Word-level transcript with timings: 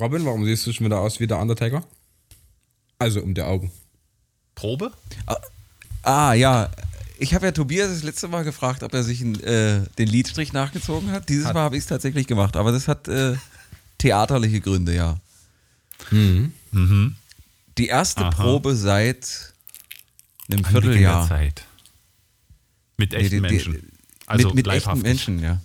Robin, 0.00 0.24
warum 0.24 0.44
siehst 0.44 0.66
du 0.66 0.72
schon 0.72 0.86
wieder 0.86 0.98
aus 1.00 1.20
wie 1.20 1.26
der 1.26 1.38
Undertaker? 1.38 1.84
Also 2.98 3.20
um 3.22 3.34
die 3.34 3.42
Augen. 3.42 3.70
Probe? 4.54 4.92
Ah, 6.02 6.32
ja. 6.34 6.70
Ich 7.18 7.34
habe 7.34 7.46
ja 7.46 7.52
Tobias 7.52 7.88
das 7.90 8.02
letzte 8.02 8.28
Mal 8.28 8.44
gefragt, 8.44 8.82
ob 8.82 8.94
er 8.94 9.02
sich 9.02 9.20
äh, 9.22 9.80
den 9.98 10.08
Lidstrich 10.08 10.52
nachgezogen 10.54 11.10
hat. 11.12 11.28
Dieses 11.28 11.46
Hat- 11.46 11.54
Mal 11.54 11.62
habe 11.62 11.76
ich 11.76 11.82
es 11.82 11.86
tatsächlich 11.88 12.26
gemacht, 12.26 12.56
aber 12.56 12.72
das 12.72 12.88
hat 12.88 13.08
äh, 13.08 13.36
theaterliche 13.98 14.60
Gründe, 14.60 14.94
ja. 14.94 15.18
Mhm. 16.10 17.14
Die 17.76 17.86
erste 17.88 18.22
Aha. 18.24 18.30
Probe 18.30 18.74
seit 18.74 19.52
einem 20.50 20.64
Vierteljahr. 20.64 21.28
Zeit. 21.28 21.64
Mit 22.96 23.12
Nee, 23.12 23.18
echten 23.18 23.30
die- 23.30 23.36
die- 23.36 23.40
Menschen. 23.54 23.92
Also 24.26 24.48
mit 24.48 24.66
mit 24.66 24.68
echten. 24.68 25.00
Menschen, 25.02 25.38
ja. 25.40 25.60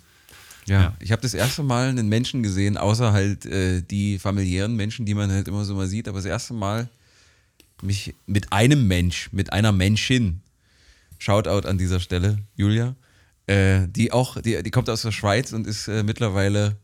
Ja. 0.67 0.81
Ja. 0.81 0.97
Ich 0.99 1.11
habe 1.11 1.21
das 1.21 1.33
erste 1.33 1.63
Mal 1.63 1.89
einen 1.89 2.09
Menschen 2.09 2.43
gesehen, 2.43 2.77
außer 2.77 3.13
halt 3.13 3.45
äh, 3.45 3.81
die 3.81 4.19
familiären 4.19 4.75
Menschen, 4.75 5.05
die 5.05 5.13
man 5.13 5.31
halt 5.31 5.47
immer 5.47 5.63
so 5.63 5.75
mal 5.75 5.87
sieht, 5.87 6.07
aber 6.07 6.17
das 6.17 6.25
erste 6.25 6.53
Mal 6.53 6.89
mich 7.81 8.15
mit 8.25 8.51
einem 8.51 8.87
Mensch, 8.87 9.29
mit 9.31 9.53
einer 9.53 9.71
Menschin, 9.71 10.41
Shoutout 11.17 11.67
an 11.67 11.77
dieser 11.77 11.99
Stelle, 11.99 12.39
Julia, 12.55 12.95
äh, 13.47 13.87
die 13.87 14.11
auch, 14.11 14.41
die, 14.41 14.61
die 14.63 14.71
kommt 14.71 14.89
aus 14.89 15.03
der 15.03 15.11
Schweiz 15.11 15.53
und 15.53 15.67
ist 15.67 15.87
äh, 15.87 16.03
mittlerweile, 16.03 16.77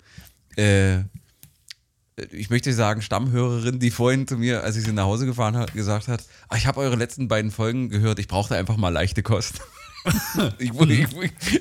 äh, 0.57 0.99
ich 2.31 2.49
möchte 2.49 2.71
sagen, 2.73 3.01
Stammhörerin, 3.01 3.79
die 3.79 3.89
vorhin 3.89 4.27
zu 4.27 4.37
mir, 4.37 4.63
als 4.63 4.75
ich 4.75 4.85
sie 4.85 4.93
nach 4.93 5.05
Hause 5.05 5.25
gefahren 5.25 5.57
habe, 5.57 5.71
gesagt 5.71 6.07
hat, 6.07 6.23
ah, 6.49 6.55
ich 6.55 6.67
habe 6.67 6.79
eure 6.79 6.95
letzten 6.95 7.27
beiden 7.27 7.51
Folgen 7.51 7.89
gehört, 7.89 8.19
ich 8.19 8.27
brauchte 8.27 8.55
einfach 8.55 8.77
mal 8.77 8.89
leichte 8.89 9.23
Kost. 9.23 9.61
ich, 10.57 10.71
ich, 10.71 10.71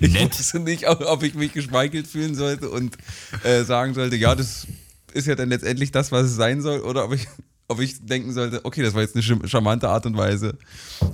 ich 0.01 0.21
wusste 0.21 0.61
nicht, 0.61 0.89
ob, 0.89 1.23
ich 1.23 1.35
mich 1.35 1.53
geschmeichelt 1.53 2.07
fühlen 2.07 2.35
sollte 2.35 2.71
und 2.71 2.97
äh, 3.45 3.65
sagen 3.65 3.95
sollte, 3.95 4.17
ja, 4.17 4.35
das 4.35 4.67
ist 5.13 5.27
ja 5.27 5.35
dann 5.35 5.51
letztendlich 5.51 5.91
das, 5.93 6.11
was 6.13 6.27
es 6.27 6.37
sein 6.37 6.63
soll, 6.63 6.81
oder 6.81 7.05
ob 7.05 7.13
ich, 7.13 7.29
ob 7.69 7.81
ich 7.81 8.05
denken 8.07 8.33
sollte, 8.33 8.65
okay, 8.65 8.83
das 8.83 8.95
war 8.95 9.03
jetzt 9.03 9.15
eine 9.15 9.23
charm- 9.23 9.47
charmante 9.47 9.89
Art 9.89 10.07
und 10.07 10.17
Weise, 10.17 10.57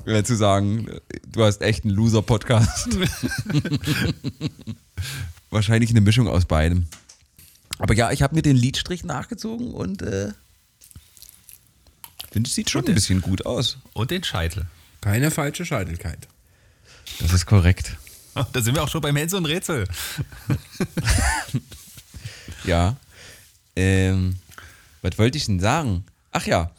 äh, 0.04 0.22
zu 0.22 0.36
sagen, 0.36 0.88
du 1.30 1.44
hast 1.44 1.62
echt 1.62 1.84
einen 1.84 1.94
Loser-Podcast. 1.94 2.88
Wahrscheinlich 5.50 5.90
eine 5.90 6.00
Mischung 6.00 6.28
aus 6.28 6.44
beidem. 6.44 6.86
Aber 7.78 7.94
ja, 7.94 8.10
ich 8.12 8.22
habe 8.22 8.34
mir 8.34 8.42
den 8.42 8.56
Lidstrich 8.56 9.04
nachgezogen 9.04 9.72
und 9.72 10.02
äh, 10.02 10.32
finde, 12.30 12.48
es 12.48 12.54
sieht 12.54 12.70
schon 12.70 12.86
ein 12.86 12.94
bisschen 12.94 13.20
gut 13.20 13.46
aus. 13.46 13.78
Und 13.92 14.10
den 14.10 14.24
Scheitel. 14.24 14.66
Keine 15.00 15.30
falsche 15.30 15.64
Scheitelkeit. 15.64 16.28
Das 17.20 17.32
ist 17.32 17.46
korrekt. 17.46 17.96
Da 18.52 18.60
sind 18.60 18.74
wir 18.74 18.82
auch 18.82 18.88
schon 18.90 19.00
beim 19.00 19.16
Hänsel 19.16 19.38
und 19.38 19.46
Rätsel. 19.46 19.88
Ja. 22.64 22.96
Ähm, 23.76 24.36
was 25.02 25.18
wollte 25.18 25.38
ich 25.38 25.46
denn 25.46 25.60
sagen? 25.60 26.04
Ach 26.32 26.46
ja, 26.46 26.70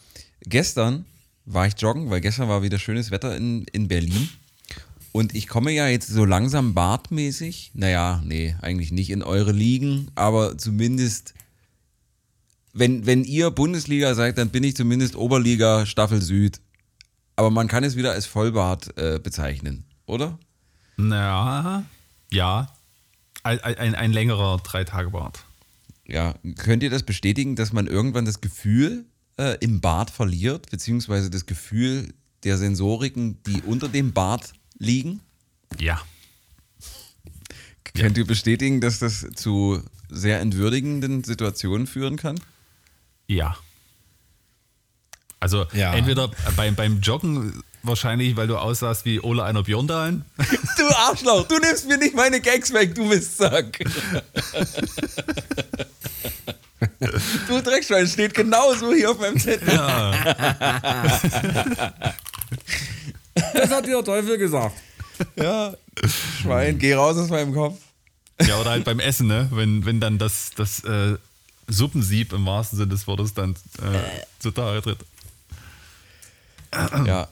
gestern 0.42 1.05
war 1.45 1.67
ich 1.67 1.75
joggen, 1.80 2.09
weil 2.09 2.22
gestern 2.22 2.50
war 2.50 2.61
wieder 2.61 2.80
schönes 2.80 3.11
Wetter 3.11 3.36
in, 3.36 3.64
in 3.72 3.88
Berlin. 3.88 4.30
Und 5.14 5.33
ich 5.33 5.48
komme 5.48 5.72
ja 5.72 5.88
jetzt 5.88 6.09
so 6.09 6.25
langsam 6.25 6.73
bartmäßig, 6.73 7.72
naja, 7.73 8.22
nee, 8.25 8.55
eigentlich 8.61 8.92
nicht 8.92 9.09
in 9.09 9.23
eure 9.23 9.52
Ligen, 9.52 10.11
aber 10.14 10.58
zumindest, 10.58 11.33
wenn, 12.73 13.05
wenn 13.05 13.23
ihr 13.23 13.50
Bundesliga 13.50 14.14
seid, 14.14 14.38
dann 14.38 14.50
bin 14.50 14.64
ich 14.64 14.75
zumindest 14.75 15.16
Oberliga 15.16 15.86
Staffel 15.86 16.22
Süd. 16.22 16.59
Aber 17.36 17.50
man 17.50 17.67
kann 17.67 17.83
es 17.83 17.95
wieder 17.95 18.11
als 18.11 18.25
Vollbart 18.25 18.95
äh, 18.98 19.20
bezeichnen, 19.20 19.86
oder? 20.08 20.40
Na, 20.98 21.86
ja. 22.32 22.74
Ein, 23.44 23.60
ein, 23.60 23.96
ein 23.96 24.12
längerer 24.12 24.58
Drei-Tage-Bart. 24.58 25.46
Ja, 26.06 26.36
könnt 26.58 26.84
ihr 26.84 26.90
das 26.90 27.04
bestätigen, 27.04 27.56
dass 27.56 27.72
man 27.72 27.86
irgendwann 27.88 28.26
das 28.26 28.42
Gefühl 28.42 29.06
äh, 29.38 29.58
im 29.60 29.80
Bart 29.80 30.10
verliert, 30.10 30.70
beziehungsweise 30.72 31.30
das 31.30 31.46
Gefühl 31.46 32.14
der 32.44 32.58
Sensoriken, 32.58 33.42
die 33.44 33.62
unter 33.62 33.88
dem 33.90 34.14
Bart 34.14 34.54
liegen? 34.80 35.22
Ja. 35.80 36.02
Könnt 37.94 38.17
ihr 38.17 38.26
bestätigen, 38.28 38.82
dass 38.82 39.00
das 39.00 39.28
zu 39.36 39.82
sehr 40.10 40.40
entwürdigenden 40.40 41.23
Situationen 41.23 41.88
führen 41.88 42.16
kann? 42.16 42.40
Ja. 43.28 43.58
Also 45.40 45.66
Ja. 45.73 45.94
entweder 45.94 46.32
beim, 46.56 46.76
beim 46.76 47.02
Joggen 47.02 47.64
wahrscheinlich, 47.87 48.36
weil 48.36 48.48
du 48.48 48.58
aussahst 48.58 49.05
wie 49.05 49.20
Ola 49.20 49.45
einer 49.45 49.64
Björndalen. 49.64 50.25
Du 50.77 50.86
Arschloch, 50.95 51.48
du 51.48 51.58
nimmst 51.58 51.87
mir 51.87 51.98
nicht 51.98 52.15
meine 52.15 52.39
Gags 52.39 52.71
weg, 52.73 52.93
du 52.93 53.03
Mistsack. 53.05 53.80
du 57.48 57.61
Dreckschwein, 57.61 58.08
steht 58.08 58.33
genauso 58.33 58.93
hier 58.93 59.11
auf 59.11 59.20
meinem 59.20 59.39
Zettel. 59.39 59.67
Das 63.53 63.70
hat 63.70 63.86
der 63.86 64.04
Teufel 64.04 64.37
gesagt. 64.37 64.75
Ja, 65.36 65.73
Schwein, 66.42 66.77
geh 66.77 66.93
raus 66.93 67.17
aus 67.17 67.30
meinem 67.30 67.54
Kopf. 67.54 67.77
Ja, 68.45 68.59
oder 68.59 68.71
halt 68.71 68.86
beim 68.86 68.99
Essen, 68.99 69.27
ne? 69.27 69.48
Wenn, 69.52 69.86
wenn 69.86 69.99
dann 69.99 70.17
das, 70.17 70.52
das 70.55 70.83
äh, 70.83 71.17
Suppensieb 71.67 72.33
im 72.33 72.45
wahrsten 72.45 72.77
Sinne 72.77 72.89
des 72.89 73.08
Wortes 73.08 73.33
dann 73.33 73.55
äh, 73.81 73.99
zutage 74.39 74.81
tritt. 74.81 74.99
Ja. 77.05 77.27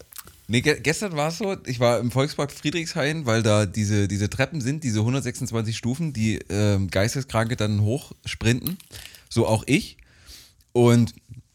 Nee, 0.48 0.62
ge 0.62 0.80
gestern 0.82 1.16
war 1.16 1.30
es 1.30 1.40
so, 1.40 1.58
ich 1.66 1.80
war 1.80 2.00
im 2.00 2.12
Volkspark 2.12 2.52
Friedrichshain, 2.52 3.26
weil 3.26 3.42
da 3.42 3.66
diese, 3.66 4.08
diese 4.08 4.30
Treppen 4.30 4.62
sind, 4.62 4.84
diese 4.84 5.00
126 5.00 5.76
Stufen, 5.76 6.14
die 6.14 6.40
ähm, 6.50 6.90
Geisteskranke 6.90 7.56
dann 7.56 7.82
hochsprinten. 7.82 8.78
So 9.30 9.48
auch 9.48 9.64
ich. 9.66 9.98
Und 10.72 11.14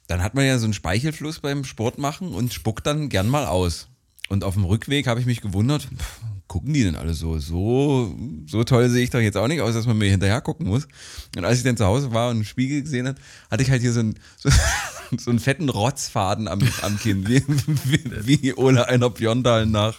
dann 0.08 0.22
hat 0.22 0.34
man 0.34 0.44
ja 0.44 0.58
so 0.58 0.64
einen 0.64 0.74
Speichelfluss 0.74 1.38
beim 1.38 1.64
Sport 1.64 1.98
machen 1.98 2.34
und 2.34 2.52
spuckt 2.52 2.86
dann 2.86 3.08
gern 3.08 3.28
mal 3.28 3.46
aus. 3.46 3.86
Und 4.28 4.44
auf 4.44 4.54
dem 4.54 4.64
Rückweg 4.64 5.06
habe 5.06 5.20
ich 5.20 5.26
mich 5.26 5.40
gewundert, 5.40 5.82
pff, 5.82 6.20
gucken 6.48 6.72
die 6.72 6.82
denn 6.82 6.96
alle 6.96 7.14
so? 7.14 7.38
So, 7.38 8.16
so 8.46 8.64
toll 8.64 8.88
sehe 8.88 9.04
ich 9.04 9.10
doch 9.10 9.20
jetzt 9.20 9.36
auch 9.36 9.46
nicht 9.46 9.60
aus, 9.60 9.74
dass 9.74 9.86
man 9.86 9.98
mir 9.98 10.10
hinterher 10.10 10.40
gucken 10.40 10.66
muss. 10.66 10.88
Und 11.36 11.44
als 11.44 11.58
ich 11.58 11.64
dann 11.64 11.76
zu 11.76 11.84
Hause 11.84 12.12
war 12.12 12.30
und 12.30 12.36
einen 12.36 12.44
Spiegel 12.44 12.82
gesehen 12.82 13.06
hat, 13.06 13.16
hatte 13.50 13.62
ich 13.62 13.70
halt 13.70 13.82
hier 13.82 13.92
so 13.92 14.00
einen, 14.00 14.18
so, 14.36 14.50
so 15.18 15.30
einen 15.30 15.38
fetten 15.38 15.68
Rotzfaden 15.68 16.48
am, 16.48 16.60
am 16.82 16.98
Kinn, 16.98 17.26
wie, 17.28 17.42
wie, 17.46 18.40
wie 18.42 18.54
Ole 18.54 18.86
einer 18.88 19.10
Björndal 19.10 19.66
nach, 19.66 19.96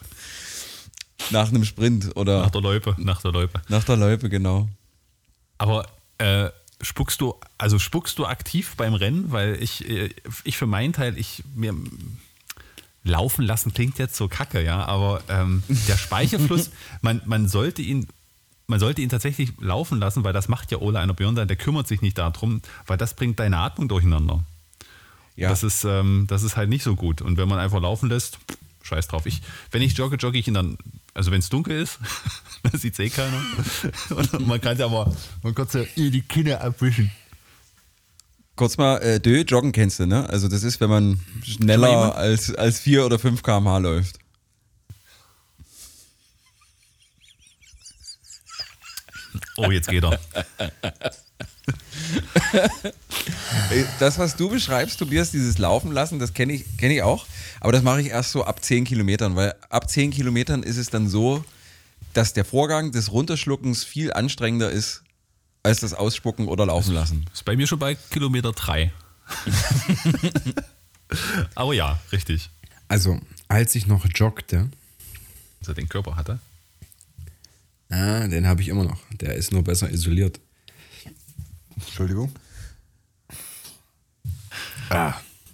nach 1.29 1.49
einem 1.49 1.65
Sprint 1.65 2.15
oder 2.15 2.41
Nach 2.41 2.51
der 2.51 2.61
Loipe, 2.61 2.95
nach 2.97 3.21
der 3.21 3.31
Loipe. 3.31 3.61
nach 3.67 3.83
der 3.83 3.97
Loipe, 3.97 4.29
genau. 4.29 4.69
Aber 5.57 5.87
äh, 6.17 6.49
spuckst 6.81 7.21
du, 7.21 7.35
also 7.57 7.79
spuckst 7.79 8.17
du 8.19 8.25
aktiv 8.25 8.73
beim 8.77 8.93
Rennen? 8.93 9.31
Weil 9.31 9.61
ich, 9.61 9.87
äh, 9.89 10.09
ich 10.43 10.57
für 10.57 10.65
meinen 10.65 10.93
Teil, 10.93 11.17
ich 11.17 11.43
mir 11.55 11.75
laufen 13.03 13.43
lassen 13.45 13.73
klingt 13.73 13.97
jetzt 13.97 14.15
so 14.15 14.27
kacke, 14.27 14.63
ja, 14.63 14.85
aber 14.85 15.21
ähm, 15.27 15.63
der 15.87 15.97
Speichelfluss, 15.97 16.71
man, 17.01 17.21
man 17.25 17.47
sollte 17.47 17.81
ihn. 17.81 18.07
Man 18.67 18.79
sollte 18.79 19.01
ihn 19.01 19.09
tatsächlich 19.09 19.51
laufen 19.59 19.99
lassen, 19.99 20.23
weil 20.23 20.31
das 20.31 20.47
macht 20.47 20.71
ja 20.71 20.77
Ola 20.77 21.01
einer 21.01 21.13
Björn, 21.13 21.35
der 21.35 21.45
kümmert 21.57 21.89
sich 21.89 22.01
nicht 22.01 22.17
darum, 22.17 22.61
weil 22.87 22.95
das 22.95 23.15
bringt 23.15 23.37
deine 23.37 23.57
Atmung 23.57 23.89
durcheinander. 23.89 24.45
Ja. 25.41 25.49
Das, 25.49 25.63
ist, 25.63 25.83
ähm, 25.85 26.25
das 26.27 26.43
ist 26.43 26.55
halt 26.55 26.69
nicht 26.69 26.83
so 26.83 26.95
gut. 26.95 27.19
Und 27.23 27.35
wenn 27.37 27.49
man 27.49 27.57
einfach 27.57 27.81
laufen 27.81 28.09
lässt, 28.09 28.37
scheiß 28.83 29.07
drauf. 29.07 29.25
Ich, 29.25 29.41
wenn 29.71 29.81
ich 29.81 29.97
jogge, 29.97 30.17
jogge 30.17 30.37
ich 30.37 30.47
ihn 30.47 30.53
dann, 30.53 30.77
also 31.15 31.31
wenn 31.31 31.39
es 31.39 31.49
dunkel 31.49 31.81
ist, 31.81 31.97
dann 32.63 32.79
sieht 32.79 32.99
eh 32.99 33.09
keiner. 33.09 33.41
Und 34.11 34.45
man 34.45 34.61
kann 34.61 34.77
ja 34.77 34.85
aber, 34.85 35.11
man 35.41 35.55
kann 35.55 35.67
ja 35.73 35.81
eh 35.95 36.11
die 36.11 36.21
Kinder 36.21 36.61
abwischen. 36.61 37.09
Kurz 38.55 38.77
mal, 38.77 38.97
äh, 38.97 39.19
Dö, 39.19 39.41
joggen 39.41 39.71
kennst 39.71 39.99
du, 39.99 40.05
ne? 40.05 40.29
Also 40.29 40.47
das 40.47 40.61
ist, 40.61 40.79
wenn 40.79 40.91
man 40.91 41.19
schneller 41.43 42.15
als, 42.15 42.53
als 42.53 42.79
4 42.79 43.07
oder 43.07 43.17
5 43.17 43.41
km/h 43.41 43.79
läuft. 43.79 44.19
Oh, 49.57 49.71
jetzt 49.71 49.87
geht 49.87 50.03
er. 50.03 50.19
Ey, 53.69 53.85
Das, 53.99 54.17
was 54.17 54.35
du 54.35 54.49
beschreibst, 54.49 54.99
Tobias, 54.99 55.31
dieses 55.31 55.57
Laufen 55.57 55.91
lassen, 55.91 56.19
das 56.19 56.33
kenne 56.33 56.53
ich, 56.53 56.65
kenn 56.77 56.91
ich 56.91 57.01
auch. 57.01 57.25
Aber 57.59 57.71
das 57.71 57.83
mache 57.83 58.01
ich 58.01 58.07
erst 58.07 58.31
so 58.31 58.43
ab 58.43 58.63
10 58.63 58.85
Kilometern, 58.85 59.35
weil 59.35 59.53
ab 59.69 59.89
10 59.89 60.11
Kilometern 60.11 60.63
ist 60.63 60.77
es 60.77 60.89
dann 60.89 61.07
so, 61.07 61.43
dass 62.13 62.33
der 62.33 62.45
Vorgang 62.45 62.91
des 62.91 63.11
Runterschluckens 63.11 63.83
viel 63.83 64.11
anstrengender 64.11 64.71
ist, 64.71 65.03
als 65.63 65.79
das 65.79 65.93
Ausspucken 65.93 66.47
oder 66.47 66.65
Laufen 66.65 66.93
lassen. 66.93 67.25
Ist 67.31 67.45
bei 67.45 67.55
mir 67.55 67.67
schon 67.67 67.79
bei 67.79 67.95
Kilometer 67.95 68.51
drei. 68.51 68.91
aber 71.55 71.73
ja, 71.73 71.99
richtig. 72.11 72.49
Also, 72.87 73.19
als 73.47 73.75
ich 73.75 73.87
noch 73.87 74.05
joggte, 74.13 74.69
Dass 75.59 75.69
er 75.69 75.73
den 75.75 75.87
Körper 75.87 76.15
hatte. 76.15 76.39
ah, 77.89 78.27
den 78.27 78.47
habe 78.47 78.61
ich 78.61 78.67
immer 78.67 78.83
noch. 78.83 78.99
Der 79.11 79.35
ist 79.35 79.53
nur 79.53 79.63
besser 79.63 79.89
isoliert. 79.89 80.39
Entschuldigung. 81.85 82.31
Ah, 84.89 85.13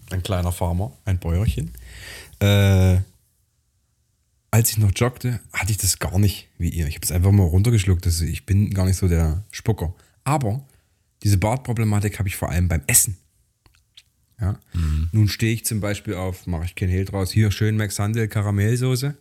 ein 0.09 0.23
kleiner 0.23 0.51
Farmer, 0.51 0.91
ein 1.05 1.19
Bäuerchen. 1.19 1.71
Äh, 2.39 2.97
als 4.51 4.71
ich 4.71 4.77
noch 4.77 4.91
joggte, 4.95 5.39
hatte 5.53 5.71
ich 5.71 5.77
das 5.77 5.99
gar 5.99 6.17
nicht 6.17 6.47
wie 6.57 6.69
ihr. 6.69 6.87
Ich 6.87 6.95
habe 6.95 7.05
es 7.05 7.11
einfach 7.11 7.31
mal 7.31 7.43
runtergeschluckt. 7.43 8.05
Also 8.05 8.25
ich 8.25 8.45
bin 8.45 8.73
gar 8.73 8.85
nicht 8.85 8.97
so 8.97 9.07
der 9.07 9.43
Spucker. 9.51 9.93
Aber 10.23 10.65
diese 11.23 11.37
Bartproblematik 11.37 12.19
habe 12.19 12.29
ich 12.29 12.35
vor 12.35 12.49
allem 12.49 12.67
beim 12.67 12.81
Essen. 12.87 13.17
Ja? 14.39 14.59
Mhm. 14.73 15.09
Nun 15.11 15.27
stehe 15.27 15.53
ich 15.53 15.65
zum 15.65 15.79
Beispiel 15.79 16.15
auf, 16.15 16.47
mache 16.47 16.65
ich 16.65 16.75
kein 16.75 16.89
Hehl 16.89 17.05
draus, 17.05 17.31
hier 17.31 17.51
schön 17.51 17.77
Max 17.77 17.99
Handel 17.99 18.27
Karamellsoße. 18.27 19.15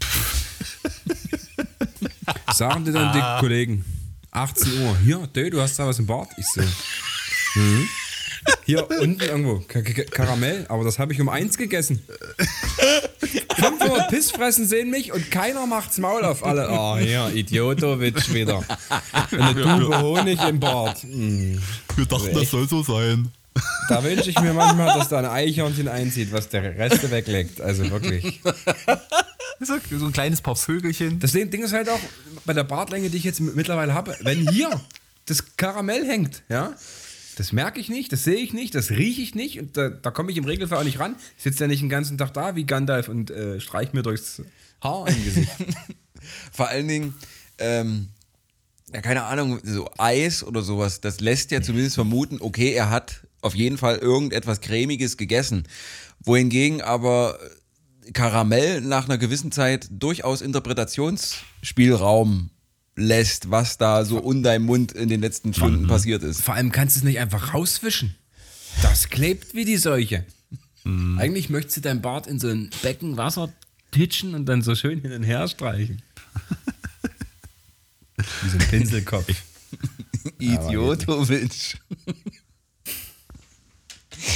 Sagen 2.52 2.84
dir 2.84 2.92
dann 2.92 3.12
die 3.12 3.40
Kollegen, 3.40 3.84
18 4.34 4.82
Uhr, 4.82 4.96
hier, 4.98 5.28
Dö, 5.34 5.48
du 5.48 5.60
hast 5.60 5.78
da 5.78 5.86
was 5.86 5.98
im 5.98 6.06
Bart? 6.06 6.28
Ich 6.36 6.46
so, 6.46 6.60
mhm. 7.54 7.88
Hier 8.66 8.90
unten 8.90 9.20
irgendwo, 9.20 9.60
Ka 9.60 9.80
Ka 9.80 10.02
Karamell, 10.10 10.66
aber 10.68 10.84
das 10.84 10.98
habe 10.98 11.12
ich 11.12 11.20
um 11.20 11.28
eins 11.28 11.56
gegessen. 11.56 12.02
500 13.56 14.08
Pissfressen 14.08 14.66
sehen 14.66 14.90
mich 14.90 15.12
und 15.12 15.30
keiner 15.30 15.66
macht's 15.66 15.98
Maul 15.98 16.24
auf 16.24 16.44
alle. 16.44 16.68
Oh, 16.70 16.98
hier, 16.98 17.30
Idiotowitsch 17.32 18.34
wieder. 18.34 18.62
Eine 19.30 19.62
Tube 19.62 19.96
Honig 19.98 20.42
im 20.42 20.60
Bart. 20.60 21.02
Hm. 21.02 21.62
Wir 21.96 22.06
dachten, 22.06 22.34
das 22.34 22.50
soll 22.50 22.68
so 22.68 22.82
sein. 22.82 23.30
Da 23.88 24.02
wünsche 24.02 24.30
ich 24.30 24.40
mir 24.40 24.52
manchmal, 24.52 24.98
dass 24.98 25.08
da 25.08 25.18
ein 25.20 25.26
Eichhörnchen 25.26 25.88
einzieht, 25.88 26.32
was 26.32 26.48
der 26.48 26.76
Reste 26.76 27.10
wegleckt. 27.10 27.60
Also 27.60 27.88
wirklich. 27.90 28.40
So, 29.60 29.74
so 29.98 30.06
ein 30.06 30.12
kleines 30.12 30.40
paar 30.40 30.56
Vögelchen. 30.56 31.20
Das 31.20 31.32
Ding 31.32 31.62
ist 31.62 31.72
halt 31.72 31.88
auch 31.88 32.00
bei 32.44 32.52
der 32.52 32.64
Bartlänge, 32.64 33.10
die 33.10 33.16
ich 33.16 33.24
jetzt 33.24 33.40
mittlerweile 33.40 33.94
habe, 33.94 34.16
wenn 34.20 34.48
hier 34.48 34.80
das 35.26 35.56
Karamell 35.56 36.06
hängt, 36.06 36.42
ja, 36.48 36.74
das 37.36 37.52
merke 37.52 37.80
ich 37.80 37.88
nicht, 37.88 38.12
das 38.12 38.24
sehe 38.24 38.36
ich 38.36 38.52
nicht, 38.52 38.74
das 38.74 38.90
rieche 38.90 39.22
ich 39.22 39.34
nicht 39.34 39.58
und 39.58 39.76
da, 39.76 39.88
da 39.88 40.10
komme 40.10 40.30
ich 40.30 40.36
im 40.36 40.44
Regelfall 40.44 40.78
auch 40.78 40.84
nicht 40.84 41.00
ran. 41.00 41.16
Ich 41.36 41.42
sitze 41.42 41.64
ja 41.64 41.68
nicht 41.68 41.82
den 41.82 41.88
ganzen 41.88 42.18
Tag 42.18 42.32
da 42.34 42.56
wie 42.56 42.64
Gandalf 42.64 43.08
und 43.08 43.30
äh, 43.30 43.60
streich 43.60 43.92
mir 43.92 44.02
durchs 44.02 44.42
Haar 44.82 45.08
im 45.08 45.24
Gesicht. 45.24 45.50
Vor 46.52 46.68
allen 46.68 46.88
Dingen, 46.88 47.14
ähm, 47.58 48.08
ja, 48.92 49.00
keine 49.00 49.24
Ahnung, 49.24 49.60
so 49.64 49.90
Eis 49.98 50.44
oder 50.44 50.62
sowas, 50.62 51.00
das 51.00 51.20
lässt 51.20 51.50
ja 51.50 51.60
zumindest 51.60 51.96
vermuten, 51.96 52.38
okay, 52.40 52.72
er 52.72 52.90
hat 52.90 53.26
auf 53.40 53.54
jeden 53.54 53.78
Fall 53.78 53.96
irgendetwas 53.96 54.60
Cremiges 54.60 55.16
gegessen. 55.16 55.66
Wohingegen 56.20 56.80
aber 56.80 57.38
Karamell 58.12 58.80
nach 58.80 59.06
einer 59.06 59.18
gewissen 59.18 59.52
Zeit 59.52 59.88
durchaus 59.90 60.40
Interpretationsspielraum 60.40 62.50
lässt, 62.96 63.50
was 63.50 63.78
da 63.78 64.04
so 64.04 64.18
um 64.18 64.42
deinem 64.42 64.66
Mund 64.66 64.92
in 64.92 65.08
den 65.08 65.20
letzten 65.20 65.54
Stunden 65.54 65.86
passiert 65.86 66.22
ist. 66.22 66.42
Vor 66.42 66.54
allem 66.54 66.72
kannst 66.72 66.96
du 66.96 67.00
es 67.00 67.04
nicht 67.04 67.18
einfach 67.18 67.54
rauswischen. 67.54 68.14
Das 68.82 69.08
klebt 69.08 69.54
wie 69.54 69.64
die 69.64 69.76
Seuche. 69.76 70.24
Eigentlich 70.84 71.48
möchtest 71.48 71.78
du 71.78 71.80
dein 71.80 72.02
Bart 72.02 72.26
in 72.26 72.38
so 72.38 72.48
ein 72.48 72.70
Becken 72.82 73.16
Wasser 73.16 73.50
titschen 73.90 74.34
und 74.34 74.46
dann 74.46 74.60
so 74.60 74.74
schön 74.74 75.00
hin 75.00 75.12
und 75.12 75.22
her 75.22 75.48
streichen. 75.48 76.02
wie 78.42 78.48
so 78.50 78.58
ein 78.58 78.68
Pinselkopf. 78.68 79.28
Idiotowitsch. 80.38 81.76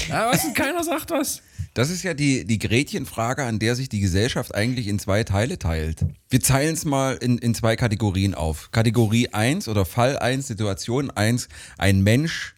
Ja, 0.09 0.31
was? 0.31 0.45
Und 0.45 0.55
keiner 0.55 0.83
sagt 0.83 1.11
was. 1.11 1.43
Das 1.79 1.91
ist 1.91 2.03
ja 2.03 2.13
die, 2.13 2.45
die 2.45 2.59
Gretchenfrage, 2.59 3.45
an 3.45 3.61
der 3.61 3.77
sich 3.77 3.89
die 3.89 4.01
Gesellschaft 4.01 4.53
eigentlich 4.53 4.89
in 4.89 4.99
zwei 4.99 5.23
Teile 5.23 5.61
teilt. 5.61 6.05
Wir 6.29 6.41
teilen 6.41 6.75
es 6.75 6.85
mal 6.85 7.15
in, 7.15 7.39
in 7.39 7.55
zwei 7.55 7.77
Kategorien 7.77 8.35
auf. 8.35 8.73
Kategorie 8.73 9.29
1 9.29 9.69
oder 9.69 9.85
Fall 9.85 10.19
1, 10.19 10.49
Situation 10.49 11.09
1, 11.09 11.49
ein 11.77 12.03
Mensch, 12.03 12.57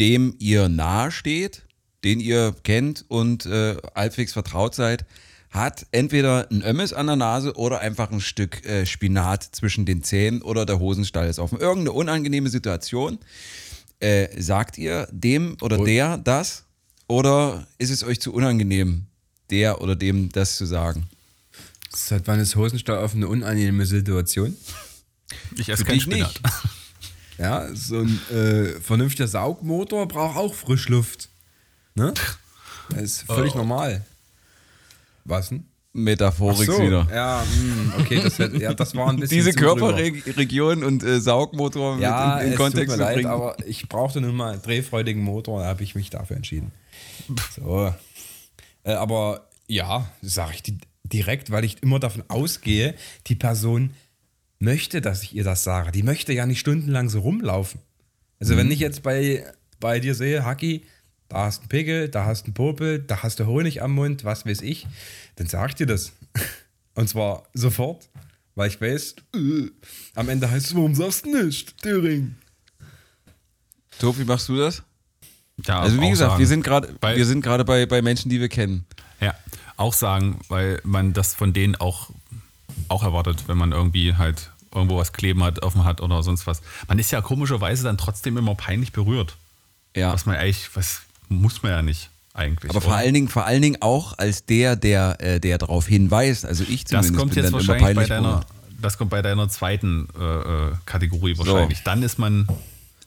dem 0.00 0.36
ihr 0.38 0.70
nahe 0.70 1.10
steht, 1.10 1.66
den 2.02 2.18
ihr 2.18 2.56
kennt 2.62 3.04
und 3.08 3.44
äh, 3.44 3.76
halbwegs 3.94 4.32
vertraut 4.32 4.74
seid, 4.74 5.04
hat 5.50 5.86
entweder 5.90 6.50
ein 6.50 6.62
Ömmes 6.62 6.94
an 6.94 7.08
der 7.08 7.16
Nase 7.16 7.56
oder 7.56 7.80
einfach 7.80 8.10
ein 8.10 8.22
Stück 8.22 8.64
äh, 8.64 8.86
Spinat 8.86 9.42
zwischen 9.42 9.84
den 9.84 10.02
Zähnen 10.02 10.40
oder 10.40 10.64
der 10.64 10.78
Hosenstall 10.78 11.28
ist 11.28 11.40
offen. 11.40 11.60
Irgendeine 11.60 11.92
unangenehme 11.92 12.48
Situation. 12.48 13.18
Äh, 14.00 14.28
sagt 14.40 14.78
ihr 14.78 15.08
dem 15.12 15.58
oder 15.60 15.76
der 15.76 16.16
das? 16.16 16.65
Oder 17.08 17.66
ist 17.78 17.90
es 17.90 18.02
euch 18.02 18.20
zu 18.20 18.32
unangenehm, 18.32 19.06
der 19.50 19.80
oder 19.80 19.94
dem 19.96 20.30
das 20.30 20.56
zu 20.56 20.66
sagen? 20.66 21.08
Seit 21.94 22.26
wann 22.26 22.40
ist 22.40 22.56
Hosenstall 22.56 22.98
auf 22.98 23.14
eine 23.14 23.28
unangenehme 23.28 23.86
Situation? 23.86 24.56
Ich 25.56 25.68
esse 25.68 25.78
Für 25.78 25.84
kein 25.84 25.94
dich 25.94 26.02
Spinat. 26.04 26.28
nicht. 26.28 26.42
Ja, 27.38 27.68
so 27.74 27.98
ein 28.00 28.18
äh, 28.30 28.80
vernünftiger 28.80 29.28
Saugmotor 29.28 30.08
braucht 30.08 30.38
auch 30.38 30.54
Frischluft. 30.54 31.28
Ne? 31.94 32.14
Das 32.88 33.02
ist 33.02 33.22
völlig 33.24 33.54
normal. 33.54 34.04
Was 35.24 35.50
denn? 35.50 35.66
Metaphorik 35.96 36.68
wieder. 36.68 37.08
Ja, 37.12 37.44
mh, 37.44 37.94
okay, 37.98 38.20
das, 38.22 38.38
wär- 38.38 38.54
ja, 38.56 38.74
das 38.74 38.94
war 38.94 39.08
ein 39.10 39.16
bisschen 39.20 39.36
Diese 39.38 39.50
zu. 39.52 39.58
Körperregion 39.58 40.84
und 40.84 41.02
äh, 41.02 41.20
Saugmotor 41.20 41.98
Ja, 41.98 42.36
mit 42.36 42.46
in, 42.46 42.52
in 42.52 42.58
Kontext 42.58 42.86
tut 42.88 42.92
zu 42.94 42.98
mir 42.98 43.04
leid, 43.04 43.14
bringen. 43.16 43.30
aber 43.30 43.56
ich 43.66 43.88
brauchte 43.88 44.20
nun 44.20 44.36
mal 44.36 44.52
einen 44.52 44.62
drehfreudigen 44.62 45.22
Motor, 45.22 45.60
da 45.62 45.66
habe 45.68 45.82
ich 45.82 45.94
mich 45.94 46.10
dafür 46.10 46.36
entschieden. 46.36 46.72
So. 47.54 47.92
Äh, 48.84 48.92
aber 48.92 49.48
ja, 49.68 50.08
sage 50.22 50.52
ich 50.54 50.62
di- 50.62 50.78
direkt, 51.04 51.50
weil 51.50 51.64
ich 51.64 51.82
immer 51.82 51.98
davon 51.98 52.24
ausgehe, 52.28 52.94
die 53.26 53.34
Person 53.34 53.90
möchte, 54.58 55.00
dass 55.00 55.22
ich 55.22 55.34
ihr 55.34 55.44
das 55.44 55.64
sage. 55.64 55.92
Die 55.92 56.02
möchte 56.02 56.32
ja 56.32 56.46
nicht 56.46 56.60
stundenlang 56.60 57.08
so 57.08 57.20
rumlaufen. 57.20 57.80
Also 58.40 58.54
Mhm. 58.54 58.58
wenn 58.58 58.70
ich 58.70 58.80
jetzt 58.80 59.02
bei, 59.02 59.44
bei 59.80 59.98
dir 60.00 60.14
sehe, 60.14 60.44
Haki, 60.44 60.82
da 61.28 61.44
hast 61.44 61.58
du 61.58 61.62
einen 61.62 61.68
Pickel, 61.68 62.08
da 62.08 62.24
hast 62.24 62.42
du 62.42 62.46
einen 62.46 62.54
Popel, 62.54 62.98
da 63.00 63.22
hast 63.22 63.40
du 63.40 63.46
Honig 63.46 63.82
am 63.82 63.92
Mund, 63.92 64.24
was 64.24 64.46
weiß 64.46 64.62
ich, 64.62 64.86
dann 65.36 65.46
sag 65.46 65.70
ich 65.70 65.74
dir 65.76 65.86
das. 65.86 66.12
Und 66.94 67.08
zwar 67.08 67.44
sofort, 67.52 68.08
weil 68.54 68.68
ich 68.68 68.80
weiß, 68.80 69.16
äh, 69.34 69.70
am 70.14 70.28
Ende 70.28 70.50
heißt 70.50 70.66
es, 70.66 70.74
warum 70.74 70.94
sagst 70.94 71.26
du 71.26 71.44
nicht, 71.44 71.82
Thüring? 71.82 72.36
Tobi, 73.98 74.24
machst 74.24 74.48
du 74.48 74.56
das? 74.56 74.82
Ja, 75.66 75.80
Also 75.80 76.00
wie 76.00 76.06
auch 76.06 76.10
gesagt, 76.10 76.30
sagen. 76.32 76.40
wir 76.40 76.46
sind 76.46 76.62
gerade 76.64 76.94
wir 77.00 77.26
sind 77.26 77.40
gerade 77.40 77.64
bei, 77.64 77.86
bei 77.86 78.02
Menschen, 78.02 78.28
die 78.28 78.40
wir 78.40 78.48
kennen. 78.48 78.84
Ja, 79.20 79.34
auch 79.76 79.94
sagen, 79.94 80.40
weil 80.48 80.80
man 80.84 81.12
das 81.12 81.34
von 81.34 81.52
denen 81.52 81.76
auch, 81.76 82.10
auch 82.88 83.02
erwartet, 83.02 83.44
wenn 83.46 83.56
man 83.56 83.72
irgendwie 83.72 84.14
halt 84.14 84.50
irgendwo 84.74 84.98
was 84.98 85.12
kleben 85.14 85.42
hat, 85.42 85.62
offen 85.62 85.84
hat 85.84 86.02
oder 86.02 86.22
sonst 86.22 86.46
was. 86.46 86.60
Man 86.88 86.98
ist 86.98 87.10
ja 87.10 87.22
komischerweise 87.22 87.84
dann 87.84 87.96
trotzdem 87.96 88.36
immer 88.36 88.54
peinlich 88.54 88.92
berührt. 88.92 89.36
Ja. 89.94 90.12
Was 90.12 90.26
man 90.26 90.36
eigentlich, 90.36 90.68
was 90.76 91.02
muss 91.28 91.62
man 91.62 91.72
ja 91.72 91.82
nicht 91.82 92.10
eigentlich. 92.34 92.70
Aber 92.70 92.80
vor 92.80 92.92
oder? 92.92 92.98
allen 92.98 93.14
Dingen, 93.14 93.28
vor 93.28 93.46
allen 93.46 93.62
Dingen 93.62 93.78
auch 93.80 94.18
als 94.18 94.44
der, 94.44 94.76
der, 94.76 95.16
äh, 95.20 95.40
der 95.40 95.58
darauf 95.58 95.86
hinweist. 95.86 96.44
Also 96.44 96.64
ich 96.68 96.84
das 96.84 97.06
zumindest 97.06 97.16
kommt 97.16 97.34
bin 97.34 97.42
jetzt 97.42 97.52
dann 97.52 97.60
immer 97.60 97.68
wahrscheinlich 97.68 97.96
bei 97.96 98.06
deiner, 98.06 98.46
das 98.80 98.98
kommt 98.98 99.10
bei 99.10 99.22
deiner 99.22 99.48
zweiten 99.48 100.08
äh, 100.18 100.22
äh, 100.22 100.72
Kategorie 100.84 101.36
wahrscheinlich. 101.38 101.82
Dann 101.82 102.02
ist 102.02 102.18
man, 102.18 102.46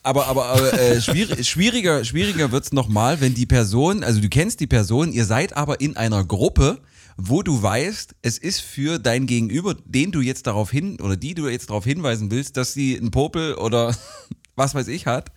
Aber, 0.02 0.26
aber, 0.26 0.46
aber 0.46 0.72
äh, 0.72 1.00
schwierig, 1.00 1.48
schwieriger, 1.48 2.04
schwieriger 2.04 2.50
wird 2.52 2.64
es 2.64 2.72
nochmal, 2.72 3.20
wenn 3.20 3.34
die 3.34 3.46
Person, 3.46 4.02
also 4.02 4.20
du 4.20 4.28
kennst 4.28 4.60
die 4.60 4.66
Person, 4.66 5.12
ihr 5.12 5.24
seid 5.24 5.56
aber 5.56 5.80
in 5.80 5.96
einer 5.96 6.24
Gruppe, 6.24 6.78
wo 7.16 7.42
du 7.42 7.62
weißt, 7.62 8.14
es 8.22 8.38
ist 8.38 8.60
für 8.60 8.98
dein 8.98 9.26
Gegenüber, 9.26 9.76
den 9.84 10.10
du 10.10 10.20
jetzt 10.20 10.46
darauf 10.46 10.70
hin 10.70 10.98
oder 11.00 11.16
die 11.16 11.34
du 11.34 11.48
jetzt 11.48 11.68
darauf 11.70 11.84
hinweisen 11.84 12.30
willst, 12.30 12.56
dass 12.56 12.72
sie 12.72 12.96
einen 12.96 13.10
Popel 13.10 13.54
oder 13.54 13.94
was 14.56 14.74
weiß 14.74 14.88
ich 14.88 15.06
hat. 15.06 15.30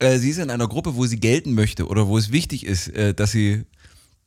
Äh, 0.00 0.18
sie 0.18 0.30
ist 0.30 0.38
in 0.38 0.50
einer 0.50 0.66
Gruppe, 0.66 0.96
wo 0.96 1.06
sie 1.06 1.20
gelten 1.20 1.54
möchte 1.54 1.86
oder 1.86 2.08
wo 2.08 2.18
es 2.18 2.32
wichtig 2.32 2.66
ist, 2.66 2.88
äh, 2.88 3.14
dass 3.14 3.30
sie, 3.32 3.64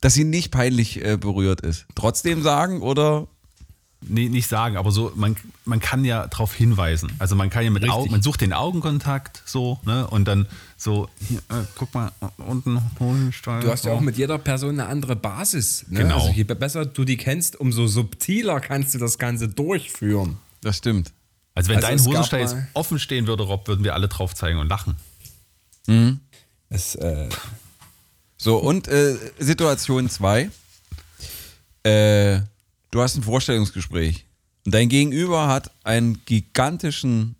dass 0.02 0.14
sie 0.14 0.24
nicht 0.24 0.52
peinlich 0.52 1.04
äh, 1.04 1.18
berührt 1.18 1.62
ist. 1.62 1.86
Trotzdem 1.96 2.44
sagen 2.44 2.82
oder 2.82 3.28
nee, 4.08 4.30
nicht 4.30 4.48
sagen, 4.48 4.78
aber 4.78 4.92
so, 4.92 5.12
man, 5.16 5.36
man 5.66 5.80
kann 5.80 6.06
ja 6.06 6.28
darauf 6.28 6.54
hinweisen. 6.54 7.12
Also 7.18 7.36
man 7.36 7.50
kann 7.50 7.64
ja 7.64 7.72
mit. 7.72 7.90
Augen, 7.90 8.12
man 8.12 8.22
sucht 8.22 8.42
den 8.42 8.54
Augenkontakt 8.54 9.42
so, 9.46 9.80
ne? 9.84 10.08
Und 10.08 10.28
dann 10.28 10.48
so, 10.78 11.10
hier, 11.28 11.40
äh, 11.50 11.64
guck 11.76 11.94
mal, 11.96 12.12
unten 12.38 12.80
Hohenstein. 13.00 13.62
Du 13.62 13.70
hast 13.72 13.86
ja 13.86 13.94
auch 13.94 14.02
mit 14.02 14.16
jeder 14.18 14.38
Person 14.38 14.80
eine 14.80 14.88
andere 14.88 15.16
Basis. 15.16 15.86
Ne? 15.90 16.02
Genau. 16.02 16.20
Also 16.20 16.30
je 16.30 16.44
besser 16.44 16.86
du 16.86 17.04
die 17.04 17.18
kennst, 17.18 17.60
umso 17.60 17.88
subtiler 17.88 18.60
kannst 18.60 18.94
du 18.94 19.00
das 19.00 19.18
Ganze 19.18 19.48
durchführen. 19.48 20.38
das 20.62 20.78
stimmt. 20.78 21.12
Also 21.56 21.70
wenn 21.70 21.78
Also 21.78 21.88
dein 21.88 22.00
Hosenstall 22.00 22.40
jetzt 22.42 22.56
offen 22.74 23.00
stehen 23.00 23.28
würde, 23.28 23.44
Rob, 23.44 23.68
würden 23.68 23.84
wir 23.84 23.94
alle 23.94 24.08
drauf 24.08 24.34
zeigen 24.34 24.60
und 24.60 24.68
lachen. 24.68 24.96
Es, 26.70 26.96
äh, 26.96 27.30
So, 28.38 28.58
und 28.58 28.88
äh, 28.88 29.18
Situation 29.40 30.10
2. 30.10 30.50
Äh, 31.84 32.40
du 32.92 33.02
hast 33.02 33.16
ein 33.18 33.24
Vorstellungsgespräch. 33.24 34.26
Und 34.66 34.74
dein 34.74 34.88
Gegenüber 34.90 35.48
hat 35.48 35.72
einen 35.84 36.24
gigantischen 36.26 37.36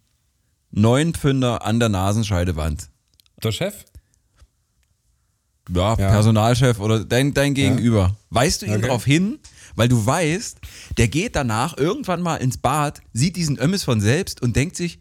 Neunpfünder 0.72 1.66
an 1.66 1.80
der 1.80 1.90
Nasenscheidewand. 1.90 2.90
der 3.42 3.52
Chef? 3.52 3.86
Ja, 5.70 5.92
Ja. 5.98 6.10
Personalchef 6.10 6.80
oder 6.80 7.06
dein, 7.06 7.34
dein 7.34 7.54
Gegenüber. 7.54 8.18
Weißt 8.32 8.62
du 8.62 8.66
ihn 8.66 8.74
Okay. 8.74 8.82
darauf 8.82 9.06
hin, 9.06 9.40
weil 9.76 9.88
du 9.88 10.06
weißt, 10.06 10.58
der 10.98 11.08
geht 11.08 11.36
danach 11.38 11.78
irgendwann 11.78 12.22
mal 12.22 12.36
ins 12.38 12.58
Bad, 12.58 13.02
sieht 13.14 13.38
diesen 13.38 13.58
Ömmes 13.60 13.84
von 13.86 14.02
selbst 14.02 14.42
und 14.42 14.56
denkt 14.58 14.76
sich, 14.76 15.00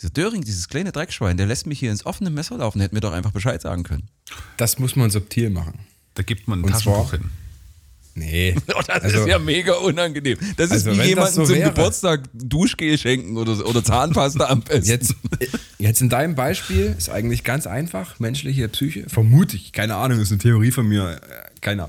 dieser 0.00 0.10
Döring, 0.10 0.42
dieses 0.42 0.68
kleine 0.68 0.92
Dreckschwein, 0.92 1.36
der 1.36 1.46
lässt 1.46 1.66
mich 1.66 1.78
hier 1.78 1.90
ins 1.90 2.06
offene 2.06 2.30
Messer 2.30 2.58
laufen, 2.58 2.78
der 2.78 2.86
hätte 2.86 2.94
mir 2.94 3.00
doch 3.00 3.12
einfach 3.12 3.32
Bescheid 3.32 3.60
sagen 3.60 3.82
können. 3.82 4.08
Das 4.56 4.78
muss 4.78 4.94
man 4.96 5.10
subtil 5.10 5.50
machen. 5.50 5.80
Da 6.14 6.22
gibt 6.22 6.48
man 6.48 6.58
einen 6.60 6.64
Und 6.66 6.72
Taschentuch 6.72 7.10
hin. 7.12 7.30
Nee. 8.14 8.56
Oh, 8.74 8.80
das 8.86 9.02
Also- 9.04 9.20
ist 9.20 9.28
ja 9.28 9.38
mega 9.38 9.74
unangenehm. 9.74 10.38
Das 10.56 10.66
ist 10.72 10.86
Also, 10.88 11.00
wie 11.00 11.06
jemandem 11.06 11.34
so 11.34 11.44
zum 11.46 11.54
wäre. 11.54 11.70
Geburtstag 11.70 12.22
Duschgel 12.32 12.98
schenken 12.98 13.36
oder, 13.36 13.64
oder 13.66 13.84
Zahnpasta 13.84 14.46
am 14.46 14.62
besten. 14.64 14.88
Jetzt, 14.90 15.14
jetzt 15.78 16.00
in 16.00 16.08
deinem 16.08 16.34
Beispiel 16.34 16.94
ist 16.98 17.10
eigentlich 17.10 17.44
ganz 17.44 17.66
einfach, 17.68 18.18
menschliche 18.18 18.68
Psyche, 18.68 19.08
vermute 19.08 19.54
ich, 19.56 19.72
keine 19.72 19.94
Ahnung, 19.96 20.18
ist 20.20 20.32
eine 20.32 20.38
Theorie 20.40 20.72
von 20.72 20.88
mir, 20.88 21.20
äh, 21.22 21.60
keine, 21.60 21.88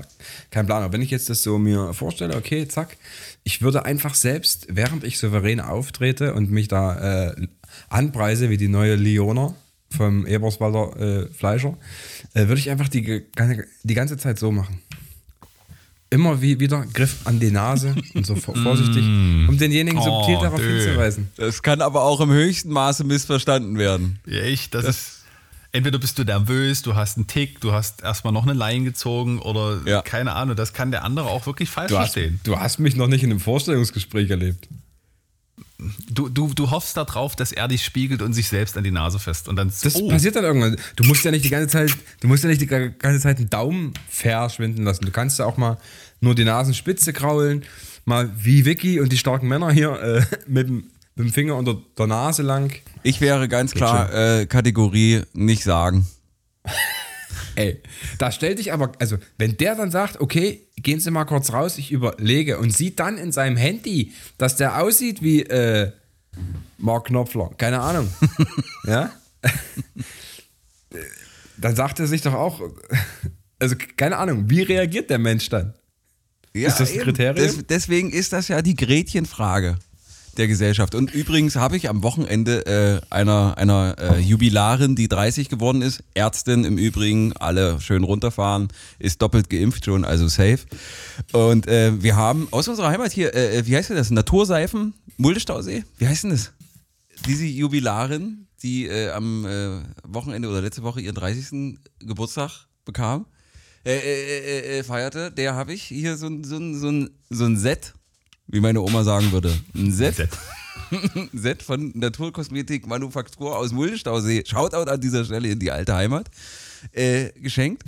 kein 0.52 0.66
Plan. 0.66 0.84
Aber 0.84 0.92
wenn 0.92 1.02
ich 1.02 1.10
jetzt 1.10 1.30
das 1.30 1.42
so 1.42 1.58
mir 1.58 1.94
vorstelle, 1.94 2.36
okay, 2.36 2.68
zack, 2.68 2.96
ich 3.42 3.60
würde 3.62 3.84
einfach 3.84 4.14
selbst, 4.14 4.66
während 4.70 5.02
ich 5.02 5.18
souverän 5.18 5.60
auftrete 5.60 6.34
und 6.34 6.50
mich 6.52 6.68
da 6.68 7.30
äh, 7.30 7.46
anpreise 7.90 8.48
wie 8.48 8.56
die 8.56 8.68
neue 8.68 8.94
Leona 8.96 9.54
vom 9.94 10.24
Eberswalder 10.26 10.96
äh, 11.26 11.26
Fleischer, 11.34 11.76
äh, 12.34 12.46
würde 12.48 12.60
ich 12.60 12.70
einfach 12.70 12.88
die, 12.88 13.22
die 13.82 13.94
ganze 13.94 14.16
Zeit 14.16 14.38
so 14.38 14.50
machen. 14.52 14.80
Immer 16.12 16.42
wie 16.42 16.58
wieder 16.58 16.84
Griff 16.92 17.18
an 17.24 17.38
die 17.38 17.52
Nase 17.52 17.94
und 18.14 18.26
so 18.26 18.34
vor- 18.34 18.56
vorsichtig, 18.62 19.04
um 19.04 19.56
denjenigen 19.58 20.02
subtil 20.02 20.36
Oh, 20.38 20.42
darauf 20.42 20.58
dö. 20.60 20.80
hinzuweisen. 20.82 21.28
Das 21.36 21.62
kann 21.62 21.80
aber 21.82 22.02
auch 22.02 22.20
im 22.20 22.30
höchsten 22.30 22.70
Maße 22.70 23.04
missverstanden 23.04 23.78
werden. 23.78 24.18
Ja, 24.26 24.42
ich, 24.42 24.70
das, 24.70 24.84
ist. 24.86 25.16
Entweder 25.72 25.98
bist 26.00 26.18
du 26.18 26.24
nervös, 26.24 26.82
du 26.82 26.96
hast 26.96 27.16
einen 27.16 27.28
Tick, 27.28 27.60
du 27.60 27.70
hast 27.70 28.02
erstmal 28.02 28.32
noch 28.32 28.42
eine 28.42 28.54
Line 28.54 28.84
gezogen 28.84 29.38
oder 29.38 29.78
Ja. 29.86 30.02
keine 30.02 30.32
Ahnung, 30.32 30.56
das 30.56 30.72
kann 30.72 30.90
der 30.90 31.04
andere 31.04 31.26
auch 31.28 31.46
wirklich 31.46 31.70
falsch 31.70 31.90
Du 31.90 31.98
hast, 31.98 32.12
verstehen. 32.14 32.40
du 32.42 32.58
hast 32.58 32.80
mich 32.80 32.96
noch 32.96 33.06
nicht 33.06 33.22
in 33.22 33.30
einem 33.30 33.38
Vorstellungsgespräch 33.38 34.30
erlebt. 34.30 34.66
Du, 36.08 36.28
du, 36.28 36.52
du 36.54 36.70
hoffst 36.70 36.96
darauf, 36.96 37.36
dass 37.36 37.52
er 37.52 37.68
dich 37.68 37.84
spiegelt 37.84 38.22
und 38.22 38.32
sich 38.32 38.48
selbst 38.48 38.76
an 38.76 38.84
die 38.84 38.90
Nase 38.90 39.18
fest. 39.18 39.48
Und 39.48 39.56
dann 39.56 39.72
Das 39.82 39.94
oh, 39.96 40.08
passiert 40.08 40.36
dann 40.36 40.44
irgendwann. 40.44 40.76
Du 40.96 41.04
musst 41.04 41.24
ja 41.24 41.30
nicht 41.30 41.44
die 41.44 41.50
ganze 41.50 41.68
Zeit, 41.68 41.96
du 42.20 42.28
musst 42.28 42.42
ja 42.42 42.48
nicht 42.48 42.60
die 42.60 42.66
ganze 42.66 43.20
Zeit 43.20 43.38
einen 43.38 43.50
Daumen 43.50 43.94
verschwinden 44.08 44.84
lassen. 44.84 45.04
Du 45.04 45.10
kannst 45.10 45.38
ja 45.38 45.46
auch 45.46 45.56
mal 45.56 45.78
nur 46.20 46.34
die 46.34 46.44
Nasenspitze 46.44 47.12
kraulen, 47.12 47.64
mal 48.04 48.30
wie 48.36 48.64
Vicky 48.64 49.00
und 49.00 49.12
die 49.12 49.18
starken 49.18 49.48
Männer 49.48 49.70
hier 49.70 50.00
äh, 50.00 50.22
mit, 50.46 50.68
dem, 50.68 50.90
mit 51.14 51.28
dem 51.28 51.32
Finger 51.32 51.56
unter 51.56 51.78
der 51.96 52.06
Nase 52.06 52.42
lang. 52.42 52.72
Ich 53.02 53.20
wäre 53.20 53.48
ganz 53.48 53.72
klar 53.72 54.12
äh, 54.12 54.46
Kategorie 54.46 55.22
nicht 55.32 55.64
sagen. 55.64 56.06
Ey, 57.56 57.80
da 58.18 58.30
stellt 58.32 58.58
dich 58.58 58.72
aber, 58.72 58.92
also 58.98 59.16
wenn 59.38 59.56
der 59.56 59.74
dann 59.74 59.90
sagt, 59.90 60.20
okay, 60.20 60.66
gehen 60.76 61.00
Sie 61.00 61.10
mal 61.10 61.24
kurz 61.24 61.52
raus, 61.52 61.78
ich 61.78 61.92
überlege 61.92 62.58
und 62.58 62.74
sieht 62.74 63.00
dann 63.00 63.18
in 63.18 63.32
seinem 63.32 63.56
Handy, 63.56 64.12
dass 64.38 64.56
der 64.56 64.82
aussieht 64.82 65.22
wie 65.22 65.42
äh, 65.42 65.92
Mark 66.78 67.06
Knopfler, 67.06 67.50
keine 67.56 67.80
Ahnung, 67.80 68.08
ja, 68.86 69.12
dann 71.58 71.76
sagt 71.76 72.00
er 72.00 72.06
sich 72.06 72.22
doch 72.22 72.34
auch, 72.34 72.60
also 73.58 73.76
keine 73.96 74.16
Ahnung, 74.16 74.48
wie 74.48 74.62
reagiert 74.62 75.10
der 75.10 75.18
Mensch 75.18 75.48
dann? 75.48 75.74
Ist 76.52 76.80
das 76.80 76.90
ein 76.90 76.96
eben. 76.96 77.04
Kriterium? 77.04 77.36
Des, 77.36 77.66
deswegen 77.66 78.10
ist 78.10 78.32
das 78.32 78.48
ja 78.48 78.62
die 78.62 78.74
Gretchenfrage 78.74 79.76
der 80.40 80.48
Gesellschaft. 80.48 80.94
Und 80.94 81.14
übrigens 81.14 81.54
habe 81.54 81.76
ich 81.76 81.88
am 81.88 82.02
Wochenende 82.02 82.66
äh, 82.66 83.00
einer, 83.14 83.56
einer 83.58 83.94
äh, 83.98 84.18
Jubilarin, 84.18 84.96
die 84.96 85.06
30 85.06 85.48
geworden 85.48 85.82
ist, 85.82 86.02
Ärztin 86.14 86.64
im 86.64 86.78
Übrigen, 86.78 87.34
alle 87.36 87.80
schön 87.80 88.02
runterfahren, 88.02 88.68
ist 88.98 89.22
doppelt 89.22 89.50
geimpft 89.50 89.84
schon, 89.84 90.04
also 90.04 90.26
safe. 90.26 90.60
Und 91.32 91.68
äh, 91.68 92.02
wir 92.02 92.16
haben 92.16 92.48
aus 92.50 92.66
unserer 92.68 92.88
Heimat 92.88 93.12
hier, 93.12 93.34
äh, 93.34 93.66
wie 93.66 93.76
heißt 93.76 93.90
denn 93.90 93.96
das? 93.96 94.10
Naturseifen, 94.10 94.94
Muldestausee? 95.18 95.84
Wie 95.98 96.08
heißt 96.08 96.24
denn 96.24 96.30
das? 96.30 96.52
Diese 97.26 97.44
Jubilarin, 97.44 98.46
die 98.62 98.86
äh, 98.86 99.10
am 99.10 99.44
äh, 99.44 99.82
Wochenende 100.04 100.48
oder 100.48 100.62
letzte 100.62 100.82
Woche 100.82 101.02
ihren 101.02 101.14
30. 101.14 101.78
Geburtstag 102.00 102.66
bekam, 102.86 103.26
äh, 103.84 103.92
äh, 103.92 104.38
äh, 104.38 104.78
äh, 104.78 104.82
feierte, 104.84 105.30
der 105.30 105.54
habe 105.54 105.72
ich 105.72 105.82
hier 105.82 106.16
so 106.16 106.28
so, 106.42 106.58
so, 106.74 107.06
so 107.30 107.44
ein 107.44 107.56
Set, 107.56 107.94
wie 108.50 108.60
meine 108.60 108.80
Oma 108.80 109.04
sagen 109.04 109.32
würde. 109.32 109.56
Ein 109.74 109.92
Set, 109.92 110.16
Set. 110.16 110.30
ein 110.90 111.30
Set 111.32 111.62
von 111.62 111.92
Naturkosmetik 111.94 112.86
Manufaktur 112.86 113.56
aus 113.56 113.72
Muldenstausee. 113.72 114.44
Shoutout 114.46 114.90
an 114.90 115.00
dieser 115.00 115.24
Stelle 115.24 115.48
in 115.48 115.58
die 115.58 115.70
alte 115.70 115.94
Heimat. 115.94 116.28
Äh, 116.92 117.30
geschenkt. 117.40 117.84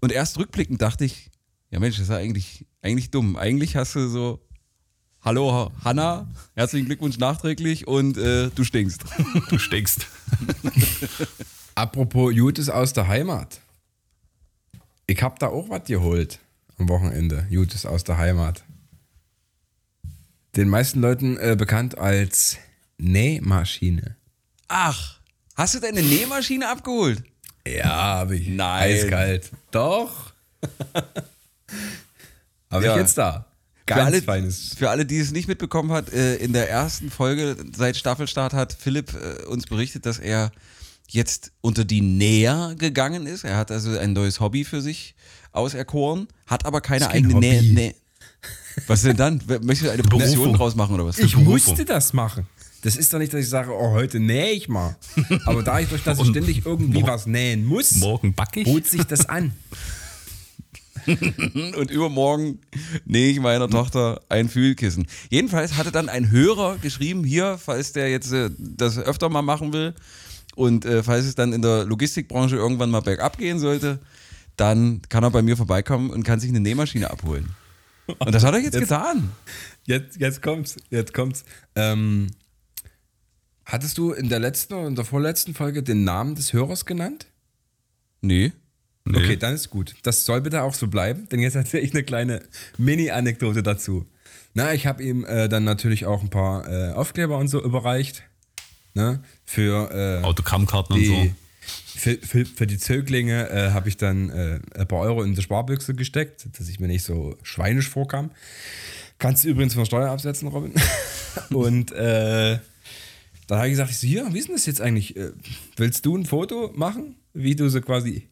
Und 0.00 0.12
erst 0.12 0.38
rückblickend 0.38 0.80
dachte 0.82 1.04
ich, 1.04 1.30
ja 1.70 1.78
Mensch, 1.78 1.96
das 1.96 2.04
ist 2.04 2.10
ja 2.10 2.16
eigentlich, 2.16 2.66
eigentlich 2.82 3.10
dumm. 3.10 3.36
Eigentlich 3.36 3.76
hast 3.76 3.94
du 3.94 4.08
so, 4.08 4.40
hallo 5.20 5.70
Hanna, 5.84 6.28
herzlichen 6.54 6.86
Glückwunsch 6.86 7.18
nachträglich 7.18 7.86
und 7.86 8.16
äh, 8.16 8.50
du 8.50 8.64
stinkst. 8.64 9.04
du 9.50 9.58
stinkst. 9.58 10.06
Apropos 11.74 12.34
Jutes 12.34 12.68
aus 12.68 12.92
der 12.92 13.06
Heimat. 13.06 13.60
Ich 15.06 15.22
hab 15.22 15.38
da 15.38 15.48
auch 15.48 15.68
was 15.68 15.84
geholt 15.84 16.40
am 16.78 16.88
Wochenende. 16.88 17.46
Jutes 17.50 17.86
aus 17.86 18.04
der 18.04 18.16
Heimat. 18.16 18.64
Den 20.56 20.68
meisten 20.68 21.00
Leuten 21.00 21.36
äh, 21.38 21.56
bekannt 21.56 21.98
als 21.98 22.56
Nähmaschine. 22.98 24.16
Ach, 24.68 25.18
hast 25.54 25.74
du 25.74 25.80
deine 25.80 26.02
Nähmaschine 26.02 26.68
abgeholt? 26.68 27.22
Ja, 27.66 27.84
habe 27.84 28.36
ich. 28.36 28.48
Nein. 28.48 28.94
Eiskalt. 28.94 29.50
Doch. 29.70 30.32
habe 32.70 32.84
Ja. 32.84 32.94
ich 32.94 33.00
jetzt 33.00 33.16
da. 33.18 33.46
Ganz 33.86 34.00
für 34.00 34.06
alle, 34.06 34.22
feines. 34.22 34.74
Für 34.76 34.90
alle, 34.90 35.06
die 35.06 35.18
es 35.18 35.32
nicht 35.32 35.48
mitbekommen 35.48 35.90
hat, 35.92 36.12
äh, 36.12 36.36
in 36.36 36.52
der 36.52 36.70
ersten 36.70 37.10
Folge 37.10 37.56
seit 37.76 37.96
Staffelstart 37.96 38.52
hat 38.52 38.72
Philipp 38.72 39.12
äh, 39.14 39.44
uns 39.46 39.66
berichtet, 39.66 40.06
dass 40.06 40.18
er 40.18 40.52
jetzt 41.08 41.50
unter 41.60 41.84
die 41.84 42.00
Näher 42.00 42.74
gegangen 42.78 43.26
ist. 43.26 43.44
Er 43.44 43.56
hat 43.56 43.72
also 43.72 43.98
ein 43.98 44.12
neues 44.12 44.38
Hobby 44.38 44.64
für 44.64 44.80
sich 44.80 45.16
auserkoren, 45.52 46.28
hat 46.46 46.66
aber 46.66 46.80
keine 46.80 47.10
eigene 47.10 47.34
Nähe. 47.34 47.94
Was 48.86 49.02
denn 49.02 49.16
dann? 49.16 49.40
Möchtest 49.46 49.82
du 49.86 49.90
eine 49.90 50.02
Profession 50.02 50.36
Berufung. 50.36 50.56
draus 50.56 50.74
machen 50.74 50.94
oder 50.94 51.06
was? 51.06 51.18
Ich 51.18 51.32
Berufung. 51.32 51.52
musste 51.52 51.84
das 51.84 52.12
machen. 52.12 52.46
Das 52.82 52.96
ist 52.96 53.12
doch 53.12 53.18
nicht, 53.18 53.32
dass 53.32 53.40
ich 53.40 53.48
sage, 53.48 53.72
oh, 53.72 53.90
heute 53.90 54.20
nähe 54.20 54.52
ich 54.52 54.68
mal. 54.68 54.96
Aber 55.44 55.62
dadurch, 55.62 55.88
durch, 55.88 56.02
dass 56.02 56.18
ich 56.18 56.26
ständig 56.30 56.64
irgendwie 56.64 57.02
was 57.02 57.26
nähen 57.26 57.64
muss, 57.64 57.96
Morgen 57.96 58.32
back 58.32 58.56
ich. 58.56 58.64
bot 58.64 58.86
sich 58.86 59.04
das 59.04 59.28
an. 59.28 59.52
Und 61.06 61.90
übermorgen 61.90 62.58
nähe 63.04 63.30
ich 63.30 63.40
meiner 63.40 63.68
Tochter 63.68 64.20
ein 64.28 64.48
Fühlkissen. 64.48 65.06
Jedenfalls 65.30 65.76
hatte 65.76 65.92
dann 65.92 66.08
ein 66.08 66.30
Hörer 66.30 66.78
geschrieben, 66.78 67.24
hier, 67.24 67.58
falls 67.62 67.92
der 67.92 68.10
jetzt 68.10 68.32
äh, 68.32 68.50
das 68.58 68.98
öfter 68.98 69.28
mal 69.28 69.42
machen 69.42 69.72
will 69.72 69.94
und 70.56 70.84
äh, 70.84 71.02
falls 71.02 71.24
es 71.26 71.34
dann 71.34 71.52
in 71.52 71.62
der 71.62 71.84
Logistikbranche 71.84 72.56
irgendwann 72.56 72.90
mal 72.90 73.00
bergab 73.00 73.38
gehen 73.38 73.58
sollte, 73.58 73.98
dann 74.56 75.00
kann 75.08 75.24
er 75.24 75.30
bei 75.30 75.42
mir 75.42 75.56
vorbeikommen 75.56 76.10
und 76.10 76.22
kann 76.22 76.38
sich 76.38 76.50
eine 76.50 76.60
Nähmaschine 76.60 77.10
abholen. 77.10 77.54
Und 78.18 78.34
das 78.34 78.44
hat 78.44 78.54
er 78.54 78.60
jetzt, 78.60 78.74
Jetzt- 78.74 78.88
getan. 78.88 79.30
Jetzt, 79.86 80.20
jetzt 80.20 80.42
kommt's, 80.42 80.76
jetzt 80.90 81.14
kommt's. 81.14 81.44
Ähm, 81.74 82.28
hattest 83.64 83.98
du 83.98 84.12
in 84.12 84.28
der 84.28 84.38
letzten 84.38 84.74
oder 84.74 84.88
in 84.88 84.94
der 84.94 85.04
vorletzten 85.04 85.54
Folge 85.54 85.82
den 85.82 86.04
Namen 86.04 86.34
des 86.34 86.52
Hörers 86.52 86.84
genannt? 86.86 87.26
Nee. 88.20 88.52
Nee. 89.04 89.18
Okay, 89.18 89.36
dann 89.36 89.54
ist 89.54 89.70
gut. 89.70 89.94
Das 90.02 90.24
soll 90.24 90.40
bitte 90.42 90.62
auch 90.62 90.74
so 90.74 90.86
bleiben, 90.86 91.28
denn 91.30 91.40
jetzt 91.40 91.54
erzähle 91.56 91.82
ich 91.82 91.92
eine 91.92 92.02
kleine 92.04 92.42
Mini-Anekdote 92.76 93.62
dazu. 93.62 94.06
Na, 94.52 94.74
ich 94.74 94.86
habe 94.86 95.02
ihm 95.02 95.24
äh, 95.24 95.48
dann 95.48 95.64
natürlich 95.64 96.06
auch 96.06 96.22
ein 96.22 96.28
paar 96.30 96.68
äh, 96.68 96.92
Aufkleber 96.92 97.38
und 97.38 97.48
so 97.48 97.62
überreicht. 97.62 98.22
Ne? 98.94 99.22
Für 99.44 99.90
äh, 100.20 100.24
Autogrammkarten 100.24 100.96
und 100.96 101.04
so. 101.04 101.34
Für, 102.00 102.16
für, 102.16 102.46
für 102.46 102.66
die 102.66 102.78
Zöglinge 102.78 103.50
äh, 103.50 103.70
habe 103.72 103.88
ich 103.88 103.96
dann 103.96 104.30
äh, 104.30 104.60
ein 104.74 104.88
paar 104.88 105.00
Euro 105.00 105.22
in 105.22 105.34
die 105.34 105.42
Sparbüchse 105.42 105.94
gesteckt, 105.94 106.48
dass 106.58 106.68
ich 106.68 106.80
mir 106.80 106.88
nicht 106.88 107.04
so 107.04 107.36
schweinisch 107.42 107.88
vorkam. 107.88 108.30
Kannst 109.18 109.44
du 109.44 109.48
übrigens 109.48 109.74
von 109.74 109.84
Steuer 109.84 110.10
absetzen, 110.10 110.48
Robin. 110.48 110.72
Und 111.50 111.92
äh, 111.92 112.58
dann 113.46 113.58
habe 113.58 113.68
ich 113.68 113.72
gesagt, 113.72 113.90
ich 113.90 113.98
so, 113.98 114.06
hier, 114.06 114.26
wie 114.32 114.38
ist 114.38 114.48
denn 114.48 114.54
das 114.54 114.64
jetzt 114.64 114.80
eigentlich? 114.80 115.14
Äh, 115.16 115.32
willst 115.76 116.06
du 116.06 116.16
ein 116.16 116.24
Foto 116.24 116.72
machen, 116.74 117.16
wie 117.34 117.54
du 117.54 117.68
so 117.68 117.80
quasi 117.82 118.28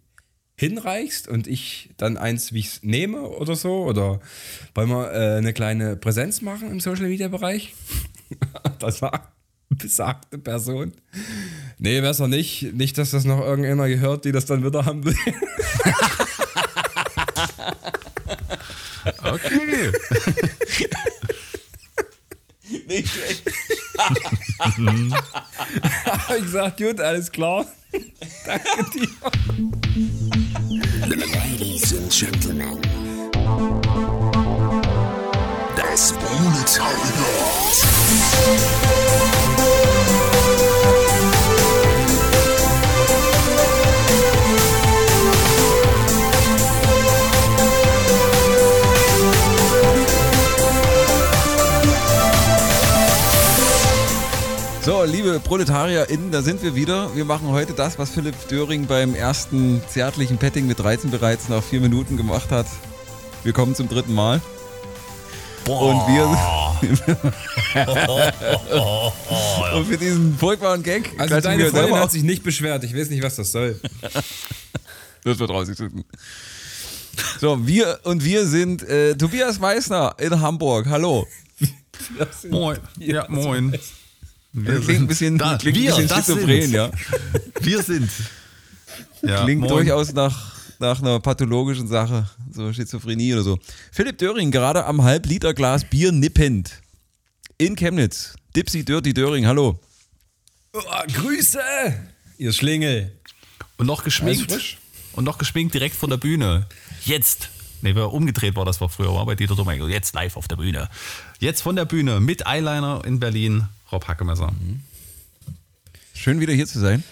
hinreichst 0.57 1.29
und 1.29 1.47
ich 1.47 1.91
dann 1.99 2.17
eins, 2.17 2.53
wie 2.53 2.61
ich 2.61 2.67
es 2.67 2.83
nehme 2.83 3.23
oder 3.23 3.55
so? 3.55 3.85
Oder 3.85 4.21
wollen 4.75 4.89
wir 4.89 5.13
äh, 5.13 5.37
eine 5.37 5.53
kleine 5.53 5.97
Präsenz 5.97 6.41
machen 6.41 6.71
im 6.71 6.81
Social 6.81 7.07
Media 7.07 7.29
Bereich? 7.29 7.75
das 8.79 9.03
war 9.03 9.38
besagte 9.71 10.39
Person. 10.39 10.93
Nee, 11.79 12.01
besser 12.01 12.29
nicht. 12.29 12.75
Nicht, 12.75 12.99
dass 12.99 13.11
das 13.11 13.25
noch 13.25 13.41
irgendeiner 13.41 13.89
gehört, 13.89 14.25
die 14.25 14.33
das 14.33 14.47
dann 14.47 14.65
wieder 14.65 14.85
haben 14.85 15.05
will. 15.05 15.17
Okay. 19.23 19.93
Nicht 22.87 23.09
schlecht. 23.09 23.43
ich 26.37 26.43
gesagt, 26.43 26.77
gut, 26.79 27.01
alles 27.01 27.31
klar. 27.31 27.67
Danke 28.47 28.85
dir. 28.95 29.09
Ladies 31.07 31.95
and 31.97 32.11
Gentlemen. 32.13 32.79
Das 35.77 36.13
Monetaumord. 36.15 36.89
So, 54.89 55.05
liebe 55.05 55.39
ProletarierInnen, 55.39 56.31
da 56.31 56.41
sind 56.41 56.63
wir 56.63 56.75
wieder. 56.75 57.15
Wir 57.15 57.27
machen 57.27 57.49
heute 57.49 57.75
das, 57.75 57.99
was 57.99 58.09
Philipp 58.09 58.35
Döring 58.49 58.87
beim 58.87 59.15
ersten 59.15 59.83
zärtlichen 59.87 60.39
Petting 60.39 60.67
mit 60.67 60.79
13 60.79 61.11
bereits 61.11 61.51
nach 61.51 61.63
vier 61.63 61.83
Minuten 61.83 62.17
gemacht 62.17 62.51
hat. 62.51 62.65
Wir 63.45 63.53
kommen 63.53 63.75
zum 63.75 63.91
dritten 63.91 64.15
Mal. 64.15 64.41
Und 65.69 66.07
wir. 66.09 66.27
Und 69.75 69.85
für 69.87 69.99
diesen 69.99 70.37
furchtbaren 70.39 70.83
Gag. 70.83 71.11
Also 71.19 71.41
deine 71.41 71.65
Freundin 71.65 71.71
selber 71.73 72.01
hat 72.01 72.11
sich 72.11 72.23
nicht 72.23 72.43
beschwert. 72.43 72.85
Ich 72.85 72.97
weiß 72.97 73.11
nicht, 73.11 73.23
was 73.23 73.37
das 73.37 73.53
soll. 73.53 73.79
Das 75.25 75.37
wird 75.41 75.51
rausgeschnitten. 75.51 76.05
So, 77.41 77.67
wir 77.67 77.99
und 78.05 78.23
wir 78.25 78.47
sind 78.47 78.83
äh, 78.85 79.17
Tobias 79.17 79.59
Meissner 79.59 80.15
in 80.19 80.41
Hamburg. 80.41 80.87
Hallo. 80.87 81.27
Moin. 82.49 82.79
Ja, 82.99 83.27
moin. 83.29 83.77
Wir 84.53 84.81
Klingt 84.81 85.01
ein 85.03 85.07
bisschen, 85.09 85.37
da, 85.37 85.59
klingt 85.59 85.77
wir, 85.77 85.93
ein 85.95 86.03
bisschen 86.03 86.09
das 86.09 86.19
schizophren, 86.27 86.63
sind. 86.63 86.73
ja. 86.73 86.91
Wir 87.61 87.83
sind. 87.83 88.09
Ja, 89.23 89.43
Klingt 89.43 89.63
moin. 89.63 89.71
durchaus 89.71 90.13
nach, 90.15 90.53
nach 90.81 91.01
einer 91.01 91.21
pathologischen 91.21 91.89
Sache, 91.89 92.29
so 92.51 92.73
Schizophrenie 92.73 93.33
oder 93.35 93.43
so. 93.43 93.59
Philipp 93.93 94.19
Döring, 94.19 94.51
gerade 94.51 94.85
am 94.85 95.03
Halb-Liter 95.03 95.55
Glas 95.55 95.85
Bier 95.85 96.13
nippend. 96.13 96.83
In 97.59 97.77
Chemnitz. 97.77 98.35
Dipsy 98.55 98.85
Dirty 98.85 99.13
Döring, 99.13 99.47
hallo. 99.47 99.79
Oh, 100.73 100.81
Grüße! 101.13 101.59
Ihr 102.39 102.53
Schlingel. 102.53 103.13
Und 103.77 103.87
noch 103.87 104.05
geschminkt. 104.05 104.79
Und 105.13 105.25
noch 105.25 105.39
geschminkt 105.39 105.75
direkt 105.75 105.97
von 105.97 106.11
der 106.11 106.17
Bühne. 106.17 106.67
Jetzt. 107.05 107.51
Nee, 107.83 107.93
umgedreht 107.93 108.57
war 108.57 108.65
das 108.65 108.81
war 108.81 108.89
früher, 108.89 109.15
war 109.15 109.27
bei 109.27 109.35
Dieter 109.35 109.55
Domingo. 109.55 109.87
Jetzt 109.89 110.15
live 110.15 110.37
auf 110.37 110.49
der 110.49 110.57
Bühne. 110.57 110.89
Jetzt 111.39 111.63
von 111.63 111.77
der 111.77 111.85
Bühne 111.85 112.21
mit 112.21 112.47
Eyeliner 112.47 113.03
in 113.05 113.21
Berlin. 113.21 113.69
Rob 113.91 114.07
Hackemesser. 114.07 114.53
Schön 116.15 116.41
wieder 116.41 116.53
hier 116.53 116.67
zu 116.67 116.81
sein. 116.81 117.05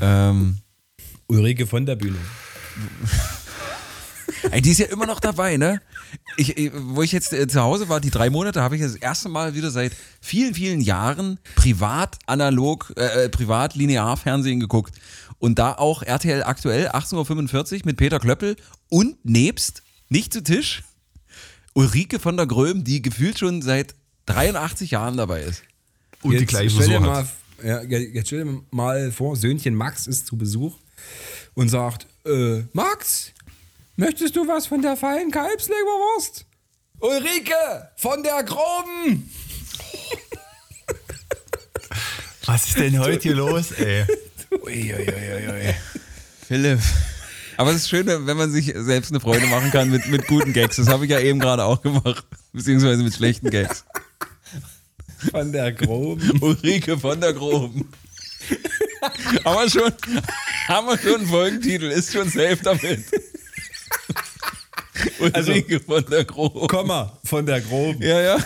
Ähm, 0.00 0.58
Ulrike 1.26 1.66
von 1.66 1.86
der 1.86 1.96
Bühne. 1.96 2.18
Ey, 4.50 4.60
die 4.62 4.70
ist 4.70 4.78
ja 4.78 4.86
immer 4.86 5.06
noch 5.06 5.20
dabei, 5.20 5.56
ne? 5.56 5.80
Ich, 6.36 6.56
ich- 6.56 6.72
wo 6.74 7.02
ich 7.02 7.12
jetzt 7.12 7.32
äh, 7.32 7.46
zu 7.48 7.60
Hause 7.60 7.88
war, 7.88 8.00
die 8.00 8.10
drei 8.10 8.30
Monate, 8.30 8.62
habe 8.62 8.76
ich 8.76 8.82
das 8.82 8.94
erste 8.94 9.28
Mal 9.28 9.54
wieder 9.54 9.70
seit 9.70 9.92
vielen, 10.20 10.54
vielen 10.54 10.80
Jahren 10.80 11.38
privat 11.54 12.18
analog, 12.26 12.92
äh, 12.96 13.24
äh, 13.24 13.28
privat 13.28 13.74
linear 13.74 14.16
Fernsehen 14.16 14.60
geguckt. 14.60 14.94
Und 15.38 15.58
da 15.58 15.72
auch 15.74 16.02
RTL 16.02 16.42
aktuell 16.44 16.88
18.45 16.88 17.74
Uhr 17.74 17.80
mit 17.84 17.96
Peter 17.98 18.18
Klöppel 18.18 18.56
und 18.88 19.22
nebst, 19.24 19.82
nicht 20.08 20.32
zu 20.32 20.42
Tisch, 20.42 20.82
Ulrike 21.74 22.18
von 22.18 22.36
der 22.38 22.46
Gröm, 22.46 22.84
die 22.84 23.02
gefühlt 23.02 23.38
schon 23.38 23.60
seit 23.60 23.94
83 24.26 24.92
Jahren 24.92 25.16
dabei 25.16 25.42
ist. 25.42 25.62
Und 26.22 26.32
die 26.32 26.38
Jetzt 26.38 26.48
gleiche 26.48 26.70
stell 26.70 26.86
dir 26.88 26.94
Frisur 26.94 27.00
mal, 27.06 27.24
hat. 27.24 27.90
ja, 27.90 27.98
jetzt 27.98 28.28
stell 28.28 28.44
dir 28.44 28.62
mal 28.70 29.12
vor, 29.12 29.36
Söhnchen 29.36 29.74
Max 29.74 30.06
ist 30.06 30.26
zu 30.26 30.38
Besuch 30.38 30.78
und 31.54 31.68
sagt, 31.68 32.06
äh, 32.26 32.64
Max, 32.72 33.32
möchtest 33.96 34.36
du 34.36 34.46
was 34.46 34.66
von 34.66 34.82
der 34.82 34.96
feinen 34.96 35.30
Kalbsleberwurst? 35.30 36.46
Ulrike 37.00 37.90
von 37.96 38.22
der 38.22 38.42
Groben! 38.42 39.30
Was 42.46 42.68
ist 42.68 42.78
denn 42.78 42.98
heute 43.00 43.22
hier 43.22 43.34
los, 43.34 43.72
ey? 43.72 44.06
Philipp. 46.46 46.78
Aber 47.56 47.70
es 47.70 47.76
ist 47.78 47.88
schön, 47.88 48.06
wenn 48.06 48.36
man 48.36 48.52
sich 48.52 48.72
selbst 48.76 49.10
eine 49.10 49.18
Freude 49.20 49.46
machen 49.46 49.70
kann 49.72 49.90
mit, 49.90 50.06
mit 50.06 50.28
guten 50.28 50.52
Gags. 50.52 50.76
Das 50.76 50.88
habe 50.88 51.06
ich 51.06 51.10
ja 51.10 51.18
eben 51.18 51.40
gerade 51.40 51.64
auch 51.64 51.82
gemacht. 51.82 52.24
Beziehungsweise 52.52 53.02
mit 53.02 53.14
schlechten 53.14 53.50
Gags. 53.50 53.84
Von 55.30 55.52
der 55.52 55.72
Groben. 55.72 56.38
Ulrike 56.40 56.98
von 56.98 57.20
der 57.20 57.32
Groben. 57.32 57.90
haben, 59.44 59.56
wir 59.56 59.70
schon, 59.70 59.92
haben 60.68 60.86
wir 60.86 60.98
schon 60.98 61.20
einen 61.20 61.26
Folgentitel, 61.26 61.90
ist 61.90 62.12
schon 62.12 62.28
safe 62.28 62.58
damit. 62.62 63.04
Ulrike 65.20 65.80
von 65.80 66.04
der 66.06 66.24
Groben. 66.24 66.68
Komma, 66.68 67.18
von 67.24 67.46
der 67.46 67.60
Groben. 67.60 68.02
Ja, 68.02 68.20
ja. 68.20 68.38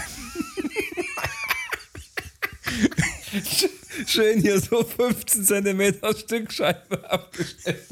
Schön 4.07 4.41
hier 4.41 4.59
so 4.61 4.83
15 4.83 5.45
Zentimeter 5.45 6.17
Stückscheibe 6.17 7.11
abgestellt. 7.11 7.87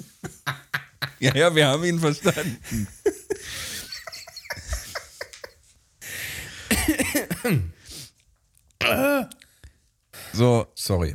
Ja, 1.20 1.34
ja, 1.34 1.54
wir 1.54 1.66
haben 1.66 1.84
ihn 1.84 1.98
verstanden. 1.98 2.88
So, 10.32 10.66
Sorry. 10.74 11.14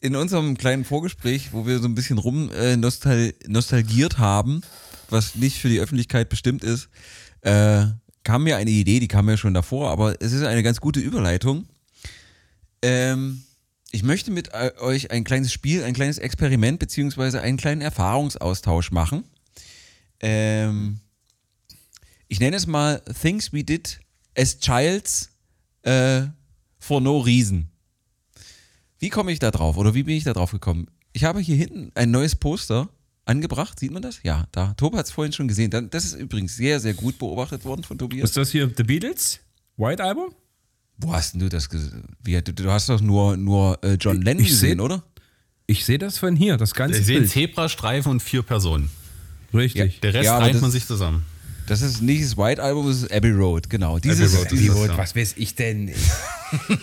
In 0.00 0.16
unserem 0.16 0.56
kleinen 0.56 0.84
Vorgespräch, 0.84 1.52
wo 1.52 1.66
wir 1.66 1.78
so 1.78 1.86
ein 1.86 1.94
bisschen 1.94 2.18
rum 2.18 2.50
äh, 2.52 2.76
nostal 2.76 3.34
nostalgiert 3.46 4.18
haben, 4.18 4.62
was 5.10 5.34
nicht 5.34 5.58
für 5.58 5.68
die 5.68 5.80
Öffentlichkeit 5.80 6.28
bestimmt 6.28 6.64
ist, 6.64 6.88
äh, 7.42 7.86
kam 8.24 8.44
mir 8.44 8.56
eine 8.56 8.70
Idee, 8.70 9.00
die 9.00 9.08
kam 9.08 9.26
mir 9.26 9.36
schon 9.36 9.54
davor, 9.54 9.90
aber 9.90 10.20
es 10.20 10.32
ist 10.32 10.42
eine 10.42 10.62
ganz 10.62 10.80
gute 10.80 11.00
Überleitung. 11.00 11.66
Ähm, 12.82 13.42
ich 13.92 14.02
möchte 14.02 14.30
mit 14.30 14.52
äh, 14.52 14.72
euch 14.80 15.10
ein 15.10 15.24
kleines 15.24 15.52
Spiel, 15.52 15.84
ein 15.84 15.94
kleines 15.94 16.18
Experiment 16.18 16.78
beziehungsweise 16.78 17.40
einen 17.40 17.56
kleinen 17.56 17.80
Erfahrungsaustausch 17.80 18.92
machen. 18.92 19.24
Ähm, 20.20 21.00
ich 22.28 22.40
nenne 22.40 22.56
es 22.56 22.66
mal 22.66 23.02
Things 23.20 23.52
We 23.52 23.64
Did 23.64 24.00
as 24.36 24.58
Childs 24.60 25.30
äh, 25.82 26.22
for 26.78 27.00
No 27.00 27.18
Reason. 27.18 27.68
Wie 29.00 29.08
komme 29.08 29.32
ich 29.32 29.38
da 29.40 29.50
drauf 29.50 29.76
oder 29.76 29.94
wie 29.94 30.04
bin 30.04 30.14
ich 30.16 30.24
da 30.24 30.32
drauf 30.32 30.52
gekommen? 30.52 30.86
Ich 31.12 31.24
habe 31.24 31.40
hier 31.40 31.56
hinten 31.56 31.90
ein 31.96 32.10
neues 32.12 32.36
Poster 32.36 32.88
angebracht. 33.24 33.80
Sieht 33.80 33.90
man 33.90 34.02
das? 34.02 34.20
Ja, 34.22 34.46
da. 34.52 34.74
Tobi 34.74 34.96
hat 34.98 35.06
es 35.06 35.12
vorhin 35.12 35.32
schon 35.32 35.48
gesehen. 35.48 35.70
Das 35.90 36.04
ist 36.04 36.14
übrigens 36.14 36.54
sehr, 36.56 36.78
sehr 36.80 36.94
gut 36.94 37.18
beobachtet 37.18 37.64
worden 37.64 37.82
von 37.82 37.98
Tobias. 37.98 38.30
Ist 38.30 38.36
das 38.36 38.50
hier 38.52 38.70
The 38.76 38.82
Beatles? 38.84 39.40
White 39.76 40.04
Album? 40.04 40.32
Wo 40.98 41.12
hast 41.14 41.32
denn 41.32 41.40
du 41.40 41.48
das 41.48 41.68
gesehen? 41.68 42.14
Du, 42.22 42.42
du 42.52 42.70
hast 42.70 42.88
doch 42.90 43.00
nur, 43.00 43.36
nur 43.36 43.82
äh, 43.82 43.94
John 43.94 44.20
Lennon 44.20 44.44
Ich 44.44 44.50
seh- 44.50 44.66
gesehen, 44.68 44.80
oder? 44.80 45.02
Ich 45.66 45.84
sehe 45.86 45.98
das 45.98 46.18
von 46.18 46.36
hier, 46.36 46.56
das 46.58 46.74
ganze 46.74 46.98
Ich 47.00 47.06
sehe. 47.06 47.24
Zebrastreifen 47.24 48.10
und 48.12 48.20
vier 48.22 48.42
Personen. 48.42 48.90
Richtig. 49.54 50.00
Der 50.00 50.12
Rest 50.14 50.24
Ja, 50.26 50.38
reimt 50.38 50.54
das- 50.56 50.62
man 50.62 50.70
sich 50.70 50.86
zusammen. 50.86 51.24
Das 51.66 51.80
ist 51.82 52.02
nicht 52.02 52.22
das 52.24 52.36
White 52.36 52.60
Album, 52.62 52.86
das 52.88 53.02
ist 53.02 53.12
Abbey 53.12 53.30
Road, 53.30 53.70
genau. 53.70 53.98
Dieses, 54.00 54.36
Road, 54.36 54.50
dieses, 54.50 54.74
Road. 54.74 54.90
was 54.98 55.14
weiß 55.14 55.34
ich 55.36 55.54
denn? 55.54 55.90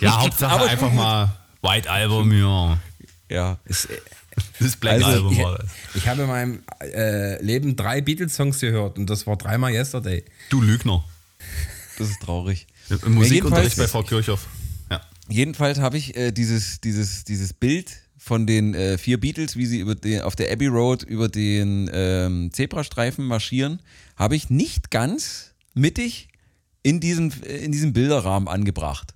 Ja, 0.00 0.22
Hauptsache 0.22 0.64
einfach 0.70 0.90
mal 0.92 1.36
White 1.62 1.90
Album, 1.90 2.32
ja. 2.32 2.78
ja. 3.30 3.58
Es- 3.64 3.88
Das 4.60 4.76
Black 4.76 4.94
Also, 4.94 5.06
Album 5.08 5.32
ich, 5.32 5.38
war 5.40 5.58
das. 5.58 5.66
ich 5.96 6.06
habe 6.06 6.22
in 6.22 6.28
meinem 6.28 6.62
äh, 6.80 7.42
Leben 7.42 7.74
drei 7.74 8.00
Beatles-Songs 8.00 8.60
gehört 8.60 8.96
und 8.96 9.10
das 9.10 9.26
war 9.26 9.36
dreimal 9.36 9.72
Yesterday. 9.72 10.24
Du 10.48 10.60
Lügner. 10.62 11.04
Das 11.98 12.08
ist 12.08 12.20
traurig. 12.22 12.68
Im 13.04 13.14
Musikunterricht 13.14 13.76
jedenfalls- 13.76 13.76
bei 13.76 13.88
Frau 13.88 14.02
Kirchhoff. 14.04 14.46
Ja. 14.92 15.00
Jedenfalls 15.28 15.80
habe 15.80 15.98
ich 15.98 16.16
äh, 16.16 16.30
dieses, 16.30 16.80
dieses, 16.80 17.24
dieses 17.24 17.52
Bild 17.52 17.90
von 18.16 18.46
den 18.46 18.74
äh, 18.74 18.96
vier 18.96 19.18
Beatles, 19.18 19.56
wie 19.56 19.66
sie 19.66 19.80
über 19.80 19.96
den, 19.96 20.20
auf 20.22 20.36
der 20.36 20.52
Abbey 20.52 20.68
Road 20.68 21.02
über 21.02 21.28
den 21.28 21.90
ähm, 21.92 22.50
Zebrastreifen 22.52 23.24
marschieren, 23.24 23.82
habe 24.14 24.36
ich 24.36 24.50
nicht 24.50 24.92
ganz 24.92 25.50
mittig 25.74 26.28
in 26.84 27.00
diesem, 27.00 27.32
in 27.42 27.72
diesem 27.72 27.92
Bilderrahmen 27.92 28.46
angebracht. 28.48 29.14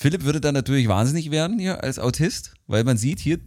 Philipp 0.00 0.24
würde 0.24 0.40
dann 0.40 0.54
natürlich 0.54 0.88
wahnsinnig 0.88 1.30
werden 1.30 1.58
hier 1.58 1.84
als 1.84 1.98
Autist, 1.98 2.54
weil 2.66 2.84
man 2.84 2.96
sieht 2.96 3.20
hier, 3.20 3.38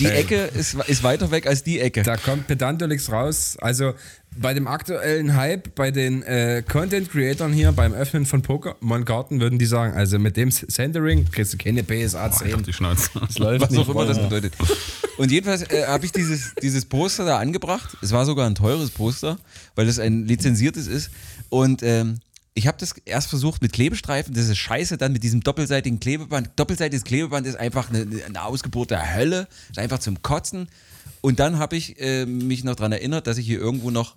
die 0.00 0.06
Äh. 0.06 0.20
Ecke 0.20 0.44
ist, 0.44 0.72
ist 0.86 1.02
weiter 1.02 1.30
weg 1.30 1.46
als 1.46 1.62
die 1.62 1.78
Ecke. 1.78 2.02
Da 2.02 2.16
kommt 2.16 2.46
Pedantolix 2.46 3.12
raus. 3.12 3.58
Also 3.60 3.92
bei 4.34 4.54
dem 4.54 4.66
aktuellen 4.66 5.36
Hype, 5.36 5.74
bei 5.74 5.90
den 5.90 6.22
äh, 6.22 6.62
Content-Creatoren 6.66 7.52
hier 7.52 7.72
beim 7.72 7.92
Öffnen 7.92 8.24
von 8.24 8.40
Pokémon 8.42 9.04
Garten 9.04 9.40
würden 9.40 9.58
die 9.58 9.66
sagen, 9.66 9.92
also 9.92 10.18
mit 10.18 10.38
dem 10.38 10.50
Centering 10.50 11.26
kriegst 11.30 11.52
du 11.52 11.58
keine 11.58 11.82
PSA 11.82 12.28
Ich 12.28 12.32
hab 12.32 12.34
10. 12.38 12.62
die 12.62 12.72
Schnauze. 12.72 13.10
Das 13.20 13.38
läuft 13.38 13.60
was 13.60 13.70
nicht. 13.70 13.80
auch 13.80 13.88
immer 13.90 14.06
das 14.06 14.18
bedeutet. 14.18 14.54
Und 15.18 15.30
jedenfalls 15.30 15.64
äh, 15.70 15.84
habe 15.86 16.06
ich 16.06 16.12
dieses, 16.12 16.54
dieses 16.62 16.86
Poster 16.86 17.26
da 17.26 17.38
angebracht. 17.38 17.94
Es 18.00 18.10
war 18.12 18.24
sogar 18.24 18.46
ein 18.46 18.54
teures 18.54 18.88
Poster, 18.90 19.36
weil 19.74 19.86
es 19.86 19.98
ein 19.98 20.24
lizenziertes 20.24 20.86
ist. 20.86 21.10
Und 21.50 21.82
ähm, 21.82 22.20
ich 22.54 22.66
habe 22.66 22.78
das 22.78 22.92
erst 23.04 23.28
versucht 23.28 23.62
mit 23.62 23.72
Klebestreifen. 23.72 24.34
Das 24.34 24.48
ist 24.48 24.58
scheiße 24.58 24.98
dann 24.98 25.12
mit 25.12 25.22
diesem 25.22 25.40
doppelseitigen 25.40 26.00
Klebeband. 26.00 26.50
Doppelseitiges 26.56 27.04
Klebeband 27.04 27.46
ist 27.46 27.56
einfach 27.56 27.90
eine, 27.90 28.06
eine 28.24 28.44
Ausgeburt 28.44 28.90
der 28.90 29.14
Hölle. 29.14 29.48
Ist 29.70 29.78
einfach 29.78 30.00
zum 30.00 30.22
Kotzen. 30.22 30.68
Und 31.20 31.38
dann 31.38 31.58
habe 31.58 31.76
ich 31.76 32.00
äh, 32.00 32.26
mich 32.26 32.64
noch 32.64 32.74
daran 32.74 32.92
erinnert, 32.92 33.26
dass 33.26 33.38
ich 33.38 33.46
hier 33.46 33.60
irgendwo 33.60 33.90
noch 33.90 34.16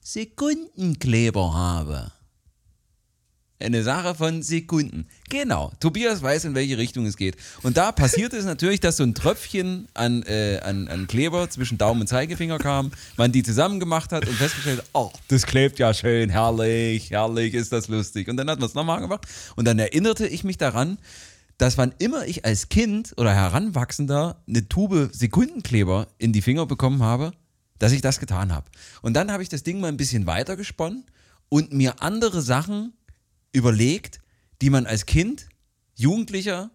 Sekundenkleber 0.00 1.54
habe. 1.54 2.12
Eine 3.64 3.82
Sache 3.82 4.14
von 4.14 4.42
Sekunden. 4.42 5.06
Genau. 5.30 5.72
Tobias 5.80 6.22
weiß, 6.22 6.44
in 6.44 6.54
welche 6.54 6.76
Richtung 6.76 7.06
es 7.06 7.16
geht. 7.16 7.36
Und 7.62 7.76
da 7.76 7.92
passiert 7.92 8.34
es 8.34 8.44
natürlich, 8.44 8.80
dass 8.80 8.98
so 8.98 9.04
ein 9.04 9.14
Tröpfchen 9.14 9.88
an, 9.94 10.22
äh, 10.24 10.60
an, 10.62 10.88
an 10.88 11.06
Kleber 11.06 11.48
zwischen 11.48 11.78
Daumen 11.78 12.02
und 12.02 12.06
Zeigefinger 12.06 12.58
kam, 12.58 12.92
man 13.16 13.32
die 13.32 13.42
zusammen 13.42 13.80
gemacht 13.80 14.12
hat 14.12 14.28
und 14.28 14.34
festgestellt, 14.34 14.82
oh, 14.92 15.10
das 15.28 15.46
klebt 15.46 15.78
ja 15.78 15.94
schön, 15.94 16.28
herrlich, 16.28 17.10
herrlich, 17.10 17.54
ist 17.54 17.72
das 17.72 17.88
lustig. 17.88 18.28
Und 18.28 18.36
dann 18.36 18.50
hat 18.50 18.58
man 18.60 18.68
es 18.68 18.74
nochmal 18.74 19.00
gemacht. 19.00 19.26
Und 19.56 19.66
dann 19.66 19.78
erinnerte 19.78 20.26
ich 20.26 20.44
mich 20.44 20.58
daran, 20.58 20.98
dass 21.58 21.78
wann 21.78 21.94
immer 21.98 22.26
ich 22.26 22.44
als 22.44 22.68
Kind 22.68 23.14
oder 23.16 23.34
Heranwachsender 23.34 24.42
eine 24.48 24.68
Tube 24.68 25.10
Sekundenkleber 25.12 26.08
in 26.18 26.32
die 26.32 26.42
Finger 26.42 26.66
bekommen 26.66 27.02
habe, 27.02 27.32
dass 27.78 27.92
ich 27.92 28.00
das 28.00 28.20
getan 28.20 28.52
habe. 28.52 28.66
Und 29.02 29.14
dann 29.14 29.32
habe 29.32 29.42
ich 29.42 29.48
das 29.48 29.62
Ding 29.62 29.80
mal 29.80 29.88
ein 29.88 29.96
bisschen 29.96 30.26
weiter 30.26 30.56
gesponnen 30.56 31.04
und 31.48 31.72
mir 31.72 32.02
andere 32.02 32.42
Sachen 32.42 32.94
überlegt, 33.54 34.20
die 34.60 34.68
man 34.68 34.84
als 34.86 35.06
Kind, 35.06 35.48
Jugendlicher 35.94 36.70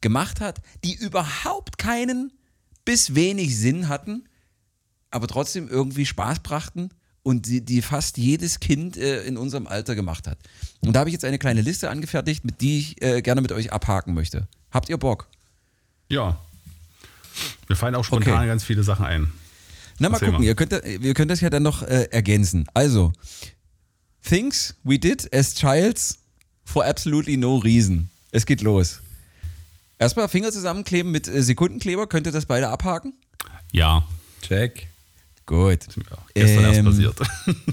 gemacht 0.00 0.40
hat, 0.40 0.60
die 0.84 0.94
überhaupt 0.94 1.78
keinen 1.78 2.32
bis 2.84 3.14
wenig 3.14 3.56
Sinn 3.56 3.88
hatten, 3.88 4.28
aber 5.10 5.26
trotzdem 5.28 5.68
irgendwie 5.68 6.06
Spaß 6.06 6.40
brachten 6.40 6.90
und 7.22 7.46
die, 7.46 7.60
die 7.64 7.82
fast 7.82 8.18
jedes 8.18 8.60
Kind 8.60 8.96
äh, 8.96 9.24
in 9.24 9.36
unserem 9.36 9.66
Alter 9.66 9.94
gemacht 9.94 10.26
hat. 10.26 10.38
Und 10.80 10.92
da 10.94 11.00
habe 11.00 11.10
ich 11.10 11.12
jetzt 11.14 11.24
eine 11.24 11.38
kleine 11.38 11.60
Liste 11.60 11.90
angefertigt, 11.90 12.44
mit 12.44 12.60
die 12.60 12.78
ich 12.78 13.02
äh, 13.02 13.22
gerne 13.22 13.40
mit 13.40 13.52
euch 13.52 13.72
abhaken 13.72 14.14
möchte. 14.14 14.46
Habt 14.70 14.88
ihr 14.88 14.96
Bock? 14.96 15.28
Ja. 16.08 16.38
Mir 17.68 17.76
fallen 17.76 17.94
auch 17.94 18.04
spontan 18.04 18.34
Okay. 18.34 18.46
ganz 18.46 18.64
viele 18.64 18.82
Sachen 18.84 19.04
ein. 19.04 19.32
Na, 19.98 20.08
mal 20.08 20.16
Erzähl 20.16 20.28
gucken, 20.28 20.42
mal. 20.42 20.46
ihr 20.46 20.54
könnt, 20.54 20.72
wir 20.72 21.14
könnt 21.14 21.30
das 21.30 21.40
ja 21.40 21.50
dann 21.50 21.62
noch 21.64 21.82
äh, 21.82 22.04
ergänzen. 22.10 22.66
Also, 22.74 23.12
things 24.26 24.74
we 24.84 24.98
did 24.98 25.32
as 25.32 25.54
childs 25.54 26.18
for 26.64 26.84
absolutely 26.84 27.36
no 27.36 27.58
reason. 27.58 28.08
Es 28.32 28.44
geht 28.44 28.60
los. 28.60 29.00
Erstmal 29.98 30.28
Finger 30.28 30.52
zusammenkleben 30.52 31.10
mit 31.10 31.26
äh, 31.28 31.42
Sekundenkleber. 31.42 32.06
Könnt 32.06 32.26
ihr 32.26 32.32
das 32.32 32.46
beide 32.46 32.68
abhaken? 32.68 33.14
Ja. 33.72 34.06
Check. 34.42 34.88
Gut. 35.46 35.86
ja 35.96 36.18
gestern 36.34 36.64
erst 36.64 36.78
Ähm, 36.78 36.84
passiert. 36.84 37.16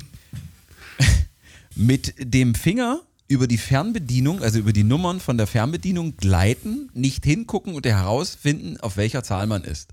Mit 1.76 2.14
dem 2.20 2.54
Finger 2.54 3.02
über 3.28 3.48
die 3.48 3.58
Fernbedienung, 3.58 4.44
also 4.44 4.60
über 4.60 4.74
die 4.74 4.84
Nummern 4.84 5.20
von 5.20 5.38
der 5.38 5.48
Fernbedienung 5.48 6.18
gleiten, 6.18 6.90
nicht 6.94 7.26
hingucken 7.26 7.74
und 7.74 7.86
herausfinden, 7.86 8.80
auf 8.80 8.96
welcher 8.96 9.24
Zahl 9.24 9.48
man 9.48 9.64
ist. 9.64 9.90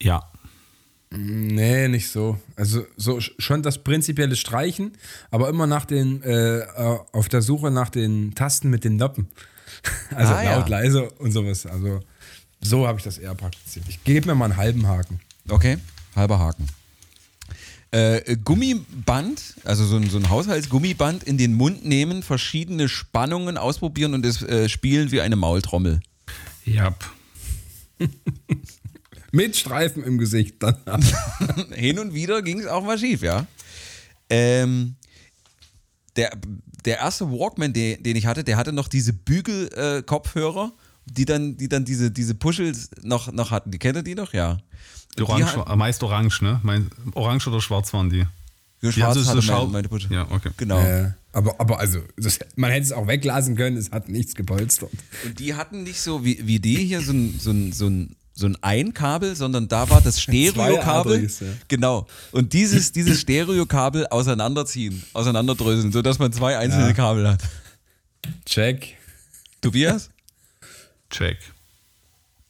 ja. 0.00 0.28
Nee, 1.16 1.88
nicht 1.88 2.08
so. 2.10 2.38
Also 2.56 2.86
so 2.96 3.18
sch- 3.18 3.32
schon 3.38 3.62
das 3.62 3.82
prinzipielle 3.82 4.36
Streichen, 4.36 4.92
aber 5.30 5.48
immer 5.48 5.66
nach 5.66 5.84
den, 5.84 6.22
äh, 6.22 6.62
auf 7.12 7.28
der 7.28 7.42
Suche 7.42 7.70
nach 7.70 7.90
den 7.90 8.34
Tasten 8.34 8.70
mit 8.70 8.84
den 8.84 8.96
Noppen. 8.96 9.28
Also 10.14 10.34
Ah, 10.34 10.42
ja. 10.44 10.56
laut, 10.58 10.68
leise 10.68 11.10
und 11.18 11.32
sowas. 11.32 11.66
Also 11.66 12.00
so 12.60 12.86
habe 12.86 12.98
ich 12.98 13.04
das 13.04 13.18
eher 13.18 13.34
praktiziert. 13.34 13.84
Ich 13.88 14.04
gebe 14.04 14.26
mir 14.28 14.34
mal 14.36 14.44
einen 14.46 14.56
halben 14.56 14.86
Haken. 14.86 15.18
Okay, 15.48 15.78
halber 16.14 16.38
Haken. 16.38 16.68
Äh, 17.90 18.36
Gummiband, 18.44 19.54
also 19.64 19.84
so 19.84 19.96
ein, 19.96 20.08
so 20.08 20.18
ein 20.18 20.30
Haushaltsgummiband 20.30 21.24
in 21.24 21.36
den 21.36 21.54
Mund 21.54 21.84
nehmen, 21.84 22.22
verschiedene 22.22 22.88
Spannungen 22.88 23.56
ausprobieren 23.58 24.14
und 24.14 24.24
es 24.24 24.42
äh, 24.42 24.68
spielen 24.68 25.10
wie 25.10 25.20
eine 25.20 25.36
Maultrommel. 25.36 26.00
Ja. 26.64 26.94
Mit 29.32 29.56
Streifen 29.56 30.04
im 30.04 30.18
Gesicht 30.18 30.56
dann. 30.62 30.76
Hin 31.74 31.98
und 31.98 32.14
wieder 32.14 32.42
ging 32.42 32.60
es 32.60 32.66
auch 32.66 32.84
mal 32.84 32.98
schief, 32.98 33.22
ja. 33.22 33.46
Ähm, 34.30 34.94
der, 36.16 36.32
der 36.84 36.98
erste 36.98 37.30
Walkman, 37.30 37.72
den, 37.72 38.02
den 38.02 38.16
ich 38.16 38.26
hatte, 38.26 38.44
der 38.44 38.56
hatte 38.56 38.72
noch 38.72 38.88
diese 38.88 39.12
Bügel-Kopfhörer, 39.12 40.72
die 41.06 41.24
dann, 41.24 41.56
die 41.56 41.68
dann 41.68 41.84
diese, 41.84 42.10
diese 42.10 42.34
Puschels 42.34 42.90
noch, 43.02 43.32
noch 43.32 43.50
hatten. 43.50 43.70
Die 43.70 43.78
kennt 43.78 43.96
ihr 43.96 44.02
die 44.02 44.14
noch? 44.14 44.32
Ja. 44.34 44.58
Die 45.18 45.22
Orange, 45.22 45.56
hat- 45.56 45.68
äh, 45.68 45.76
meist 45.76 46.02
orange, 46.02 46.42
ne? 46.42 46.60
Mein, 46.62 46.90
orange 47.14 47.48
oder 47.48 47.60
schwarz 47.60 47.92
waren 47.92 48.10
die? 48.10 48.24
Ja, 48.82 48.92
schwarz 48.92 49.16
so 49.16 49.26
hatte 49.26 49.46
meine, 49.46 49.66
meine 49.68 49.88
Puschel. 49.88 50.12
Ja, 50.12 50.26
okay. 50.30 50.50
Genau. 50.56 50.80
Äh, 50.80 51.12
aber, 51.32 51.58
aber 51.60 51.78
also, 51.78 52.00
das, 52.16 52.38
man 52.56 52.70
hätte 52.70 52.84
es 52.84 52.92
auch 52.92 53.06
weglassen 53.06 53.56
können, 53.56 53.76
es 53.76 53.90
hat 53.90 54.08
nichts 54.08 54.34
gepolstert. 54.34 54.90
Und 55.24 55.38
die 55.38 55.54
hatten 55.54 55.82
nicht 55.84 56.00
so 56.00 56.24
wie, 56.24 56.46
wie 56.46 56.58
die 56.58 56.76
hier 56.76 57.00
so 57.00 57.12
ein, 57.12 57.38
so 57.38 57.50
ein, 57.50 57.72
so 57.72 57.86
ein, 57.88 58.16
so 58.34 58.46
ein 58.46 58.56
Ein-Kabel, 58.62 59.36
sondern 59.36 59.68
da 59.68 59.90
war 59.90 60.00
das 60.00 60.20
Stereokabel. 60.22 61.24
Ja. 61.24 61.46
Genau. 61.68 62.06
Und 62.32 62.52
dieses, 62.52 62.92
dieses 62.92 63.20
Stereokabel 63.20 64.06
auseinanderziehen, 64.08 65.02
auseinanderdröseln, 65.12 65.92
sodass 65.92 66.18
man 66.18 66.32
zwei 66.32 66.56
einzelne 66.58 66.88
Ja. 66.88 66.92
Kabel 66.92 67.28
hat. 67.28 67.42
Check. 68.46 68.96
Tobias? 69.60 70.10
Check. 71.10 71.38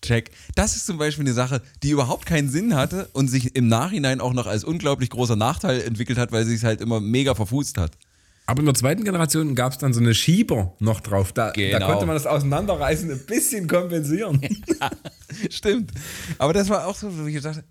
Check. 0.03 0.31
Das 0.57 0.75
ist 0.77 0.87
zum 0.87 0.99
Beispiel 0.99 1.25
eine 1.25 1.33
Sache, 1.33 1.63
die 1.83 1.91
überhaupt 1.91 2.27
keinen 2.27 2.49
Sinn 2.49 2.75
hatte 2.75 3.09
und 3.13 3.29
sich 3.29 3.55
im 3.55 3.69
Nachhinein 3.69 4.21
auch 4.21 4.33
noch 4.33 4.47
als 4.47 4.65
unglaublich 4.65 5.11
großer 5.11 5.37
Nachteil 5.37 5.81
entwickelt 5.83 6.19
hat, 6.19 6.33
weil 6.33 6.45
sie 6.45 6.55
es 6.55 6.65
halt 6.65 6.81
immer 6.81 7.01
mega 7.01 7.35
verfußt 7.35 7.79
hat. 7.79 7.93
Aber 8.47 8.61
in 8.61 8.67
der 8.67 8.75
zweiten 8.75 9.05
Generation 9.05 9.55
gab 9.55 9.73
es 9.73 9.79
dann 9.79 9.95
so 9.95 10.01
eine 10.01 10.15
Schieber 10.15 10.75
noch 10.81 11.01
drauf. 11.01 11.33
Da, 11.33 11.47
da 11.49 11.53
Genau. 11.53 11.87
konnte 11.87 12.07
man 12.07 12.17
das 12.17 12.27
Auseinanderreißen 12.27 13.11
ein 13.11 13.21
bisschen 13.27 13.69
kompensieren. 13.69 14.41
Stimmt. 15.51 15.93
Aber 16.39 16.53
das 16.53 16.69
war 16.69 16.87
auch 16.87 16.97
so, 16.97 17.17
wo 17.19 17.27
ich 17.27 17.41
dachte, 17.41 17.65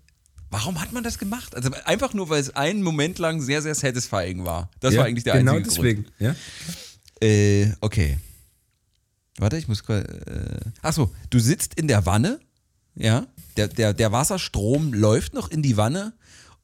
warum 0.50 0.80
hat 0.80 0.92
man 0.92 1.04
das 1.04 1.18
gemacht? 1.18 1.54
Also 1.54 1.70
einfach 1.84 2.14
nur, 2.14 2.28
weil 2.30 2.40
es 2.40 2.56
einen 2.56 2.82
Moment 2.82 3.18
lang 3.18 3.40
sehr, 3.42 3.60
sehr 3.62 3.74
satisfying 3.74 4.44
war. 4.44 4.70
Das 4.80 4.96
war 4.96 5.04
eigentlich 5.04 5.24
der 5.24 5.38
genau 5.38 5.56
einzige 5.56 5.74
deswegen. 5.76 6.06
Ja? 6.18 6.30
Grund. 6.30 7.22
Äh, 7.22 7.72
okay. 7.80 8.18
Warte, 9.38 9.56
ich 9.56 9.68
muss. 9.68 9.82
Äh, 9.88 10.04
achso, 10.82 11.10
du 11.30 11.38
sitzt 11.38 11.74
in 11.74 11.86
der 11.88 12.06
Wanne, 12.06 12.40
ja. 12.94 13.26
Der, 13.56 13.68
der, 13.68 13.92
der 13.92 14.12
Wasserstrom 14.12 14.94
läuft 14.94 15.34
noch 15.34 15.50
in 15.50 15.62
die 15.62 15.76
Wanne 15.76 16.14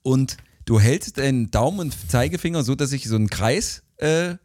und 0.03 0.39
du 0.65 0.81
hältst 0.81 1.19
deinen 1.19 1.51
Daumen 1.51 1.81
und 1.81 2.11
Zeigefinger 2.11 2.65
so, 2.65 2.75
dass 2.75 2.91
sich 2.91 3.07
so 3.09 3.17
ein 3.17 3.29
Kreis. 3.29 3.83
Äh, 3.99 4.37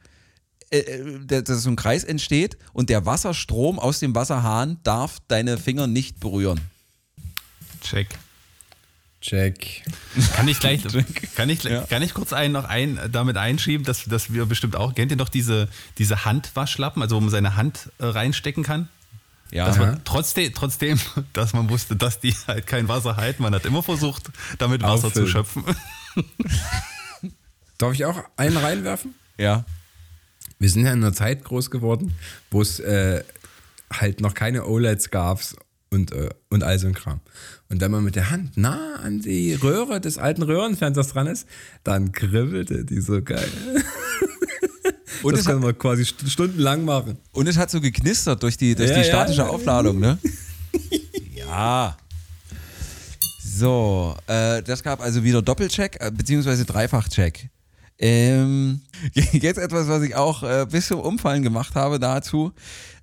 äh, 0.72 1.20
dass 1.28 1.62
so 1.64 1.70
ein 1.70 1.76
Kreis 1.76 2.04
entsteht 2.04 2.58
und 2.74 2.90
der 2.90 3.06
Wasserstrom 3.06 3.78
aus 3.80 4.00
dem 4.00 4.16
Wasserhahn 4.16 4.80
darf 4.84 5.20
deine 5.28 5.58
Finger 5.58 5.86
nicht 5.88 6.20
berühren. 6.20 6.60
Check. 7.82 8.08
Check. 9.22 9.84
Kann 10.36 10.48
ich 10.48 10.60
gleich, 10.60 10.82
kann 11.36 11.50
ich, 11.50 11.64
Ja. 11.64 11.84
kann 11.84 12.02
ich 12.02 12.14
kurz 12.14 12.34
einen 12.34 12.54
noch 12.54 12.66
ein, 12.66 13.00
damit 13.12 13.38
einschieben, 13.38 13.86
dass, 13.86 14.06
dass 14.06 14.34
wir 14.34 14.46
bestimmt 14.48 14.76
auch, 14.76 14.96
kennt 14.96 15.12
ihr 15.12 15.18
noch 15.18 15.30
diese, 15.30 15.70
diese 15.98 16.26
Handwaschlappen, 16.26 17.02
also 17.02 17.16
wo 17.18 17.22
man 17.22 17.30
seine 17.30 17.56
Hand 17.56 17.90
äh, 18.00 18.06
reinstecken 18.06 18.64
kann? 18.64 18.90
Ja. 19.52 19.68
Dass 19.68 19.78
man 19.78 20.02
trotzdem, 20.04 20.52
trotzdem, 20.56 21.00
dass 21.34 21.54
man 21.54 21.70
wusste, 21.70 21.96
dass 21.96 22.20
die 22.20 22.34
halt 22.48 22.66
kein 22.66 22.88
Wasser 22.88 23.16
halten. 23.16 23.44
Man 23.44 23.54
hat 23.54 23.66
immer 23.66 23.84
versucht, 23.84 24.32
damit 24.58 24.82
Wasser 24.82 25.08
Auffüllen. 25.08 25.28
zu 25.28 25.32
schöpfen. 25.32 25.64
Darf 27.78 27.94
ich 27.94 28.06
auch 28.06 28.18
einen 28.38 28.58
reinwerfen? 28.58 29.14
Ja. 29.38 29.66
Wir 30.60 30.70
sind 30.70 30.86
ja 30.86 30.94
in 30.94 31.04
einer 31.04 31.14
Zeit 31.14 31.44
groß 31.44 31.70
geworden, 31.72 32.14
wo 32.52 32.62
es 32.62 32.80
äh, 32.80 33.24
halt 33.92 34.22
noch 34.22 34.34
keine 34.34 34.66
OLEDs 34.66 35.10
gab 35.10 35.42
und, 35.90 36.12
äh, 36.14 36.30
und 36.50 36.64
all 36.64 36.80
so 36.80 36.88
ein 36.88 36.94
Kram. 36.94 37.20
Und 37.70 37.82
wenn 37.82 37.92
man 37.92 38.04
mit 38.04 38.16
der 38.16 38.30
Hand 38.30 38.56
nah 38.56 38.96
an 39.04 39.20
die 39.20 39.54
Röhre 39.56 40.00
des 40.00 40.18
alten 40.18 40.42
Röhrenfernsehers 40.44 41.10
dran 41.10 41.28
ist, 41.28 41.48
dann 41.84 42.12
kribbelte 42.12 42.86
die 42.86 43.02
so 43.02 43.22
geil. 43.22 43.48
Und 45.22 45.38
das 45.38 45.46
kann 45.46 45.56
hat, 45.56 45.62
man 45.64 45.78
quasi 45.78 46.04
st- 46.04 46.30
stundenlang 46.30 46.84
machen. 46.84 47.18
und 47.32 47.48
es 47.48 47.56
hat 47.58 47.72
so 47.72 47.80
geknistert 47.80 48.44
durch 48.44 48.58
die, 48.58 48.76
durch 48.76 48.90
Ja, 48.90 48.98
die 48.98 49.04
statische 49.06 49.42
ja. 49.42 49.48
Aufladung, 49.48 50.00
ne? 50.00 50.18
ja. 51.36 51.96
So, 53.42 54.18
äh, 54.28 54.62
das 54.64 54.84
gab 54.84 55.00
also 55.02 55.24
wieder 55.24 55.42
Doppelcheck, 55.42 55.98
äh, 56.02 56.12
beziehungsweise 56.12 56.66
Dreifachcheck. 56.66 57.50
Ähm, 58.04 58.82
jetzt 59.14 59.58
etwas, 59.58 59.88
was 59.88 60.04
ich 60.04 60.16
auch 60.16 60.44
äh, 60.44 60.68
bis 60.70 60.88
zum 60.88 61.00
Umfallen 61.00 61.42
gemacht 61.42 61.74
habe 61.76 62.00
dazu. 62.00 62.52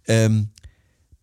Ähm, 0.06 0.48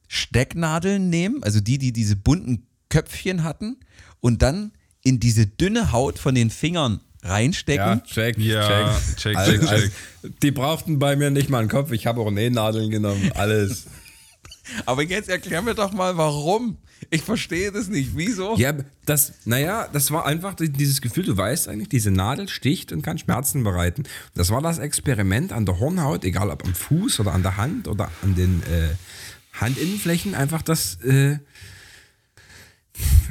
Stecknadeln 0.08 1.10
nehmen, 1.10 1.44
also 1.44 1.60
die, 1.60 1.78
die 1.78 1.92
diese 1.94 2.16
bunten 2.16 2.66
Köpfchen 2.90 3.44
hatten, 3.44 3.78
und 4.20 4.42
dann 4.42 4.72
in 5.04 5.20
diese 5.20 5.46
dünne 5.46 5.92
Haut 5.92 6.18
von 6.18 6.34
den 6.34 6.50
Fingern 6.50 7.02
reinstecken. 7.22 8.04
check, 8.06 8.38
Ja, 8.40 8.98
check, 9.16 9.36
Also, 9.38 9.52
check, 9.52 9.62
also, 9.68 9.84
check. 9.84 10.40
die 10.42 10.52
brauchten 10.52 10.98
bei 10.98 11.16
mir 11.16 11.30
nicht 11.30 11.50
mal 11.50 11.60
einen 11.60 11.70
Kopf. 11.70 11.92
Ich 11.92 12.08
habe 12.08 12.22
auch 12.22 12.32
Nähnadeln 12.32 12.90
genommen. 12.90 13.32
Alles. 13.36 13.86
Aber 14.86 15.04
jetzt 15.04 15.30
erklär 15.30 15.62
mir 15.62 15.74
doch 15.76 15.92
mal, 15.94 16.18
warum. 16.18 16.78
Ich 17.12 17.22
verstehe 17.22 17.72
das 17.72 17.88
nicht. 17.90 18.12
Wieso? 18.16 18.56
Ja, 18.58 18.74
das, 19.06 19.34
naja, 19.46 19.88
das 19.94 20.10
war 20.12 20.26
einfach 20.26 20.56
die- 20.56 20.70
dieses 20.70 21.00
Gefühl, 21.02 21.26
du 21.26 21.38
weißt 21.38 21.68
eigentlich, 21.68 21.90
diese 21.90 22.10
Nadel 22.12 22.50
sticht 22.50 22.92
und 22.92 23.02
kann 23.04 23.18
Schmerzen 23.18 23.64
bereiten. 23.64 24.04
Das 24.34 24.50
war 24.50 24.62
das 24.62 24.80
Experiment 24.80 25.54
an 25.54 25.66
der 25.66 25.80
Hornhaut, 25.80 26.26
egal 26.26 26.50
ob 26.50 26.66
am 26.66 26.74
Fuß 26.74 27.20
oder 27.20 27.34
an 27.34 27.44
der 27.44 27.58
Hand 27.58 27.88
oder 27.88 28.10
an 28.24 28.36
den 28.36 28.64
äh, 28.64 28.90
Handinnenflächen, 29.60 30.34
einfach 30.36 30.62
das, 30.64 30.96
äh, 31.04 31.38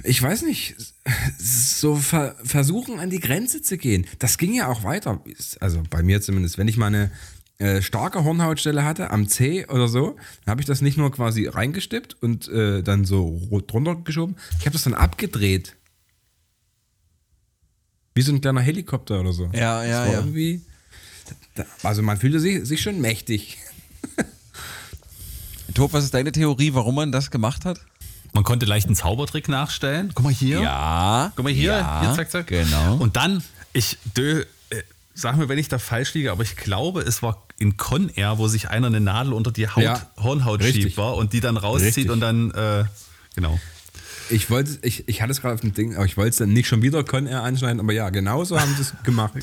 ich 0.04 0.22
weiß 0.22 0.42
nicht, 0.42 0.76
so 1.38 1.96
ver 1.96 2.36
versuchen 2.44 3.00
an 3.00 3.10
die 3.10 3.18
Grenze 3.20 3.62
zu 3.62 3.76
gehen. 3.76 4.06
Das 4.20 4.38
ging 4.38 4.54
ja 4.54 4.68
auch 4.68 4.84
weiter, 4.84 5.20
also 5.60 5.82
bei 5.90 6.02
mir 6.04 6.20
zumindest, 6.22 6.56
wenn 6.58 6.68
ich 6.68 6.76
meine 6.76 7.10
äh, 7.58 7.80
starke 7.80 8.24
Hornhautstelle 8.24 8.84
hatte, 8.84 9.10
am 9.10 9.28
Zeh 9.28 9.66
oder 9.66 9.88
so, 9.88 10.16
dann 10.44 10.52
habe 10.52 10.60
ich 10.60 10.66
das 10.66 10.82
nicht 10.82 10.98
nur 10.98 11.10
quasi 11.10 11.46
reingestippt 11.46 12.22
und 12.22 12.48
äh, 12.48 12.82
dann 12.82 13.04
so 13.04 13.40
drunter 13.66 13.96
geschoben, 13.96 14.36
ich 14.58 14.66
habe 14.66 14.72
das 14.72 14.82
dann 14.82 14.94
abgedreht. 14.94 15.76
Wie 18.14 18.22
so 18.22 18.32
ein 18.32 18.40
kleiner 18.40 18.60
Helikopter 18.60 19.20
oder 19.20 19.32
so. 19.32 19.50
Ja, 19.52 19.84
ja, 19.84 19.88
das 19.88 19.98
war 19.98 20.06
ja. 20.06 20.20
Irgendwie, 20.20 20.62
also 21.82 22.02
man 22.02 22.16
fühlte 22.18 22.40
sich, 22.40 22.64
sich 22.66 22.80
schon 22.80 23.00
mächtig. 23.00 23.58
Tob, 25.74 25.92
was 25.92 26.04
ist 26.04 26.14
deine 26.14 26.32
Theorie, 26.32 26.74
warum 26.74 26.94
man 26.94 27.12
das 27.12 27.30
gemacht 27.30 27.64
hat? 27.64 27.80
Man 28.32 28.44
konnte 28.44 28.66
leicht 28.66 28.86
einen 28.86 28.96
Zaubertrick 28.96 29.48
nachstellen. 29.48 30.12
Guck 30.14 30.24
mal 30.24 30.32
hier. 30.32 30.60
Ja. 30.60 31.32
Guck 31.36 31.44
mal 31.44 31.52
hier. 31.52 31.72
Ja, 31.72 32.00
hier 32.02 32.14
zack, 32.14 32.30
zack. 32.30 32.46
Genau. 32.48 32.96
Und 32.96 33.16
dann, 33.16 33.42
ich, 33.72 33.96
dö, 34.14 34.44
sag 35.16 35.36
mir, 35.36 35.48
wenn 35.48 35.58
ich 35.58 35.68
da 35.68 35.78
falsch 35.78 36.14
liege, 36.14 36.30
aber 36.30 36.42
ich 36.44 36.54
glaube, 36.56 37.00
es 37.00 37.22
war 37.22 37.46
in 37.58 37.76
Con 37.76 38.10
Air, 38.10 38.38
wo 38.38 38.46
sich 38.48 38.68
einer 38.68 38.86
eine 38.88 39.00
Nadel 39.00 39.32
unter 39.32 39.50
die 39.50 39.66
Haut, 39.68 39.82
Ja, 39.82 40.10
Hornhaut 40.18 40.60
richtig. 40.62 40.82
schiebt 40.84 40.96
war 40.98 41.16
und 41.16 41.32
die 41.32 41.40
dann 41.40 41.56
rauszieht 41.56 41.86
Richtig. 41.96 42.10
und 42.10 42.20
dann, 42.20 42.50
äh, 42.52 42.84
genau. 43.34 43.58
Ich 44.28 44.50
wollte, 44.50 44.78
ich, 44.82 45.08
ich 45.08 45.22
hatte 45.22 45.30
es 45.30 45.40
gerade 45.40 45.54
auf 45.54 45.60
dem 45.60 45.72
Ding, 45.72 45.94
aber 45.94 46.04
ich 46.04 46.16
wollte 46.16 46.30
es 46.30 46.36
dann 46.36 46.52
nicht 46.52 46.66
schon 46.66 46.82
wieder 46.82 47.02
Con 47.04 47.26
Air 47.28 47.42
anschneiden, 47.44 47.80
aber 47.80 47.92
ja, 47.92 48.10
genau 48.10 48.44
so 48.44 48.60
haben 48.60 48.74
sie 48.74 48.82
es 48.82 48.92
gemacht. 49.04 49.34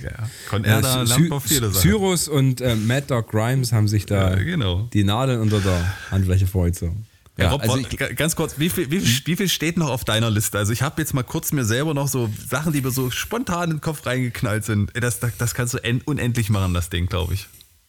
Con 0.50 0.64
Air, 0.66 0.82
da 0.82 1.02
Äh, 1.02 1.06
lernt 1.06 1.30
man 1.30 1.42
viele 1.42 1.70
Sachen. 1.72 1.82
Cyrus 1.90 2.28
und 2.28 2.60
äh, 2.62 2.76
Mad 2.76 3.06
Dog 3.08 3.32
Grimes 3.32 3.72
haben 3.72 3.88
sich 3.88 4.06
da 4.06 4.32
Ja, 4.32 4.36
genau. 4.44 4.90
die 4.94 5.04
Nadeln 5.06 5.40
unter 5.42 5.60
der 5.62 5.94
Handfläche 6.12 6.48
vorgezogen. 6.48 7.06
Ja, 7.38 7.46
Ja, 7.46 7.52
Rob, 7.52 7.62
also 7.64 7.78
ich- 7.78 8.16
ganz 8.16 8.36
kurz, 8.36 8.60
wie 8.60 8.70
viel, 8.70 8.92
wie, 8.92 9.00
viel, 9.00 9.22
wie 9.26 9.36
viel 9.36 9.50
steht 9.50 9.78
noch 9.78 9.90
auf 9.90 10.04
deiner 10.06 10.30
Liste? 10.30 10.58
Also 10.60 10.72
ich 10.72 10.82
habe 10.84 11.02
jetzt 11.02 11.14
mal 11.16 11.24
kurz 11.24 11.52
mir 11.52 11.66
selber 11.66 11.94
noch 11.96 12.08
so 12.08 12.30
Sachen, 12.50 12.74
die 12.74 12.82
mir 12.82 12.92
so 12.92 13.10
spontan 13.10 13.64
in 13.72 13.78
den 13.78 13.82
Kopf 13.82 14.06
reingeknallt 14.06 14.66
sind. 14.66 14.92
Das, 14.94 15.20
das, 15.20 15.32
das 15.38 15.56
kannst 15.56 15.74
du 15.74 15.80
en- 15.80 16.02
unendlich 16.02 16.50
machen, 16.50 16.74
das 16.76 16.90
Ding, 16.90 17.08
glaube 17.08 17.34
ich. 17.34 17.48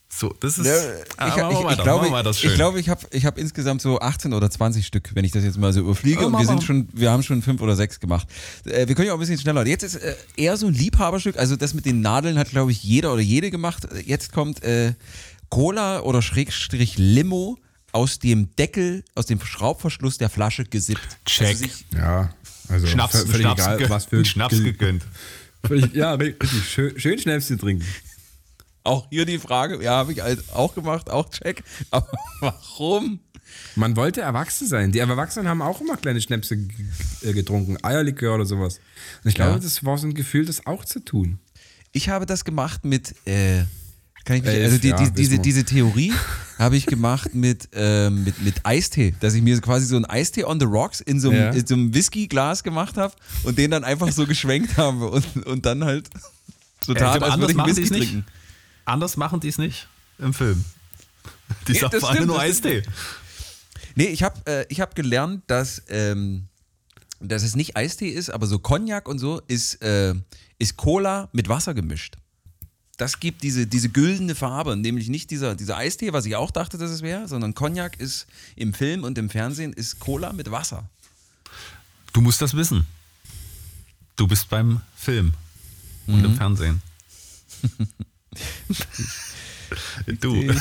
So, 0.09 0.33
das 0.41 0.59
ist. 0.59 0.67
Ja, 0.67 0.73
Ah, 1.17 1.29
ich, 1.29 1.37
machen 1.37 1.43
wir 1.43 1.51
ich, 1.51 1.59
ich 1.59 1.65
weiter, 1.67 1.83
glaube, 1.83 2.01
machen 2.03 2.13
wir 2.15 2.23
das 2.23 2.43
ich, 2.45 2.55
glaube, 2.55 2.79
ich 2.79 2.89
habe 2.89 3.05
ich 3.11 3.27
hab 3.27 3.37
insgesamt 3.37 3.83
so 3.83 3.99
18 4.01 4.33
oder 4.33 4.49
20 4.49 4.87
Stück, 4.87 5.11
wenn 5.15 5.25
ich 5.25 5.33
das 5.33 5.43
jetzt 5.45 5.59
mal 5.59 5.73
so 5.73 5.81
überfliege. 5.81 6.21
Oh, 6.23 6.27
und 6.29 6.39
wir 6.39 6.47
sind 6.47 6.63
schon, 6.63 6.89
wir 6.93 7.11
haben 7.11 7.23
schon 7.25 7.43
fünf 7.43 7.61
oder 7.61 7.75
sechs 7.75 7.99
gemacht. 7.99 8.29
Äh, 8.65 8.87
wir 8.87 8.95
können 8.95 9.09
ja 9.09 9.13
auch 9.13 9.17
ein 9.17 9.21
bisschen 9.21 9.39
schneller. 9.41 9.67
Jetzt 9.67 9.83
ist 9.83 9.97
äh, 9.97 10.15
eher 10.37 10.57
so 10.57 10.69
ein 10.69 10.73
Liebhaberstück. 10.75 11.37
Also 11.37 11.57
das 11.57 11.75
mit 11.75 11.85
den 11.85 12.01
Nadeln 12.01 12.39
hat, 12.39 12.51
glaube 12.51 12.71
ich, 12.71 12.83
jeder 12.85 13.13
oder 13.13 13.23
jede 13.23 13.51
gemacht. 13.51 13.89
Jetzt 14.07 14.33
kommt 14.33 14.63
äh, 14.63 14.95
Cola 15.51 16.01
oder 16.01 16.23
Schrägstrich 16.23 16.97
Limo 16.97 17.59
aus 17.95 18.19
dem 18.19 18.55
Deckel, 18.57 19.05
aus 19.15 19.27
dem 19.27 19.41
Schraubverschluss 19.41 20.19
der 20.19 20.29
Flasche 20.29 20.65
gesippt. 20.65 21.07
Check. 21.25 21.47
Also 21.47 21.65
sich, 21.65 21.85
Ja, 21.95 22.35
also 22.69 22.87
Schnaps, 22.87 23.21
völlig 23.21 23.37
Schnaps, 23.43 23.61
egal, 23.63 23.73
gegönnt, 23.77 23.91
was 23.91 24.05
für 24.07 24.25
Schnaps 24.25 24.59
gegönnt. 24.63 25.05
Völlig, 25.65 25.95
ja, 25.95 26.13
richtig. 26.15 26.51
Schön, 26.69 26.99
schön 26.99 27.19
Schnäpschen 27.19 27.57
trinken. 27.59 27.87
auch 28.83 29.07
hier 29.11 29.25
die 29.25 29.39
Frage, 29.39 29.83
ja, 29.83 29.93
habe 29.93 30.13
ich 30.13 30.21
halt 30.21 30.43
auch 30.53 30.75
gemacht, 30.75 31.09
auch 31.09 31.31
check. 31.31 31.63
Aber 31.91 32.11
warum? 32.41 33.21
Man 33.77 33.95
wollte 33.97 34.21
erwachsen 34.23 34.67
sein. 34.67 34.91
Die 34.91 34.99
Erwachsenen 34.99 35.47
haben 35.49 35.63
auch 35.63 35.81
immer 35.81 35.97
kleine 35.97 36.21
Schnäpse 36.21 36.57
getrunken, 37.23 37.79
Eierlikör 37.85 38.35
oder 38.35 38.45
sowas. 38.47 38.81
Und 39.23 39.29
ich 39.29 39.37
glaube, 39.37 39.53
Ja. 39.53 39.59
das 39.59 39.85
war 39.85 39.97
so 39.99 40.09
ein 40.09 40.15
Gefühl, 40.15 40.45
das 40.47 40.67
auch 40.67 40.85
zu 40.85 40.99
tun. 41.01 41.39
Ich 41.93 42.09
habe 42.09 42.27
das 42.27 42.45
gemacht 42.45 42.85
mit, 42.85 43.15
äh, 43.27 43.63
kann 44.25 44.37
ich 44.37 44.43
mich, 44.43 44.53
Elf, 44.55 44.65
also 44.65 44.79
die, 44.79 44.89
ja, 44.89 44.97
die, 44.97 45.11
diese, 45.13 45.39
diese 45.39 45.65
Theorie 45.65 46.13
habe 46.59 46.77
ich 46.77 46.87
gemacht 46.87 47.35
mit, 47.35 47.69
ähm, 47.73 48.25
mit, 48.25 48.41
mit 48.43 48.55
Eistee, 48.65 49.15
dass 49.21 49.35
ich 49.35 49.43
mir 49.43 49.61
quasi 49.61 49.87
so 49.87 49.97
einen 49.97 50.05
Eistee 50.07 50.45
on 50.45 50.59
the 50.61 50.67
rocks 50.67 51.01
in 51.01 51.21
so 51.21 51.31
einem, 51.31 51.39
Ja. 51.41 51.51
in 51.51 51.67
so 51.67 51.75
einem 51.75 51.93
Whiskyglas 51.95 52.63
gemacht 52.63 52.97
habe 52.97 53.15
und 53.43 53.59
den 53.59 53.71
dann 53.71 53.85
einfach 53.85 54.11
so 54.13 54.27
geschwenkt 54.27 54.77
habe 54.77 55.11
und, 55.11 55.47
und 55.47 55.67
dann 55.67 55.85
halt 55.85 56.09
total, 56.87 57.23
als 57.23 57.39
würde 57.39 57.53
ich 57.53 57.57
machen 57.57 57.69
Whisky 57.71 57.83
die's 57.83 57.91
nicht. 57.91 58.11
trinken. 58.11 58.27
Anders 58.87 59.17
machen 59.17 59.41
die 59.41 59.49
es 59.49 59.59
nicht 59.59 59.89
im 60.19 60.33
Film. 60.35 60.65
Die 61.69 61.73
Ja, 61.73 61.81
sagen 61.81 61.93
das 61.93 62.05
alle 62.05 62.27
nur 62.27 62.37
stimmt. 62.41 62.67
Eistee. 62.67 62.83
Nee, 63.97 64.07
ich 64.07 64.23
habe 64.23 64.41
äh, 64.47 64.67
ich 64.69 64.81
hab 64.81 64.95
gelernt, 64.95 65.43
dass, 65.47 65.83
ähm, 65.89 66.45
dass 67.21 67.43
es 67.43 67.55
nicht 67.57 67.77
Eistee 67.77 68.09
ist, 68.09 68.31
aber 68.31 68.47
so 68.47 68.59
Cognac 68.59 69.09
und 69.09 69.19
so 69.19 69.41
ist, 69.49 69.83
äh, 69.83 70.15
ist 70.59 70.77
Cola 70.77 71.29
mit 71.33 71.49
Wasser 71.49 71.75
gemischt. 71.75 72.17
Das 72.97 73.19
gibt 73.19 73.43
diese, 73.43 73.67
diese 73.67 73.89
güldene 73.89 74.35
Farbe, 74.35 74.77
nämlich 74.77 75.09
nicht 75.09 75.31
dieser, 75.31 75.55
dieser 75.55 75.77
Eistee, 75.77 76.13
was 76.13 76.27
ich 76.27 76.37
auch 76.37 76.51
dachte, 76.51 76.79
dass 76.79 76.91
es 76.91 77.03
wäre, 77.03 77.27
sondern 77.27 77.55
Cognac 77.55 77.99
ist 78.01 78.27
im 78.57 78.73
Film 78.73 79.03
und 79.03 79.19
im 79.19 79.31
Fernsehen 79.31 79.73
ist 79.73 79.99
Cola 79.99 80.33
mit 80.33 80.51
Wasser. 80.51 80.89
Du 82.13 82.21
musst 82.21 82.41
das 82.41 82.55
wissen. 82.55 82.87
Du 84.17 84.29
bist 84.29 84.49
beim 84.49 84.81
Film 84.97 85.35
und 86.07 86.19
Mhm. 86.19 86.25
im 86.25 86.35
Fernsehen. 86.37 86.83
du. 90.21 90.55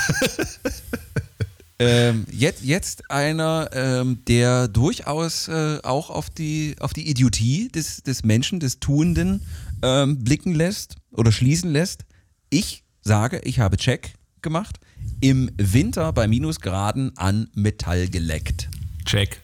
Ähm, 1.80 2.26
jetzt, 2.32 2.64
jetzt 2.64 3.12
einer, 3.12 3.70
ähm, 3.74 4.20
der 4.28 4.68
durchaus 4.68 5.48
äh, 5.48 5.80
auch 5.84 6.10
auf 6.10 6.30
die, 6.30 6.76
auf 6.80 6.94
die 6.94 7.10
Idiotie 7.10 7.68
des, 7.68 8.04
des 8.04 8.24
Menschen, 8.24 8.60
des 8.60 8.80
Tuenden 8.80 9.42
ähm, 9.82 10.24
blicken 10.24 10.54
lässt 10.56 10.96
oder 11.12 11.32
schließen 11.32 11.72
lässt. 11.72 12.06
Ich 12.54 12.84
sage, 13.02 13.40
ich 13.46 13.58
habe 13.58 13.78
Check 13.78 14.14
gemacht. 14.44 14.80
Im 15.22 15.50
Winter 15.58 16.14
bei 16.14 16.28
Minusgraden 16.28 17.18
an 17.18 17.50
Metall 17.56 18.08
geleckt. 18.08 18.70
Check. 19.06 19.42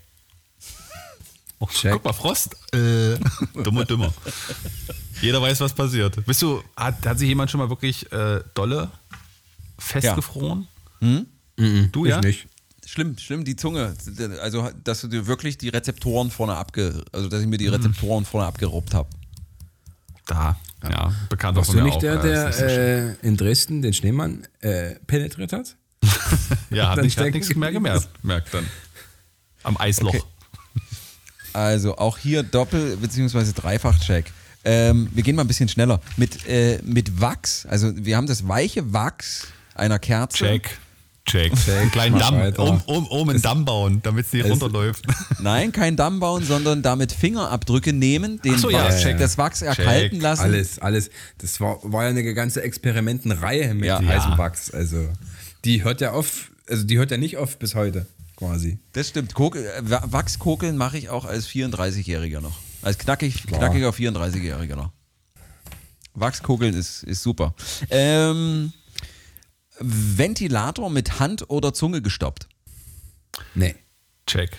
Oh, 1.58 1.66
Check. 1.66 1.94
Guck 1.94 2.06
mal, 2.06 2.14
Frost. 2.14 2.56
Äh, 2.72 3.18
dummer, 3.64 3.86
dümmer. 3.86 4.14
Jeder 5.22 5.42
weiß, 5.42 5.60
was 5.60 5.74
passiert. 5.74 6.24
Bist 6.28 6.44
du, 6.44 6.62
hat, 6.78 7.04
hat 7.04 7.18
sich 7.18 7.28
jemand 7.28 7.50
schon 7.50 7.58
mal 7.58 7.70
wirklich 7.70 8.12
äh, 8.12 8.42
dolle 8.54 8.92
festgefroren? 9.80 10.68
Du 11.92 12.06
Ich 12.06 12.12
ja? 12.12 12.22
nicht. 12.22 12.48
Schlimm, 12.86 13.18
schlimm, 13.18 13.44
die 13.44 13.56
Zunge. 13.56 13.96
Also, 14.40 14.70
dass 14.84 15.02
du 15.02 15.08
dir 15.08 15.26
wirklich 15.26 15.58
die 15.58 15.70
Rezeptoren 15.70 16.30
vorne 16.30 16.56
abge... 16.56 17.04
Also, 17.12 17.28
dass 17.28 17.42
ich 17.42 17.48
mir 17.48 17.58
die 17.58 17.70
Rezeptoren 17.70 18.24
vorne 18.24 18.46
abgeruppt 18.46 18.94
habe. 18.94 19.10
Da, 20.28 20.60
ja, 20.84 21.12
bekannt 21.30 21.58
Warst 21.58 21.72
von 21.72 21.80
du 21.80 21.84
nicht 21.84 21.98
auch, 21.98 22.02
der, 22.02 22.24
äh, 22.24 22.58
der 22.58 23.10
äh, 23.10 23.16
in 23.22 23.38
Dresden 23.38 23.82
den 23.82 23.94
Schneemann 23.94 24.48
äh, 24.62 24.96
penetriert 25.08 25.54
hat? 25.54 25.76
ja, 26.70 26.90
hat 26.92 27.02
nicht, 27.02 27.18
hat 27.18 27.34
nichts 27.34 27.54
mehr 27.56 27.72
gemerkt, 27.72 28.10
merkt 28.24 28.54
dann. 28.54 28.66
Am 29.64 29.78
Eisloch. 29.78 30.14
Okay. 30.14 30.24
Also 31.54 31.98
auch 31.98 32.18
hier 32.18 32.44
Doppel- 32.44 32.98
bzw. 32.98 33.52
Dreifach-Check. 33.54 34.32
Ähm, 34.64 35.10
wir 35.14 35.24
gehen 35.24 35.36
mal 35.36 35.44
ein 35.44 35.48
bisschen 35.48 35.70
schneller. 35.70 36.00
Mit, 36.18 36.48
äh, 36.48 36.80
mit 36.84 37.20
Wachs, 37.22 37.66
also 37.66 37.92
wir 37.96 38.18
haben 38.18 38.28
das 38.28 38.48
weiche 38.48 38.94
Wachs 38.94 39.48
einer 39.74 40.00
Kerze. 40.00 40.38
Check. 40.38 40.78
Check. 41.30 41.54
Einen 41.70 41.92
kleinen 41.92 42.18
Damm, 42.20 42.36
weiter. 42.40 42.64
um, 42.64 42.82
um, 42.88 43.08
um 43.08 43.30
einen 43.30 43.42
Damm 43.42 43.66
bauen, 43.66 44.00
damit 44.04 44.26
es 44.28 44.34
nicht 44.34 44.46
runterläuft. 44.46 45.06
Nein, 45.40 45.72
kein 45.72 45.96
Damm 45.96 46.20
bauen, 46.20 46.44
sondern 46.44 46.82
damit 46.82 47.12
Fingerabdrücke 47.12 47.94
nehmen, 47.94 48.42
den 48.42 48.58
so, 48.58 48.70
ja, 48.70 48.86
Wachs, 48.86 49.02
check. 49.02 49.18
das 49.18 49.38
Wachs 49.38 49.62
erkalten 49.62 50.18
Check. 50.18 50.22
lassen. 50.22 50.42
Alles, 50.44 50.80
alles. 50.80 51.10
Das 51.38 51.60
war, 51.62 51.78
war 51.84 52.04
ja 52.04 52.10
eine 52.10 52.34
ganze 52.34 52.62
Experimentenreihe 52.64 53.74
mit 53.74 53.86
Ja. 53.86 53.98
heißem 54.00 54.32
Ja. 54.32 54.38
Wachs. 54.38 54.72
Also, 54.72 55.08
die 55.66 55.84
hört 55.84 56.02
ja 56.02 56.12
auf, 56.12 56.52
also 56.70 56.84
die 56.84 56.98
hört 56.98 57.12
ja 57.12 57.18
nicht 57.18 57.38
auf 57.38 57.58
bis 57.60 57.76
heute, 57.76 58.06
quasi. 58.36 58.80
Das 58.94 59.10
stimmt. 59.10 59.34
Äh, 59.38 59.82
Wa- 59.82 60.04
Wachskokeln 60.06 60.78
mache 60.78 60.98
ich 60.98 61.10
auch 61.10 61.26
als 61.26 61.48
34-Jähriger 61.48 62.42
noch. 62.42 62.58
Als 62.82 62.98
knackig, 62.98 63.46
Klar. 63.46 63.60
knackiger 63.60 63.90
34-Jähriger 63.90 64.76
noch. 64.76 64.92
Wachskokeln 66.16 66.74
ist, 66.74 67.04
ist 67.04 67.22
super. 67.24 67.54
Ähm, 67.90 68.74
Ventilator 69.80 70.90
mit 70.90 71.20
Hand 71.20 71.50
oder 71.50 71.74
Zunge 71.74 72.02
gestoppt. 72.02 72.48
Nee. 73.56 73.76
Check. 74.28 74.52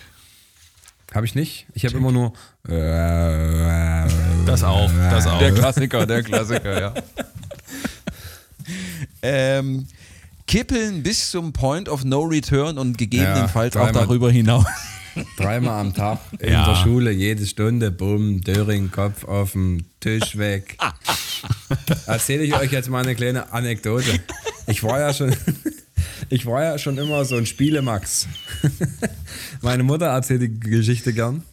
Habe 1.13 1.25
ich 1.25 1.35
nicht. 1.35 1.67
Ich 1.73 1.85
habe 1.85 1.97
immer 1.97 2.11
nur. 2.11 2.33
äh, 2.67 4.07
Das 4.45 4.63
auch, 4.63 4.89
das 5.09 5.27
auch. 5.27 5.39
Der 5.39 5.53
Klassiker, 5.53 6.05
der 6.05 6.23
Klassiker, 6.23 6.79
ja. 6.79 6.93
ähm, 9.21 9.87
kippeln 10.47 11.03
bis 11.03 11.31
zum 11.31 11.51
Point 11.53 11.89
of 11.89 12.03
No 12.05 12.21
Return 12.21 12.77
und 12.77 12.97
gegebenenfalls 12.97 13.75
Ja, 13.75 13.81
auch 13.83 13.91
darüber 13.91 14.31
hinaus. 14.31 14.65
Dreimal 15.37 15.79
am 15.81 15.93
Tag 15.93 16.19
in 16.39 16.51
Ja. 16.53 16.65
der 16.65 16.75
Schule, 16.75 17.11
jede 17.11 17.45
Stunde, 17.45 17.91
bumm, 17.91 18.41
Döring, 18.41 18.91
Kopf 18.91 19.25
dem 19.53 19.83
Tisch 19.99 20.37
weg. 20.37 20.77
Erzähle 22.05 22.43
ich 22.43 22.55
euch 22.55 22.71
jetzt 22.71 22.89
mal 22.89 23.03
eine 23.03 23.15
kleine 23.15 23.51
Anekdote. 23.51 24.19
Ich 24.67 24.83
war 24.83 24.99
ja 24.99 25.13
schon, 25.13 25.35
ich 26.29 26.45
war 26.45 26.63
ja 26.63 26.77
schon 26.77 26.97
immer 26.97 27.25
so 27.25 27.35
ein 27.35 27.45
Spielemax. 27.45 28.27
Meine 29.61 29.83
Mutter 29.83 30.07
erzählt 30.07 30.41
die 30.43 30.59
Geschichte 30.59 31.13
gern. 31.13 31.43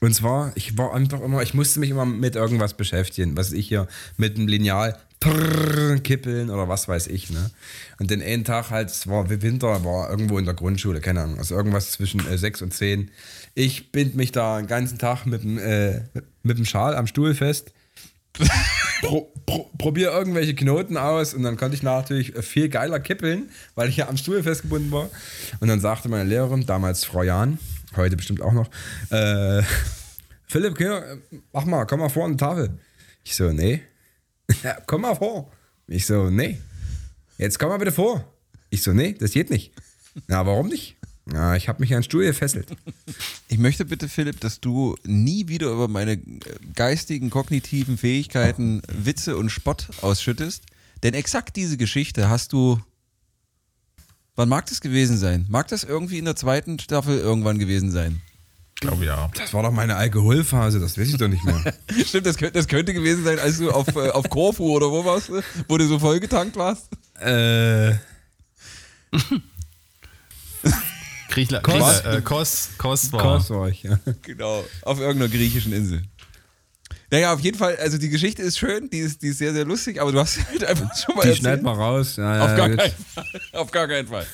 Und 0.00 0.14
zwar, 0.14 0.52
ich 0.54 0.78
war 0.78 0.94
einfach 0.94 1.20
immer, 1.20 1.42
ich 1.42 1.54
musste 1.54 1.80
mich 1.80 1.90
immer 1.90 2.04
mit 2.04 2.36
irgendwas 2.36 2.74
beschäftigen, 2.74 3.36
was 3.36 3.52
ich 3.52 3.68
hier 3.68 3.88
mit 4.16 4.36
dem 4.36 4.46
Lineal 4.46 4.96
prrr, 5.20 5.98
kippeln 5.98 6.50
oder 6.50 6.68
was 6.68 6.86
weiß 6.86 7.08
ich, 7.08 7.30
ne? 7.30 7.50
Und 7.98 8.10
den 8.10 8.22
einen 8.22 8.44
Tag 8.44 8.70
halt, 8.70 8.90
es 8.90 9.08
war 9.08 9.28
Winter, 9.28 9.84
war 9.84 10.10
irgendwo 10.10 10.38
in 10.38 10.44
der 10.44 10.54
Grundschule, 10.54 11.00
keine 11.00 11.22
Ahnung, 11.22 11.38
also 11.38 11.56
irgendwas 11.56 11.90
zwischen 11.92 12.26
äh, 12.28 12.38
6 12.38 12.62
und 12.62 12.74
10. 12.74 13.10
Ich 13.54 13.90
bind 13.90 14.14
mich 14.14 14.30
da 14.30 14.58
den 14.58 14.68
ganzen 14.68 14.98
Tag 14.98 15.26
mit 15.26 15.42
dem, 15.42 15.58
äh, 15.58 16.02
mit 16.42 16.58
dem 16.58 16.64
Schal 16.64 16.94
am 16.94 17.08
Stuhl 17.08 17.34
fest, 17.34 17.72
pro, 19.00 19.32
pro, 19.46 19.70
probiere 19.78 20.12
irgendwelche 20.12 20.54
Knoten 20.54 20.96
aus 20.96 21.34
und 21.34 21.42
dann 21.42 21.56
konnte 21.56 21.74
ich 21.74 21.82
natürlich 21.82 22.34
viel 22.40 22.68
geiler 22.68 23.00
kippeln, 23.00 23.50
weil 23.74 23.88
ich 23.88 23.96
ja 23.96 24.08
am 24.08 24.16
Stuhl 24.16 24.42
festgebunden 24.44 24.92
war. 24.92 25.10
Und 25.58 25.66
dann 25.66 25.80
sagte 25.80 26.08
meine 26.08 26.28
Lehrerin, 26.28 26.64
damals 26.66 27.04
Frau 27.04 27.24
Jahn, 27.24 27.58
heute 27.96 28.16
bestimmt 28.16 28.42
auch 28.42 28.52
noch, 28.52 28.68
äh, 29.10 29.62
Philipp, 30.46 30.76
Kinder, 30.76 31.18
mach 31.52 31.64
mal, 31.64 31.84
komm 31.84 32.00
mal 32.00 32.08
vor 32.08 32.24
an 32.24 32.32
die 32.32 32.36
Tafel. 32.38 32.78
Ich 33.24 33.34
so, 33.34 33.52
nee. 33.52 33.82
Ja, 34.62 34.78
komm 34.86 35.02
mal 35.02 35.14
vor. 35.14 35.52
Ich 35.86 36.06
so, 36.06 36.30
nee. 36.30 36.58
Jetzt 37.36 37.58
komm 37.58 37.68
mal 37.68 37.78
bitte 37.78 37.92
vor. 37.92 38.24
Ich 38.70 38.82
so, 38.82 38.92
nee, 38.92 39.12
das 39.12 39.32
geht 39.32 39.50
nicht. 39.50 39.72
Na, 40.26 40.46
warum 40.46 40.68
nicht? 40.68 40.96
Ja, 41.32 41.54
ich 41.54 41.68
habe 41.68 41.80
mich 41.80 41.92
an 41.92 41.98
den 41.98 42.04
Stuhl 42.04 42.24
gefesselt. 42.24 42.68
Ich 43.50 43.58
möchte 43.58 43.86
bitte, 43.86 44.10
Philipp, 44.10 44.40
dass 44.40 44.60
du 44.60 44.94
nie 45.04 45.48
wieder 45.48 45.70
über 45.72 45.88
meine 45.88 46.12
äh, 46.12 46.18
geistigen, 46.74 47.30
kognitiven 47.30 47.96
Fähigkeiten 47.96 48.82
Witze 48.88 49.38
und 49.38 49.48
Spott 49.48 49.88
ausschüttest. 50.02 50.64
Denn 51.02 51.14
exakt 51.14 51.56
diese 51.56 51.78
Geschichte 51.78 52.28
hast 52.28 52.52
du. 52.52 52.78
Wann 54.38 54.48
mag 54.48 54.66
das 54.66 54.80
gewesen 54.80 55.18
sein? 55.18 55.46
Mag 55.48 55.66
das 55.66 55.82
irgendwie 55.82 56.16
in 56.18 56.24
der 56.24 56.36
zweiten 56.36 56.78
Staffel 56.78 57.18
irgendwann 57.18 57.58
gewesen 57.58 57.90
sein? 57.90 58.22
Ich 58.76 58.82
glaube 58.82 59.04
ja. 59.04 59.28
Das 59.34 59.52
war 59.52 59.64
doch 59.64 59.72
meine 59.72 59.96
Alkoholphase, 59.96 60.78
das 60.78 60.96
weiß 60.96 61.08
ich 61.08 61.16
doch 61.16 61.26
nicht 61.26 61.42
mehr. 61.42 61.74
Stimmt, 62.06 62.24
das 62.24 62.36
könnte, 62.36 62.52
das 62.52 62.68
könnte 62.68 62.94
gewesen 62.94 63.24
sein, 63.24 63.40
als 63.40 63.58
du 63.58 63.72
auf, 63.72 63.88
äh, 63.96 64.10
auf 64.10 64.30
Korfu 64.30 64.76
oder 64.76 64.92
wo 64.92 65.04
warst 65.04 65.32
wo 65.66 65.76
du 65.76 65.88
so 65.88 65.98
vollgetankt 65.98 66.54
warst. 66.54 66.86
äh, 67.18 67.94
Griechenland, 71.28 71.66
Kos- 71.66 71.78
Kos, 71.80 72.00
äh, 72.04 72.20
Kos, 72.22 72.68
Kos 72.78 73.12
war. 73.12 73.20
Kos 73.20 73.50
war 73.50 73.68
ich, 73.68 73.82
ja. 73.82 73.98
Genau, 74.22 74.64
auf 74.82 75.00
irgendeiner 75.00 75.28
griechischen 75.30 75.72
Insel. 75.72 76.02
Naja, 77.10 77.32
auf 77.32 77.40
jeden 77.40 77.56
Fall, 77.56 77.76
also 77.76 77.96
die 77.96 78.10
Geschichte 78.10 78.42
ist 78.42 78.58
schön, 78.58 78.90
die 78.90 78.98
ist, 78.98 79.22
die 79.22 79.28
ist 79.28 79.38
sehr, 79.38 79.52
sehr 79.54 79.64
lustig, 79.64 80.00
aber 80.00 80.12
du 80.12 80.18
hast 80.20 80.38
halt 80.48 80.64
einfach 80.64 80.94
schon 80.96 81.14
mal 81.16 81.22
Die 81.22 81.28
erzählt. 81.28 81.38
schneid 81.38 81.62
mal 81.62 81.74
raus. 81.74 82.16
Ja, 82.16 82.42
Auf 82.44 82.50
ja, 82.50 82.56
gar 82.56 82.68
keinen 82.76 82.90
Fall. 82.92 83.24
Auf 83.52 83.70
gar 83.70 83.88
keinen 83.88 84.08
Fall. 84.08 84.26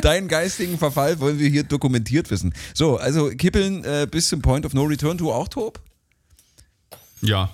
Deinen 0.00 0.26
geistigen 0.26 0.78
Verfall 0.78 1.20
wollen 1.20 1.38
wir 1.38 1.48
hier 1.48 1.62
dokumentiert 1.64 2.30
wissen. 2.30 2.54
So, 2.74 2.96
also 2.96 3.28
Kippeln 3.28 3.84
äh, 3.84 4.06
bis 4.10 4.28
zum 4.28 4.42
Point 4.42 4.64
of 4.66 4.72
No 4.74 4.84
Return, 4.84 5.18
du 5.18 5.30
auch, 5.32 5.48
Tob? 5.48 5.80
Ja. 7.20 7.50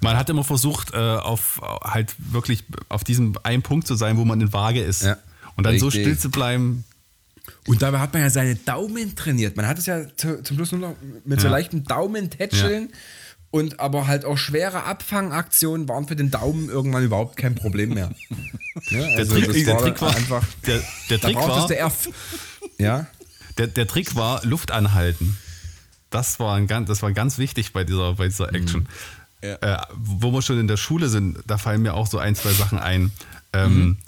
Man 0.00 0.16
hat 0.16 0.30
immer 0.30 0.44
versucht, 0.44 0.92
äh, 0.94 0.96
auf 0.96 1.60
halt 1.82 2.14
wirklich 2.18 2.64
auf 2.88 3.04
diesem 3.04 3.36
einen 3.42 3.62
Punkt 3.62 3.86
zu 3.86 3.94
sein, 3.94 4.16
wo 4.16 4.24
man 4.24 4.40
in 4.40 4.52
Waage 4.52 4.80
ist. 4.82 5.02
Ja. 5.02 5.18
Und 5.56 5.64
dann 5.64 5.78
so 5.78 5.86
Richtig. 5.86 6.02
still 6.04 6.18
zu 6.18 6.30
bleiben. 6.30 6.84
Und 7.66 7.82
dabei 7.82 7.98
hat 7.98 8.12
man 8.12 8.22
ja 8.22 8.30
seine 8.30 8.54
Daumen 8.56 9.14
trainiert. 9.16 9.56
Man 9.56 9.66
hat 9.66 9.78
es 9.78 9.86
ja 9.86 10.04
zu, 10.16 10.42
zum 10.42 10.56
Schluss 10.56 10.72
nur 10.72 10.80
noch 10.80 10.96
mit 11.24 11.40
so 11.40 11.46
Ja. 11.46 11.52
leichten 11.52 11.84
Daumentätscheln. 11.84 12.90
Und 13.50 13.78
aber 13.78 14.08
halt 14.08 14.24
auch 14.24 14.36
schwere 14.36 14.82
Abfangaktionen 14.82 15.88
waren 15.88 16.08
für 16.08 16.16
den 16.16 16.30
Daumen 16.32 16.68
irgendwann 16.68 17.04
überhaupt 17.04 17.36
kein 17.36 17.54
Problem 17.54 17.94
mehr. 17.94 18.10
Ja, 18.90 18.98
Der, 18.98 19.18
also 19.18 19.40
Trick, 19.40 19.64
der 19.64 19.74
war 20.00 20.16
einfach. 20.16 20.44
Der, 20.66 20.82
der 21.08 21.20
Trick 21.20 21.36
war, 21.36 21.70
f- 21.70 22.08
Ja. 22.78 23.06
der, 23.56 23.68
der 23.68 23.86
Trick 23.86 24.16
war 24.16 24.44
Luft 24.44 24.72
anhalten. 24.72 25.38
Das 26.10 26.40
war, 26.40 26.56
ein 26.56 26.66
ganz, 26.66 26.88
das 26.88 27.00
war 27.02 27.12
ganz 27.12 27.38
wichtig 27.38 27.72
bei 27.72 27.84
dieser, 27.84 28.14
bei 28.14 28.26
dieser 28.26 28.52
Action. 28.52 28.88
Ja. 29.42 29.54
Äh, 29.60 29.78
wo 29.94 30.32
wir 30.32 30.42
schon 30.42 30.58
in 30.58 30.66
der 30.66 30.76
Schule 30.76 31.08
sind, 31.08 31.38
da 31.46 31.56
fallen 31.56 31.82
mir 31.82 31.94
auch 31.94 32.08
so 32.08 32.18
ein, 32.18 32.34
zwei 32.34 32.52
Sachen 32.52 32.78
ein. 32.80 33.12
Ähm, 33.52 33.74
Mhm. 33.74 33.98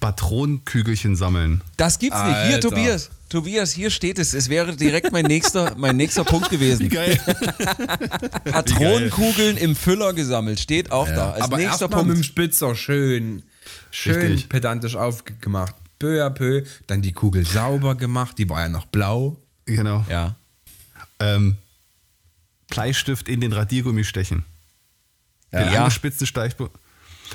Patronenkügelchen 0.00 1.16
sammeln. 1.16 1.62
Das 1.76 1.98
gibt's 1.98 2.22
nicht. 2.24 2.46
Hier. 2.46 2.60
Tobias. 2.60 3.10
Tobias, 3.28 3.72
hier 3.72 3.90
steht 3.90 4.18
es. 4.18 4.34
Es 4.34 4.48
wäre 4.48 4.76
direkt 4.76 5.10
mein 5.12 5.24
nächster, 5.24 5.74
mein 5.78 5.96
nächster 5.96 6.24
Punkt 6.24 6.50
gewesen. 6.50 6.88
Geil. 6.88 7.18
Patronenkugeln 8.44 9.56
im 9.56 9.74
Füller 9.76 10.12
gesammelt. 10.12 10.60
Steht 10.60 10.90
auch 10.92 11.06
da. 11.08 11.32
Als 11.32 11.42
aber 11.44 11.56
nächster 11.56 11.82
erstmal 11.86 12.02
mit 12.04 12.10
dem 12.10 12.14
Punkt. 12.16 12.26
Spitzer 12.26 12.74
schön, 12.74 13.42
schön 13.90 14.14
Richtig. 14.32 14.48
pedantisch 14.48 14.96
aufgemacht. 14.96 15.74
Peu 15.98 16.24
à 16.26 16.30
peu. 16.30 16.64
Dann 16.88 17.00
die 17.02 17.12
Kugel 17.12 17.46
sauber 17.46 17.94
gemacht. 17.94 18.36
Die 18.38 18.48
war 18.48 18.60
ja 18.60 18.68
noch 18.68 18.86
blau. 18.86 19.36
genau. 19.66 20.04
Ja. 20.10 20.34
Ähm, 21.20 21.56
Bleistift 22.68 23.28
in 23.28 23.40
den 23.40 23.52
Radiergummi 23.52 24.02
stechen. 24.04 24.44
Den 25.52 25.72
Ja. 25.72 25.80
angespitzten 25.84 26.26
Steichbu 26.26 26.68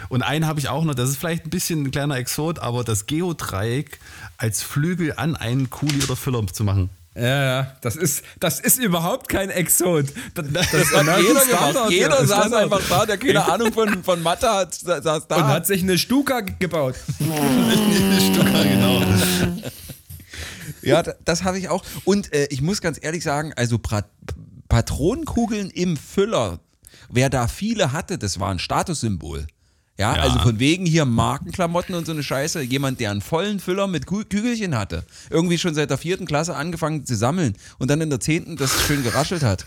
Und 0.09 0.21
einen 0.23 0.45
habe 0.47 0.59
ich 0.59 0.69
auch 0.69 0.83
noch, 0.83 0.95
das 0.95 1.09
ist 1.09 1.17
vielleicht 1.17 1.45
ein 1.45 1.49
bisschen 1.49 1.83
ein 1.83 1.91
kleiner 1.91 2.15
Exot, 2.17 2.59
aber 2.59 2.83
das 2.83 3.05
Geodreieck 3.05 3.99
als 4.37 4.61
Flügel 4.63 5.13
an 5.17 5.35
einen 5.35 5.69
Kuli 5.69 6.03
oder 6.03 6.15
Füller 6.15 6.45
zu 6.47 6.63
machen. 6.63 6.89
Ja, 7.15 7.43
ja, 7.61 7.75
das 7.81 7.95
ist, 7.95 8.23
das 8.39 8.59
ist 8.59 8.77
überhaupt 8.77 9.27
kein 9.27 9.49
Exot. 9.49 10.05
Das, 10.35 10.45
das, 10.53 10.69
Das 10.71 10.91
hat 10.93 11.19
jeder 11.19 11.41
Standard, 11.41 11.73
gemacht. 11.73 11.75
ja, 11.75 11.89
Jeder 11.89 12.25
saß 12.27 12.39
Standard. 12.45 12.63
einfach 12.65 12.81
da, 12.87 13.05
der 13.07 13.17
keine 13.17 13.43
Ahnung 13.51 13.73
von, 13.73 14.03
von 14.03 14.21
Mathe 14.21 14.47
hat, 14.47 14.75
sa- 14.75 15.01
saß 15.01 15.27
da. 15.27 15.37
und 15.37 15.47
hat 15.47 15.65
sich 15.65 15.81
eine 15.81 15.97
Stuka 15.97 16.41
ge- 16.41 16.53
gebaut. 16.59 16.93
Stucker, 17.17 18.63
genau. 18.63 19.01
Ja, 20.83 21.01
da- 21.03 21.15
das 21.25 21.43
habe 21.43 21.57
ich 21.57 21.69
auch. 21.69 21.83
Und 22.05 22.31
äh, 22.33 22.47
ich 22.51 22.61
muss 22.61 22.81
ganz 22.81 22.99
ehrlich 23.01 23.23
sagen, 23.23 23.51
also 23.55 23.79
Pra 23.79 24.03
Patronenkugeln 24.69 25.69
im 25.69 25.97
Füller, 25.97 26.59
wer 27.09 27.29
da 27.29 27.47
viele 27.47 27.93
hatte, 27.93 28.17
das 28.17 28.39
war 28.39 28.51
ein 28.51 28.59
Statussymbol. 28.59 29.47
Ja, 29.97 30.15
Ja. 30.15 30.21
also 30.21 30.39
von 30.39 30.59
wegen 30.59 30.85
hier 30.85 31.05
Markenklamotten 31.05 31.95
und 31.95 32.05
so 32.05 32.11
eine 32.11 32.21
Scheiße. 32.23 32.61
Jemand, 32.61 32.99
der 32.99 33.11
einen 33.11 33.21
vollen 33.21 33.59
Füller 33.59 33.87
mit 33.87 34.05
Kü 34.05 34.23
Kügelchen 34.25 34.75
hatte. 34.77 35.03
Irgendwie 35.29 35.57
schon 35.57 35.73
seit 35.73 35.89
der 35.89 35.97
vierten 35.97 36.25
Klasse 36.27 36.55
angefangen 36.55 37.05
zu 37.05 37.15
sammeln 37.15 37.55
und 37.79 37.89
dann 37.89 37.99
in 38.01 38.09
der 38.09 38.19
zehnten 38.19 38.57
das 38.57 38.71
schön 38.85 39.03
geraschelt 39.03 39.41
hat. 39.43 39.65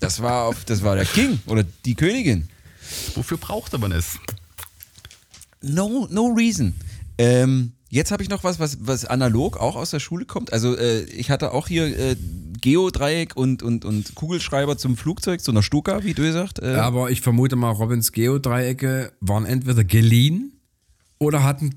Das 0.00 0.22
war, 0.22 0.44
auf, 0.44 0.64
das 0.64 0.82
war 0.82 0.94
der 0.96 1.04
King 1.04 1.40
oder 1.46 1.64
die 1.84 1.94
Königin. 1.94 2.48
Wofür 3.14 3.36
brauchte 3.36 3.78
man 3.78 3.92
es? 3.92 4.18
No, 5.60 6.08
no 6.10 6.26
reason. 6.26 6.74
Ähm, 7.18 7.72
jetzt 7.88 8.10
habe 8.10 8.22
ich 8.22 8.28
noch 8.28 8.42
was, 8.42 8.58
was, 8.58 8.78
was 8.80 9.04
analog 9.04 9.56
auch 9.58 9.76
aus 9.76 9.90
der 9.90 10.00
Schule 10.00 10.24
kommt. 10.24 10.52
Also 10.52 10.76
äh, 10.76 11.02
ich 11.04 11.30
hatte 11.30 11.52
auch 11.52 11.68
hier 11.68 11.86
äh, 11.96 12.16
Geodreieck 12.62 13.36
und, 13.36 13.62
und, 13.62 13.84
und 13.84 14.14
Kugelschreiber 14.14 14.78
zum 14.78 14.96
Flugzeug, 14.96 15.42
zu 15.42 15.50
einer 15.50 15.62
Stuka, 15.62 16.02
wie 16.04 16.14
du 16.14 16.22
gesagt. 16.22 16.58
Äh, 16.60 16.76
Aber 16.76 17.10
ich 17.10 17.20
vermute 17.20 17.56
mal, 17.56 17.70
Robins 17.70 18.12
Geodreiecke 18.12 19.12
waren 19.20 19.44
entweder 19.44 19.84
geliehen 19.84 20.52
oder 21.18 21.42
hatten 21.42 21.74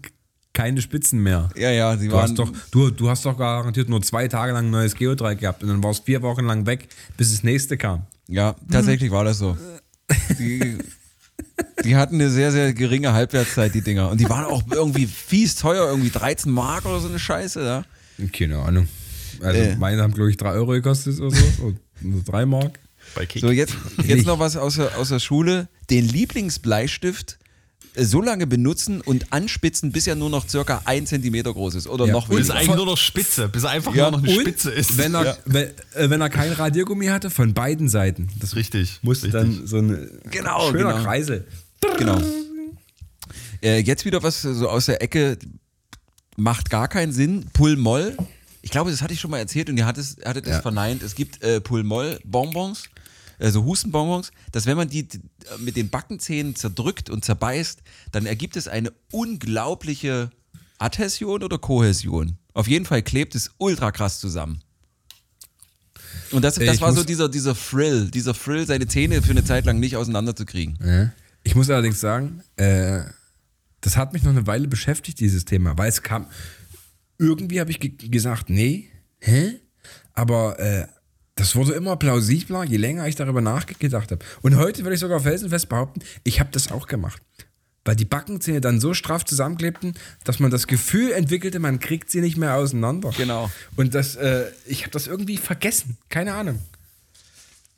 keine 0.53 0.81
Spitzen 0.81 1.21
mehr. 1.21 1.49
ja, 1.57 1.69
ja, 1.71 1.97
sie 1.97 2.07
Du 2.07 2.13
waren 2.13 2.29
hast, 2.29 2.39
doch, 2.39 2.49
du, 2.71 2.89
du 2.89 3.09
hast 3.09 3.25
doch 3.25 3.37
garantiert 3.37 3.89
nur 3.89 4.01
zwei 4.01 4.29
Tage 4.29 4.53
lang 4.53 4.67
ein 4.67 4.71
neues 4.71 4.95
Geodreieck 4.95 5.39
gehabt 5.39 5.61
und 5.63 5.69
dann 5.69 5.83
war 5.83 5.91
es 5.91 5.99
vier 5.99 6.21
Wochen 6.21 6.45
lang 6.45 6.65
weg, 6.65 6.87
bis 7.17 7.31
das 7.31 7.43
nächste 7.43 7.75
kam. 7.75 8.03
Ja, 8.29 8.55
tatsächlich 8.71 9.11
war 9.11 9.25
das 9.25 9.37
so. 9.37 9.57
Die, 10.39 10.77
die 11.83 11.95
hatten 11.95 12.15
eine 12.15 12.29
sehr, 12.29 12.51
sehr 12.51 12.73
geringe 12.73 13.11
Halbwertszeit, 13.13 13.73
die 13.75 13.81
Dinger. 13.81 14.09
Und 14.09 14.19
die 14.21 14.29
waren 14.29 14.45
auch 14.45 14.63
irgendwie 14.71 15.07
fies 15.07 15.55
teuer, 15.55 15.89
irgendwie 15.89 16.09
13 16.09 16.51
Mark 16.51 16.85
oder 16.85 16.99
so 16.99 17.09
eine 17.09 17.19
Scheiße, 17.19 17.61
ja. 17.63 17.83
Keine 18.31 18.59
Ahnung. 18.59 18.87
Also 19.41 19.59
Äh. 19.59 19.75
meine 19.77 20.01
haben, 20.01 20.13
glaube 20.13 20.31
ich, 20.31 20.37
drei 20.37 20.51
Euro 20.53 20.71
gekostet 20.71 21.19
oder 21.19 21.35
so. 21.35 21.73
Nur 22.01 22.23
drei 22.23 22.45
Mark. 22.45 22.79
Bei 23.13 23.25
Kick. 23.25 23.41
So, 23.41 23.51
jetzt, 23.51 23.73
jetzt 24.05 24.25
noch 24.25 24.39
was 24.39 24.57
aus 24.57 24.75
der, 24.75 24.97
aus 24.97 25.09
der 25.09 25.19
Schule. 25.19 25.67
Den 25.89 26.07
Lieblingsbleistift 26.07 27.37
äh, 27.93 28.03
so 28.03 28.21
lange 28.21 28.47
benutzen 28.47 28.99
und 29.01 29.31
anspitzen, 29.31 29.91
bis 29.91 30.07
er 30.07 30.15
nur 30.15 30.29
noch 30.29 30.49
circa 30.49 30.81
ein 30.85 31.05
Zentimeter 31.05 31.53
groß 31.53 31.75
ist 31.75 31.87
oder 31.87 32.07
Ja. 32.07 32.13
noch 32.13 32.27
bis 32.27 32.37
weniger. 32.37 32.55
eigentlich 32.55 32.75
nur 32.75 32.85
noch 32.87 32.97
Spitze, 32.97 33.47
bis 33.47 33.63
er 33.63 33.69
einfach 33.69 33.93
Ja, 33.93 34.09
nur 34.09 34.19
noch 34.19 34.27
eine 34.27 34.35
Und 34.37 34.41
Spitze 34.41 34.71
ist. 34.71 34.97
Wenn 34.97 35.13
er, 35.13 35.25
Ja. 35.25 35.37
wenn, 35.45 35.67
äh, 35.93 36.09
wenn 36.09 36.19
er 36.21 36.29
kein 36.29 36.51
Radiergummi 36.51 37.05
hatte, 37.07 37.29
von 37.29 37.53
beiden 37.53 37.87
Seiten. 37.89 38.27
Das 38.39 38.55
Richtig, 38.55 38.99
musste 39.03 39.27
richtig. 39.27 39.41
dann 39.41 39.67
so 39.67 39.77
ein 39.77 40.09
Genau, 40.31 40.71
schöner 40.71 40.93
genau. 40.93 41.03
Kreisel. 41.03 41.45
Genau. 41.99 42.19
Äh, 43.61 43.79
jetzt 43.81 44.05
wieder 44.05 44.21
was 44.23 44.41
so 44.41 44.67
aus 44.69 44.87
der 44.87 45.01
Ecke, 45.01 45.37
macht 46.37 46.69
gar 46.69 46.87
keinen 46.87 47.11
Sinn. 47.11 47.45
Pull-Moll. 47.53 48.17
Ich 48.65 48.71
glaube, 48.71 48.89
das 48.89 49.03
hatte 49.03 49.13
ich 49.13 49.19
schon 49.19 49.29
mal 49.29 49.37
erzählt 49.37 49.69
und 49.69 49.77
ihr 49.77 49.85
hattet 49.85 50.03
es, 50.03 50.17
hattet 50.25 50.45
es 50.47 50.53
Ja. 50.53 50.61
verneint. 50.61 51.03
Es 51.03 51.13
gibt 51.13 51.43
äh, 51.43 51.61
Pull-Moll-Bonbons, 51.61 52.85
also 53.37 53.63
Hustenbonbons, 53.63 54.31
dass 54.51 54.65
wenn 54.65 54.75
man 54.75 54.89
die 54.89 55.07
d- 55.07 55.19
mit 55.59 55.75
den 55.75 55.89
Backenzähnen 55.89 56.55
zerdrückt 56.55 57.11
und 57.11 57.23
zerbeißt, 57.23 57.83
dann 58.11 58.25
ergibt 58.25 58.55
es 58.57 58.67
eine 58.67 58.91
unglaubliche 59.11 60.31
Adhäsion 60.79 61.43
oder 61.43 61.59
Kohäsion. 61.59 62.39
Auf 62.55 62.67
jeden 62.67 62.85
Fall 62.85 63.03
klebt 63.03 63.35
es 63.35 63.51
ultra 63.59 63.91
krass 63.91 64.19
zusammen. 64.19 64.61
Und 66.31 66.41
das, 66.41 66.55
das 66.55 66.63
Ich 66.75 66.81
war 66.81 66.91
so 66.91 67.03
dieser, 67.03 67.29
dieser 67.29 67.53
Thrill, 67.55 68.09
dieser 68.09 68.33
Thrill, 68.33 68.65
seine 68.65 68.87
Zähne 68.87 69.21
für 69.21 69.29
eine 69.29 69.43
Zeit 69.45 69.65
lang 69.65 69.79
nicht 69.79 69.95
auseinanderzukriegen. 69.95 70.79
Ja. 70.83 71.11
Ich 71.43 71.53
muss 71.55 71.69
allerdings 71.69 71.99
sagen, 71.99 72.41
äh, 72.55 73.01
das 73.81 73.95
hat 73.95 74.13
mich 74.13 74.23
noch 74.23 74.31
eine 74.31 74.47
Weile 74.47 74.67
beschäftigt, 74.67 75.19
dieses 75.19 75.45
Thema, 75.45 75.77
weil 75.77 75.89
es 75.89 76.01
kam, 76.01 76.25
irgendwie 77.17 77.59
habe 77.59 77.71
ich 77.71 77.79
ge 77.79 77.89
gesagt, 78.09 78.49
nee, 78.49 78.89
hä? 79.19 79.59
Aber 80.13 80.59
äh, 80.59 80.87
das 81.35 81.55
wurde 81.55 81.73
immer 81.73 81.95
plausibler, 81.97 82.63
je 82.63 82.77
länger 82.77 83.07
ich 83.07 83.15
darüber 83.15 83.41
nachgedacht 83.41 84.11
habe. 84.11 84.23
Und 84.41 84.55
heute 84.55 84.83
würde 84.83 84.93
ich 84.95 84.99
sogar 85.01 85.19
felsenfest 85.19 85.67
behaupten, 85.69 86.01
ich 86.23 86.39
habe 86.39 86.49
das 86.51 86.71
auch 86.71 86.87
gemacht. 86.87 87.21
Weil 87.83 87.95
die 87.95 88.05
Backenzähne 88.05 88.61
dann 88.61 88.79
so 88.79 88.93
straff 88.95 89.25
zusammenklebten, 89.25 89.93
dass 90.23 90.39
man 90.39 90.49
das 90.49 90.65
Gefühl 90.65 91.11
entwickelte, 91.11 91.59
man 91.59 91.79
kriegt 91.79 92.09
sie 92.09 92.19
nicht 92.21 92.35
mehr 92.37 92.55
auseinander. 92.55 93.11
Genau. 93.15 93.51
Und 93.75 93.93
das, 93.93 94.15
äh, 94.15 94.45
ich 94.65 94.81
habe 94.81 94.91
das 94.91 95.05
irgendwie 95.05 95.37
vergessen. 95.37 95.97
Keine 96.09 96.33
Ahnung. 96.33 96.59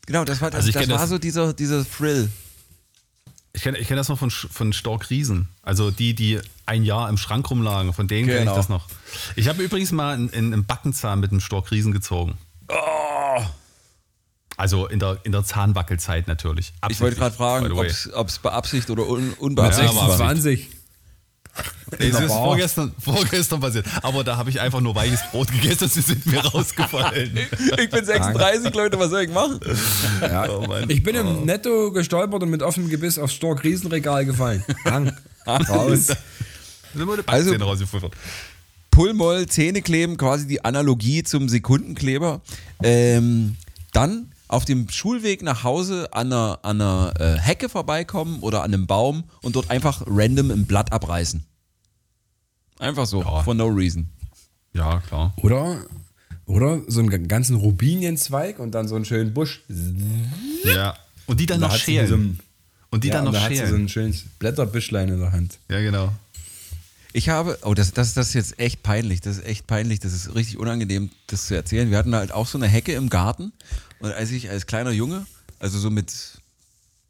Genau, 0.06 0.24
das 0.24 0.40
war, 0.40 0.50
das, 0.50 0.60
Also 0.60 0.70
ich 0.70 0.76
das 0.76 0.88
war 0.90 1.00
das- 1.00 1.10
so 1.10 1.18
dieser, 1.18 1.54
dieser 1.54 1.86
Thrill. 1.86 2.30
Ich 3.52 3.64
kenne 3.64 3.80
ich 3.80 3.88
kenn 3.88 3.98
das 3.98 4.08
noch 4.08 4.20
von, 4.20 4.30
von 4.30 4.72
Stork 4.72 5.10
Riesen. 5.10 5.50
Also 5.62 5.92
die, 5.92 6.14
die 6.14 6.40
ein 6.68 6.84
Jahr 6.84 7.10
im 7.10 7.18
Schrank 7.18 7.50
rumlagen. 7.50 7.94
Von 7.94 8.08
denen 8.08 8.28
kenne 8.28 8.40
ich 8.40 8.44
Genau. 8.46 8.56
das 8.56 8.70
noch. 8.70 8.86
Ich 9.36 9.48
habe 9.48 9.64
übrigens 9.64 9.92
mal 9.92 10.14
in, 10.16 10.30
in, 10.30 10.54
einen 10.54 10.66
Backenzahn 10.66 11.20
mit 11.20 11.32
einem 11.32 11.40
Stork 11.40 11.72
Riesen 11.72 11.92
gezogen. 11.94 12.38
Oh. 12.70 13.42
Also 14.58 14.88
in 14.88 15.00
der, 15.00 15.20
in 15.24 15.32
der 15.32 15.44
Zahnwackelzeit 15.44 16.28
natürlich. 16.28 16.74
Ich 16.90 17.00
wollte 17.00 17.16
gerade 17.18 17.36
fragen, 17.36 17.72
ob 17.72 18.28
es 18.28 18.40
beabsichtigt 18.40 18.90
oder 18.90 19.08
un, 19.08 19.34
unbeabsichtigt 19.34 19.94
Ja, 19.96 20.02
aber 20.02 20.10
war. 20.10 20.18
20. 20.18 20.70
Ey, 21.98 22.10
das 22.12 22.18
der 22.20 22.28
ist 22.28 22.34
vorgestern, 22.34 22.94
vorgestern 23.00 23.60
passiert. 23.60 23.86
Aber 24.04 24.24
da 24.24 24.38
habe 24.38 24.50
ich 24.50 24.60
einfach 24.62 24.82
nur 24.82 24.94
weiches 24.94 25.22
Brot 25.32 25.52
gegessen, 25.52 25.88
sie 25.88 26.02
sind 26.02 26.26
mir 26.26 26.46
rausgefallen. 26.46 27.36
Ich 27.80 27.90
bin 27.90 28.06
36, 28.06 28.74
Leute, 28.76 29.00
was 29.00 29.10
soll 29.10 29.22
ich 29.22 29.32
machen? 29.32 29.60
Ja, 30.22 30.48
Oh 30.50 30.66
ich 30.88 31.02
bin 31.02 31.16
im 31.16 31.46
Netto 31.46 31.92
gestolpert 31.92 32.44
und 32.44 32.50
mit 32.50 32.62
offenem 32.62 32.90
Gebiss 32.90 33.18
aufs 33.18 33.34
Stork 33.34 33.64
Riesenregal 33.64 34.26
gefallen. 34.26 34.64
Hang. 34.86 35.14
Raus. 35.48 36.10
Sind 36.98 37.08
wir 37.08 37.14
eine 37.14 37.28
Also- 37.28 37.54
rausgefuttert. 37.56 38.14
Pullmoll, 38.92 39.46
Zähne 39.48 39.82
kleben, 39.84 40.18
quasi 40.18 40.48
die 40.48 40.66
Analogie 40.66 41.24
zum 41.24 41.50
Sekundenkleber. 41.50 42.42
Ähm, 42.82 43.56
dann 43.94 44.32
auf 44.48 44.66
dem 44.66 44.90
Schulweg 44.90 45.44
nach 45.44 45.64
Hause 45.64 46.10
an 46.14 46.28
einer, 46.34 46.60
an 46.64 46.82
einer 46.82 47.14
äh, 47.20 47.38
Hecke 47.38 47.70
vorbeikommen 47.70 48.40
oder 48.40 48.64
an 48.64 48.74
einem 48.74 48.88
Baum 48.88 49.26
und 49.44 49.56
dort 49.56 49.70
einfach 49.70 50.02
random 50.08 50.50
ein 50.52 50.66
Blatt 50.66 50.92
abreißen. 50.94 51.44
Einfach 52.80 53.06
so, 53.06 53.22
Ja. 53.22 53.44
for 53.44 53.54
no 53.54 53.66
reason. 53.68 54.10
Ja, 54.74 55.00
klar. 55.02 55.34
Oder, 55.38 55.86
oder 56.46 56.82
so 56.88 57.00
einen 57.00 57.28
ganzen 57.28 57.56
Rubinienzweig 57.56 58.58
und 58.60 58.72
dann 58.72 58.88
so 58.88 58.96
einen 58.96 59.06
schönen 59.06 59.34
Busch. 59.34 59.62
Ja. 60.64 60.96
Und 61.26 61.40
die 61.40 61.46
dann 61.46 61.60
Da 61.62 61.68
noch 61.68 61.74
sie 61.76 61.80
so 61.80 61.86
schälen. 62.08 62.14
ein- 62.14 62.40
Und 62.90 63.04
die 63.04 63.10
ja, 63.10 63.16
dann 63.16 63.28
und 63.28 63.34
noch 63.34 63.40
da 63.40 63.46
hat 63.46 63.52
sie 63.52 63.58
so 63.58 63.66
schälen. 63.66 63.84
ein 63.86 63.90
schönes 63.90 64.24
Blätterbüschlein 64.40 65.10
in 65.10 65.20
der 65.20 65.32
Hand. 65.34 65.58
Ja, 65.70 65.82
genau. 65.82 66.12
Ich 67.14 67.30
habe, 67.30 67.60
oh, 67.64 67.74
das, 67.74 67.94
das, 67.94 68.14
das 68.14 68.28
ist 68.30 68.34
jetzt 68.34 68.60
echt 68.60 68.84
peinlich, 68.84 69.22
das 69.22 69.38
ist 69.38 69.46
echt 69.46 69.68
peinlich, 69.68 70.00
das 70.00 70.14
ist 70.14 70.36
richtig 70.36 70.58
unangenehm, 70.58 71.10
das 71.28 71.48
zu 71.48 71.56
erzählen. 71.56 71.90
Wir 71.90 71.98
hatten 71.98 72.14
halt 72.14 72.32
auch 72.32 72.48
so 72.48 72.58
eine 72.58 72.68
Hecke 72.68 72.94
im 72.94 73.10
Garten 73.10 73.54
und 74.00 74.12
als 74.12 74.32
ich 74.32 74.50
als 74.50 74.66
kleiner 74.66 74.92
Junge, 74.92 75.26
also 75.60 75.80
so 75.80 75.90
mit 75.90 76.14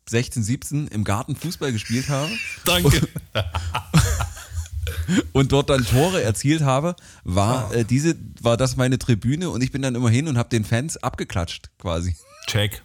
16, 0.09 0.43
17 0.43 0.87
im 0.87 1.03
Garten 1.03 1.35
Fußball 1.35 1.71
gespielt 1.71 2.09
habe 2.09 2.31
Danke. 2.65 3.07
und 5.33 5.51
dort 5.51 5.69
dann 5.69 5.85
Tore 5.85 6.21
erzielt 6.21 6.61
habe, 6.61 6.95
war 7.23 7.73
äh, 7.73 7.83
diese, 7.83 8.15
war 8.41 8.55
das 8.57 8.77
meine 8.77 8.97
Tribüne 8.99 9.49
und 9.49 9.61
ich 9.61 9.71
bin 9.71 9.81
dann 9.81 9.95
immer 9.95 10.09
hin 10.09 10.27
und 10.27 10.37
habe 10.37 10.49
den 10.49 10.63
Fans 10.63 10.97
abgeklatscht 10.97 11.69
quasi. 11.79 12.15
Check. 12.47 12.81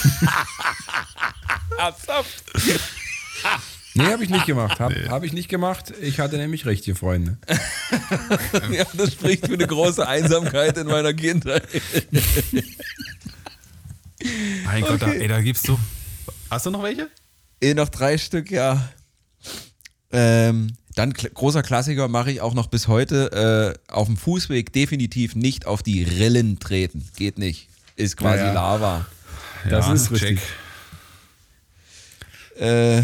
Nee, 3.97 4.11
habe 4.11 4.23
ich 4.23 4.29
nicht 4.29 4.45
gemacht. 4.45 4.79
Habe 4.79 5.09
hab 5.09 5.23
ich 5.23 5.33
nicht 5.33 5.49
gemacht. 5.49 5.93
Ich 6.01 6.19
hatte 6.19 6.37
nämlich 6.37 6.65
richtige 6.65 6.95
Freunde. 6.95 7.37
ja, 8.71 8.85
das 8.93 9.13
spricht 9.13 9.47
für 9.47 9.53
eine 9.53 9.67
große 9.67 10.07
Einsamkeit 10.07 10.77
in 10.77 10.87
meiner 10.87 11.13
Kindheit. 11.13 11.63
Mein 14.65 14.83
Gott, 14.83 15.01
da, 15.01 15.07
ey, 15.11 15.27
da 15.27 15.41
gibst 15.41 15.67
du. 15.67 15.77
Hast 16.49 16.65
du 16.65 16.71
noch 16.71 16.83
welche? 16.83 17.09
Eh, 17.61 17.73
noch 17.73 17.89
drei 17.89 18.17
Stück, 18.17 18.51
ja. 18.51 18.89
Ähm, 20.11 20.77
dann 20.95 21.13
kl 21.13 21.29
großer 21.29 21.63
Klassiker 21.63 22.07
mache 22.07 22.31
ich 22.31 22.41
auch 22.41 22.53
noch 22.53 22.67
bis 22.67 22.87
heute 22.87 23.75
äh, 23.89 23.91
auf 23.91 24.07
dem 24.07 24.17
Fußweg 24.17 24.71
definitiv 24.73 25.35
nicht 25.35 25.65
auf 25.65 25.83
die 25.83 26.03
Rillen 26.03 26.59
treten. 26.59 27.07
Geht 27.17 27.37
nicht. 27.37 27.67
Ist 27.95 28.17
quasi 28.17 28.39
Ja, 28.39 28.47
ja. 28.47 28.53
Lava. 28.53 29.05
Das 29.69 29.87
Ja, 29.87 29.93
ist 29.93 30.11
richtig. 30.11 30.39
Äh, 32.59 33.03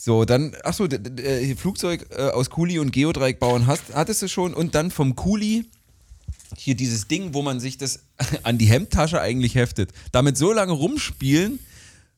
so, 0.00 0.24
dann, 0.24 0.54
achso, 0.64 0.84
äh, 0.86 1.54
Flugzeug 1.56 2.06
äh, 2.10 2.28
aus 2.30 2.50
Kuli 2.50 2.78
und 2.78 2.92
Geodreieck 2.92 3.38
bauen 3.40 3.66
hast, 3.66 3.82
hattest 3.94 4.22
du 4.22 4.28
schon. 4.28 4.54
Und 4.54 4.74
dann 4.74 4.90
vom 4.90 5.16
Kuli 5.16 5.66
hier 6.56 6.74
dieses 6.76 7.08
Ding, 7.08 7.34
wo 7.34 7.42
man 7.42 7.60
sich 7.60 7.78
das 7.78 8.00
an 8.44 8.58
die 8.58 8.66
Hemdtasche 8.66 9.20
eigentlich 9.20 9.54
heftet. 9.54 9.90
Damit 10.12 10.36
so 10.38 10.52
lange 10.52 10.72
rumspielen 10.72 11.58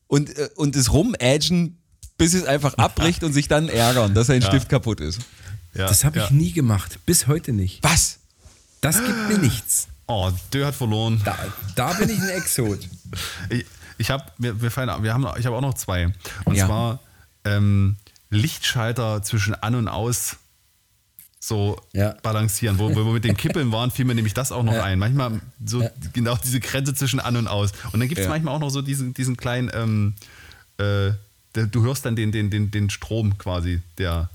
und, 0.07 0.35
äh, 0.37 0.49
und 0.55 0.75
es 0.75 0.93
rumädgen, 0.93 1.77
bis 2.17 2.33
es 2.33 2.45
einfach 2.45 2.73
abbricht 2.77 3.23
und 3.23 3.33
sich 3.33 3.47
dann 3.47 3.67
ärgern, 3.69 4.13
dass 4.13 4.29
ein 4.29 4.41
Stift 4.41 4.69
kaputt 4.69 4.99
ist. 4.99 5.19
Ja, 5.73 5.87
Das 5.87 6.03
habe 6.03 6.19
ich 6.19 6.25
ja. 6.25 6.31
nie 6.31 6.51
gemacht. 6.51 6.99
Bis 7.05 7.27
heute 7.27 7.53
nicht. 7.53 7.79
Was? 7.81 8.19
Das 8.81 8.97
gibt 9.03 9.27
mir 9.29 9.37
nichts. 9.41 9.87
Oh, 10.07 10.29
Dö 10.53 10.65
hat 10.65 10.75
verloren. 10.75 11.21
Da, 11.23 11.37
da 11.75 11.93
bin 11.93 12.09
ich 12.09 12.19
ein 12.21 12.29
Exot. 12.29 12.79
Ich, 13.49 13.65
ich 13.97 14.09
habe 14.09 14.23
wir, 14.37 14.61
wir 14.61 14.71
fallen, 14.71 15.03
wir 15.03 15.13
haben, 15.13 15.27
ich 15.37 15.45
habe 15.45 15.55
auch 15.55 15.61
noch 15.61 15.73
zwei. 15.73 16.13
Und 16.45 16.55
Ja. 16.55 16.65
zwar 16.65 16.99
ähm, 17.45 17.95
Lichtschalter 18.29 19.21
zwischen 19.23 19.53
an 19.55 19.75
und 19.75 19.87
aus 19.87 20.37
so 21.39 21.81
Ja. 21.93 22.13
balancieren. 22.21 22.77
Wo, 22.77 22.91
wo 22.95 23.05
wir 23.05 23.13
mit 23.13 23.23
den 23.23 23.35
Kippeln 23.35 23.71
waren, 23.71 23.89
fiel 23.91 24.05
mir 24.05 24.15
nämlich 24.15 24.33
das 24.33 24.51
auch 24.51 24.63
noch 24.63 24.75
ein. 24.75 24.99
Manchmal 24.99 25.41
so 25.65 25.87
genau 26.13 26.37
diese 26.37 26.59
Grenze 26.59 26.93
zwischen 26.93 27.19
an 27.19 27.35
und 27.35 27.47
aus. 27.47 27.71
Und 27.91 27.99
dann 27.99 28.07
gibt 28.07 28.19
es 28.19 28.25
Ja. 28.25 28.29
manchmal 28.29 28.53
auch 28.55 28.59
noch 28.59 28.69
so 28.69 28.81
diesen, 28.81 29.13
diesen 29.13 29.37
kleinen, 29.37 29.71
ähm, 29.73 30.13
äh, 30.77 31.13
der, 31.55 31.65
du 31.67 31.83
hörst 31.83 32.05
dann 32.05 32.15
den, 32.15 32.31
den, 32.31 32.49
den, 32.49 32.71
den 32.71 32.89
Strom 32.89 33.37
quasi, 33.37 33.81
der 33.97 34.29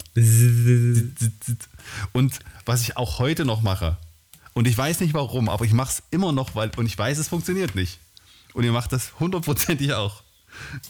und 2.13 2.39
was 2.67 2.83
ich 2.83 2.97
auch 2.97 3.19
heute 3.19 3.45
noch 3.45 3.63
mache, 3.63 3.97
und 4.53 4.67
ich 4.67 4.77
weiß 4.77 5.01
nicht 5.01 5.13
warum, 5.15 5.49
aber 5.49 5.65
ich 5.65 5.73
mache 5.73 5.91
es 5.91 6.03
immer 6.11 6.33
noch, 6.33 6.55
weil, 6.55 6.71
und 6.77 6.87
ich 6.87 6.97
weiß, 6.97 7.19
es 7.19 7.29
funktioniert 7.29 7.75
nicht. 7.75 7.99
Und 8.55 8.65
ihr 8.65 8.73
macht 8.73 8.91
das 8.93 9.19
hundertprozentig 9.21 9.93
auch. 9.93 10.23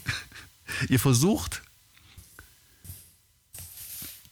ihr 0.89 0.99
versucht, 0.99 1.61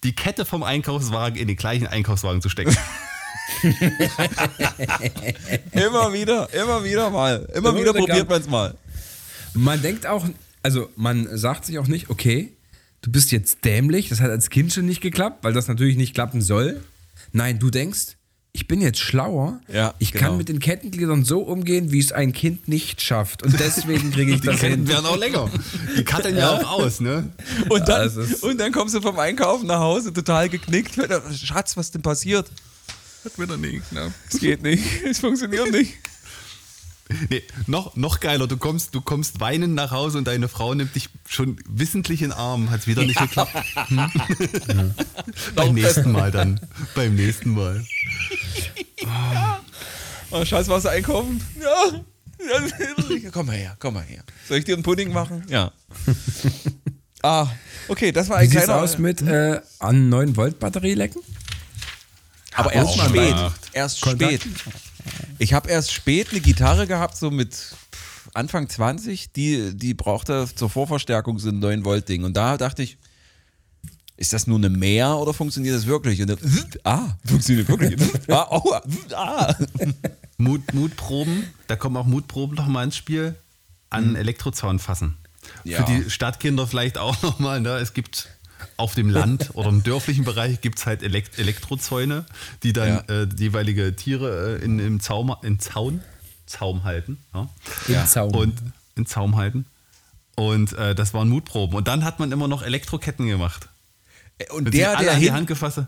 die 0.06 0.14
Kette 0.16 0.46
vom 0.46 0.64
Einkaufswagen 0.64 1.38
in 1.38 1.48
den 1.48 1.58
gleichen 1.58 1.88
Einkaufswagen 1.88 2.42
zu 2.42 2.48
stecken. 2.50 2.78
Immer 5.72 6.14
wieder, 6.14 6.54
immer 6.54 6.84
wieder 6.84 7.10
mal. 7.10 7.48
Immer, 7.54 7.70
Immer 7.70 7.80
wieder 7.80 7.94
wieder 7.94 8.06
probiert 8.06 8.30
man 8.30 8.42
es 8.42 8.48
mal. 8.48 8.76
Man 9.54 9.82
denkt 9.82 10.06
auch, 10.08 10.26
also 10.64 10.90
man 10.96 11.38
sagt 11.38 11.66
sich 11.66 11.80
auch 11.80 11.88
nicht, 11.88 12.10
okay, 12.10 12.54
du 13.02 13.12
bist 13.12 13.32
jetzt 13.32 13.66
dämlich, 13.66 14.10
das 14.10 14.22
hat 14.22 14.30
als 14.32 14.50
Kind 14.50 14.74
schon 14.74 14.86
nicht 14.86 15.02
geklappt, 15.02 15.44
weil 15.44 15.54
das 15.54 15.68
natürlich 15.68 15.98
nicht 15.98 16.14
klappen 16.14 16.42
soll. 16.42 16.84
Nein, 17.32 17.60
du 17.60 17.70
denkst, 17.70 18.18
ich 18.56 18.68
bin 18.68 18.82
jetzt 18.82 19.00
schlauer, 19.00 19.60
Ja, 19.72 19.94
ich 20.00 20.12
genau. 20.14 20.24
kann 20.30 20.38
mit 20.38 20.50
den 20.50 20.60
Kettengliedern 20.60 21.24
so 21.26 21.42
umgehen, 21.42 21.92
wie 21.92 22.00
es 22.00 22.12
ein 22.12 22.32
Kind 22.34 22.68
nicht 22.68 23.02
schafft. 23.02 23.44
Und 23.44 23.60
deswegen 23.60 24.12
kriege 24.12 24.34
ich 24.34 24.42
Die 24.42 24.48
das 24.48 24.60
Ketten 24.62 24.76
hin. 24.86 24.88
werden 24.88 25.06
auch 25.06 25.18
länger. 25.18 25.50
Die 25.98 26.04
cutten 26.04 26.36
ja 26.38 26.58
auch 26.62 26.80
aus, 26.80 27.02
ne? 27.02 27.30
Und 27.70 27.88
dann, 27.88 28.08
ist- 28.08 28.42
und 28.44 28.58
dann 28.60 28.72
kommst 28.72 28.96
du 28.96 29.02
vom 29.02 29.20
Einkaufen 29.20 29.68
nach 29.68 29.80
Hause 29.80 30.12
total 30.14 30.50
geknickt. 30.50 30.96
Schatz, 31.44 31.76
was 31.78 31.92
denn 31.92 32.02
passiert? 32.02 32.50
Hat 33.26 33.38
wieder 33.40 33.58
nicht, 33.58 33.92
ne? 33.92 34.14
Es 34.32 34.40
geht 34.40 34.62
nicht. 34.64 34.84
Es 35.04 35.20
funktioniert 35.20 35.72
nicht. 35.72 35.94
Nee, 37.30 37.44
noch, 37.68 37.96
noch 37.96 38.20
geiler, 38.20 38.48
du 38.48 38.58
kommst, 38.58 38.96
du 38.96 39.02
kommst 39.02 39.40
weinend 39.40 39.76
nach 39.76 39.92
Hause 39.92 40.18
und 40.18 40.26
deine 40.26 40.48
Frau 40.48 40.74
nimmt 40.74 40.96
dich 40.96 41.10
schon 41.28 41.58
wissentlich 41.68 42.22
in 42.22 42.30
den 42.30 42.38
Arm. 42.38 42.72
Hat 42.72 42.82
es 42.82 42.88
wieder 42.88 43.04
nicht 43.04 43.20
geklappt. 43.20 43.54
Hm? 43.88 44.94
Beim 45.56 45.74
nächsten 45.76 46.12
Mal 46.12 46.32
dann. 46.32 46.60
Beim 46.96 47.16
nächsten 47.16 47.52
Mal. 47.52 47.86
Oh, 50.32 50.44
Schatz, 50.44 50.68
warst 50.68 50.86
du 50.86 50.90
einkaufen? 50.90 51.42
Ja. 51.62 52.00
ja. 52.44 53.30
Komm 53.32 53.48
mal 53.48 53.56
her, 53.56 53.76
komm 53.80 53.94
mal 53.94 54.04
her. 54.04 54.24
Soll 54.48 54.58
ich 54.58 54.66
dir 54.66 54.74
einen 54.74 54.84
Pudding 54.84 55.14
machen? 55.14 55.44
Ja. 55.48 55.72
ah, 57.22 57.48
okay, 57.88 58.12
das 58.12 58.30
war 58.30 58.40
Wie 58.40 58.44
ein 58.44 58.50
sieht's 58.50 58.64
kleiner... 58.64 58.82
aus 58.82 58.98
mit 58.98 59.22
äh, 59.22 59.62
an 59.80 60.10
9 60.10 60.36
Volt 60.36 60.60
Batterie 60.60 60.96
lecken? 60.96 61.22
aber 62.56 62.74
erst 62.74 63.00
spät. 63.00 63.36
Erst 63.74 64.02
Kontakt? 64.02 64.42
spät. 64.42 64.56
Ich 65.38 65.54
habe 65.54 65.70
erst 65.70 65.92
spät 65.92 66.30
eine 66.32 66.42
Gitarre 66.42 66.88
gehabt, 66.88 67.18
so 67.18 67.32
mit 67.32 67.76
Anfang 68.34 68.70
20, 68.70 69.32
die, 69.32 69.76
die 69.76 69.94
brauchte 69.94 70.48
zur 70.54 70.70
Vorverstärkung 70.70 71.40
so 71.40 71.50
ein 71.50 71.62
9-Volt-Ding. 71.62 72.24
Und 72.24 72.36
da 72.36 72.58
dachte 72.58 72.84
ich, 72.84 72.98
ist 74.18 74.34
das 74.34 74.48
nur 74.48 74.58
eine 74.58 74.70
Mehr 74.70 75.18
oder 75.18 75.34
funktioniert 75.34 75.76
das 75.76 75.88
wirklich? 75.88 76.22
Und 76.22 76.30
dann, 76.30 76.40
ah, 76.84 77.18
funktioniert 77.26 77.68
wirklich. 77.68 78.00
ah, 78.30 78.48
oh, 78.50 78.74
ah. 79.16 79.56
Mut, 80.38 80.74
Mutproben, 80.74 81.46
da 81.68 81.76
kommen 81.76 81.98
auch 81.98 82.06
Mutproben 82.06 82.56
nochmal 82.56 82.86
ins 82.86 82.98
Spiel. 82.98 83.36
An 83.90 84.16
Elektrozaun 84.16 84.80
fassen. 84.80 85.16
Ja. 85.64 85.86
Für 85.86 85.92
die 85.92 86.10
Stadtkinder 86.10 86.68
vielleicht 86.68 86.98
auch 86.98 87.22
nochmal. 87.22 87.62
Ne? 87.62 87.78
Es 87.78 87.94
gibt 87.94 88.30
auf 88.78 88.96
dem 88.96 89.10
Land 89.10 89.52
oder 89.54 89.70
im 89.70 89.84
dörflichen 89.84 90.26
Bereich 90.26 90.62
gibt 90.62 90.80
es 90.80 90.86
halt 90.86 91.04
Elekt 91.04 91.40
Elektrozäune, 91.40 92.26
die 92.64 92.74
dann 92.74 92.88
Ja. 93.08 93.22
äh, 93.24 93.28
jeweilige 93.38 93.96
Tiere 93.96 94.58
äh, 94.60 94.64
in, 94.64 94.80
im 94.80 95.00
Zaum, 95.00 95.36
in 95.44 95.60
Zaun, 95.60 96.02
Zaum 96.46 96.84
halten. 96.84 97.18
Ja? 97.34 97.50
Im 97.88 98.06
Zaum. 98.08 98.32
Und 98.36 98.54
in 98.96 99.06
Zaum 99.06 99.36
halten. 99.36 99.66
Und 100.36 100.74
äh, 100.74 100.94
das 100.96 101.14
waren 101.14 101.30
Mutproben. 101.30 101.76
Und 101.78 101.88
dann 101.88 102.04
hat 102.04 102.20
man 102.20 102.32
immer 102.32 102.48
noch 102.48 102.62
Elektroketten 102.62 103.26
gemacht. 103.28 103.70
Und 104.52 104.68
Und 104.68 104.74
der, 104.74 104.98
der, 104.98 105.14
hin, 105.16 105.32
Hand 105.34 105.48
gefasst. 105.48 105.80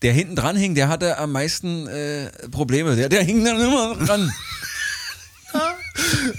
der 0.00 0.12
hinten 0.14 0.36
dran 0.36 0.56
hing, 0.56 0.74
der 0.74 0.88
hatte 0.88 1.18
am 1.18 1.32
meisten 1.32 1.86
äh, 1.86 2.30
Probleme. 2.50 2.96
Der, 2.96 3.10
der 3.10 3.22
hing 3.22 3.44
dann 3.44 3.60
immer 3.60 3.96
dran. 3.96 4.32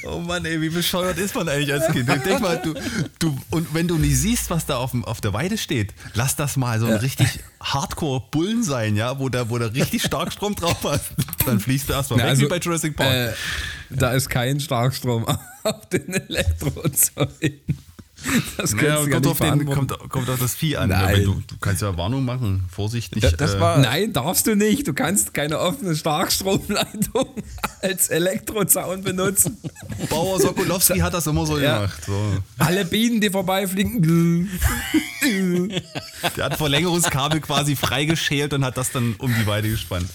Oh 0.03 0.19
Mann, 0.19 0.45
ey, 0.45 0.59
wie 0.61 0.69
bescheuert 0.69 1.17
ist 1.17 1.35
man 1.35 1.47
eigentlich 1.47 1.71
als 1.71 1.87
Kind? 1.91 2.07
Denk 2.07 2.41
mal, 2.41 2.57
du, 2.57 2.73
du, 3.19 3.37
und 3.51 3.73
wenn 3.73 3.87
du 3.87 3.97
nicht 3.97 4.17
siehst, 4.17 4.49
was 4.49 4.65
da 4.65 4.77
auf, 4.77 4.91
dem, 4.91 5.05
auf 5.05 5.21
der 5.21 5.33
Weide 5.33 5.57
steht, 5.57 5.93
lass 6.13 6.35
das 6.35 6.57
mal 6.57 6.79
so 6.79 6.87
ein 6.87 6.95
richtig 6.95 7.39
Hardcore-Bullen 7.61 8.63
sein, 8.63 8.95
ja, 8.95 9.19
wo 9.19 9.29
da, 9.29 9.49
wo 9.49 9.57
richtig 9.57 10.01
stark 10.01 10.33
Strom 10.33 10.55
drauf 10.55 10.77
hast. 10.83 11.11
Dann 11.45 11.59
fließt 11.59 11.89
du 11.89 11.93
erstmal 11.93 12.19
Na, 12.19 12.23
weg 12.25 12.29
also, 12.31 12.41
wie 12.43 12.47
bei 12.47 12.57
Jurassic 12.57 12.95
Park. 12.95 13.13
Äh, 13.13 13.33
da 13.89 14.11
ist 14.13 14.29
kein 14.29 14.59
Starkstrom 14.59 15.25
auf 15.63 15.89
den 15.89 16.13
Elektrozäunen. 16.13 17.61
Das 18.57 18.73
Naja, 18.73 18.95
kommt, 18.97 19.09
nicht 19.09 19.27
auf 19.27 19.37
den, 19.39 19.65
kommt, 19.65 20.09
kommt 20.09 20.29
auf 20.29 20.39
das 20.39 20.53
Vieh 20.55 20.77
an. 20.77 20.89
Nein. 20.89 21.05
Weil 21.05 21.23
Du, 21.23 21.41
du 21.47 21.55
kannst 21.59 21.81
ja 21.81 21.95
Warnung 21.97 22.23
machen. 22.25 22.65
Vorsicht 22.69 23.15
nicht. 23.15 23.25
Da- 23.25 23.31
das 23.35 23.55
äh, 23.55 23.59
war- 23.59 23.77
Nein, 23.79 24.13
darfst 24.13 24.45
du 24.47 24.55
nicht. 24.55 24.87
Du 24.87 24.93
kannst 24.93 25.33
keine 25.33 25.59
offene 25.59 25.95
Starkstromleitung 25.95 27.27
als 27.81 28.09
Elektrozaun 28.09 29.01
benutzen. 29.03 29.57
Bauer 30.09 30.39
Sokolowski 30.39 30.99
hat 30.99 31.13
das 31.13 31.25
immer 31.27 31.45
so 31.45 31.57
Ja. 31.59 31.77
gemacht. 31.77 32.03
So. 32.05 32.37
Alle 32.59 32.85
Bienen, 32.85 33.21
die 33.21 33.29
vorbeifliegen. 33.29 34.49
Der 36.37 36.45
hat 36.45 36.57
Verlängerungskabel 36.57 37.41
quasi 37.41 37.75
freigeschält 37.75 38.53
und 38.53 38.63
hat 38.65 38.77
das 38.77 38.91
dann 38.91 39.15
um 39.17 39.33
die 39.33 39.45
Weide 39.47 39.69
gespannt. 39.69 40.07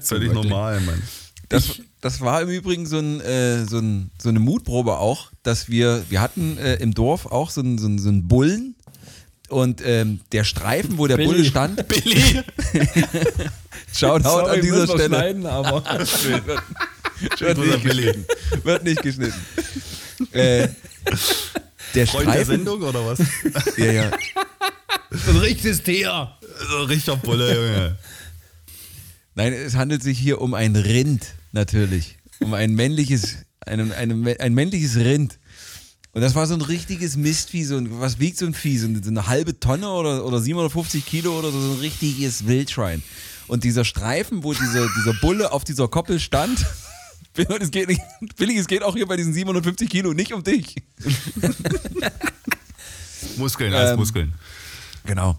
Völlig 0.00 0.32
normal, 0.32 0.80
Mann. 0.80 1.02
Das, 1.50 1.80
das 2.00 2.20
war 2.20 2.40
im 2.42 2.48
Übrigen 2.48 2.86
so, 2.86 2.98
ein, 2.98 3.20
äh, 3.20 3.64
so, 3.66 3.78
ein, 3.78 4.10
so 4.22 4.28
eine 4.28 4.38
Mutprobe 4.38 4.98
auch, 4.98 5.32
dass 5.42 5.68
wir, 5.68 6.04
wir 6.08 6.20
hatten 6.20 6.56
äh, 6.58 6.76
im 6.76 6.94
Dorf 6.94 7.26
auch 7.26 7.50
so 7.50 7.60
einen 7.60 7.76
so 7.76 7.88
so 7.98 8.08
einen 8.08 8.28
Bullen 8.28 8.76
und 9.48 9.82
ähm, 9.84 10.20
der 10.30 10.44
Streifen, 10.44 10.96
wo 10.96 11.08
der 11.08 11.16
Billy. 11.16 11.28
Bulle 11.28 11.44
stand, 11.44 11.88
Billy! 11.88 12.42
Shoutout 13.92 14.28
Sorry, 14.28 14.50
an 14.56 14.60
dieser 14.62 14.86
Stelle. 14.86 15.06
schneiden, 15.08 15.44
aber 15.46 15.84
Wird 17.38 17.56
Guter 17.56 17.64
nicht, 17.66 17.82
Billy. 17.82 18.02
geschnitten. 18.04 18.26
Wird 18.62 18.84
nicht 18.84 19.02
geschnitten. 19.02 19.40
äh, 20.32 20.68
der 21.96 22.06
Freund 22.06 22.26
der 22.28 22.32
Streifen, 22.32 22.46
Sendung 22.46 22.82
oder 22.82 23.04
was? 23.04 23.18
ja, 23.76 23.92
ja, 23.92 24.10
ein 25.10 25.36
richtiges 25.38 25.82
Tier. 25.82 26.30
So 26.70 26.82
Richtiger 26.84 27.16
Bulle, 27.16 27.54
Junge. 27.54 27.98
Nein, 29.34 29.52
es 29.52 29.74
handelt 29.74 30.02
sich 30.02 30.18
hier 30.18 30.40
um 30.40 30.54
ein 30.54 30.76
Rind, 30.76 31.34
natürlich. 31.52 32.18
Um 32.40 32.54
ein 32.54 32.74
männliches, 32.74 33.38
ein, 33.60 33.92
ein, 33.92 34.26
ein 34.40 34.54
männliches 34.54 34.96
Rind. 34.96 35.38
Und 36.12 36.22
das 36.22 36.34
war 36.34 36.46
so 36.46 36.54
ein 36.54 36.62
richtiges 36.62 37.16
Mistvieh. 37.16 37.64
So 37.64 37.76
ein, 37.76 38.00
was 38.00 38.18
wiegt 38.18 38.38
so 38.38 38.46
ein 38.46 38.54
Vieh? 38.54 38.78
So 38.78 38.86
eine, 38.86 39.02
so 39.02 39.10
eine 39.10 39.26
halbe 39.26 39.60
Tonne 39.60 39.90
oder, 39.90 40.24
oder 40.24 40.40
750 40.40 41.06
Kilo 41.06 41.38
oder 41.38 41.50
so, 41.52 41.60
so 41.60 41.72
ein 41.74 41.80
richtiges 41.80 42.46
Wildschwein. 42.46 43.02
Und 43.46 43.64
dieser 43.64 43.84
Streifen, 43.84 44.42
wo 44.42 44.52
dieser, 44.52 44.88
dieser 44.96 45.14
Bulle 45.20 45.52
auf 45.52 45.64
dieser 45.64 45.88
Koppel 45.88 46.20
stand, 46.20 46.64
es 47.60 47.70
geht, 47.70 47.88
nicht, 47.88 48.00
Billy, 48.36 48.58
es 48.58 48.66
geht 48.66 48.82
auch 48.82 48.94
hier 48.94 49.06
bei 49.06 49.16
diesen 49.16 49.32
750 49.32 49.88
Kilo 49.88 50.12
nicht 50.12 50.32
um 50.32 50.42
dich. 50.42 50.76
Muskeln, 53.36 53.72
alles 53.74 53.92
Ähm, 53.92 53.98
Muskeln. 53.98 54.34
Genau. 55.04 55.38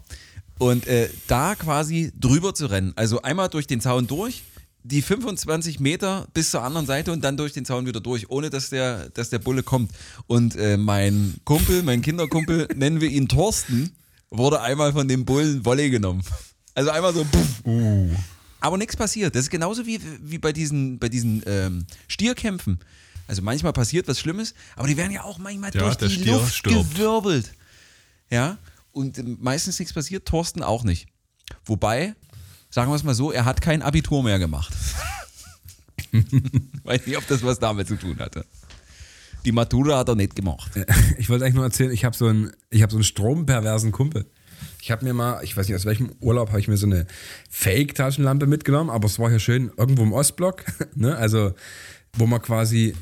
Und 0.57 0.88
äh, 0.88 1.09
da 1.28 1.55
quasi 1.55 2.12
drüber 2.20 2.53
zu 2.53 2.68
rennen. 2.68 2.93
Also 2.95 3.22
einmal 3.22 3.49
durch 3.49 3.68
den 3.68 3.82
Zaun 3.82 4.07
durch, 4.07 4.43
die 4.84 5.01
25 5.01 5.79
Meter 5.79 6.27
bis 6.34 6.51
zur 6.51 6.63
anderen 6.63 6.86
Seite 6.88 7.11
und 7.11 7.23
dann 7.23 7.38
durch 7.38 7.53
den 7.53 7.65
Zaun 7.65 7.86
wieder 7.86 7.99
durch, 8.01 8.29
ohne 8.29 8.49
dass 8.49 8.69
der, 8.69 9.09
dass 9.09 9.29
der 9.29 9.39
Bulle 9.39 9.63
kommt. 9.63 9.91
Und 10.27 10.55
äh, 10.55 10.77
mein 10.77 11.36
Kumpel, 11.43 11.84
mein 11.84 12.01
Kinderkumpel, 12.01 12.67
nennen 12.75 12.99
wir 13.01 13.09
ihn 13.09 13.27
Thorsten, 13.27 13.91
wurde 14.29 14.61
einmal 14.61 14.91
von 14.93 15.07
dem 15.07 15.25
Bullen 15.25 15.63
Volley 15.65 15.89
genommen. 15.89 16.23
Also 16.73 16.89
einmal 16.91 17.13
so. 17.13 17.25
Puff. 17.25 17.61
Aber 18.59 18.77
nichts 18.77 18.95
passiert. 18.95 19.36
Das 19.36 19.43
ist 19.43 19.49
genauso 19.49 19.86
wie, 19.86 19.99
wie 20.21 20.38
bei 20.38 20.53
diesen, 20.53 20.99
bei 20.99 21.09
diesen 21.09 21.43
ähm, 21.45 21.86
Stierkämpfen. 22.07 22.79
Also 23.27 23.41
manchmal 23.41 23.73
passiert 23.73 24.07
was 24.07 24.19
Schlimmes, 24.19 24.53
aber 24.75 24.88
die 24.88 24.97
werden 24.97 25.11
ja 25.11 25.23
auch 25.23 25.38
manchmal 25.38 25.71
Ja, 25.73 25.82
durch 25.82 25.95
die 25.97 26.09
Stier 26.09 26.34
Luft 26.34 26.55
stirbt. 26.55 26.91
gewirbelt. 26.95 27.51
Ja, 28.29 28.57
und 28.91 29.17
ähm, 29.19 29.38
meistens 29.41 29.79
nichts 29.79 29.93
passiert, 29.93 30.25
Thorsten 30.27 30.63
auch 30.63 30.84
nicht. 30.84 31.07
Wobei, 31.65 32.15
sagen 32.72 32.89
wir 32.89 32.95
es 32.95 33.03
mal 33.03 33.13
so, 33.13 33.32
er 33.32 33.45
hat 33.45 33.61
kein 33.61 33.82
Abitur 33.84 34.24
mehr 34.24 34.39
gemacht. 34.39 34.74
Weiß 36.84 37.05
nicht, 37.05 37.17
ob 37.17 37.28
das 37.28 37.43
was 37.43 37.59
damit 37.59 37.88
zu 37.88 37.97
tun 37.97 38.17
hatte. 38.19 38.45
Die 39.45 39.51
Matura 39.51 39.97
hat 39.97 40.09
er 40.09 40.15
nicht 40.15 40.36
gemacht. 40.36 40.72
Ich 41.17 41.30
wollte 41.30 41.45
eigentlich 41.45 41.55
nur 41.55 41.63
erzählen, 41.63 41.91
ich 41.91 42.05
habe 42.05 42.15
so 42.15 42.28
einen, 42.28 42.51
ich 42.69 42.82
habe 42.82 42.91
so 42.91 42.97
einen 42.97 43.03
stromperversen 43.03 43.91
Kumpel. 43.91 44.26
Ich 44.82 44.91
habe 44.91 45.05
mir 45.05 45.13
mal, 45.13 45.43
ich 45.43 45.55
weiß 45.55 45.67
nicht 45.67 45.76
aus 45.76 45.86
welchem 45.86 46.11
Urlaub, 46.19 46.49
habe 46.49 46.59
ich 46.59 46.67
mir 46.67 46.78
so 46.78 46.86
eine 46.86 47.05
Fake-Taschenlampe 47.49 48.47
mitgenommen, 48.47 48.89
aber 48.89 49.07
es 49.07 49.19
war 49.19 49.30
hier 49.30 49.39
schön 49.39 49.72
irgendwo 49.78 50.03
im 50.03 50.13
Ostblock, 50.13 50.63
ne? 50.95 51.15
also 51.15 51.53
wo 52.13 52.26
man 52.26 52.41
quasi 52.41 52.95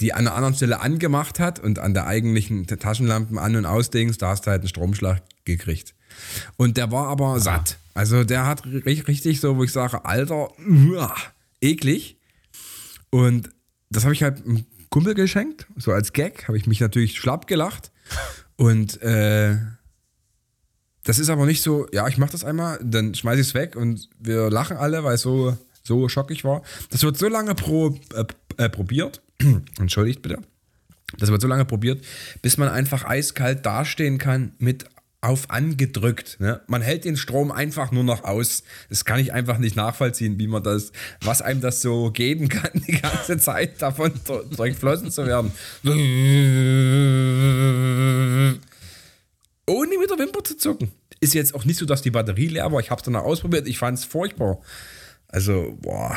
die 0.00 0.12
an 0.12 0.26
einer 0.26 0.34
anderen 0.34 0.54
Stelle 0.54 0.80
angemacht 0.80 1.38
hat 1.38 1.58
und 1.58 1.78
an 1.78 1.94
der 1.94 2.06
eigentlichen 2.06 2.66
Taschenlampen 2.66 3.38
an- 3.38 3.56
und 3.56 3.64
ausdings, 3.64 4.18
da 4.18 4.28
hast 4.28 4.46
du 4.46 4.50
halt 4.50 4.60
einen 4.60 4.68
Stromschlag 4.68 5.22
gekriegt. 5.44 5.94
Und 6.56 6.76
der 6.76 6.92
war 6.92 7.06
aber 7.08 7.40
satt. 7.40 7.78
Also 7.96 8.24
der 8.24 8.46
hat 8.46 8.64
ri- 8.66 9.06
richtig 9.08 9.40
so, 9.40 9.56
wo 9.56 9.64
ich 9.64 9.72
sage, 9.72 10.04
Alter, 10.04 10.50
uah, 10.68 11.14
eklig. 11.60 12.18
Und 13.10 13.50
das 13.90 14.04
habe 14.04 14.12
ich 14.14 14.22
halt 14.22 14.44
einem 14.44 14.66
Kumpel 14.90 15.14
geschenkt, 15.14 15.66
so 15.76 15.92
als 15.92 16.12
Gag, 16.12 16.46
habe 16.46 16.58
ich 16.58 16.66
mich 16.66 16.80
natürlich 16.80 17.16
schlapp 17.18 17.46
gelacht. 17.46 17.90
Und 18.56 19.00
äh, 19.02 19.56
das 21.04 21.18
ist 21.18 21.30
aber 21.30 21.46
nicht 21.46 21.62
so, 21.62 21.86
ja, 21.92 22.06
ich 22.08 22.18
mache 22.18 22.32
das 22.32 22.44
einmal, 22.44 22.78
dann 22.82 23.14
schmeiße 23.14 23.40
ich 23.40 23.48
es 23.48 23.54
weg 23.54 23.76
und 23.76 24.08
wir 24.18 24.50
lachen 24.50 24.76
alle, 24.76 25.02
weil 25.04 25.14
es 25.14 25.22
so, 25.22 25.56
so 25.82 26.08
schockig 26.08 26.44
war. 26.44 26.62
Das 26.90 27.02
wird 27.02 27.16
so 27.16 27.28
lange 27.28 27.54
pro, 27.54 27.98
äh, 28.14 28.24
äh, 28.58 28.68
probiert, 28.68 29.22
entschuldigt 29.78 30.22
bitte, 30.22 30.42
das 31.18 31.30
wird 31.30 31.40
so 31.40 31.48
lange 31.48 31.64
probiert, 31.64 32.04
bis 32.42 32.58
man 32.58 32.68
einfach 32.68 33.04
eiskalt 33.04 33.64
dastehen 33.64 34.18
kann 34.18 34.52
mit 34.58 34.84
auf 35.20 35.50
angedrückt. 35.50 36.38
Ne? 36.40 36.60
Man 36.66 36.82
hält 36.82 37.04
den 37.04 37.16
Strom 37.16 37.50
einfach 37.50 37.90
nur 37.90 38.04
noch 38.04 38.24
aus. 38.24 38.62
Das 38.88 39.04
kann 39.04 39.18
ich 39.18 39.32
einfach 39.32 39.58
nicht 39.58 39.76
nachvollziehen, 39.76 40.38
wie 40.38 40.46
man 40.46 40.62
das, 40.62 40.92
was 41.20 41.42
einem 41.42 41.60
das 41.60 41.82
so 41.82 42.10
geben 42.10 42.48
kann, 42.48 42.70
die 42.86 43.00
ganze 43.00 43.38
Zeit 43.38 43.82
davon 43.82 44.12
durchflossen 44.56 45.10
zu 45.10 45.26
werden. 45.26 45.50
Ohne 49.68 49.98
mit 49.98 50.10
der 50.10 50.18
Wimper 50.18 50.44
zu 50.44 50.56
zucken. 50.56 50.92
Ist 51.20 51.34
jetzt 51.34 51.54
auch 51.54 51.64
nicht 51.64 51.78
so, 51.78 51.86
dass 51.86 52.02
die 52.02 52.10
Batterie 52.10 52.48
leer 52.48 52.70
war. 52.70 52.80
Ich 52.80 52.90
habe 52.90 53.00
es 53.00 53.04
dann 53.04 53.16
auch 53.16 53.24
ausprobiert. 53.24 53.66
Ich 53.66 53.78
fand 53.78 53.98
es 53.98 54.04
furchtbar. 54.04 54.60
Also, 55.28 55.76
boah, 55.80 56.14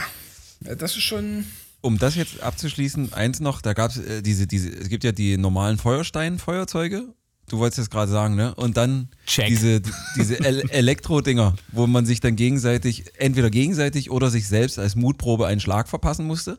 das 0.60 0.96
ist 0.96 1.04
schon. 1.04 1.46
Um 1.82 1.98
das 1.98 2.16
jetzt 2.16 2.42
abzuschließen, 2.44 3.14
eins 3.14 3.40
noch, 3.40 3.62
da 3.62 3.74
gab 3.74 3.92
es 3.92 3.98
äh, 3.98 4.22
diese, 4.22 4.46
diese, 4.46 4.70
es 4.70 4.90
gibt 4.90 5.06
ja 5.06 5.14
die 5.14 5.38
normalen 5.38 5.78
Feuerstein-Feuerzeuge. 5.78 7.14
Du 7.50 7.60
wolltest 7.60 7.80
es 7.80 7.90
gerade 7.90 8.12
sagen, 8.12 8.36
ne? 8.36 8.56
Und 8.56 8.78
dann 8.78 9.10
Check. 9.26 9.48
diese, 9.48 9.82
diese 10.16 10.40
El 10.40 10.62
Elektro-Dinger, 10.70 11.56
wo 11.72 11.88
man 11.88 12.06
sich 12.06 12.20
dann 12.22 12.36
gegenseitig, 12.36 13.06
entweder 13.18 13.50
gegenseitig 13.50 14.10
oder 14.12 14.30
sich 14.30 14.48
selbst 14.48 14.80
als 14.80 14.96
Mutprobe 14.96 15.48
einen 15.48 15.60
Schlag 15.60 15.90
verpassen 15.90 16.26
musste. 16.26 16.58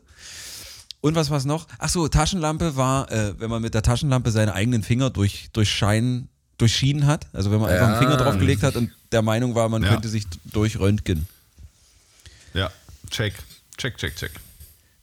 Und 1.01 1.15
was 1.15 1.29
war 1.31 1.37
es 1.37 1.45
noch? 1.45 1.67
Ach 1.79 1.89
so, 1.89 2.07
Taschenlampe 2.07 2.75
war, 2.75 3.11
äh, 3.11 3.33
wenn 3.39 3.49
man 3.49 3.61
mit 3.61 3.73
der 3.73 3.81
Taschenlampe 3.81 4.29
seine 4.29 4.53
eigenen 4.53 4.83
Finger 4.83 5.09
durch, 5.09 5.49
durch 5.53 5.71
Schein, 5.71 6.27
durchschienen 6.59 7.07
hat. 7.07 7.25
Also 7.33 7.49
wenn 7.51 7.59
man 7.59 7.71
einfach 7.71 7.87
einen 7.87 7.97
Finger 7.97 8.17
draufgelegt 8.17 8.61
hat 8.61 8.75
und 8.75 8.91
der 9.11 9.23
Meinung 9.23 9.55
war, 9.55 9.67
man 9.67 9.81
Ja. 9.81 9.89
könnte 9.89 10.09
sich 10.09 10.25
durchröntgen. 10.45 11.27
Ja, 12.53 12.69
check. 13.09 13.33
Check, 13.77 13.97
check, 13.97 14.15
check. 14.15 14.31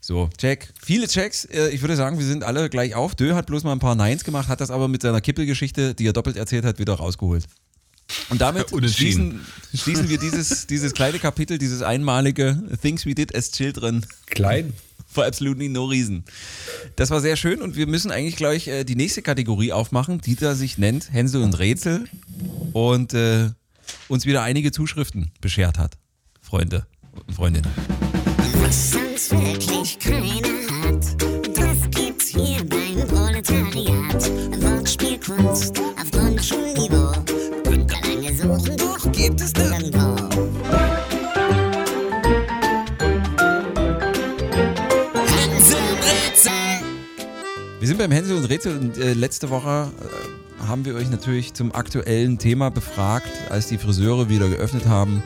So, 0.08 0.30
Check. 0.38 0.70
Viele 0.82 1.06
Checks. 1.06 1.44
Äh, 1.44 1.68
Ich 1.68 1.82
würde 1.82 1.94
sagen, 1.94 2.18
wir 2.18 2.24
sind 2.24 2.42
alle 2.42 2.70
gleich 2.70 2.94
auf. 2.94 3.14
Dö 3.14 3.34
hat 3.34 3.44
bloß 3.44 3.64
mal 3.64 3.72
ein 3.72 3.78
paar 3.78 3.94
Neins 3.94 4.24
gemacht, 4.24 4.48
hat 4.48 4.62
das 4.62 4.70
aber 4.70 4.88
mit 4.88 5.02
seiner 5.02 5.20
Kippelgeschichte, 5.20 5.94
die 5.94 6.06
er 6.06 6.14
doppelt 6.14 6.38
erzählt 6.38 6.64
hat, 6.64 6.78
wieder 6.78 6.94
rausgeholt. 6.94 7.44
Und 8.30 8.40
damit 8.40 8.70
schließen, 8.90 9.44
schließen 9.74 10.08
wir 10.08 10.16
dieses, 10.16 10.66
dieses 10.66 10.94
kleine 10.94 11.18
Kapitel, 11.18 11.58
dieses 11.58 11.82
einmalige 11.82 12.58
Things 12.80 13.04
We 13.04 13.14
Did 13.14 13.36
as 13.36 13.50
Children 13.50 14.06
Klein. 14.24 14.72
for 15.06 15.26
absolutely 15.26 15.68
no 15.68 15.84
reason. 15.84 16.24
Das 16.96 17.10
war 17.10 17.20
sehr 17.20 17.36
schön 17.36 17.60
und 17.60 17.76
wir 17.76 17.86
müssen 17.86 18.10
eigentlich 18.10 18.36
gleich 18.36 18.66
äh, 18.66 18.84
die 18.84 18.96
nächste 18.96 19.20
Kategorie 19.20 19.72
aufmachen, 19.74 20.22
die 20.22 20.36
da 20.36 20.54
sich 20.54 20.78
nennt 20.78 21.12
Hänsel 21.12 21.42
und 21.42 21.58
Rätsel 21.58 22.06
und 22.72 23.12
äh, 23.12 23.50
uns 24.08 24.24
wieder 24.24 24.42
einige 24.42 24.72
Zuschriften 24.72 25.32
beschert 25.42 25.76
hat. 25.76 25.98
Freunde 26.40 26.86
und 27.26 27.34
Freundinnen. 27.34 27.68
Was 28.68 28.90
sonst 28.90 29.30
wirklich 29.30 29.98
keiner 29.98 30.58
hat, 30.82 31.02
das 31.56 31.90
gibt's 31.90 32.26
hier 32.26 32.58
beim 32.68 33.08
Proletariat. 33.08 34.30
Wortspielkunst 34.62 35.80
auf 35.80 36.10
Grundschulniveau. 36.10 37.12
Könnt 37.64 37.90
ihr 37.90 38.00
lange 38.02 38.36
suchen, 38.36 39.12
gibt 39.12 39.40
es 39.40 39.54
nirgendwo. 39.54 40.16
Hänsel, 45.14 45.78
Rätsel. 46.02 46.52
Wir 47.80 47.88
sind 47.88 47.96
beim 47.96 48.10
Hänsel 48.10 48.36
und 48.36 48.44
Rätsel 48.44 48.76
und 48.76 48.98
äh, 48.98 49.14
letzte 49.14 49.48
Woche 49.48 49.90
äh, 49.98 50.66
haben 50.66 50.84
wir 50.84 50.94
euch 50.94 51.08
natürlich 51.08 51.54
zum 51.54 51.74
aktuellen 51.74 52.36
Thema 52.36 52.70
befragt, 52.70 53.32
als 53.48 53.68
die 53.68 53.78
Friseure 53.78 54.28
wieder 54.28 54.50
geöffnet 54.50 54.84
haben. 54.84 55.22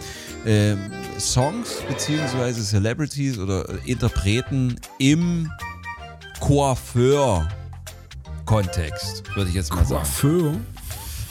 Ähm, 0.47 0.93
Songs 1.23 1.69
beziehungsweise 1.89 2.63
Celebrities 2.65 3.39
oder 3.39 3.65
Interpreten 3.87 4.75
im 4.99 5.49
Coiffeur-Kontext, 6.41 9.23
würde 9.37 9.51
ich 9.51 9.55
jetzt 9.55 9.73
mal 9.73 9.85
sagen. 9.85 10.03
Coiffeur. 10.03 10.57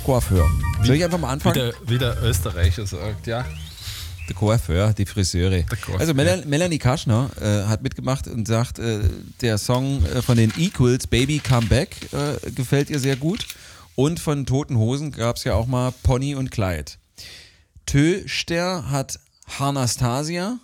Coiffeur. 0.06 0.50
Soll 0.84 0.96
ich 0.96 1.04
einfach 1.04 1.18
mal 1.20 1.28
Wie 1.28 1.34
anfangen? 1.34 1.56
der, 1.56 1.74
wie 1.86 1.98
der 1.98 2.16
Österreicher 2.24 2.88
sagt, 2.88 3.28
ja. 3.28 3.44
Der 4.30 4.36
Coiffeur, 4.36 4.94
die 4.94 5.06
Friseure. 5.06 5.66
Also 6.00 6.14
Mel 6.14 6.46
Melanie 6.46 6.78
Kaschner 6.78 7.30
äh, 7.42 7.64
hat 7.68 7.84
mitgemacht 7.84 8.28
und 8.28 8.48
sagt, 8.48 8.80
äh, 8.80 9.02
der 9.42 9.58
Song 9.58 10.06
äh, 10.06 10.22
von 10.22 10.38
den 10.38 10.54
Equals, 10.58 11.06
Baby 11.08 11.40
Come 11.40 11.68
Back, 11.68 11.98
äh, 12.14 12.36
gefällt 12.52 12.90
ihr 12.90 13.00
sehr 13.00 13.18
gut. 13.18 13.46
Und 13.96 14.22
von 14.22 14.46
Toten 14.46 14.78
Hosen 14.78 15.12
gab 15.12 15.36
es 15.36 15.44
ja 15.44 15.56
auch 15.56 15.68
mal 15.68 15.92
Pony 16.04 16.36
und 16.36 16.50
Clyde. 16.50 16.94
Töster 17.86 18.90
hat 18.90 19.20
Harnastasia 19.60 20.60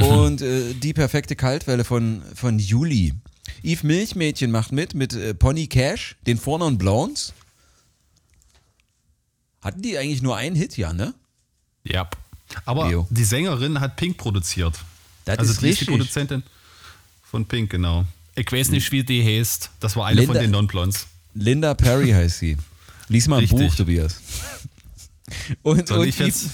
und 0.00 0.42
äh, 0.42 0.74
die 0.74 0.92
perfekte 0.92 1.36
Kaltwelle 1.36 1.84
von, 1.84 2.22
von 2.34 2.58
Juli. 2.58 3.14
Yves 3.62 3.82
Milchmädchen 3.84 4.50
macht 4.50 4.72
mit 4.72 4.94
mit 4.94 5.12
äh, 5.14 5.34
Pony 5.34 5.66
Cash, 5.66 6.16
den 6.26 6.38
Vornamen 6.38 6.78
Blowns. 6.78 7.32
Hatten 9.62 9.82
die 9.82 9.96
eigentlich 9.98 10.22
nur 10.22 10.36
einen 10.36 10.54
Hit, 10.56 10.76
ja, 10.76 10.92
ne? 10.92 11.14
Ja. 11.84 12.08
Aber 12.64 12.90
Jo. 12.90 13.06
die 13.10 13.24
Sängerin 13.24 13.80
hat 13.80 13.96
Pink 13.96 14.16
produziert. 14.16 14.78
Das 15.24 15.38
also 15.38 15.52
ist 15.52 15.62
die 15.62 15.66
richtig. 15.66 15.88
Produzentin 15.88 16.42
von 17.24 17.44
Pink, 17.46 17.70
genau. 17.70 18.04
Ich 18.36 18.50
weiß 18.52 18.68
nicht, 18.70 18.92
wie 18.92 19.02
die 19.02 19.24
heißt. 19.24 19.70
Das 19.80 19.96
war 19.96 20.06
eine 20.06 20.20
Linda- 20.20 20.34
von 20.34 20.42
den 20.42 20.50
Non-Blondes. 20.52 21.06
Linda 21.34 21.74
Perry 21.74 22.10
heißt 22.10 22.38
sie. 22.38 22.56
Lies 23.08 23.26
mal 23.28 23.36
ein 23.36 23.40
Richtig. 23.40 23.58
Buch, 23.58 23.74
Tobias. 23.74 24.20
Und, 25.62 25.88
Soll 25.88 26.00
und 26.00 26.08
ich 26.08 26.18
jetzt- 26.18 26.44
Yves- 26.44 26.50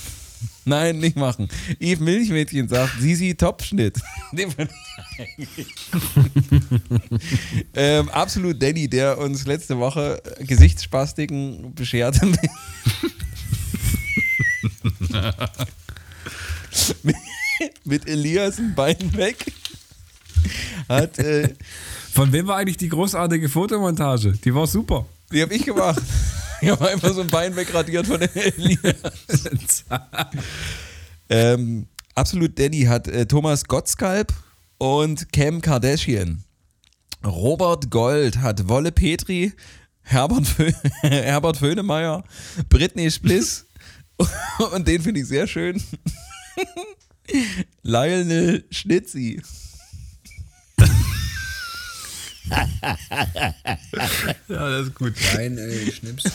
Nein, 0.64 0.98
nicht 0.98 1.16
machen. 1.16 1.48
Yves 1.80 2.00
Milchmädchen 2.00 2.68
sagt, 2.68 3.00
Sisi 3.00 3.34
Topschnitt. 3.34 4.00
Ähm, 7.74 8.08
absolut 8.10 8.62
Danny, 8.62 8.88
der 8.88 9.18
uns 9.18 9.46
letzte 9.46 9.78
Woche 9.78 10.22
Gesichtsspastiken 10.40 11.74
bescherte. 11.74 12.26
mit, 17.02 17.16
mit 17.84 18.08
Elias 18.08 18.58
ein 18.58 18.74
Bein 18.74 19.14
weg. 19.16 19.44
Hat, 20.88 21.18
äh, 21.18 21.54
Von 22.12 22.32
wem 22.32 22.46
war 22.46 22.56
eigentlich 22.56 22.76
die 22.76 22.88
großartige 22.88 23.48
Fotomontage? 23.48 24.32
Die 24.44 24.54
war 24.54 24.66
super. 24.66 25.06
die 25.32 25.42
habe 25.42 25.54
ich 25.54 25.64
gemacht. 25.64 26.02
Ich 26.64 26.70
habe 26.70 26.90
einfach 26.90 27.12
so 27.12 27.22
ein 27.22 27.26
Bein 27.26 27.56
wegradiert 27.56 28.06
von 28.06 28.20
Elias. 28.20 29.84
Ähm, 31.28 31.86
absolut 32.14 32.58
Danny 32.58 32.82
hat 32.82 33.08
äh, 33.08 33.24
Thomas 33.24 33.64
Gottschalk 33.64 34.34
und 34.76 35.32
Cam 35.32 35.62
Kardashian. 35.62 36.44
Robert 37.24 37.90
Gold 37.90 38.38
hat 38.38 38.68
Wolle 38.68 38.92
Petri, 38.92 39.54
Herbert, 40.02 40.46
Fö 40.46 40.70
Herbert 41.00 41.56
Föhnemeyer, 41.56 42.22
Britney 42.68 43.10
Spliss 43.10 43.64
und 44.74 44.86
den 44.86 45.00
finde 45.00 45.20
ich 45.20 45.28
sehr 45.28 45.46
schön. 45.46 45.82
Lionel 47.82 48.66
Schnitzi. 48.70 49.40
Ja, 54.48 54.70
das 54.70 54.86
ist 54.88 54.94
gut. 54.94 55.14
Nein, 55.34 55.59
ey, 55.59 55.92
Schnipsen. 55.92 56.32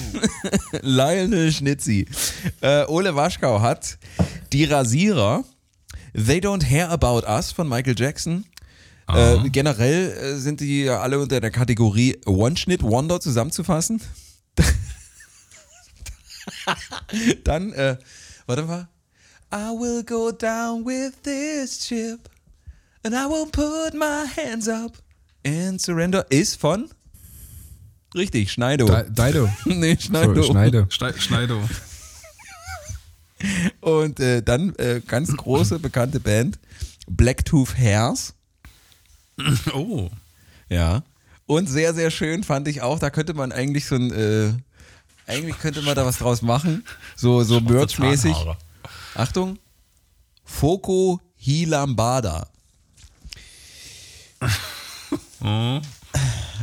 Lionel 0.81 1.51
Schnitzi. 1.51 2.07
Äh, 2.61 2.85
Ole 2.85 3.15
Waschkau 3.15 3.61
hat 3.61 3.97
die 4.51 4.63
Rasierer 4.65 5.43
They 6.13 6.39
Don't 6.39 6.67
Care 6.67 6.89
About 6.89 7.27
Us 7.27 7.51
von 7.51 7.69
Michael 7.69 7.95
Jackson. 7.97 8.45
Äh, 9.07 9.49
generell 9.49 10.11
äh, 10.11 10.35
sind 10.37 10.59
die 10.59 10.83
ja 10.85 11.01
alle 11.01 11.19
unter 11.19 11.39
der 11.39 11.51
Kategorie 11.51 12.19
One-Schnitt 12.25 12.83
Wonder 12.83 13.19
zusammenzufassen. 13.19 14.01
Dann, 17.43 17.71
äh, 17.73 17.97
warte 18.47 18.63
mal. 18.63 18.87
I 19.53 19.69
will 19.71 20.03
go 20.03 20.31
down 20.31 20.85
with 20.85 21.13
this 21.23 21.79
chip 21.79 22.29
and 23.03 23.13
I 23.15 23.25
will 23.27 23.45
put 23.45 23.93
my 23.93 24.25
hands 24.35 24.67
up 24.67 24.97
and 25.47 25.81
surrender 25.81 26.25
ist 26.29 26.59
von 26.59 26.89
richtig, 28.15 28.51
Schneido. 28.51 28.85
Di- 28.85 29.09
Dido. 29.13 29.49
nee, 29.65 29.97
Schneido. 29.99 30.35
So, 30.43 30.51
Schneido. 30.51 30.85
Schneid- 30.89 31.21
Schneido. 31.21 31.61
Und 33.81 34.19
äh, 34.19 34.41
dann 34.41 34.73
äh, 34.75 35.01
ganz 35.05 35.35
große 35.35 35.79
bekannte 35.79 36.19
Band, 36.19 36.57
Blacktooth 37.07 37.77
Hairs. 37.77 38.33
Oh. 39.73 40.09
Ja. 40.67 41.03
Und 41.45 41.69
sehr, 41.69 41.93
sehr 41.93 42.09
schön 42.11 42.43
fand 42.43 42.67
ich 42.67 42.81
auch, 42.81 42.97
da 42.99 43.09
könnte 43.11 43.35
man 43.35 43.51
eigentlich 43.51 43.85
so 43.85 43.95
ein, 43.95 44.11
äh, 44.11 44.51
eigentlich 45.27 45.59
könnte 45.59 45.81
man 45.83 45.95
da 45.95 46.05
was 46.05 46.17
draus 46.17 46.41
machen. 46.41 46.83
So, 47.15 47.43
so 47.43 47.61
merchmäßig. 47.61 48.35
Achtung. 49.13 49.59
Foco 50.43 51.21
Hilambada. 51.35 52.47
Oh. 55.43 55.79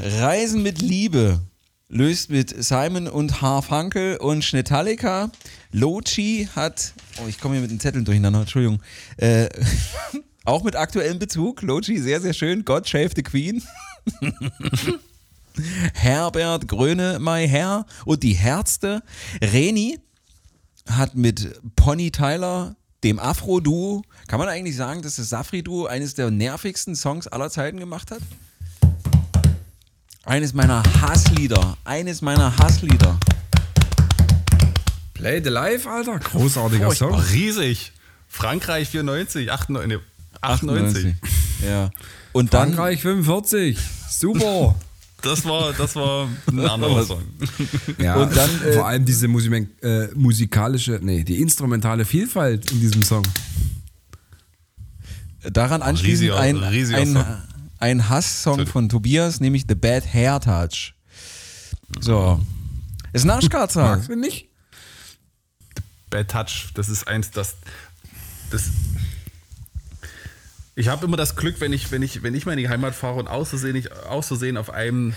Reisen 0.02 0.62
mit 0.62 0.80
Liebe 0.80 1.40
löst 1.88 2.30
mit 2.30 2.54
Simon 2.62 3.06
und 3.06 3.40
Harfunkel 3.40 4.16
und 4.16 4.44
Schnetalika. 4.44 5.30
Lochi 5.70 6.48
hat, 6.54 6.92
oh, 7.22 7.28
ich 7.28 7.38
komme 7.38 7.54
hier 7.54 7.62
mit 7.62 7.70
den 7.70 7.80
Zetteln 7.80 8.04
durcheinander, 8.04 8.40
Entschuldigung. 8.40 8.82
Äh, 9.16 9.48
auch 10.44 10.64
mit 10.64 10.76
aktuellem 10.76 11.18
Bezug. 11.18 11.62
Lochi, 11.62 11.98
sehr, 11.98 12.20
sehr 12.20 12.32
schön. 12.32 12.64
God 12.64 12.88
Save 12.88 13.10
the 13.14 13.22
Queen. 13.22 13.62
Herbert 15.94 16.66
Gröne, 16.66 17.18
My 17.20 17.46
Hair 17.48 17.86
und 18.04 18.22
die 18.22 18.34
Herzte. 18.34 19.02
Reni 19.40 20.00
hat 20.88 21.14
mit 21.14 21.60
Pony 21.76 22.10
Tyler, 22.10 22.76
dem 23.04 23.18
Afro-Duo, 23.18 24.02
kann 24.26 24.38
man 24.38 24.48
eigentlich 24.48 24.76
sagen, 24.76 25.02
dass 25.02 25.16
das 25.16 25.28
Safri-Duo 25.28 25.86
eines 25.86 26.14
der 26.14 26.30
nervigsten 26.30 26.96
Songs 26.96 27.26
aller 27.28 27.50
Zeiten 27.50 27.78
gemacht 27.78 28.10
hat? 28.10 28.20
Eines 30.26 30.54
meiner 30.54 30.82
Hasslieder. 31.02 31.76
Eines 31.84 32.22
meiner 32.22 32.56
Hasslieder. 32.56 33.18
Play 35.12 35.40
the 35.42 35.50
Life, 35.50 35.88
Alter. 35.88 36.18
Großartiger 36.18 36.88
Oh, 36.88 36.92
Song. 36.94 37.14
riesig. 37.32 37.92
Frankreich 38.28 38.88
94, 38.88 39.52
98, 39.52 39.88
nee, 39.98 40.02
98. 40.40 41.14
Ja. 41.64 41.90
Und 42.32 42.52
dann. 42.52 42.68
Frankreich 42.74 43.02
45. 43.02 43.78
Super. 44.10 44.74
Das 45.22 45.44
war, 45.46 45.72
das 45.72 45.94
war 45.96 46.28
ein 46.48 46.60
anderer 46.68 47.04
Song. 47.04 47.22
Ja, 47.98 48.16
Und 48.16 48.36
dann, 48.36 48.50
äh, 48.62 48.72
vor 48.72 48.86
allem 48.86 49.04
diese 49.04 49.28
Musik, 49.28 49.68
äh, 49.82 50.08
musikalische, 50.14 50.98
nee, 51.02 51.22
die 51.24 51.40
instrumentale 51.40 52.04
Vielfalt 52.04 52.70
in 52.72 52.80
diesem 52.80 53.02
Song. 53.02 53.22
Daran 55.52 55.80
anschließend 55.82 56.30
riesiger- 56.32 56.40
ein, 56.40 56.56
riesiger 56.56 56.98
ein, 56.98 57.12
Song. 57.12 57.24
Ein 57.84 58.08
Hasssong 58.08 58.66
von 58.66 58.88
Tobias, 58.88 59.40
nämlich 59.40 59.66
The 59.68 59.74
Bad 59.74 60.06
Hair 60.10 60.40
Touch. 60.40 60.94
So. 62.00 62.40
Ist 63.12 63.26
Naschkatzer. 63.26 63.82
Magst 63.96 64.08
du 64.08 64.16
nicht? 64.16 64.48
Bad 66.08 66.30
Touch, 66.30 66.72
das 66.72 66.88
ist 66.88 67.06
eins, 67.06 67.30
das. 67.30 67.56
das 68.50 68.70
ich 70.74 70.88
habe 70.88 71.04
immer 71.04 71.18
das 71.18 71.36
Glück, 71.36 71.60
wenn 71.60 71.74
ich, 71.74 71.90
wenn, 71.90 72.00
ich, 72.00 72.22
wenn 72.22 72.34
ich 72.34 72.46
mal 72.46 72.52
in 72.52 72.58
die 72.58 72.70
Heimat 72.70 72.94
fahre 72.94 73.16
und 73.16 73.28
auszusehen, 73.28 73.76
ich, 73.76 73.92
auszusehen 73.92 74.56
auf 74.56 74.70
einem 74.70 75.12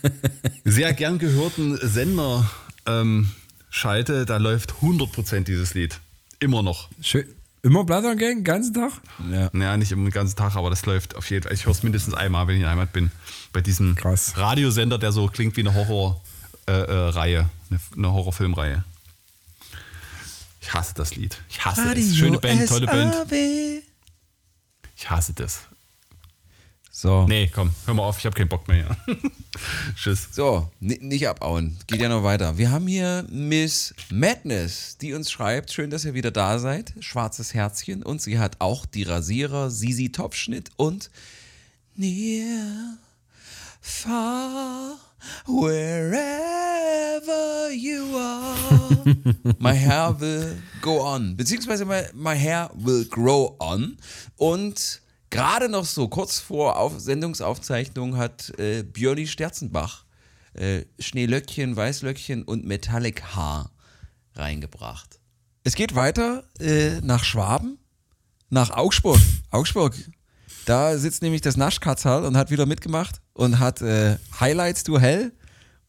sehr 0.64 0.94
gern 0.94 1.18
gehörten 1.18 1.76
Sender 1.76 2.50
ähm, 2.86 3.30
schalte, 3.68 4.24
da 4.24 4.38
läuft 4.38 4.72
100% 4.80 5.44
dieses 5.44 5.74
Lied. 5.74 6.00
Immer 6.40 6.62
noch. 6.62 6.88
Schön. 7.02 7.26
Immer 7.62 7.84
Blattern 7.84 8.16
Gang, 8.18 8.44
ganzen 8.44 8.74
Tag? 8.74 8.92
Ja. 9.30 9.50
Naja, 9.52 9.76
nicht 9.76 9.92
im 9.92 10.08
ganzen 10.10 10.36
Tag, 10.36 10.54
aber 10.56 10.70
das 10.70 10.86
läuft 10.86 11.16
auf 11.16 11.28
jeden 11.30 11.42
Fall. 11.42 11.52
Ich 11.52 11.66
höre 11.66 11.72
es 11.72 11.82
mindestens 11.82 12.14
einmal, 12.14 12.46
wenn 12.46 12.54
ich 12.54 12.60
in 12.60 12.62
der 12.62 12.70
Heimat 12.70 12.92
bin. 12.92 13.10
Bei 13.52 13.60
diesem 13.60 13.96
Krass. 13.96 14.36
Radiosender, 14.36 14.98
der 14.98 15.12
so 15.12 15.26
klingt 15.26 15.56
wie 15.56 15.62
eine 15.62 15.74
Horrorreihe, 15.74 16.20
äh, 16.68 17.40
äh, 17.40 17.44
eine, 17.70 17.80
eine 17.96 18.12
Horrorfilmreihe. 18.12 18.84
Ich 20.60 20.74
hasse 20.74 20.94
das 20.94 21.16
Lied. 21.16 21.40
Ich 21.48 21.64
hasse 21.64 21.94
es. 21.94 22.16
Schöne 22.16 22.38
Band, 22.38 22.68
tolle 22.68 22.86
Band. 22.86 23.32
Ich 24.96 25.10
hasse 25.10 25.32
das. 25.32 25.62
So. 27.00 27.28
Nee, 27.28 27.48
komm, 27.54 27.70
hör 27.86 27.94
mal 27.94 28.02
auf, 28.02 28.18
ich 28.18 28.26
habe 28.26 28.34
keinen 28.34 28.48
Bock 28.48 28.66
mehr. 28.66 28.96
Tschüss. 29.94 30.30
So, 30.32 30.68
ni- 30.80 30.98
nicht 31.00 31.28
abhauen. 31.28 31.76
Geht 31.86 32.00
ja 32.00 32.08
noch 32.08 32.24
weiter. 32.24 32.58
Wir 32.58 32.72
haben 32.72 32.88
hier 32.88 33.24
Miss 33.30 33.94
Madness, 34.10 34.96
die 35.00 35.12
uns 35.12 35.30
schreibt, 35.30 35.72
schön, 35.72 35.90
dass 35.90 36.04
ihr 36.04 36.14
wieder 36.14 36.32
da 36.32 36.58
seid. 36.58 36.92
Schwarzes 36.98 37.54
Herzchen. 37.54 38.02
Und 38.02 38.20
sie 38.20 38.40
hat 38.40 38.56
auch 38.60 38.84
die 38.84 39.04
Rasierer, 39.04 39.70
Sisi 39.70 40.10
Topfschnitt 40.10 40.70
und 40.76 41.12
Near, 41.94 42.96
far, 43.80 44.98
wherever 45.46 47.70
you 47.70 48.16
are, 48.16 49.16
my 49.60 49.72
hair 49.72 50.18
will 50.18 50.60
go 50.82 51.00
on. 51.00 51.36
Beziehungsweise 51.36 51.84
my, 51.84 52.02
my 52.12 52.36
hair 52.36 52.72
will 52.74 53.04
grow 53.04 53.54
on. 53.60 53.98
Und 54.36 55.00
gerade 55.30 55.68
noch 55.68 55.84
so 55.84 56.08
kurz 56.08 56.38
vor 56.38 56.78
Auf 56.78 56.98
Sendungsaufzeichnung 56.98 58.16
hat 58.16 58.58
äh, 58.58 58.82
Björni 58.82 59.26
Sterzenbach 59.26 60.04
äh, 60.54 60.84
Schneelöckchen, 60.98 61.76
Weißlöckchen 61.76 62.42
und 62.42 62.64
Metallic 62.64 63.22
Haar 63.34 63.70
reingebracht. 64.34 65.20
Es 65.64 65.74
geht 65.74 65.94
weiter 65.94 66.44
äh, 66.60 67.00
nach 67.02 67.24
Schwaben, 67.24 67.78
nach 68.48 68.70
Augsburg. 68.70 69.20
Augsburg. 69.50 69.94
Da 70.64 70.98
sitzt 70.98 71.22
nämlich 71.22 71.40
das 71.40 71.56
Naschkatzerl 71.56 72.24
und 72.24 72.36
hat 72.36 72.50
wieder 72.50 72.66
mitgemacht 72.66 73.20
und 73.32 73.58
hat 73.58 73.80
äh, 73.80 74.16
Highlights 74.38 74.84
to 74.84 74.98
Hell 74.98 75.32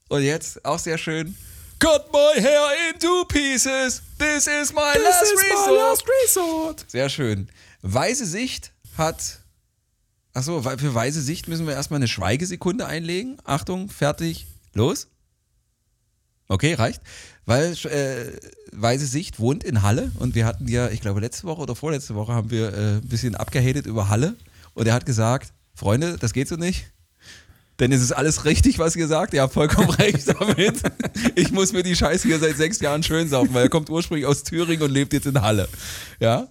Und 0.09 0.23
jetzt 0.23 0.63
auch 0.65 0.79
sehr 0.79 0.97
schön. 0.97 1.35
Cut 1.79 2.11
my 2.11 2.41
hair 2.41 2.67
into 2.89 3.25
pieces. 3.25 4.01
This 4.17 4.47
is 4.47 4.73
my, 4.73 4.81
last, 5.01 5.23
resort. 5.23 6.03
resort. 6.25 6.85
Sehr 6.87 7.07
schön. 7.09 7.49
Weise 7.81 8.25
Sicht 8.25 8.73
hat. 8.99 9.39
Achso, 10.33 10.61
für 10.61 10.93
weise 10.93 11.21
Sicht 11.21 11.47
müssen 11.47 11.65
wir 11.65 11.73
erstmal 11.73 11.97
eine 11.97 12.07
Schweigesekunde 12.07 12.85
einlegen. 12.85 13.37
Achtung, 13.43 13.89
fertig, 13.89 14.45
los. 14.73 15.07
Okay, 16.47 16.73
reicht. 16.75 17.01
Weil 17.45 17.73
äh, 17.85 18.37
Weise 18.71 19.07
Sicht 19.07 19.39
wohnt 19.39 19.63
in 19.63 19.81
Halle 19.81 20.11
und 20.19 20.35
wir 20.35 20.45
hatten 20.45 20.67
ja, 20.67 20.89
ich 20.89 21.01
glaube, 21.01 21.19
letzte 21.19 21.45
Woche 21.47 21.61
oder 21.61 21.75
vorletzte 21.75 22.15
Woche 22.15 22.33
haben 22.33 22.51
wir 22.51 22.73
äh, 22.73 22.97
ein 22.97 23.07
bisschen 23.07 23.35
abgehatet 23.35 23.87
über 23.87 24.09
Halle 24.09 24.35
und 24.75 24.87
er 24.87 24.93
hat 24.93 25.05
gesagt, 25.05 25.53
Freunde, 25.73 26.17
das 26.19 26.33
geht 26.33 26.47
so 26.47 26.55
nicht. 26.55 26.91
Denn 27.79 27.91
es 27.91 28.01
ist 28.01 28.11
alles 28.11 28.45
richtig, 28.45 28.77
was 28.79 28.95
ihr 28.95 29.07
sagt. 29.07 29.33
Ihr 29.33 29.41
habt 29.41 29.53
vollkommen 29.53 29.89
recht 29.89 30.27
damit. 30.27 30.81
Ich 31.35 31.51
muss 31.51 31.71
mir 31.71 31.83
die 31.83 31.95
Scheiße 31.95 32.27
hier 32.27 32.39
seit 32.39 32.57
sechs 32.57 32.79
Jahren 32.79 33.03
schön 33.03 33.29
saufen, 33.29 33.53
weil 33.53 33.63
er 33.63 33.69
kommt 33.69 33.89
ursprünglich 33.89 34.25
aus 34.25 34.43
Thüringen 34.43 34.83
und 34.83 34.91
lebt 34.91 35.13
jetzt 35.13 35.27
in 35.27 35.41
Halle. 35.41 35.69
Ja. 36.19 36.47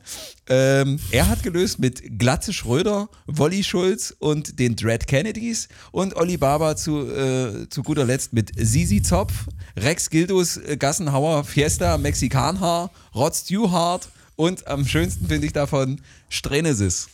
Ähm, 0.50 0.98
er 1.10 1.28
hat 1.28 1.42
gelöst 1.42 1.78
mit 1.78 2.18
Glatze 2.18 2.54
Schröder, 2.54 3.10
Wolli 3.26 3.62
Schulz 3.62 4.14
und 4.18 4.58
den 4.58 4.76
Dread 4.76 5.06
Kennedys 5.06 5.68
und 5.92 6.16
Olli 6.16 6.38
Baba 6.38 6.74
zu, 6.74 7.06
äh, 7.06 7.68
zu 7.68 7.82
guter 7.82 8.06
Letzt 8.06 8.32
mit 8.32 8.52
Sisi 8.56 9.02
Zopf, 9.02 9.46
Rex 9.76 10.08
Gildos 10.08 10.56
äh, 10.56 10.78
Gassenhauer 10.78 11.44
Fiesta 11.44 11.98
Mexikanhaar, 11.98 12.90
Rod 13.14 13.34
Stewart 13.34 14.08
und 14.36 14.66
am 14.66 14.86
schönsten 14.86 15.26
finde 15.26 15.46
ich 15.46 15.52
davon 15.52 16.00
Strenesis. 16.30 17.08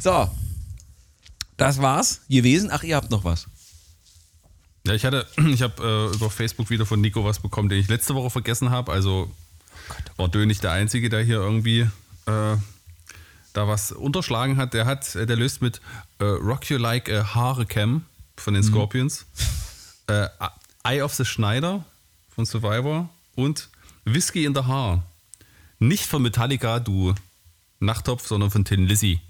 So, 0.00 0.28
das 1.56 1.80
war's 1.80 2.22
gewesen. 2.28 2.70
Ach, 2.72 2.82
ihr 2.82 2.96
habt 2.96 3.10
noch 3.10 3.24
was. 3.24 3.46
Ja, 4.86 4.94
ich 4.94 5.04
hatte, 5.04 5.26
ich 5.52 5.62
habe 5.62 6.10
äh, 6.12 6.16
über 6.16 6.30
Facebook 6.30 6.70
wieder 6.70 6.86
von 6.86 7.00
Nico 7.00 7.24
was 7.24 7.40
bekommen, 7.40 7.68
den 7.68 7.78
ich 7.78 7.88
letzte 7.88 8.14
Woche 8.14 8.30
vergessen 8.30 8.70
habe. 8.70 8.92
Also 8.92 9.30
war 10.16 10.28
Dö 10.28 10.46
nicht 10.46 10.62
der 10.62 10.72
Einzige, 10.72 11.08
der 11.08 11.22
hier 11.22 11.36
irgendwie 11.36 11.80
äh, 12.26 12.56
da 13.52 13.68
was 13.68 13.92
unterschlagen 13.92 14.56
hat. 14.56 14.74
Der 14.74 14.86
hat, 14.86 15.14
der 15.14 15.36
löst 15.36 15.62
mit 15.62 15.80
äh, 16.18 16.24
Rock 16.24 16.70
You 16.70 16.78
Like 16.78 17.10
a 17.10 17.34
Haare 17.34 17.66
Cam 17.66 18.04
von 18.36 18.54
den 18.54 18.62
Scorpions, 18.62 19.26
äh, 20.06 20.26
Eye 20.84 21.02
of 21.02 21.14
the 21.14 21.24
Schneider 21.24 21.84
von 22.34 22.46
Survivor 22.46 23.08
und 23.34 23.68
Whiskey 24.04 24.44
in 24.44 24.54
the 24.54 24.62
Haar. 24.62 25.04
Nicht 25.78 26.06
von 26.06 26.22
Metallica, 26.22 26.80
du 26.80 27.14
Nachttopf, 27.78 28.26
sondern 28.26 28.50
von 28.50 28.64
Tin 28.64 28.86
Lizzy. 28.86 29.20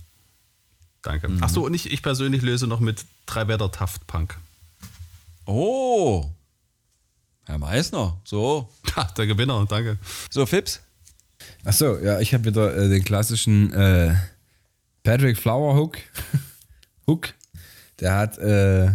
Danke. 1.03 1.31
Achso, 1.41 1.63
und 1.63 1.75
ich, 1.75 1.91
ich 1.91 2.03
persönlich 2.03 2.43
löse 2.43 2.67
noch 2.67 2.81
mit 2.81 3.05
Drei 3.27 3.49
Wetter 3.49 3.73
Taft 3.73 4.07
Punk. 4.07 4.39
Oh. 5.47 6.25
Herr 7.45 7.59
Meißner. 7.59 8.21
So. 8.25 8.69
Der 9.17 9.27
Gewinner, 9.27 9.67
danke. 9.69 9.99
So, 10.31 10.47
Fips. 10.47 10.81
Achso, 11.65 11.99
ja, 11.99 12.21
ich 12.21 12.35
habe 12.35 12.45
wieder 12.45 12.77
äh, 12.77 12.89
den 12.89 13.05
klassischen 13.05 13.73
äh, 13.73 14.15
Patrick 15.03 15.37
Flower 15.37 15.77
Hook. 15.77 15.99
Hook. 17.07 17.35
Der 18.01 18.17
hat 18.17 18.39
äh, 18.39 18.91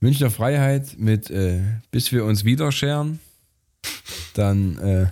Münchner 0.00 0.30
Freiheit 0.30 0.98
mit 0.98 1.30
äh, 1.30 1.60
Bis 1.90 2.12
wir 2.12 2.24
uns 2.24 2.44
wieder 2.44 2.72
scheren. 2.72 3.20
Dann 4.34 4.78
äh, 4.78 5.06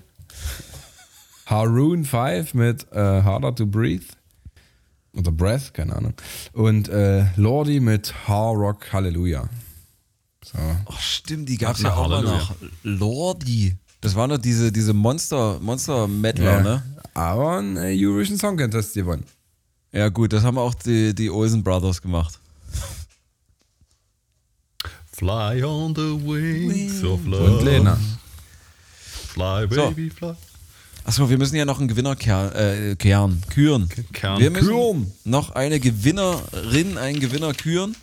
Haroon 1.46 2.04
5 2.04 2.54
mit 2.54 2.90
äh, 2.92 3.22
Harder 3.22 3.54
to 3.54 3.66
Breathe. 3.66 4.06
Oder 5.16 5.32
Breath, 5.32 5.74
keine 5.74 5.96
Ahnung. 5.96 6.14
Und 6.52 6.88
äh, 6.88 7.24
Lordi 7.36 7.80
mit 7.80 8.28
Hard 8.28 8.56
Rock 8.56 8.92
Hallelujah. 8.92 9.48
So. 10.52 10.58
Oh, 10.86 10.94
stimmt, 11.00 11.48
die 11.48 11.56
gab 11.58 11.76
es 11.76 11.82
ja 11.82 11.94
auch 11.94 12.08
mal 12.08 12.16
Halleluja. 12.18 12.38
noch. 12.38 12.54
Lordi. 12.82 13.76
Das 14.00 14.14
waren 14.14 14.30
doch 14.30 14.38
diese, 14.38 14.72
diese 14.72 14.92
Monster, 14.94 15.58
Monster-Metaler, 15.60 16.52
Ja. 16.56 16.62
ne? 16.62 16.82
Aber 17.14 17.58
ein 17.58 17.76
äh, 17.76 17.94
Eurovision 17.96 18.38
Song 18.38 18.56
Contest 18.56 18.94
gewonnen. 18.94 19.24
Ja, 19.92 20.08
gut, 20.08 20.32
das 20.32 20.42
haben 20.42 20.56
auch 20.58 20.74
die, 20.74 21.14
die 21.14 21.28
Olsen 21.30 21.62
Brothers 21.62 22.00
gemacht. 22.00 22.38
Fly 25.12 25.62
on 25.64 25.94
the 25.94 26.02
wings 26.24 27.04
of 27.04 27.24
love. 27.26 27.58
Und 27.58 27.64
Lena. 27.64 27.98
Fly, 29.34 29.66
So. 29.70 29.88
baby, 29.90 30.08
fly. 30.10 30.32
Achso, 31.04 31.28
wir 31.28 31.38
müssen 31.38 31.56
ja 31.56 31.64
noch 31.64 31.78
einen 31.78 31.88
Gewinner 31.88 32.14
kern, 32.16 32.52
äh, 32.52 32.96
kern, 32.96 33.42
küren. 33.50 33.88
Kern. 34.12 34.38
Wir 34.40 34.50
müssen 34.50 34.68
Küren. 34.68 35.12
noch 35.24 35.50
eine 35.50 35.80
Gewinnerin, 35.80 36.98
einen 36.98 37.20
Gewinner 37.20 37.52
küren. 37.54 37.96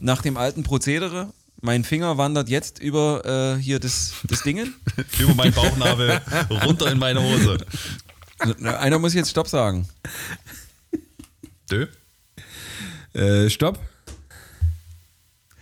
Nach 0.00 0.22
dem 0.22 0.36
alten 0.36 0.62
Prozedere. 0.62 1.28
Mein 1.66 1.82
Finger 1.82 2.16
wandert 2.16 2.48
jetzt 2.48 2.78
über 2.78 3.56
äh, 3.56 3.60
hier 3.60 3.80
das, 3.80 4.12
das 4.22 4.44
Dingen. 4.44 4.72
Über 5.18 5.34
meinen 5.34 5.52
Bauchnabel 5.52 6.20
runter 6.64 6.92
in 6.92 6.98
meine 6.98 7.20
Hose. 7.20 7.58
Einer 8.62 9.00
muss 9.00 9.14
jetzt 9.14 9.30
Stopp 9.30 9.48
sagen. 9.48 9.88
Dö? 11.68 11.88
Äh, 13.14 13.50
stopp. 13.50 13.80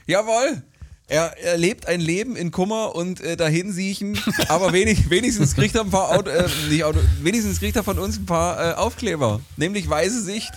Jawohl. 0.07 0.63
Er, 1.07 1.39
er 1.39 1.57
lebt 1.57 1.89
ein 1.89 2.03
Leben 2.03 2.37
in 2.37 2.51
Kummer 2.51 2.95
und 2.95 3.23
äh, 3.23 3.39
dahin 3.39 3.73
siechen, 3.73 4.21
aber 4.49 4.75
wenig, 4.75 5.09
wenigstens 5.09 5.55
kriegt 5.55 5.75
er 5.75 5.83
ein 5.83 5.91
paar 5.91 6.11
Auto, 6.11 6.29
äh, 6.29 6.49
nicht 6.69 6.85
Auto, 6.85 6.99
wenigstens 7.23 7.61
kriegt 7.61 7.77
er 7.77 7.85
von 7.85 7.99
uns 7.99 8.19
ein 8.19 8.27
paar 8.27 8.73
äh, 8.73 8.75
Aufkleber, 8.75 9.41
nämlich 9.57 9.89
weiße 9.89 10.23
Sicht 10.23 10.53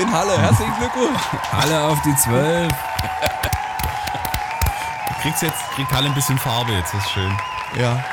in 0.00 0.10
Halle. 0.10 0.38
Herzlichen 0.38 0.74
Glückwunsch. 0.78 1.20
Alle 1.50 1.82
auf 1.82 1.98
die 2.02 2.14
12. 2.14 2.72
Kriegst 5.26 5.42
jetzt, 5.42 5.58
kriegt 5.74 5.90
Halle 5.90 6.06
ein 6.08 6.14
bisschen 6.14 6.38
Farbe 6.38 6.70
jetzt, 6.70 6.94
das 6.94 7.04
ist 7.04 7.10
schön. 7.10 7.32
Ja. 7.80 8.04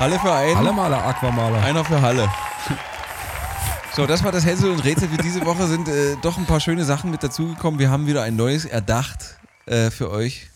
Halle 0.00 0.18
für 0.18 0.32
einen, 0.32 0.56
Alle 0.56 0.72
Maler, 0.72 1.06
Aquamaler. 1.06 1.62
einer 1.62 1.84
für 1.84 2.02
Halle. 2.02 2.28
So, 3.94 4.08
das 4.08 4.24
war 4.24 4.32
das 4.32 4.44
Hänsel 4.44 4.72
und 4.72 4.80
Rätsel 4.80 5.08
für 5.08 5.22
diese 5.22 5.46
Woche. 5.46 5.68
Sind 5.68 5.86
äh, 5.86 6.16
doch 6.20 6.38
ein 6.38 6.46
paar 6.46 6.58
schöne 6.58 6.84
Sachen 6.84 7.12
mit 7.12 7.22
dazugekommen. 7.22 7.78
Wir 7.78 7.90
haben 7.90 8.08
wieder 8.08 8.24
ein 8.24 8.34
neues 8.34 8.64
erdacht 8.64 9.38
äh, 9.66 9.92
für 9.92 10.10
euch. 10.10 10.48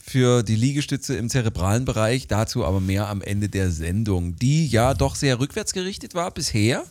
Für 0.00 0.44
die 0.44 0.54
Liegestütze 0.54 1.16
im 1.16 1.28
zerebralen 1.28 1.84
Bereich. 1.84 2.28
Dazu 2.28 2.64
aber 2.64 2.78
mehr 2.78 3.08
am 3.08 3.20
Ende 3.20 3.48
der 3.48 3.72
Sendung, 3.72 4.36
die 4.36 4.68
ja 4.68 4.94
doch 4.94 5.16
sehr 5.16 5.40
rückwärtsgerichtet 5.40 6.14
war 6.14 6.30
bisher. 6.30 6.84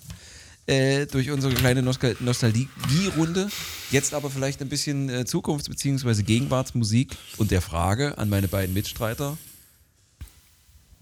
Äh, 0.65 1.07
durch 1.07 1.29
unsere 1.29 1.53
kleine 1.53 1.81
Nostal 1.81 2.15
Nostalgie-Runde. 2.21 3.49
Jetzt 3.91 4.13
aber 4.13 4.29
vielleicht 4.29 4.61
ein 4.61 4.69
bisschen 4.69 5.09
äh, 5.09 5.25
Zukunfts- 5.25 5.69
bzw. 5.69 6.23
Gegenwartsmusik 6.23 7.17
und 7.37 7.51
der 7.51 7.61
Frage 7.61 8.17
an 8.17 8.29
meine 8.29 8.47
beiden 8.47 8.73
Mitstreiter. 8.73 9.37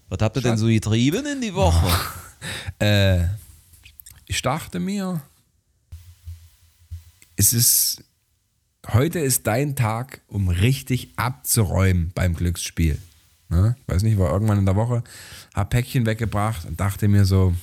Was 0.08 0.18
habt 0.20 0.36
ihr 0.36 0.42
denn 0.42 0.56
so 0.58 0.66
getrieben 0.66 1.24
in 1.26 1.40
die 1.40 1.54
Woche? 1.54 1.88
Äh, 2.80 3.28
ich 4.26 4.42
dachte 4.42 4.80
mir, 4.80 5.20
es 7.36 7.52
ist, 7.52 8.02
heute 8.88 9.20
ist 9.20 9.46
dein 9.46 9.76
Tag, 9.76 10.22
um 10.26 10.48
richtig 10.48 11.10
abzuräumen 11.14 12.10
beim 12.16 12.34
Glücksspiel. 12.34 12.98
Ne? 13.48 13.76
Weiß 13.86 14.02
nicht, 14.02 14.18
war 14.18 14.32
irgendwann 14.32 14.58
in 14.58 14.66
der 14.66 14.74
Woche, 14.74 15.04
hab 15.54 15.70
Päckchen 15.70 16.04
weggebracht 16.04 16.64
und 16.64 16.80
dachte 16.80 17.06
mir 17.06 17.24
so, 17.24 17.54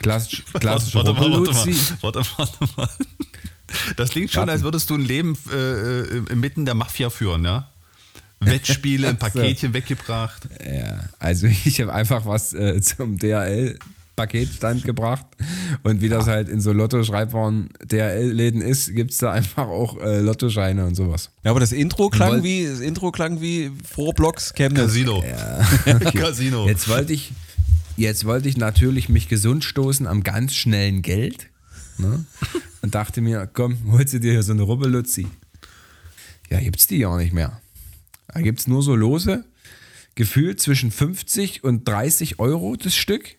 klassisch, 0.00 0.44
klassische 0.54 0.96
warte, 0.96 1.12
mal, 1.12 1.20
warte, 1.20 1.36
Rubbelluzi. 1.36 1.70
mal, 1.70 2.14
warte, 2.14 2.22
warte 2.36 2.58
mal. 2.76 2.88
Das 3.96 4.10
klingt 4.10 4.30
schon, 4.30 4.40
Warte. 4.40 4.52
als 4.52 4.62
würdest 4.62 4.88
du 4.90 4.94
ein 4.94 5.00
Leben 5.04 5.36
äh, 5.52 5.56
äh, 5.56 6.22
inmitten 6.30 6.64
der 6.64 6.74
Mafia 6.74 7.10
führen, 7.10 7.44
ja? 7.44 7.68
Wettspiele, 8.40 9.08
ein 9.08 9.18
Paketchen 9.18 9.74
weggebracht. 9.74 10.48
Ja, 10.64 11.00
also 11.18 11.46
ich 11.46 11.80
habe 11.80 11.92
einfach 11.92 12.26
was 12.26 12.52
äh, 12.52 12.80
zum 12.80 13.18
DHL-Paketstand 13.18 14.84
gebracht 14.84 15.26
und 15.82 16.00
wie 16.00 16.08
das 16.08 16.26
halt 16.26 16.48
in 16.48 16.60
so 16.60 16.72
Lotto-Schreibwaren 16.72 17.70
DHL-Läden 17.84 18.60
ist, 18.60 18.94
gibt 18.94 19.12
es 19.12 19.18
da 19.18 19.32
einfach 19.32 19.66
auch 19.66 20.00
äh, 20.00 20.20
Lottoscheine 20.20 20.84
und 20.84 20.94
sowas. 20.94 21.30
Ja, 21.44 21.50
aber 21.50 21.60
das 21.60 21.72
Intro 21.72 22.08
klang 22.08 22.42
wie 22.42 22.66
das 22.66 22.80
Intro 22.80 23.10
klang 23.10 23.40
wie 23.40 23.72
Vorblocks 23.90 24.52
Chemnitz. 24.54 24.82
Casino. 24.82 25.24
Casino. 26.14 26.68
Jetzt 26.68 26.88
wollte 26.88 27.14
ich, 27.14 27.32
jetzt 27.96 28.24
wollte 28.24 28.48
ich 28.48 28.56
natürlich 28.56 29.08
mich 29.08 29.28
gesund 29.28 29.64
stoßen 29.64 30.06
am 30.06 30.22
ganz 30.22 30.54
schnellen 30.54 31.02
Geld 31.02 31.48
ne? 31.98 32.24
und 32.82 32.94
dachte 32.94 33.20
mir, 33.20 33.48
komm, 33.52 33.92
holst 33.92 34.14
du 34.14 34.20
dir 34.20 34.32
hier 34.32 34.42
so 34.42 34.52
eine 34.52 34.62
Rubbeluzzi. 34.62 35.26
Ja, 36.50 36.60
gibt's 36.60 36.86
die 36.86 36.98
ja 36.98 37.16
nicht 37.16 37.32
mehr. 37.32 37.60
Da 38.28 38.40
gibt's 38.40 38.66
nur 38.66 38.82
so 38.82 38.94
Lose, 38.94 39.44
gefühlt 40.14 40.60
zwischen 40.60 40.90
50 40.90 41.64
und 41.64 41.86
30 41.88 42.38
Euro 42.38 42.76
das 42.76 42.94
Stück. 42.94 43.36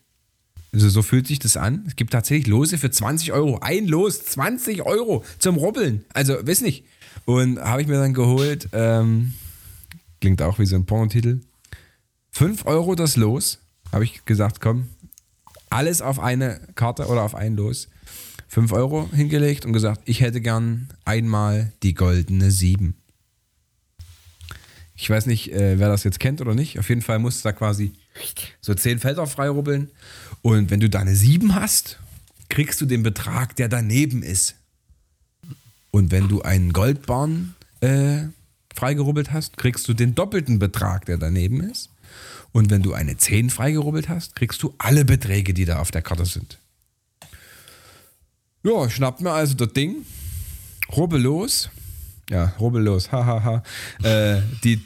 Also 0.73 0.89
so 0.89 1.01
fühlt 1.01 1.27
sich 1.27 1.39
das 1.39 1.57
an. 1.57 1.85
Es 1.87 1.95
gibt 1.95 2.11
tatsächlich 2.11 2.47
Lose 2.47 2.77
für 2.77 2.91
20 2.91 3.31
Euro. 3.31 3.59
Ein 3.59 3.87
Los, 3.87 4.23
20 4.25 4.83
Euro 4.83 5.23
zum 5.39 5.55
Rubbeln. 5.55 6.05
Also, 6.13 6.35
weiß 6.45 6.61
nicht. 6.61 6.85
Und 7.25 7.59
habe 7.59 7.81
ich 7.81 7.87
mir 7.87 7.97
dann 7.97 8.13
geholt, 8.13 8.69
ähm, 8.73 9.33
klingt 10.21 10.41
auch 10.41 10.59
wie 10.59 10.65
so 10.65 10.75
ein 10.75 10.85
Pornotitel, 10.85 11.41
5 12.31 12.65
Euro 12.65 12.95
das 12.95 13.15
Los. 13.15 13.59
Habe 13.91 14.03
ich 14.03 14.25
gesagt, 14.25 14.61
komm, 14.61 14.89
alles 15.69 16.01
auf 16.01 16.19
eine 16.19 16.59
Karte 16.75 17.07
oder 17.07 17.23
auf 17.23 17.35
ein 17.35 17.55
Los. 17.55 17.89
5 18.49 18.71
Euro 18.71 19.09
hingelegt 19.11 19.65
und 19.65 19.73
gesagt, 19.73 20.01
ich 20.05 20.21
hätte 20.21 20.39
gern 20.39 20.89
einmal 21.03 21.73
die 21.83 21.93
goldene 21.93 22.49
7. 22.49 22.95
Ich 24.95 25.09
weiß 25.09 25.25
nicht, 25.27 25.51
äh, 25.51 25.77
wer 25.77 25.89
das 25.89 26.03
jetzt 26.03 26.19
kennt 26.19 26.41
oder 26.41 26.55
nicht. 26.55 26.79
Auf 26.79 26.89
jeden 26.89 27.01
Fall 27.01 27.19
musst 27.19 27.43
du 27.43 27.49
da 27.49 27.53
quasi 27.53 27.93
so 28.61 28.73
zehn 28.73 28.99
Felder 28.99 29.27
freirubbeln. 29.27 29.91
Und 30.41 30.71
wenn 30.71 30.79
du 30.79 30.89
da 30.89 30.99
eine 30.99 31.15
7 31.15 31.53
hast, 31.53 31.99
kriegst 32.49 32.81
du 32.81 32.85
den 32.85 33.03
Betrag, 33.03 33.55
der 33.57 33.69
daneben 33.69 34.23
ist. 34.23 34.55
Und 35.91 36.11
wenn 36.11 36.27
du 36.27 36.41
einen 36.41 36.73
Goldbarn 36.73 37.55
äh, 37.81 38.23
freigerubbelt 38.73 39.31
hast, 39.33 39.57
kriegst 39.57 39.87
du 39.87 39.93
den 39.93 40.15
doppelten 40.15 40.57
Betrag, 40.57 41.05
der 41.05 41.17
daneben 41.17 41.61
ist. 41.61 41.89
Und 42.51 42.69
wenn 42.71 42.81
du 42.81 42.93
eine 42.93 43.17
10 43.17 43.49
freigerubbelt 43.49 44.09
hast, 44.09 44.35
kriegst 44.35 44.63
du 44.63 44.73
alle 44.77 45.05
Beträge, 45.05 45.53
die 45.53 45.65
da 45.65 45.79
auf 45.79 45.91
der 45.91 46.01
Karte 46.01 46.25
sind. 46.25 46.59
Ja, 48.63 48.85
ich 48.85 48.95
schnapp 48.95 49.21
mir 49.21 49.31
also 49.31 49.53
das 49.53 49.73
Ding, 49.73 49.97
rubbel 50.95 51.21
los. 51.21 51.69
Ja, 52.29 52.53
rubbel 52.59 52.83
los, 52.83 53.11
hahaha. 53.11 53.63
äh, 54.03 54.41
die, 54.63 54.81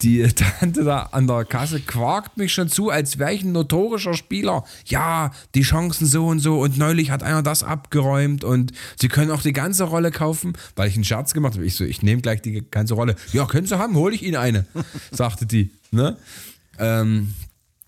die 0.00 0.22
Tante 0.60 0.84
da 0.84 1.02
an 1.12 1.26
der 1.26 1.44
Kasse 1.44 1.80
quakt 1.80 2.38
mich 2.38 2.54
schon 2.54 2.68
zu, 2.68 2.88
als 2.88 3.18
wäre 3.18 3.34
ich 3.34 3.42
ein 3.42 3.52
notorischer 3.52 4.14
Spieler. 4.14 4.64
Ja, 4.86 5.32
die 5.54 5.62
Chancen 5.62 6.06
so 6.06 6.26
und 6.28 6.38
so 6.38 6.60
und 6.60 6.78
neulich 6.78 7.10
hat 7.10 7.22
einer 7.22 7.42
das 7.42 7.62
abgeräumt 7.62 8.44
und 8.44 8.72
sie 8.98 9.08
können 9.08 9.30
auch 9.30 9.42
die 9.42 9.52
ganze 9.52 9.84
Rolle 9.84 10.10
kaufen, 10.10 10.56
weil 10.74 10.88
ich 10.88 10.94
einen 10.94 11.04
Scherz 11.04 11.34
gemacht 11.34 11.54
habe. 11.54 11.66
Ich 11.66 11.74
so, 11.74 11.84
ich 11.84 12.00
nehme 12.02 12.22
gleich 12.22 12.40
die 12.40 12.64
ganze 12.70 12.94
Rolle. 12.94 13.16
Ja, 13.32 13.44
können 13.44 13.66
Sie 13.66 13.76
haben, 13.78 13.96
hole 13.96 14.14
ich 14.14 14.22
Ihnen 14.22 14.36
eine, 14.36 14.64
sagte 15.10 15.44
die. 15.44 15.72
Ne? 15.90 16.16
Ähm, 16.78 17.34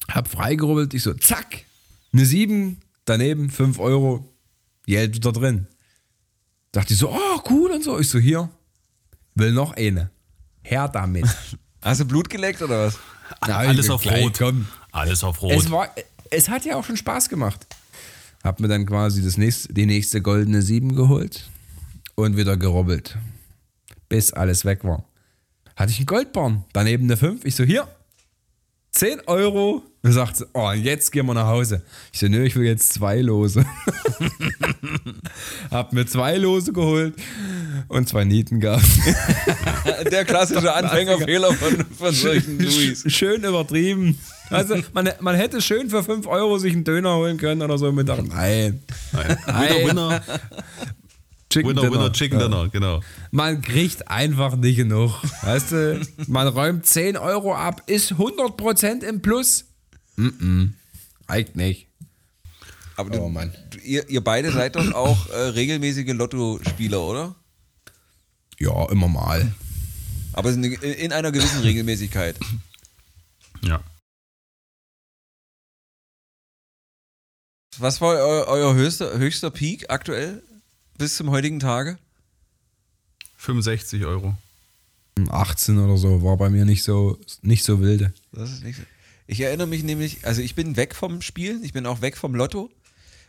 hab 0.08 0.28
freigerubbelt, 0.28 0.94
ich 0.94 1.02
so, 1.02 1.14
zack, 1.14 1.64
eine 2.12 2.24
7, 2.24 2.78
daneben 3.04 3.50
5 3.50 3.78
Euro, 3.78 4.24
Geld 4.86 5.14
wieder 5.14 5.32
drin. 5.32 5.66
Dachte 6.72 6.94
ich 6.94 6.98
so, 6.98 7.10
oh, 7.10 7.40
cool 7.50 7.70
und 7.72 7.84
so. 7.84 7.98
Ich 7.98 8.08
so, 8.08 8.18
hier, 8.18 8.50
will 9.34 9.52
noch 9.52 9.72
eine. 9.72 10.10
Her 10.62 10.88
damit. 10.88 11.26
Hast 11.82 12.00
du 12.00 12.04
Blut 12.04 12.28
geleckt 12.30 12.62
oder 12.62 12.86
was? 12.86 12.98
Na, 13.46 13.58
Alles 13.58 13.90
auf 13.90 14.02
gleich, 14.02 14.24
Rot. 14.24 14.38
komm. 14.38 14.66
Alles 14.92 15.22
auf 15.22 15.42
Rot. 15.42 15.52
Es, 15.52 15.70
war, 15.70 15.88
es 16.30 16.48
hat 16.48 16.64
ja 16.64 16.76
auch 16.76 16.84
schon 16.84 16.96
Spaß 16.96 17.28
gemacht. 17.28 17.66
Hab 18.42 18.60
mir 18.60 18.68
dann 18.68 18.86
quasi 18.86 19.22
das 19.22 19.36
nächste, 19.36 19.72
die 19.72 19.86
nächste 19.86 20.22
goldene 20.22 20.62
7 20.62 20.94
geholt 20.96 21.48
und 22.14 22.36
wieder 22.36 22.56
gerubbelt. 22.56 23.18
Bis 24.08 24.32
alles 24.32 24.64
weg 24.64 24.84
war. 24.84 25.04
Hatte 25.76 25.92
ich 25.92 25.98
einen 25.98 26.06
Goldbarn, 26.06 26.64
daneben 26.72 27.04
eine 27.04 27.16
5. 27.16 27.44
Ich 27.44 27.54
so, 27.54 27.64
hier, 27.64 27.86
10 28.98 29.20
Euro. 29.26 29.82
Und 30.02 30.12
sagt 30.12 30.36
sie, 30.36 30.46
oh, 30.54 30.70
jetzt 30.72 31.10
gehen 31.10 31.26
wir 31.26 31.34
nach 31.34 31.46
Hause. 31.48 31.82
Ich 32.12 32.20
so, 32.20 32.28
nö, 32.28 32.44
ich 32.44 32.54
will 32.56 32.64
jetzt 32.66 32.92
zwei 32.92 33.20
Lose. 33.20 33.64
Hab 35.70 35.92
mir 35.92 36.06
zwei 36.06 36.36
Lose 36.36 36.72
geholt 36.72 37.14
und 37.88 38.08
zwei 38.08 38.24
Nieten 38.24 38.60
gehabt. 38.60 38.84
Der 40.10 40.24
klassische 40.24 40.72
Anfängerfehler 40.74 41.52
von, 41.52 41.84
von 41.96 42.12
solchen 42.14 42.58
Louis. 42.58 43.04
Sch- 43.04 43.10
Schön 43.10 43.44
übertrieben. 43.44 44.18
Also, 44.50 44.76
man, 44.94 45.10
man 45.20 45.36
hätte 45.36 45.60
schön 45.60 45.90
für 45.90 46.02
5 46.02 46.26
Euro 46.26 46.58
sich 46.58 46.72
einen 46.72 46.84
Döner 46.84 47.16
holen 47.16 47.36
können 47.36 47.60
oder 47.60 47.76
so. 47.76 47.88
Und 47.88 47.96
Mittag. 47.96 48.24
Nein. 48.26 48.80
Winner, 49.12 49.86
Winner, 49.88 50.22
Chicken 51.50 51.70
Winner, 51.70 51.82
Dinner. 51.82 51.92
Winner, 51.94 52.12
Chicken 52.12 52.40
Ja. 52.40 52.48
Dinner, 52.48 52.68
genau. 52.68 53.00
Man 53.30 53.62
kriegt 53.62 54.08
einfach 54.08 54.56
nicht 54.56 54.76
genug. 54.76 55.12
Weißt 55.42 55.72
du, 55.72 56.06
man 56.26 56.48
räumt 56.48 56.84
10 56.84 57.16
Euro 57.16 57.54
ab, 57.54 57.82
ist 57.86 58.12
100% 58.12 59.02
im 59.02 59.22
Plus. 59.22 59.64
Mm 60.16 60.26
-mm. 60.28 60.70
Reicht 61.28 61.56
nicht. 61.56 61.86
Aber 62.96 63.10
du, 63.10 63.20
Oh 63.20 63.28
Mann. 63.28 63.52
ihr, 63.84 64.08
ihr 64.10 64.22
beide 64.22 64.50
seid 64.52 64.76
doch 64.76 64.92
auch 64.92 65.28
äh, 65.30 65.36
regelmäßige 65.36 66.12
Lottospieler, 66.14 67.00
oder? 67.00 67.36
Ja, 68.58 68.90
immer 68.90 69.08
mal. 69.08 69.52
Aber 70.32 70.50
in, 70.50 70.64
in 70.64 71.12
einer 71.12 71.30
gewissen 71.32 71.60
Regelmäßigkeit. 71.60 72.38
Ja. 73.62 73.80
Was 77.78 78.00
war 78.00 78.14
eu, 78.16 78.44
euer 78.48 78.74
höchster, 78.74 79.16
höchster 79.18 79.50
Peak 79.50 79.88
aktuell 79.88 80.42
bis 80.98 81.16
zum 81.16 81.30
heutigen 81.30 81.60
Tage? 81.60 81.96
65 83.36 84.04
Euro. 84.04 84.34
18 85.30 85.78
oder 85.78 85.96
so 85.96 86.22
war 86.22 86.36
bei 86.36 86.50
mir 86.50 86.64
nicht 86.64 86.82
so, 86.82 87.18
nicht 87.42 87.64
so 87.64 87.80
wilde. 87.80 88.12
Das 88.32 88.52
ist 88.52 88.62
nicht 88.62 88.76
so. 88.76 88.82
Ich 89.26 89.40
erinnere 89.40 89.66
mich 89.66 89.82
nämlich, 89.82 90.26
also 90.26 90.40
ich 90.40 90.54
bin 90.54 90.76
weg 90.76 90.94
vom 90.94 91.22
Spielen, 91.22 91.62
ich 91.62 91.72
bin 91.72 91.86
auch 91.86 92.00
weg 92.00 92.16
vom 92.16 92.34
Lotto. 92.34 92.70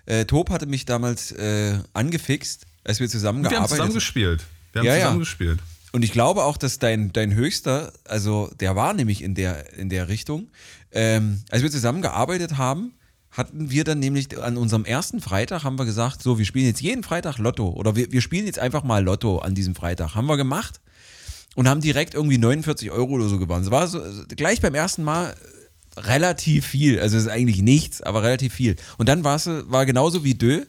Äh, 0.06 0.26
Tob 0.26 0.50
hatte 0.50 0.66
mich 0.66 0.86
damals 0.86 1.32
äh, 1.32 1.80
angefixt, 1.94 2.66
als 2.84 3.00
wir 3.00 3.08
Wir 3.08 3.12
zusammengearbeitet 3.12 3.62
haben 3.62 3.70
zusammen 3.70 3.94
gespielt. 3.94 4.46
Wir 4.72 4.80
haben 4.80 4.86
Ja, 4.88 4.96
ja. 4.96 5.02
zusammen 5.02 5.20
gespielt. 5.20 5.60
Und 5.92 6.04
ich 6.04 6.12
glaube 6.12 6.44
auch, 6.44 6.58
dass 6.58 6.80
dein, 6.80 7.12
dein 7.12 7.34
höchster, 7.34 7.92
also 8.06 8.50
der 8.60 8.76
war 8.76 8.94
nämlich 8.94 9.22
in 9.24 9.36
der, 9.36 9.74
in 9.78 9.90
der 9.90 10.08
Richtung. 10.08 10.50
Ähm, 10.92 11.42
als 11.50 11.64
wir 11.64 11.72
zusammengearbeitet 11.72 12.58
haben, 12.58 12.94
hatten 13.32 13.70
wir 13.70 13.84
dann 13.84 14.00
nämlich 14.00 14.42
an 14.42 14.58
unserem 14.58 14.86
ersten 14.86 15.22
Freitag 15.22 15.64
haben 15.64 15.78
wir 15.78 15.86
gesagt, 15.86 16.24
so, 16.24 16.40
wir 16.40 16.46
spielen 16.46 16.66
jetzt 16.66 16.82
jeden 16.82 17.04
Freitag 17.04 17.38
Lotto 17.38 17.70
oder 17.70 17.96
wir, 17.96 18.12
wir 18.12 18.22
spielen 18.22 18.46
jetzt 18.46 18.60
einfach 18.60 18.84
mal 18.84 19.04
Lotto 19.04 19.40
an 19.40 19.56
diesem 19.56 19.76
Freitag. 19.76 20.16
Haben 20.16 20.28
wir 20.28 20.38
gemacht 20.38 20.82
und 21.56 21.68
haben 21.68 21.82
direkt 21.82 22.16
irgendwie 22.16 22.38
49 22.38 22.92
Euro 22.92 23.14
oder 23.14 23.30
so 23.30 23.38
gewonnen. 23.38 23.66
Es 23.66 23.72
war 23.72 23.88
so, 23.88 24.02
gleich 24.36 24.62
beim 24.62 24.76
ersten 24.76 25.04
Mal 25.04 25.36
relativ 25.98 26.66
viel. 26.66 27.00
Also 27.00 27.18
es 27.18 27.24
ist 27.24 27.30
eigentlich 27.30 27.62
nichts, 27.62 28.02
aber 28.02 28.24
relativ 28.24 28.54
viel. 28.54 28.76
Und 28.98 29.10
dann 29.10 29.24
war 29.24 29.36
es 29.36 29.48
war 29.48 29.86
genauso 29.86 30.24
wie 30.24 30.36
Dö, 30.36 30.66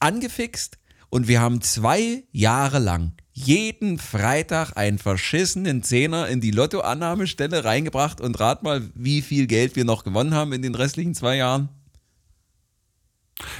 angefixt 0.00 0.78
und 1.10 1.28
wir 1.28 1.40
haben 1.40 1.60
zwei 1.60 2.24
Jahre 2.32 2.80
lang 2.80 3.12
jeden 3.34 3.98
Freitag 3.98 4.76
einen 4.76 4.98
verschissenen 4.98 5.82
Zehner 5.82 6.28
in 6.28 6.40
die 6.40 6.52
Lottoannahmestelle 6.52 7.64
reingebracht 7.64 8.20
und 8.20 8.38
rat 8.38 8.62
mal, 8.62 8.82
wie 8.94 9.22
viel 9.22 9.48
Geld 9.48 9.74
wir 9.74 9.84
noch 9.84 10.04
gewonnen 10.04 10.34
haben 10.34 10.52
in 10.52 10.62
den 10.62 10.74
restlichen 10.74 11.14
zwei 11.14 11.36
Jahren. 11.36 11.68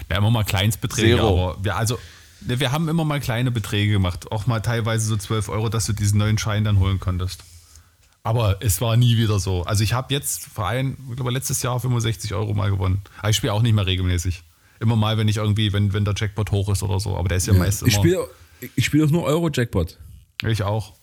Wir 0.09 0.17
haben 0.17 0.25
immer 0.25 0.31
mal 0.31 0.45
Kleinstbeträge, 0.45 1.17
Zero. 1.17 1.51
aber 1.51 1.65
wir, 1.65 1.77
also, 1.77 1.99
ne, 2.41 2.61
wir 2.61 2.73
haben 2.73 2.89
immer 2.89 3.05
mal 3.05 3.21
kleine 3.21 3.51
Beträge 3.51 3.93
gemacht. 3.93 4.31
Auch 4.33 4.47
mal 4.47 4.61
teilweise 4.61 5.07
so 5.07 5.17
12 5.17 5.49
Euro, 5.49 5.69
dass 5.69 5.87
du 5.87 5.93
diesen 5.93 6.19
neuen 6.19 6.39
Schein 6.39 6.65
dann 6.65 6.79
holen 6.79 7.01
konntest. 7.01 7.45
Aber 8.23 8.57
es 8.61 8.81
war 8.81 8.97
nie 8.97 9.19
wieder 9.19 9.39
so. 9.39 9.65
Also 9.65 9.85
ich 9.85 9.93
habe 9.93 10.13
jetzt 10.15 10.47
Verein, 10.47 10.97
ich 11.11 11.17
glaube 11.17 11.31
letztes 11.31 11.63
Jahr 11.63 11.79
65 11.79 12.33
Euro 12.35 12.55
mal 12.55 12.71
gewonnen. 12.71 13.03
Aber 13.19 13.29
ich 13.29 13.37
spiele 13.37 13.53
auch 13.53 13.61
nicht 13.61 13.75
mehr 13.75 13.87
regelmäßig. 13.87 14.45
Immer 14.81 14.97
mal, 14.97 15.19
wenn 15.19 15.29
ich 15.29 15.37
irgendwie, 15.37 15.73
wenn, 15.73 15.93
wenn 15.93 16.05
der 16.05 16.15
Jackpot 16.17 16.51
hoch 16.51 16.71
ist 16.71 16.83
oder 16.83 16.99
so. 17.01 17.17
Aber 17.17 17.29
der 17.29 17.37
ist 17.37 17.47
ja, 17.47 17.53
meist 17.53 17.83
immer. 17.83 17.89
Ich 17.89 17.95
spiele 17.95 18.27
ich 18.77 18.85
spiel 18.85 19.05
auch 19.05 19.11
nur 19.11 19.25
Euro-Jackpot. 19.25 19.99
ich 20.47 20.63
auch. 20.63 20.95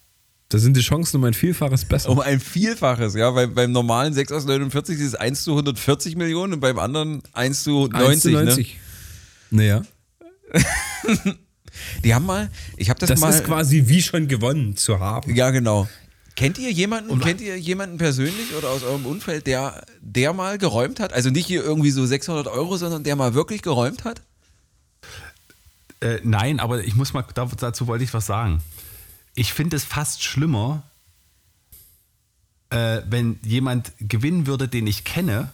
Da 0.52 0.58
sind 0.58 0.76
die 0.76 0.82
Chancen 0.82 1.16
um 1.18 1.24
ein 1.24 1.34
Vielfaches 1.34 1.86
besser. 1.86 2.10
Um 2.10 2.20
ein 2.20 2.40
Vielfaches, 2.42 3.16
ja, 3.16 3.34
weil 3.34 3.48
beim 3.48 3.72
normalen 3.72 4.14
6 4.14 4.32
aus 4.34 4.46
49 4.46 5.00
ist 5.00 5.06
es 5.08 5.16
1 5.16 5.44
zu 5.46 5.52
140 5.52 6.18
Millionen 6.18 6.54
und 6.54 6.60
beim 6.60 6.78
anderen 6.78 7.22
1 7.32 7.64
zu 7.64 7.88
90. 7.88 7.96
1 8.10 8.22
zu 8.22 8.30
90. 8.32 8.80
Naja, 9.52 9.82
Ne? 10.54 10.62
Die 12.04 12.14
haben 12.14 12.26
mal, 12.26 12.50
ich 12.76 12.90
habe 12.90 13.00
das, 13.00 13.08
das 13.10 13.20
mal. 13.22 13.30
ist 13.30 13.46
quasi 13.46 13.84
wie 13.88 14.02
schon 14.02 14.28
gewonnen 14.28 14.76
zu 14.76 15.00
haben. 15.00 15.34
Ja, 15.34 15.52
genau. 15.52 15.88
Kennt 16.36 16.58
ihr 16.58 16.72
jemanden, 16.72 17.18
kennt 17.22 17.40
ihr 17.40 17.58
jemanden 17.58 17.98
persönlich 17.98 18.54
oder 18.58 18.70
aus 18.70 18.84
eurem 18.84 19.06
Umfeld, 19.06 19.48
der, 19.48 19.86
der 20.02 20.34
mal 20.34 20.58
geräumt 20.58 21.00
hat? 21.00 21.14
Also 21.14 21.30
nicht 21.30 21.46
hier 21.48 21.64
irgendwie 21.64 21.92
so 21.92 22.06
600 22.06 22.48
Euro, 22.48 22.76
sondern 22.76 23.04
der 23.06 23.16
mal 23.16 23.34
wirklich 23.34 23.62
geräumt 23.62 24.04
hat? 24.04 24.22
Äh, 26.02 26.20
nein, 26.24 26.60
aber 26.60 26.84
ich 26.84 26.96
muss 26.96 27.14
mal, 27.14 27.24
da- 27.34 27.50
dazu 27.58 27.88
wollte 27.88 28.04
ich 28.04 28.14
was 28.14 28.26
sagen. 28.26 28.62
Ich 29.36 29.54
finde 29.54 29.76
es 29.78 29.84
fast 29.84 30.24
schlimmer, 30.24 30.84
äh, 32.70 33.02
wenn 33.08 33.40
jemand 33.44 33.92
gewinnen 34.00 34.46
würde, 34.48 34.68
den 34.68 34.88
ich 34.88 35.04
kenne, 35.04 35.52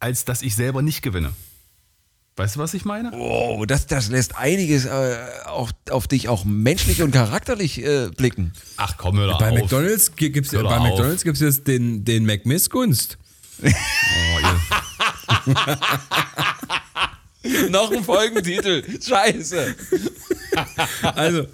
als 0.00 0.24
dass 0.24 0.42
ich 0.42 0.54
selber 0.54 0.82
nicht 0.82 1.02
gewinne. 1.02 1.32
Weißt 2.36 2.56
du, 2.56 2.60
was 2.60 2.74
ich 2.74 2.84
meine? 2.84 3.12
Oh, 3.12 3.64
das, 3.64 3.86
das 3.86 4.08
lässt 4.08 4.36
einiges 4.36 4.86
äh, 4.86 5.16
auf, 5.46 5.70
auf 5.90 6.08
dich 6.08 6.28
auch 6.28 6.44
menschlich 6.44 7.00
und 7.02 7.12
charakterlich 7.12 7.78
äh, 7.84 8.08
blicken. 8.08 8.52
Ach 8.76 8.96
komm, 8.96 9.18
hör 9.18 9.38
Bei 9.38 9.50
auf. 9.52 9.58
McDonalds 9.58 10.16
gi- 10.16 10.30
gibt's, 10.30 10.50
Hör 10.52 10.64
bei 10.64 10.76
auf. 10.78 10.82
McDonald's 10.82 11.22
gibt 11.22 11.36
es 11.36 11.40
jetzt 11.42 11.68
den, 11.68 12.04
den 12.04 12.24
McMissgunst. 12.26 13.18
Oh, 13.62 13.68
Noch 17.70 17.92
ein 17.92 18.02
Folgentitel. 18.02 18.82
Scheiße. 19.00 19.76
Also, 21.02 21.46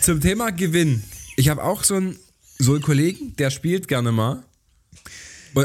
zum 0.00 0.20
Thema 0.20 0.50
Gewinn. 0.50 1.02
Ich 1.36 1.48
habe 1.48 1.62
auch 1.62 1.84
so 1.84 1.96
einen, 1.96 2.16
so 2.58 2.72
einen 2.72 2.82
Kollegen, 2.82 3.34
der 3.36 3.50
spielt 3.50 3.88
gerne 3.88 4.12
mal. 4.12 4.42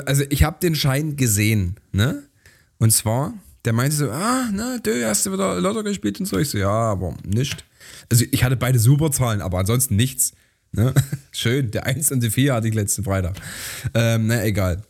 Also, 0.06 0.24
ich 0.30 0.44
habe 0.44 0.58
den 0.62 0.76
Schein 0.76 1.16
gesehen, 1.16 1.76
ne? 1.92 2.24
Und 2.80 2.92
zwar, 2.92 3.34
der 3.66 3.74
meinte 3.74 3.96
so, 3.96 4.10
ah, 4.10 4.50
na, 4.52 4.78
du 4.80 5.08
hast 5.08 5.26
du 5.26 5.34
wieder 5.34 5.60
Lotto 5.60 5.84
gespielt 5.84 6.20
und 6.20 6.26
so. 6.26 6.38
Ich 6.38 6.50
so, 6.50 6.58
ja, 6.58 6.70
aber 6.70 7.16
nicht. 7.26 7.66
Also, 8.10 8.26
ich 8.32 8.44
hatte 8.44 8.56
beide 8.56 8.80
super 8.80 9.12
Zahlen, 9.12 9.42
aber 9.42 9.60
ansonsten 9.60 9.96
nichts. 9.96 10.34
Ne? 10.72 10.94
Schön, 11.32 11.72
der 11.72 11.86
1 11.86 12.12
und 12.12 12.24
die 12.24 12.32
4 12.32 12.54
hatte 12.54 12.68
ich 12.68 12.74
letzten 12.74 13.04
Freitag. 13.04 13.36
Ähm, 13.94 14.28
na, 14.28 14.44
egal. 14.44 14.84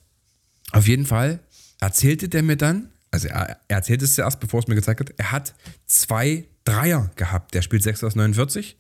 Auf 0.72 0.88
jeden 0.88 1.06
Fall 1.06 1.40
erzählte 1.80 2.30
der 2.30 2.44
mir 2.44 2.56
dann, 2.56 2.90
also 3.12 3.28
er, 3.28 3.58
er 3.68 3.78
erzählte 3.78 4.06
es 4.06 4.16
zuerst, 4.16 4.40
bevor 4.40 4.62
es 4.62 4.68
mir 4.68 4.76
gezeigt 4.76 5.02
hat, 5.02 5.14
er 5.18 5.32
hat 5.32 5.54
zwei 5.86 6.46
Dreier 6.64 7.12
gehabt. 7.16 7.54
Der 7.54 7.62
spielt 7.62 7.84
6 7.84 8.06
aus 8.06 8.16
49 8.16 8.78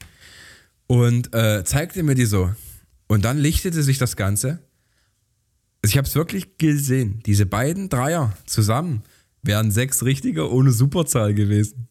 und 0.93 1.33
äh, 1.33 1.63
zeigte 1.63 2.03
mir 2.03 2.13
die 2.13 2.25
so. 2.25 2.53
Und 3.07 3.25
dann 3.25 3.37
lichtete 3.39 3.81
sich 3.81 3.97
das 3.97 4.15
Ganze. 4.15 4.59
Also 5.81 5.91
ich 5.93 5.97
habe 5.97 6.07
es 6.07 6.15
wirklich 6.15 6.57
gesehen. 6.59 7.21
Diese 7.25 7.45
beiden 7.47 7.89
Dreier 7.89 8.33
zusammen 8.45 9.01
wären 9.41 9.71
sechs 9.71 10.03
richtige 10.03 10.51
ohne 10.51 10.71
Superzahl 10.71 11.33
gewesen. 11.33 11.87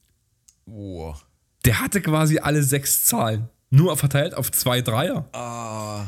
Boah. 0.66 1.20
Der 1.64 1.80
hatte 1.80 2.00
quasi 2.00 2.38
alle 2.38 2.62
sechs 2.62 3.05
Zahlen. 3.05 3.48
Nur 3.70 3.96
verteilt 3.96 4.34
auf 4.34 4.53
zwei 4.53 4.82
Dreier. 4.82 5.28
Ah, 5.32 6.07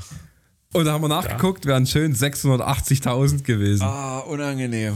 Und 0.73 0.85
da 0.85 0.93
haben 0.93 1.03
wir 1.03 1.09
nachgeguckt, 1.09 1.67
wären 1.67 1.87
schön 1.87 2.15
680.000 2.15 3.43
gewesen. 3.43 3.83
ah, 3.83 4.21
unangenehm. 4.21 4.95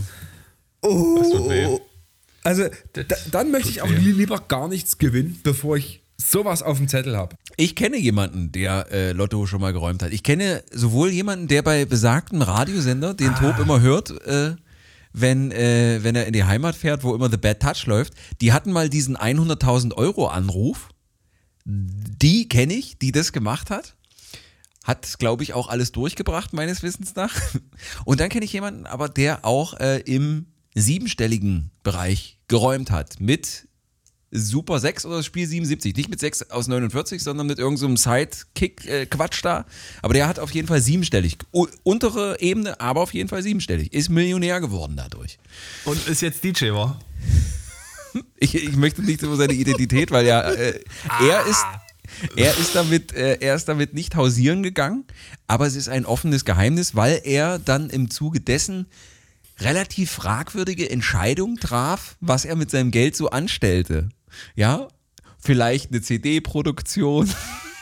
weh. 0.82 1.78
Also 2.44 2.64
da, 2.92 3.02
dann 3.32 3.50
möchte 3.50 3.70
ich 3.70 3.82
auch 3.82 3.90
lieber 3.90 4.38
gar 4.46 4.68
nichts 4.68 4.98
gewinnen, 4.98 5.40
bevor 5.42 5.76
ich 5.76 6.02
sowas 6.20 6.62
auf 6.62 6.78
dem 6.78 6.88
Zettel 6.88 7.16
habe. 7.16 7.36
Ich 7.56 7.74
kenne 7.74 7.96
jemanden, 7.96 8.52
der 8.52 8.90
äh, 8.90 9.12
Lotto 9.12 9.46
schon 9.46 9.60
mal 9.60 9.72
geräumt 9.72 10.02
hat. 10.02 10.12
Ich 10.12 10.22
kenne 10.22 10.62
sowohl 10.70 11.10
jemanden, 11.10 11.48
der 11.48 11.62
bei 11.62 11.84
besagtem 11.84 12.42
Radiosender 12.42 13.14
den 13.14 13.34
Top 13.34 13.58
immer 13.58 13.80
hört, 13.80 14.10
äh, 14.26 14.56
wenn, 15.12 15.52
äh, 15.52 16.00
wenn 16.02 16.16
er 16.16 16.26
in 16.26 16.32
die 16.32 16.44
Heimat 16.44 16.76
fährt, 16.76 17.04
wo 17.04 17.14
immer 17.14 17.30
The 17.30 17.36
Bad 17.36 17.60
Touch 17.60 17.86
läuft. 17.86 18.14
Die 18.40 18.52
hatten 18.52 18.72
mal 18.72 18.88
diesen 18.88 19.16
100.000 19.16 19.94
Euro 19.94 20.26
Anruf. 20.26 20.90
Die 21.64 22.48
kenne 22.48 22.74
ich, 22.74 22.98
die 22.98 23.12
das 23.12 23.32
gemacht 23.32 23.70
hat. 23.70 23.94
Hat, 24.84 25.18
glaube 25.18 25.42
ich, 25.42 25.52
auch 25.52 25.68
alles 25.68 25.92
durchgebracht, 25.92 26.52
meines 26.52 26.82
Wissens 26.82 27.14
nach. 27.14 27.34
Und 28.04 28.20
dann 28.20 28.28
kenne 28.28 28.44
ich 28.44 28.52
jemanden, 28.52 28.86
aber 28.86 29.08
der 29.08 29.44
auch 29.44 29.74
äh, 29.78 29.98
im 30.00 30.46
siebenstelligen 30.74 31.70
Bereich 31.82 32.38
geräumt 32.48 32.90
hat. 32.90 33.20
Mit 33.20 33.67
Super 34.30 34.78
6 34.78 35.06
oder 35.06 35.16
das 35.18 35.26
Spiel 35.26 35.46
77. 35.46 35.96
Nicht 35.96 36.10
mit 36.10 36.20
6 36.20 36.50
aus 36.50 36.68
49, 36.68 37.22
sondern 37.22 37.46
mit 37.46 37.58
irgendeinem 37.58 37.96
so 37.96 38.10
Sidekick-Quatsch 38.10 39.42
da. 39.42 39.64
Aber 40.02 40.14
der 40.14 40.28
hat 40.28 40.38
auf 40.38 40.50
jeden 40.50 40.68
Fall 40.68 40.82
siebenstellig. 40.82 41.38
U 41.52 41.66
untere 41.82 42.40
Ebene, 42.40 42.78
aber 42.80 43.00
auf 43.00 43.14
jeden 43.14 43.28
Fall 43.28 43.42
siebenstellig. 43.42 43.92
Ist 43.92 44.10
Millionär 44.10 44.60
geworden 44.60 44.94
dadurch. 44.96 45.38
Und 45.84 46.06
ist 46.08 46.20
jetzt 46.20 46.44
DJ, 46.44 46.72
war? 46.72 47.00
Ich, 48.40 48.54
ich 48.54 48.74
möchte 48.74 49.02
nicht 49.02 49.22
über 49.22 49.36
seine 49.36 49.52
Identität, 49.52 50.10
weil 50.10 50.26
ja, 50.26 50.40
äh, 50.40 50.80
er 51.20 51.46
ist. 51.46 51.64
Er 52.36 52.56
ist, 52.56 52.74
damit, 52.74 53.12
äh, 53.12 53.36
er 53.38 53.54
ist 53.54 53.68
damit 53.68 53.92
nicht 53.92 54.16
hausieren 54.16 54.62
gegangen, 54.62 55.04
aber 55.46 55.66
es 55.66 55.76
ist 55.76 55.90
ein 55.90 56.06
offenes 56.06 56.46
Geheimnis, 56.46 56.94
weil 56.94 57.20
er 57.22 57.58
dann 57.58 57.90
im 57.90 58.10
Zuge 58.10 58.40
dessen 58.40 58.86
relativ 59.60 60.10
fragwürdige 60.10 60.90
Entscheidungen 60.90 61.58
traf, 61.58 62.16
was 62.20 62.46
er 62.46 62.56
mit 62.56 62.70
seinem 62.70 62.90
Geld 62.90 63.14
so 63.14 63.28
anstellte. 63.30 64.08
Ja, 64.56 64.88
vielleicht 65.38 65.90
eine 65.90 66.02
CD-Produktion, 66.02 67.28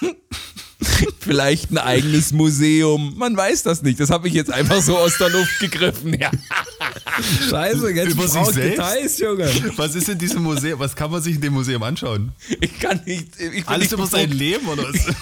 vielleicht 1.21 1.71
ein 1.71 1.79
eigenes 1.79 2.33
Museum. 2.33 3.15
Man 3.17 3.37
weiß 3.37 3.63
das 3.65 3.83
nicht. 3.83 3.99
Das 4.01 4.11
habe 4.11 4.29
ich 4.29 4.35
jetzt 4.35 4.51
einfach 4.53 4.81
so 4.83 4.97
aus 4.97 5.19
der 5.19 5.31
Luft 5.31 5.59
gegriffen. 5.61 6.15
Ja. 6.19 6.31
Scheiße, 7.51 7.91
jetzt 7.93 8.13
Über 8.13 8.29
sich 8.29 8.45
selbst? 8.47 8.57
Details, 8.79 9.19
Junge. 9.19 9.51
Was 9.77 9.95
ist 9.95 10.09
in 10.09 10.19
diesem 10.19 10.43
Museum? 10.43 10.79
Was 10.79 10.95
kann 10.95 11.11
man 11.11 11.23
sich 11.23 11.37
in 11.37 11.41
dem 11.41 11.55
Museum 11.55 11.83
anschauen? 11.83 12.33
Ich 12.61 12.79
kann 12.79 13.01
nicht. 13.07 13.29
Ich 13.41 13.51
bin 13.51 13.69
Alles 13.69 13.85
nicht 13.85 13.93
über 13.93 14.07
sein 14.07 14.25
befugt. 14.29 14.39
Leben 14.39 14.67
oder 14.69 14.85
was? 14.93 15.07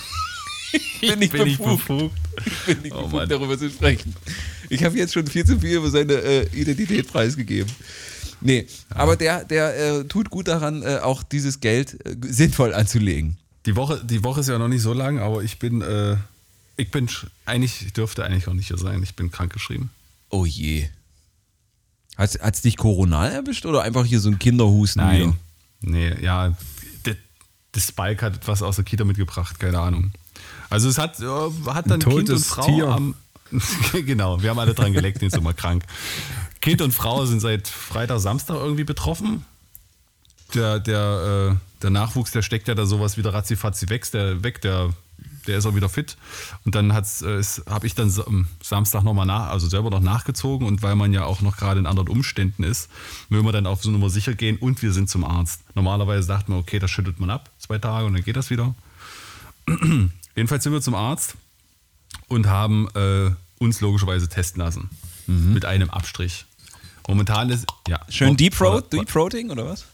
Ich 1.00 1.08
bin 1.10 1.18
nicht 1.20 1.32
Bin 1.32 1.46
ich 1.46 1.56
befugt. 1.58 1.86
befugt. 1.86 2.14
Ich 2.44 2.66
bin 2.66 2.82
nicht 2.82 2.92
Oh 2.92 3.02
befugt, 3.02 3.12
Mann. 3.12 3.28
darüber 3.28 3.56
zu 3.56 3.70
sprechen. 3.70 4.12
Ich 4.68 4.82
habe 4.82 4.98
jetzt 4.98 5.12
schon 5.14 5.24
viel 5.24 5.44
zu 5.44 5.60
viel 5.60 5.76
über 5.76 5.88
seine 5.88 6.14
äh, 6.14 6.46
Identität 6.52 7.06
preisgegeben. 7.06 7.70
Nee, 8.44 8.66
aber 8.90 9.16
der, 9.16 9.44
der 9.44 10.00
äh, 10.00 10.04
tut 10.04 10.28
gut 10.28 10.48
daran, 10.48 10.82
äh, 10.82 10.98
auch 10.98 11.22
dieses 11.22 11.60
Geld 11.60 11.98
äh, 12.06 12.14
sinnvoll 12.20 12.74
anzulegen. 12.74 13.38
Die 13.64 13.74
Woche, 13.74 14.04
die 14.04 14.22
Woche 14.22 14.40
ist 14.40 14.50
ja 14.50 14.58
noch 14.58 14.68
nicht 14.68 14.82
so 14.82 14.92
lang, 14.92 15.18
aber 15.18 15.42
ich 15.42 15.58
bin, 15.58 15.80
äh, 15.80 16.18
ich 16.76 16.90
bin 16.90 17.08
eigentlich, 17.46 17.86
ich 17.86 17.94
dürfte 17.94 18.22
eigentlich 18.22 18.46
auch 18.46 18.52
nicht 18.52 18.68
hier 18.68 18.76
sein. 18.76 19.02
Ich 19.02 19.16
bin 19.16 19.30
krankgeschrieben. 19.30 19.88
Oh 20.28 20.44
je. 20.44 20.88
Hat 22.18 22.38
es 22.42 22.60
dich 22.60 22.76
koronal 22.76 23.32
erwischt 23.32 23.64
oder 23.64 23.82
einfach 23.82 24.04
hier 24.04 24.20
so 24.20 24.28
ein 24.28 24.38
Kinderhusten? 24.38 25.02
Nein. 25.02 25.34
Nee, 25.80 26.14
ja, 26.20 26.54
der, 27.06 27.16
der 27.74 27.80
Spike 27.80 28.26
hat 28.26 28.36
etwas 28.36 28.62
aus 28.62 28.76
der 28.76 28.84
Kita 28.84 29.04
mitgebracht, 29.04 29.58
keine 29.58 29.78
Ahnung. 29.78 30.12
Also 30.68 30.90
es 30.90 30.98
hat, 30.98 31.18
äh, 31.20 31.24
hat 31.24 31.86
dann 31.86 31.94
Ein 31.94 32.00
Kind 32.00 32.14
und 32.14 32.26
totes 32.26 32.46
Frau 32.48 32.66
Tier. 32.66 32.88
am. 32.88 33.14
genau, 34.04 34.42
wir 34.42 34.50
haben 34.50 34.58
alle 34.58 34.74
dran 34.74 34.92
geleckt, 34.92 35.22
jetzt 35.22 35.32
sind 35.32 35.44
wir 35.44 35.54
krank. 35.54 35.84
Kind 36.64 36.80
und 36.80 36.92
Frau 36.92 37.26
sind 37.26 37.40
seit 37.40 37.68
Freitag, 37.68 38.20
Samstag 38.20 38.56
irgendwie 38.56 38.84
betroffen. 38.84 39.44
Der, 40.54 40.80
der, 40.80 41.50
äh, 41.52 41.82
der 41.82 41.90
Nachwuchs, 41.90 42.30
der 42.30 42.40
steckt 42.40 42.68
ja 42.68 42.74
da 42.74 42.86
sowas 42.86 43.18
wieder 43.18 43.34
ratzifatzi 43.34 43.90
weg, 43.90 44.10
der, 44.12 44.42
weg 44.42 44.62
der, 44.62 44.94
der 45.46 45.58
ist 45.58 45.66
auch 45.66 45.74
wieder 45.74 45.90
fit. 45.90 46.16
Und 46.64 46.74
dann 46.74 46.88
äh, 46.90 46.94
habe 47.68 47.86
ich 47.86 47.94
dann 47.94 48.08
sa- 48.08 48.24
am 48.26 48.48
Samstag 48.62 49.02
nochmal 49.02 49.26
nach, 49.26 49.50
also 49.50 49.68
selber 49.68 49.90
noch 49.90 50.00
nachgezogen 50.00 50.66
und 50.66 50.80
weil 50.82 50.94
man 50.96 51.12
ja 51.12 51.24
auch 51.24 51.42
noch 51.42 51.58
gerade 51.58 51.80
in 51.80 51.86
anderen 51.86 52.08
Umständen 52.08 52.62
ist, 52.62 52.88
will 53.28 53.42
man 53.42 53.52
dann 53.52 53.66
auf 53.66 53.82
so 53.82 53.90
Nummer 53.90 54.08
sicher 54.08 54.32
gehen 54.32 54.56
und 54.56 54.80
wir 54.80 54.94
sind 54.94 55.10
zum 55.10 55.22
Arzt. 55.22 55.60
Normalerweise 55.74 56.22
sagt 56.22 56.48
man, 56.48 56.58
okay, 56.58 56.78
das 56.78 56.90
schüttelt 56.90 57.20
man 57.20 57.28
ab, 57.28 57.50
zwei 57.58 57.76
Tage 57.76 58.06
und 58.06 58.14
dann 58.14 58.24
geht 58.24 58.36
das 58.36 58.48
wieder. 58.48 58.74
Jedenfalls 60.34 60.64
sind 60.64 60.72
wir 60.72 60.80
zum 60.80 60.94
Arzt 60.94 61.34
und 62.28 62.46
haben 62.46 62.88
äh, 62.94 63.32
uns 63.58 63.82
logischerweise 63.82 64.30
testen 64.30 64.62
lassen. 64.62 64.88
Mit 65.26 65.66
einem 65.66 65.90
Abstrich. 65.90 66.46
Momentan 67.08 67.50
ist, 67.50 67.66
ja. 67.86 68.00
Schön 68.08 68.36
Deep 68.36 68.58
Warte, 68.60 68.96
Deep 68.96 69.08
Throating 69.08 69.50
oder 69.50 69.66
was? 69.66 69.84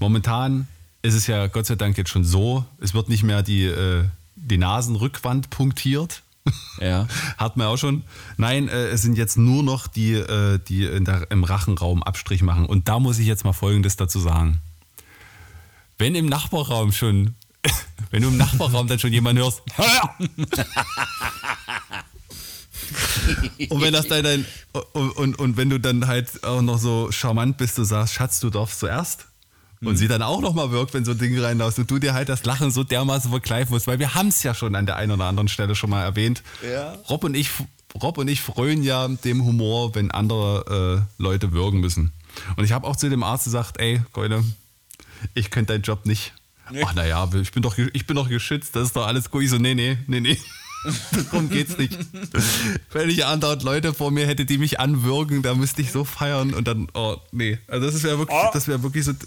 Momentan 0.00 0.66
ist 1.02 1.14
es 1.14 1.26
ja 1.26 1.46
Gott 1.46 1.66
sei 1.66 1.74
Dank 1.74 1.98
jetzt 1.98 2.10
schon 2.10 2.24
so, 2.24 2.64
es 2.80 2.94
wird 2.94 3.08
nicht 3.08 3.22
mehr 3.22 3.42
die, 3.42 3.64
äh, 3.64 4.04
die 4.36 4.58
Nasenrückwand 4.58 5.50
punktiert. 5.50 6.22
Ja. 6.80 7.08
Hat 7.36 7.58
man 7.58 7.66
auch 7.66 7.76
schon. 7.76 8.04
Nein, 8.38 8.68
äh, 8.68 8.86
es 8.86 9.02
sind 9.02 9.18
jetzt 9.18 9.36
nur 9.36 9.62
noch 9.62 9.86
die, 9.86 10.14
äh, 10.14 10.58
die 10.68 10.88
der, 11.04 11.30
im 11.30 11.44
Rachenraum 11.44 12.02
Abstrich 12.02 12.40
machen. 12.40 12.64
Und 12.66 12.88
da 12.88 13.00
muss 13.00 13.18
ich 13.18 13.26
jetzt 13.26 13.44
mal 13.44 13.52
Folgendes 13.52 13.96
dazu 13.96 14.18
sagen. 14.18 14.60
Wenn 15.98 16.14
im 16.14 16.26
Nachbarraum 16.26 16.92
schon, 16.92 17.34
wenn 18.10 18.22
du 18.22 18.28
im 18.28 18.38
Nachbarraum 18.38 18.86
dann 18.86 18.98
schon 18.98 19.12
jemanden 19.12 19.42
hörst, 19.42 19.60
hör! 19.74 20.14
und 23.70 23.80
wenn 23.80 23.92
das 23.92 24.08
dann, 24.08 24.22
dein, 24.22 24.44
und, 24.92 25.10
und, 25.12 25.38
und 25.38 25.56
wenn 25.56 25.70
du 25.70 25.78
dann 25.78 26.06
halt 26.06 26.44
auch 26.44 26.62
noch 26.62 26.78
so 26.78 27.10
charmant 27.10 27.56
bist, 27.56 27.78
du 27.78 27.84
sagst, 27.84 28.14
Schatz, 28.14 28.40
du 28.40 28.50
darfst 28.50 28.80
zuerst. 28.80 29.26
Und 29.80 29.96
sie 29.96 30.08
dann 30.08 30.22
auch 30.22 30.40
nochmal 30.40 30.72
wirkt, 30.72 30.92
wenn 30.94 31.04
so 31.04 31.12
ein 31.12 31.18
Ding 31.18 31.38
reinlaust 31.38 31.78
und 31.78 31.88
du 31.88 32.00
dir 32.00 32.12
halt 32.12 32.28
das 32.28 32.44
Lachen 32.44 32.72
so 32.72 32.82
dermaßen 32.82 33.30
verkleifen 33.30 33.72
musst, 33.72 33.86
weil 33.86 34.00
wir 34.00 34.14
haben 34.14 34.28
es 34.28 34.42
ja 34.42 34.52
schon 34.52 34.74
an 34.74 34.86
der 34.86 34.96
einen 34.96 35.12
oder 35.12 35.26
anderen 35.26 35.46
Stelle 35.46 35.76
schon 35.76 35.90
mal 35.90 36.02
erwähnt. 36.02 36.42
Ja. 36.68 36.94
Rob 37.08 37.22
und 37.22 37.36
ich, 37.36 37.50
Rob 38.02 38.18
und 38.18 38.26
ich 38.26 38.40
freuen 38.40 38.82
ja 38.82 39.06
dem 39.06 39.44
Humor, 39.44 39.94
wenn 39.94 40.10
andere 40.10 41.06
äh, 41.18 41.22
Leute 41.22 41.52
würgen 41.52 41.78
müssen. 41.78 42.12
Und 42.56 42.64
ich 42.64 42.72
habe 42.72 42.88
auch 42.88 42.96
zu 42.96 43.08
dem 43.08 43.22
Arzt 43.22 43.44
gesagt, 43.44 43.78
ey, 43.78 44.02
Keule, 44.12 44.42
ich 45.34 45.50
könnte 45.50 45.74
deinen 45.74 45.82
Job 45.82 46.06
nicht. 46.06 46.32
Ach 46.84 46.94
naja, 46.94 47.28
ich 47.40 47.52
bin, 47.52 47.62
doch, 47.62 47.78
ich 47.78 48.06
bin 48.06 48.16
doch 48.16 48.28
geschützt, 48.28 48.76
das 48.76 48.88
ist 48.88 48.96
doch 48.96 49.06
alles 49.06 49.30
gut. 49.30 49.42
Ich 49.42 49.50
so, 49.50 49.58
nee, 49.58 49.74
nee, 49.74 49.96
nee, 50.06 50.20
nee. 50.20 50.38
Darum 51.30 51.48
geht's 51.50 51.76
nicht. 51.76 51.96
Wenn 52.92 53.10
ich 53.10 53.24
andauernd 53.26 53.62
Leute 53.62 53.92
vor 53.94 54.10
mir 54.10 54.26
hätte, 54.26 54.44
die 54.46 54.58
mich 54.58 54.78
anwürgen, 54.80 55.42
da 55.42 55.54
müsste 55.54 55.82
ich 55.82 55.90
so 55.92 56.04
feiern 56.04 56.54
und 56.54 56.68
dann, 56.68 56.88
oh, 56.94 57.16
nee. 57.32 57.58
Also 57.66 57.90
das 57.90 58.02
wäre 58.02 58.18
wirklich, 58.18 58.38
das 58.52 58.68
wäre 58.68 58.82
wirklich 58.82 59.04
so. 59.04 59.12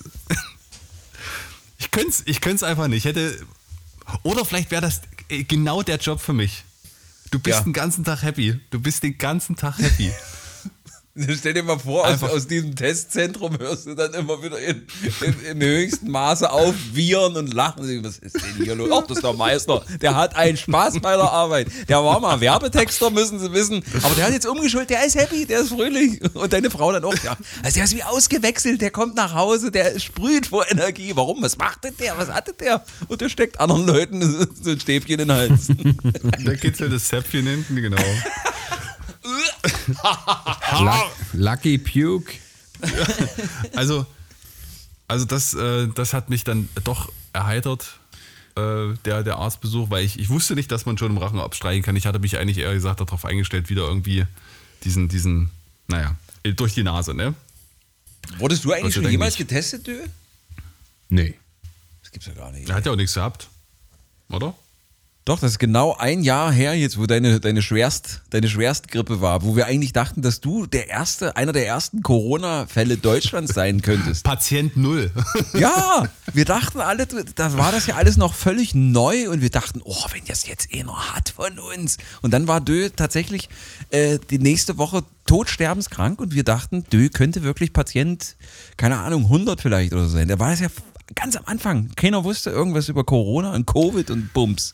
Ich 1.77 1.89
könnte 1.89 2.09
es 2.09 2.21
ich 2.25 2.41
könnte 2.41 2.67
einfach 2.67 2.87
nicht. 2.87 2.99
Ich 2.99 3.05
hätte. 3.05 3.43
Oder 4.21 4.45
vielleicht 4.45 4.69
wäre 4.69 4.81
das 4.83 5.01
genau 5.29 5.81
der 5.81 5.97
Job 5.97 6.21
für 6.21 6.33
mich. 6.33 6.63
Du 7.31 7.39
bist 7.39 7.57
Ja. 7.57 7.63
den 7.63 7.73
ganzen 7.73 8.03
Tag 8.03 8.21
happy. 8.21 8.59
Du 8.69 8.79
bist 8.79 9.01
den 9.01 9.17
ganzen 9.17 9.55
Tag 9.55 9.79
happy. 9.79 10.11
Stell 11.37 11.53
dir 11.53 11.63
mal 11.63 11.77
vor, 11.77 12.07
aus, 12.07 12.23
aus 12.23 12.47
diesem 12.47 12.73
Testzentrum 12.73 13.59
hörst 13.59 13.85
du 13.85 13.95
dann 13.95 14.13
immer 14.13 14.41
wieder 14.41 14.57
in, 14.59 14.87
in, 15.21 15.45
in 15.45 15.61
höchstem 15.61 16.09
Maße 16.09 16.49
auf, 16.49 16.73
und 17.35 17.53
lachen. 17.53 18.03
Was 18.03 18.17
ist 18.19 18.35
denn 18.35 18.63
hier 18.63 18.75
los? 18.75 18.89
Ach, 18.93 19.05
das 19.07 19.17
ist 19.17 19.23
der 19.23 19.33
Meister. 19.33 19.83
Der 20.01 20.15
hat 20.15 20.35
einen 20.35 20.55
Spaß 20.55 20.99
bei 21.01 21.15
der 21.15 21.29
Arbeit. 21.29 21.67
Der 21.89 22.01
war 22.03 22.19
mal 22.19 22.39
Werbetexter, 22.39 23.09
müssen 23.09 23.39
sie 23.39 23.51
wissen. 23.51 23.83
Aber 24.03 24.15
der 24.15 24.25
hat 24.25 24.33
jetzt 24.33 24.47
umgeschult, 24.47 24.89
der 24.89 25.05
ist 25.05 25.15
happy, 25.15 25.45
der 25.45 25.61
ist 25.61 25.69
fröhlich. 25.69 26.21
Und 26.33 26.53
deine 26.53 26.69
Frau 26.69 26.91
dann 26.93 27.03
auch, 27.03 27.15
ja. 27.23 27.35
Also 27.63 27.75
der 27.75 27.83
ist 27.83 27.95
wie 27.95 28.03
ausgewechselt, 28.03 28.81
der 28.81 28.91
kommt 28.91 29.15
nach 29.15 29.33
Hause, 29.33 29.71
der 29.71 29.99
sprüht 29.99 30.47
vor 30.47 30.69
Energie. 30.69 31.11
Warum? 31.15 31.41
Was 31.41 31.57
macht 31.57 31.83
denn 31.83 31.95
der? 31.99 32.17
Was 32.17 32.29
hatte 32.29 32.53
der? 32.53 32.85
Und 33.09 33.19
der 33.19 33.29
steckt 33.29 33.59
anderen 33.59 33.85
Leuten 33.85 34.21
so 34.61 34.69
ein 34.69 34.79
Stäbchen 34.79 35.19
in 35.19 35.27
den 35.27 35.31
Hals. 35.31 35.67
da 36.45 36.55
kitzelt 36.55 36.93
das 36.93 37.07
Zäpfchen 37.07 37.45
hinten, 37.45 37.75
genau. 37.75 38.01
Luck, 40.79 41.11
Lucky 41.33 41.77
Puke. 41.77 42.33
Also, 43.75 44.05
also 45.07 45.25
das, 45.25 45.53
äh, 45.53 45.87
das 45.93 46.13
hat 46.13 46.29
mich 46.29 46.43
dann 46.43 46.67
doch 46.83 47.11
erheitert, 47.33 47.99
äh, 48.55 48.93
der, 49.05 49.23
der 49.23 49.37
Arztbesuch, 49.37 49.89
weil 49.89 50.03
ich, 50.03 50.19
ich 50.19 50.29
wusste 50.29 50.55
nicht, 50.55 50.71
dass 50.71 50.85
man 50.85 50.97
schon 50.97 51.11
im 51.11 51.17
Rachen 51.17 51.39
abstreichen 51.39 51.83
kann. 51.83 51.95
Ich 51.95 52.05
hatte 52.05 52.19
mich 52.19 52.37
eigentlich 52.37 52.57
eher 52.57 52.73
gesagt 52.73 52.99
darauf 52.99 53.23
eingestellt, 53.25 53.69
wieder 53.69 53.83
irgendwie 53.83 54.25
diesen, 54.83 55.09
diesen, 55.09 55.51
naja, 55.87 56.15
durch 56.55 56.73
die 56.73 56.83
Nase, 56.83 57.13
ne? 57.13 57.35
Wurdest 58.37 58.65
du 58.65 58.71
eigentlich 58.71 58.93
schon 58.93 59.09
jemals 59.09 59.35
getestet, 59.35 59.85
Dö? 59.87 59.99
Nee. 61.09 61.35
Das 62.01 62.11
gibt's 62.11 62.27
ja 62.27 62.33
gar 62.33 62.51
nicht. 62.51 62.69
Er 62.69 62.75
hat 62.75 62.85
ja 62.85 62.91
auch 62.91 62.95
nichts 62.95 63.13
gehabt. 63.13 63.49
Oder? 64.29 64.55
Doch, 65.31 65.39
das 65.39 65.51
ist 65.51 65.59
genau 65.59 65.95
ein 65.97 66.23
Jahr 66.23 66.51
her 66.51 66.75
jetzt, 66.75 66.97
wo 66.97 67.05
deine, 67.05 67.39
deine, 67.39 67.61
Schwerst, 67.61 68.21
deine 68.31 68.49
Schwerstgrippe 68.49 69.21
war, 69.21 69.43
wo 69.43 69.55
wir 69.55 69.65
eigentlich 69.65 69.93
dachten, 69.93 70.21
dass 70.21 70.41
du 70.41 70.65
der 70.65 70.89
erste, 70.89 71.37
einer 71.37 71.53
der 71.53 71.65
ersten 71.65 72.03
Corona-Fälle 72.03 72.97
Deutschlands 72.97 73.53
sein 73.53 73.81
könntest. 73.81 74.23
Patient 74.25 74.75
Null. 74.75 75.09
Ja, 75.53 76.09
wir 76.33 76.43
dachten 76.43 76.81
alle, 76.81 77.07
da 77.07 77.57
war 77.57 77.71
das 77.71 77.87
ja 77.87 77.95
alles 77.95 78.17
noch 78.17 78.33
völlig 78.33 78.75
neu 78.75 79.29
und 79.29 79.39
wir 79.39 79.49
dachten, 79.49 79.79
oh, 79.85 80.03
wenn 80.11 80.25
das 80.27 80.47
jetzt 80.47 80.67
einer 80.73 81.15
hat 81.15 81.29
von 81.29 81.59
uns. 81.59 81.95
Und 82.21 82.33
dann 82.33 82.49
war 82.49 82.59
Dö 82.59 82.89
tatsächlich 82.93 83.47
äh, 83.91 84.19
die 84.31 84.39
nächste 84.39 84.77
Woche 84.77 85.05
todsterbenskrank 85.27 86.19
und 86.19 86.35
wir 86.35 86.43
dachten, 86.43 86.83
Dö 86.91 87.07
könnte 87.07 87.41
wirklich 87.43 87.71
Patient, 87.71 88.35
keine 88.75 88.97
Ahnung, 88.97 89.23
100 89.23 89.61
vielleicht 89.61 89.93
oder 89.93 90.09
so 90.09 90.09
sein. 90.09 90.27
Da 90.27 90.39
war 90.39 90.49
das 90.49 90.59
ja 90.59 90.67
ganz 91.15 91.37
am 91.37 91.43
Anfang. 91.45 91.91
Keiner 91.95 92.25
wusste 92.25 92.49
irgendwas 92.49 92.89
über 92.89 93.05
Corona 93.05 93.53
und 93.53 93.65
Covid 93.65 94.11
und 94.11 94.33
Bums. 94.33 94.73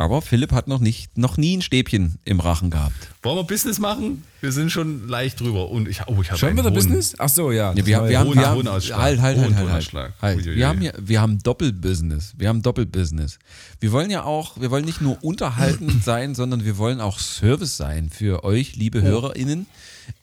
Aber 0.00 0.22
Philipp 0.22 0.52
hat 0.52 0.66
noch 0.66 0.80
nicht, 0.80 1.18
noch 1.18 1.36
nie 1.36 1.58
ein 1.58 1.60
Stäbchen 1.60 2.18
im 2.24 2.40
Rachen 2.40 2.70
gehabt. 2.70 2.94
Wollen 3.22 3.36
wir 3.36 3.44
Business 3.44 3.78
machen? 3.78 4.24
Wir 4.40 4.50
sind 4.50 4.72
schon 4.72 5.06
leicht 5.08 5.38
drüber. 5.40 5.68
Und 5.68 5.88
ich, 5.88 6.00
oh, 6.06 6.16
ich 6.22 6.30
habe 6.30 6.38
Schon 6.38 6.56
wieder 6.56 6.70
Business? 6.70 7.14
Ach 7.18 7.28
so, 7.28 7.52
ja. 7.52 7.74
Ja, 7.74 7.84
wir, 7.84 7.96
haben- 7.98 8.08
wir 8.08 8.18
haben, 8.18 8.34
wir 8.34 8.46
haben, 8.48 8.66
halt, 8.66 8.90
halt, 8.96 9.20
Hohen 9.20 9.20
halt, 9.22 9.36
halt, 9.36 9.56
halt. 9.56 9.68
Ausschlag. 9.70 10.12
halt. 10.22 10.38
Uiuiui. 10.38 10.56
Wir 10.56 10.68
haben 10.68 10.80
hier, 10.80 10.94
wir 10.98 11.20
haben 11.20 11.38
Doppelbusiness. 11.42 12.32
Wir 12.38 12.48
haben 12.48 12.62
Doppelbusiness. 12.62 13.38
Wir 13.78 13.92
wollen 13.92 14.10
ja 14.10 14.24
auch, 14.24 14.58
wir 14.58 14.70
wollen 14.70 14.86
nicht 14.86 15.02
nur 15.02 15.22
unterhaltend 15.22 16.02
sein, 16.02 16.34
sondern 16.34 16.64
wir 16.64 16.78
wollen 16.78 17.02
auch 17.02 17.18
Service 17.18 17.76
sein 17.76 18.08
für 18.08 18.42
euch, 18.42 18.76
liebe 18.76 19.02
HörerInnen. 19.02 19.66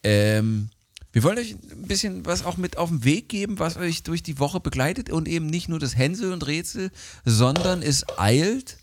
Ähm, 0.04 0.70
wir 1.14 1.22
wollen 1.22 1.38
euch 1.38 1.52
ein 1.54 1.88
bisschen 1.88 2.26
was 2.26 2.44
auch 2.44 2.58
mit 2.58 2.78
auf 2.78 2.90
den 2.90 3.04
Weg 3.04 3.30
geben, 3.30 3.60
was 3.60 3.78
euch 3.78 4.02
durch 4.02 4.24
die 4.24 4.40
Woche 4.40 4.60
begleitet 4.60 5.12
und 5.12 5.28
eben 5.28 5.46
nicht 5.46 5.70
nur 5.70 5.78
das 5.78 5.96
Hänsel 5.96 6.34
und 6.34 6.48
Rätsel, 6.48 6.90
sondern 7.26 7.84
es 7.84 8.04
eilt 8.18 8.78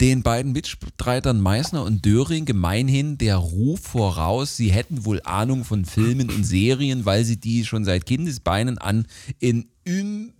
den 0.00 0.22
beiden 0.22 0.52
Mitstreitern 0.52 1.40
Meißner 1.40 1.82
und 1.82 2.04
Döring 2.04 2.44
gemeinhin 2.44 3.18
der 3.18 3.36
Ruf 3.36 3.80
voraus, 3.80 4.56
sie 4.56 4.70
hätten 4.70 5.04
wohl 5.04 5.20
Ahnung 5.22 5.64
von 5.64 5.84
Filmen 5.84 6.30
und 6.30 6.44
Serien, 6.44 7.04
weil 7.06 7.24
sie 7.24 7.38
die 7.38 7.64
schon 7.64 7.84
seit 7.84 8.06
Kindesbeinen 8.06 8.78
an 8.78 9.06
in 9.38 9.68
im- 9.84 10.32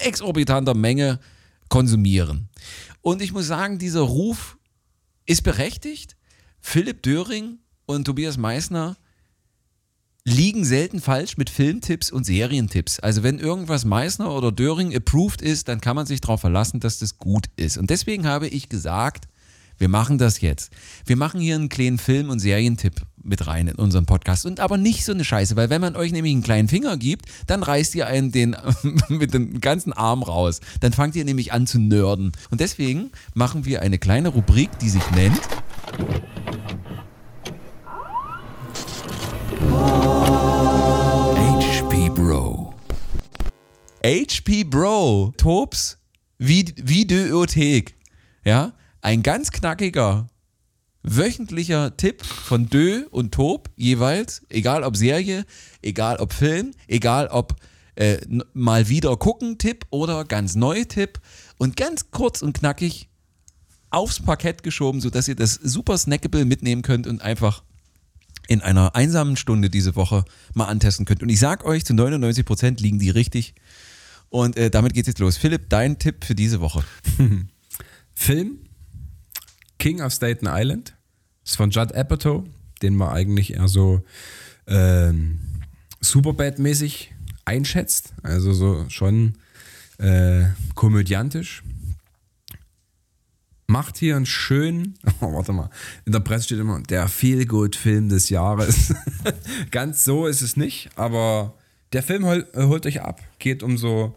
exorbitanter 0.00 0.74
Menge 0.74 1.18
konsumieren. 1.68 2.48
Und 3.00 3.22
ich 3.22 3.32
muss 3.32 3.46
sagen, 3.46 3.78
dieser 3.78 4.00
Ruf 4.00 4.58
ist 5.26 5.42
berechtigt. 5.42 6.16
Philipp 6.60 7.02
Döring 7.02 7.58
und 7.86 8.04
Tobias 8.04 8.36
Meissner 8.36 8.96
liegen 10.24 10.64
selten 10.64 11.00
falsch 11.00 11.36
mit 11.36 11.50
Filmtipps 11.50 12.10
und 12.10 12.24
Serientipps. 12.24 12.98
Also 12.98 13.22
wenn 13.22 13.38
irgendwas 13.38 13.84
Meissner 13.84 14.32
oder 14.34 14.52
Döring 14.52 14.94
approved 14.96 15.42
ist, 15.42 15.68
dann 15.68 15.80
kann 15.80 15.96
man 15.96 16.06
sich 16.06 16.22
darauf 16.22 16.40
verlassen, 16.40 16.80
dass 16.80 16.98
das 16.98 17.18
gut 17.18 17.46
ist. 17.56 17.76
Und 17.76 17.90
deswegen 17.90 18.26
habe 18.26 18.48
ich 18.48 18.70
gesagt, 18.70 19.28
wir 19.76 19.88
machen 19.88 20.18
das 20.18 20.40
jetzt. 20.40 20.72
Wir 21.04 21.16
machen 21.16 21.40
hier 21.40 21.56
einen 21.56 21.68
kleinen 21.68 21.98
Film- 21.98 22.30
und 22.30 22.38
Serientipp 22.38 23.02
mit 23.22 23.46
rein 23.46 23.68
in 23.68 23.74
unseren 23.74 24.06
Podcast. 24.06 24.46
Und 24.46 24.60
aber 24.60 24.78
nicht 24.78 25.04
so 25.04 25.12
eine 25.12 25.24
Scheiße, 25.24 25.56
weil 25.56 25.68
wenn 25.68 25.80
man 25.80 25.96
euch 25.96 26.12
nämlich 26.12 26.32
einen 26.32 26.42
kleinen 26.42 26.68
Finger 26.68 26.96
gibt, 26.96 27.26
dann 27.46 27.62
reißt 27.62 27.94
ihr 27.94 28.06
einen 28.06 28.32
den 28.32 28.56
mit 29.08 29.34
dem 29.34 29.60
ganzen 29.60 29.92
Arm 29.92 30.22
raus. 30.22 30.60
Dann 30.80 30.92
fangt 30.92 31.16
ihr 31.16 31.24
nämlich 31.24 31.52
an 31.52 31.66
zu 31.66 31.78
nörden. 31.78 32.32
Und 32.50 32.60
deswegen 32.60 33.10
machen 33.34 33.64
wir 33.64 33.82
eine 33.82 33.98
kleine 33.98 34.28
Rubrik, 34.28 34.70
die 34.78 34.88
sich 34.88 35.10
nennt 35.10 35.40
HP 41.36 42.10
Bro. 42.14 42.74
HP 44.04 44.64
Bro. 44.64 45.32
Tops 45.36 45.98
Vid- 46.38 46.74
Videothek. 46.86 47.94
Ja, 48.44 48.72
ein 49.00 49.22
ganz 49.22 49.50
knackiger 49.50 50.28
wöchentlicher 51.02 51.96
Tipp 51.98 52.24
von 52.24 52.66
Dö 52.68 53.04
und 53.10 53.32
Top 53.34 53.68
jeweils, 53.76 54.42
egal 54.48 54.82
ob 54.84 54.96
Serie, 54.96 55.44
egal 55.82 56.16
ob 56.16 56.32
Film, 56.32 56.72
egal 56.88 57.28
ob 57.28 57.56
äh, 57.96 58.16
mal 58.54 58.88
wieder 58.88 59.14
gucken 59.18 59.58
Tipp 59.58 59.84
oder 59.90 60.24
ganz 60.24 60.54
neu 60.54 60.82
Tipp 60.84 61.20
und 61.58 61.76
ganz 61.76 62.10
kurz 62.10 62.40
und 62.42 62.54
knackig 62.58 63.08
aufs 63.90 64.20
Parkett 64.20 64.62
geschoben, 64.62 65.00
sodass 65.02 65.28
ihr 65.28 65.36
das 65.36 65.54
super 65.54 65.96
snackable 65.98 66.44
mitnehmen 66.46 66.80
könnt 66.82 67.06
und 67.06 67.20
einfach 67.22 67.62
in 68.48 68.60
einer 68.60 68.94
einsamen 68.94 69.36
Stunde 69.36 69.70
diese 69.70 69.96
Woche 69.96 70.24
mal 70.52 70.66
antesten 70.66 71.06
könnt. 71.06 71.22
Und 71.22 71.28
ich 71.28 71.38
sag 71.38 71.64
euch, 71.64 71.84
zu 71.84 71.94
99% 71.94 72.80
liegen 72.80 72.98
die 72.98 73.10
richtig. 73.10 73.54
Und 74.28 74.56
äh, 74.56 74.70
damit 74.70 74.94
geht's 74.94 75.08
jetzt 75.08 75.20
los. 75.20 75.36
Philipp, 75.36 75.68
dein 75.68 75.98
Tipp 75.98 76.24
für 76.24 76.34
diese 76.34 76.60
Woche. 76.60 76.84
Film 78.14 78.58
King 79.78 80.00
of 80.00 80.12
Staten 80.12 80.46
Island 80.48 80.94
ist 81.44 81.56
von 81.56 81.70
Judd 81.70 81.94
Apatow, 81.94 82.44
den 82.82 82.94
man 82.94 83.10
eigentlich 83.10 83.54
eher 83.54 83.68
so 83.68 84.02
ähm, 84.66 85.40
Superbad-mäßig 86.00 87.12
einschätzt. 87.44 88.14
Also 88.22 88.52
so 88.52 88.86
schon 88.88 89.34
äh, 89.98 90.44
komödiantisch. 90.74 91.62
Macht 93.66 93.96
hier 93.96 94.16
einen 94.16 94.26
schönen, 94.26 94.98
oh, 95.20 95.32
warte 95.32 95.52
mal, 95.52 95.70
in 96.04 96.12
der 96.12 96.20
Presse 96.20 96.44
steht 96.44 96.58
immer, 96.58 96.80
der 96.82 97.08
Feel-Good-Film 97.08 98.08
des 98.08 98.28
Jahres. 98.28 98.94
Ganz 99.70 100.04
so 100.04 100.26
ist 100.26 100.42
es 100.42 100.56
nicht, 100.56 100.90
aber 100.96 101.54
der 101.92 102.02
Film 102.02 102.26
hol, 102.26 102.46
äh, 102.52 102.64
holt 102.64 102.86
euch 102.86 103.02
ab. 103.02 103.20
Geht 103.38 103.62
um 103.62 103.78
so 103.78 104.16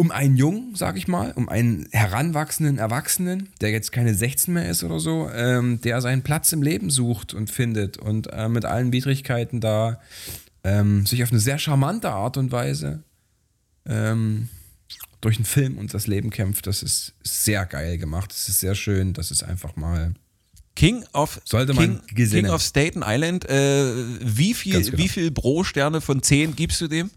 um 0.00 0.10
einen 0.10 0.38
Jungen, 0.38 0.74
sag 0.74 0.96
ich 0.96 1.08
mal, 1.08 1.32
um 1.32 1.50
einen 1.50 1.86
heranwachsenden 1.92 2.78
Erwachsenen, 2.78 3.50
der 3.60 3.70
jetzt 3.70 3.92
keine 3.92 4.14
16 4.14 4.54
mehr 4.54 4.66
ist 4.70 4.82
oder 4.82 4.98
so, 4.98 5.28
ähm, 5.28 5.78
der 5.82 6.00
seinen 6.00 6.22
Platz 6.22 6.52
im 6.52 6.62
Leben 6.62 6.88
sucht 6.88 7.34
und 7.34 7.50
findet 7.50 7.98
und 7.98 8.32
äh, 8.32 8.48
mit 8.48 8.64
allen 8.64 8.94
Widrigkeiten 8.94 9.60
da 9.60 10.00
ähm, 10.64 11.04
sich 11.04 11.22
auf 11.22 11.30
eine 11.32 11.38
sehr 11.38 11.58
charmante 11.58 12.08
Art 12.08 12.38
und 12.38 12.50
Weise 12.50 13.02
ähm, 13.84 14.48
durch 15.20 15.36
den 15.36 15.44
Film 15.44 15.78
und 15.78 15.92
das 15.92 16.06
Leben 16.06 16.30
kämpft. 16.30 16.66
Das 16.66 16.82
ist 16.82 17.12
sehr 17.22 17.66
geil 17.66 17.98
gemacht. 17.98 18.30
Das 18.30 18.48
ist 18.48 18.60
sehr 18.60 18.74
schön. 18.74 19.12
Das 19.12 19.30
ist 19.30 19.42
einfach 19.42 19.76
mal. 19.76 20.14
King 20.76 21.04
of, 21.12 21.40
Sollte 21.44 21.74
man 21.74 22.00
King, 22.06 22.16
gesehen 22.16 22.44
King 22.44 22.54
of 22.54 22.62
Staten 22.62 23.02
Island. 23.04 23.48
Äh, 23.48 23.92
wie 24.20 24.54
viel, 24.54 24.80
genau. 24.82 24.98
wie 24.98 25.08
viel 25.08 25.30
Bro-Sterne 25.30 26.00
von 26.00 26.22
10 26.22 26.56
gibst 26.56 26.80
du 26.80 26.88
dem? 26.88 27.10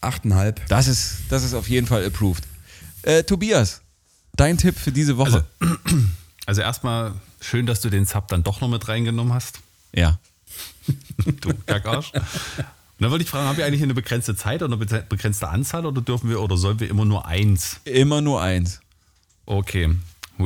Achteinhalb. 0.00 0.66
Das 0.68 0.86
ist, 0.86 1.16
das 1.30 1.44
ist 1.44 1.54
auf 1.54 1.68
jeden 1.68 1.86
Fall 1.86 2.04
approved. 2.04 2.44
Äh, 3.02 3.22
Tobias, 3.22 3.80
dein 4.36 4.58
Tipp 4.58 4.76
für 4.76 4.92
diese 4.92 5.16
Woche. 5.16 5.46
Also 6.46 6.60
erstmal 6.60 7.14
schön, 7.40 7.64
dass 7.64 7.80
du 7.80 7.88
den 7.88 8.04
Sub 8.04 8.28
dann 8.28 8.42
doch 8.42 8.60
noch 8.60 8.68
mit 8.68 8.86
reingenommen 8.86 9.32
hast. 9.32 9.60
ja. 9.94 10.18
Du 11.40 11.54
Kackarsch. 11.66 12.12
Und 12.98 13.02
dann 13.02 13.10
wollte 13.10 13.24
ich 13.24 13.30
fragen, 13.30 13.48
haben 13.48 13.56
wir 13.56 13.66
eigentlich 13.66 13.82
eine 13.82 13.94
begrenzte 13.94 14.36
Zeit 14.36 14.62
oder 14.62 14.74
eine 14.76 14.84
be- 14.86 15.04
begrenzte 15.08 15.48
Anzahl 15.48 15.84
oder 15.84 16.00
dürfen 16.00 16.30
wir 16.30 16.40
oder 16.40 16.56
sollen 16.56 16.78
wir 16.80 16.88
immer 16.88 17.04
nur 17.04 17.26
eins? 17.26 17.80
Immer 17.84 18.20
nur 18.20 18.40
eins. 18.40 18.80
Okay. 19.46 19.90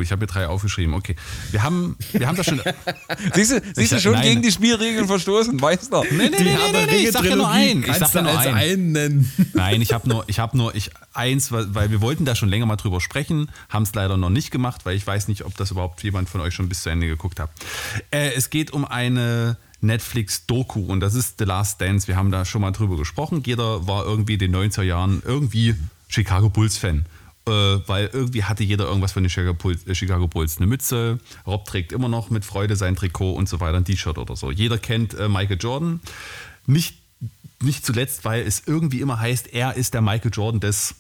Ich 0.03 0.13
habe 0.13 0.21
hier 0.21 0.27
drei 0.27 0.49
aufgeschrieben. 0.49 0.93
Okay. 0.93 1.17
Wir 1.51 1.63
haben, 1.63 1.97
wir 2.13 2.27
haben 2.29 2.37
das 2.37 2.45
schon. 2.45 2.61
Siehst 3.35 3.53
du, 3.53 3.61
siehst 3.75 3.93
du 3.93 4.01
schon 4.01 4.13
nein. 4.13 4.23
gegen 4.23 4.43
die 4.43 4.53
Spielregeln 4.53 5.07
verstoßen, 5.07 5.59
weißt 5.59 5.91
du? 5.91 6.03
Nee, 6.11 6.29
nee, 6.29 6.29
nee, 6.31 6.45
nee, 6.73 6.87
nee, 6.91 6.97
ich 7.07 7.11
sag 7.11 7.25
ja 7.25 7.37
nur 7.37 7.49
einen. 7.51 7.85
Ich 7.85 7.95
sag 7.95 8.13
ja 8.13 8.21
nur 8.21 8.39
einen. 8.39 8.55
einen 8.55 8.93
nennen. 8.93 9.33
Nein, 9.55 9.81
ich 9.81 9.95
habe 9.95 10.07
nur, 10.07 10.25
ich 10.27 10.41
habe 10.41 10.59
nur, 10.59 10.75
ich 10.75 10.91
eins, 11.15 11.53
weil, 11.53 11.75
weil 11.75 11.91
wir 11.91 12.03
wollten 12.03 12.27
da 12.27 12.35
schon 12.35 12.51
länger 12.51 12.67
mal 12.67 12.77
drüber 12.77 13.01
sprechen, 13.01 13.51
haben 13.71 13.85
es 13.85 13.95
leider 13.95 14.19
noch 14.19 14.29
nicht 14.29 14.51
gemacht, 14.51 14.85
weil 14.85 14.95
ich 14.95 15.07
weiß 15.07 15.27
nicht, 15.29 15.47
ob 15.47 15.57
das 15.57 15.71
überhaupt 15.71 16.03
jemand 16.03 16.29
von 16.29 16.43
euch 16.43 16.53
schon 16.53 16.69
bis 16.69 16.83
zu 16.83 16.91
Ende 16.91 17.07
geguckt 17.07 17.41
hat. 17.41 17.51
Äh, 18.11 18.33
es 18.35 18.51
geht 18.51 18.71
um 18.73 18.85
eine 18.85 19.57
Netflix-Doku 19.81 20.81
und 20.81 21.01
das 21.01 21.15
ist 21.15 21.39
The 21.39 21.45
Last 21.45 21.81
Dance. 21.81 22.09
Wir 22.09 22.17
haben 22.17 22.31
da 22.31 22.45
schon 22.45 22.61
mal 22.61 22.73
drüber 22.73 22.97
gesprochen. 22.97 23.43
Jeder 23.45 23.87
war 23.87 24.05
irgendwie 24.05 24.35
in 24.35 24.39
den 24.41 24.57
90er 24.57 24.83
Jahren 24.83 25.23
irgendwie 25.25 25.75
Chicago 26.09 26.49
Bulls-Fan. 26.49 27.07
Äh, 27.47 27.51
weil 27.87 28.11
irgendwie 28.13 28.45
hatte 28.45 28.63
jeder 28.63 28.85
irgendwas 28.85 29.13
von 29.13 29.23
den 29.23 29.31
Chicago 29.31 29.55
Bulls, 29.55 29.87
äh, 29.87 29.95
Chicago 29.95 30.29
Bulls. 30.29 30.59
Eine 30.59 30.67
Mütze, 30.67 31.19
Rob 31.47 31.65
trägt 31.65 31.93
immer 31.93 32.09
noch 32.09 32.29
mit 32.29 32.45
Freude 32.45 32.77
sein 32.77 32.95
Trikot 32.95 33.33
und 33.33 33.49
so 33.49 33.61
weiter, 33.61 33.79
ein 33.79 33.85
T-Shirt 33.85 34.19
oder 34.19 34.37
so. 34.37 34.51
Jeder 34.51 34.77
kennt 34.77 35.15
äh, 35.15 35.29
Michael 35.29 35.59
Jordan. 35.59 36.01
Nicht 36.67 36.99
nicht 37.61 37.85
zuletzt, 37.85 38.25
weil 38.25 38.47
es 38.47 38.63
irgendwie 38.67 39.01
immer 39.01 39.19
heißt, 39.19 39.53
er 39.53 39.75
ist 39.75 39.95
der 39.95 40.01
Michael 40.01 40.31
Jordan 40.33 40.61
des 40.61 40.95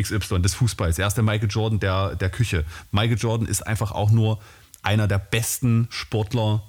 XY, 0.00 0.40
des 0.40 0.54
Fußballs. 0.54 0.98
Er 0.98 1.06
ist 1.06 1.14
der 1.14 1.24
Michael 1.24 1.50
Jordan 1.50 1.80
der, 1.80 2.14
der 2.14 2.30
Küche. 2.30 2.64
Michael 2.92 3.18
Jordan 3.18 3.46
ist 3.46 3.66
einfach 3.66 3.92
auch 3.92 4.10
nur 4.10 4.38
einer 4.82 5.08
der 5.08 5.18
besten 5.18 5.88
Sportler, 5.90 6.62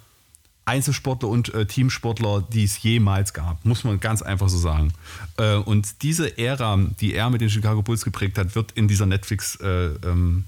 Einzelsportler 0.69 1.29
und 1.29 1.51
äh, 1.55 1.65
Teamsportler, 1.65 2.45
die 2.53 2.63
es 2.63 2.81
jemals 2.83 3.33
gab. 3.33 3.65
Muss 3.65 3.83
man 3.83 3.99
ganz 3.99 4.21
einfach 4.21 4.49
so 4.49 4.57
sagen. 4.59 4.93
Äh, 5.37 5.55
und 5.55 6.03
diese 6.03 6.37
Ära, 6.37 6.77
die 6.99 7.15
er 7.15 7.31
mit 7.31 7.41
den 7.41 7.49
Chicago 7.49 7.81
Bulls 7.81 8.05
geprägt 8.05 8.37
hat, 8.37 8.53
wird 8.53 8.71
in 8.73 8.87
dieser 8.87 9.07
Netflix 9.07 9.55
äh, 9.55 9.87
ähm, 10.05 10.45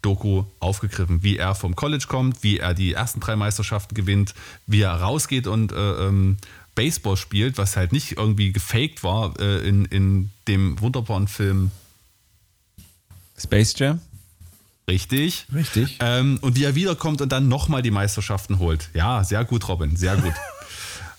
Doku 0.00 0.44
aufgegriffen, 0.60 1.22
wie 1.22 1.36
er 1.36 1.54
vom 1.54 1.76
College 1.76 2.06
kommt, 2.08 2.42
wie 2.42 2.58
er 2.58 2.72
die 2.72 2.94
ersten 2.94 3.20
drei 3.20 3.36
Meisterschaften 3.36 3.94
gewinnt, 3.94 4.34
wie 4.66 4.80
er 4.80 4.94
rausgeht 4.94 5.46
und 5.46 5.72
äh, 5.72 6.06
ähm, 6.06 6.38
Baseball 6.74 7.18
spielt, 7.18 7.58
was 7.58 7.76
halt 7.76 7.92
nicht 7.92 8.16
irgendwie 8.16 8.52
gefaked 8.52 9.04
war 9.04 9.38
äh, 9.38 9.68
in, 9.68 9.84
in 9.84 10.30
dem 10.48 10.80
wunderbaren 10.80 11.28
Film 11.28 11.70
Space 13.36 13.74
Jam? 13.78 14.00
Richtig. 14.90 15.46
Richtig. 15.54 15.96
Ähm, 16.00 16.38
und 16.42 16.56
die 16.56 16.64
er 16.64 16.74
wiederkommt 16.74 17.20
und 17.22 17.30
dann 17.30 17.48
nochmal 17.48 17.82
die 17.82 17.90
Meisterschaften 17.90 18.58
holt. 18.58 18.90
Ja, 18.92 19.24
sehr 19.24 19.44
gut, 19.44 19.66
Robin, 19.68 19.96
sehr 19.96 20.16
gut. 20.16 20.32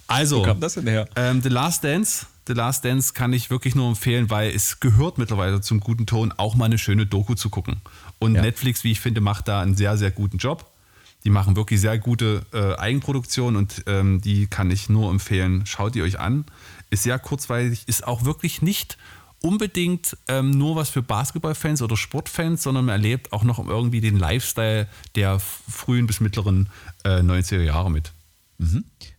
Also, 0.08 0.40
Wo 0.40 0.44
kam 0.44 0.60
das 0.60 0.74
denn 0.74 0.88
her? 0.88 1.08
ähm, 1.16 1.42
The 1.42 1.48
Last 1.48 1.86
Dance. 1.86 2.26
The 2.46 2.52
Last 2.52 2.84
Dance 2.84 3.14
kann 3.14 3.32
ich 3.32 3.50
wirklich 3.50 3.76
nur 3.76 3.88
empfehlen, 3.88 4.30
weil 4.30 4.54
es 4.54 4.82
gehört 4.82 5.18
mittlerweile 5.18 5.62
zum 5.62 5.80
guten 5.80 6.06
Ton, 6.06 6.34
auch 6.36 6.54
mal 6.56 6.66
eine 6.66 6.78
schöne 6.78 7.06
Doku 7.06 7.34
zu 7.34 7.50
gucken. 7.50 7.78
Und 8.20 8.36
Ja. 8.36 8.42
Netflix, 8.42 8.84
wie 8.84 8.92
ich 8.92 9.00
finde, 9.00 9.22
macht 9.22 9.48
da 9.48 9.62
einen 9.62 9.74
sehr, 9.78 9.96
sehr 9.96 10.12
guten 10.12 10.38
Job. 10.38 10.66
Die 11.24 11.30
machen 11.30 11.56
wirklich 11.56 11.80
sehr 11.80 11.98
gute 11.98 12.42
äh, 12.52 12.76
Eigenproduktion 12.78 13.56
und 13.56 13.84
ähm, 13.88 14.20
die 14.20 14.48
kann 14.48 14.70
ich 14.70 14.90
nur 14.90 15.10
empfehlen. 15.12 15.66
Schaut 15.66 15.96
die 15.96 16.02
euch 16.02 16.20
an. 16.20 16.44
Ist 16.90 17.04
sehr 17.04 17.18
kurzweilig, 17.18 17.84
ist 17.88 18.06
auch 18.06 18.26
wirklich 18.26 18.62
nicht 18.62 18.98
unbedingt 19.42 20.16
ähm, 20.28 20.52
nur 20.52 20.76
was 20.76 20.90
für 20.90 21.02
Basketballfans 21.02 21.82
oder 21.82 21.98
Sportfans, 21.98 22.64
sondern 22.64 22.86
man 22.86 22.94
erlebt 22.94 23.34
auch 23.34 23.44
noch 23.44 23.66
irgendwie 23.68 24.02
den 24.02 24.18
Lifestyle 24.18 24.88
der 25.16 25.40
frühen 25.40 26.08
bis 26.08 26.20
mittleren 26.20 26.70
äh, 27.04 27.20
90er 27.20 27.62
Jahre 27.62 27.92
mit. 27.92 28.12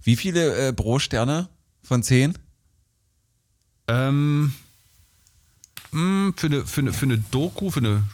Wie 0.03 0.17
viele 0.17 0.69
äh, 0.69 0.73
Pro-Sterne 0.73 1.49
von 1.83 2.03
10? 2.03 2.39
Ähm, 3.89 4.55
mh, 5.91 6.33
für, 6.37 6.47
eine, 6.47 6.67
für, 6.67 6.81
eine, 6.81 6.93
für 6.93 7.07
eine 7.07 7.19
Doku, 7.19 7.71
für 7.71 7.81
eine. 7.81 8.05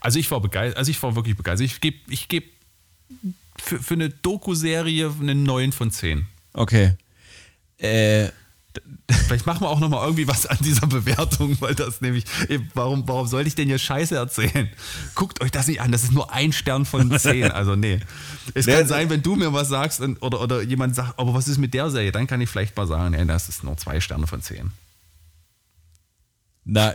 Also 0.00 0.20
ich 0.20 0.30
war 0.30 0.40
begeistert, 0.40 0.78
also 0.78 0.90
ich 0.90 1.02
war 1.02 1.16
wirklich 1.16 1.36
begeistert. 1.36 1.66
Ich 1.66 1.80
gebe 1.80 1.98
ich 2.08 2.28
geb 2.28 2.52
für, 3.56 3.82
für 3.82 3.94
eine 3.94 4.10
Doku-Serie 4.10 5.12
eine 5.20 5.34
9 5.34 5.72
von 5.72 5.90
10. 5.90 6.26
Okay. 6.52 6.94
Äh, 7.78 8.28
Vielleicht 9.26 9.46
machen 9.46 9.60
wir 9.62 9.68
auch 9.68 9.80
nochmal 9.80 10.02
irgendwie 10.04 10.26
was 10.28 10.46
an 10.46 10.58
dieser 10.60 10.86
Bewertung, 10.86 11.56
weil 11.60 11.74
das 11.74 12.00
nämlich, 12.00 12.24
warum, 12.74 13.06
warum 13.06 13.26
sollte 13.26 13.48
ich 13.48 13.54
denn 13.54 13.68
hier 13.68 13.78
Scheiße 13.78 14.14
erzählen? 14.16 14.68
Guckt 15.14 15.40
euch 15.42 15.50
das 15.50 15.66
nicht 15.66 15.80
an, 15.80 15.92
das 15.92 16.02
ist 16.04 16.12
nur 16.12 16.32
ein 16.32 16.52
Stern 16.52 16.84
von 16.84 17.18
10. 17.18 17.50
Also 17.50 17.76
nee. 17.76 18.00
Es 18.54 18.66
Nee, 18.66 18.72
kann 18.72 18.82
nee. 18.82 18.88
sein, 18.88 19.10
wenn 19.10 19.22
du 19.22 19.36
mir 19.36 19.52
was 19.52 19.68
sagst 19.68 20.00
und, 20.00 20.22
oder, 20.22 20.40
oder 20.40 20.62
jemand 20.62 20.94
sagt, 20.94 21.18
aber 21.18 21.34
was 21.34 21.48
ist 21.48 21.58
mit 21.58 21.74
der 21.74 21.90
Serie, 21.90 22.12
dann 22.12 22.26
kann 22.26 22.40
ich 22.40 22.48
vielleicht 22.48 22.76
mal 22.76 22.86
sagen, 22.86 23.14
ey, 23.14 23.26
das 23.26 23.48
ist 23.48 23.64
nur 23.64 23.76
zwei 23.76 24.00
Sterne 24.00 24.26
von 24.26 24.42
10. 24.42 24.70
na, 26.70 26.92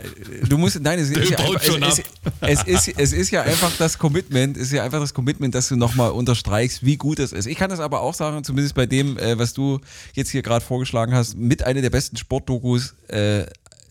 du 0.48 0.56
musst, 0.56 0.80
nein, 0.80 1.00
es 1.00 1.10
ist, 1.10 1.30
ja 1.30 1.38
einfach, 1.38 1.64
es, 1.64 1.98
ist, 1.98 2.04
es, 2.40 2.62
ist, 2.62 2.96
es 2.96 3.12
ist 3.12 3.30
ja 3.32 3.42
einfach 3.42 3.76
das 3.76 3.98
Commitment, 3.98 4.56
es 4.56 4.64
ist 4.64 4.72
ja 4.72 4.84
einfach 4.84 5.00
das 5.00 5.12
Commitment, 5.14 5.52
dass 5.52 5.68
du 5.68 5.74
nochmal 5.74 6.12
unterstreichst, 6.12 6.84
wie 6.84 6.96
gut 6.96 7.18
es 7.18 7.32
ist. 7.32 7.46
Ich 7.46 7.58
kann 7.58 7.70
das 7.70 7.80
aber 7.80 8.00
auch 8.00 8.14
sagen, 8.14 8.44
zumindest 8.44 8.76
bei 8.76 8.86
dem, 8.86 9.18
äh, 9.18 9.36
was 9.36 9.52
du 9.52 9.80
jetzt 10.12 10.30
hier 10.30 10.42
gerade 10.42 10.64
vorgeschlagen 10.64 11.12
hast, 11.12 11.36
mit 11.36 11.64
einer 11.64 11.82
der 11.82 11.90
besten 11.90 12.16
Sportdokus 12.16 12.94
äh, 13.08 13.46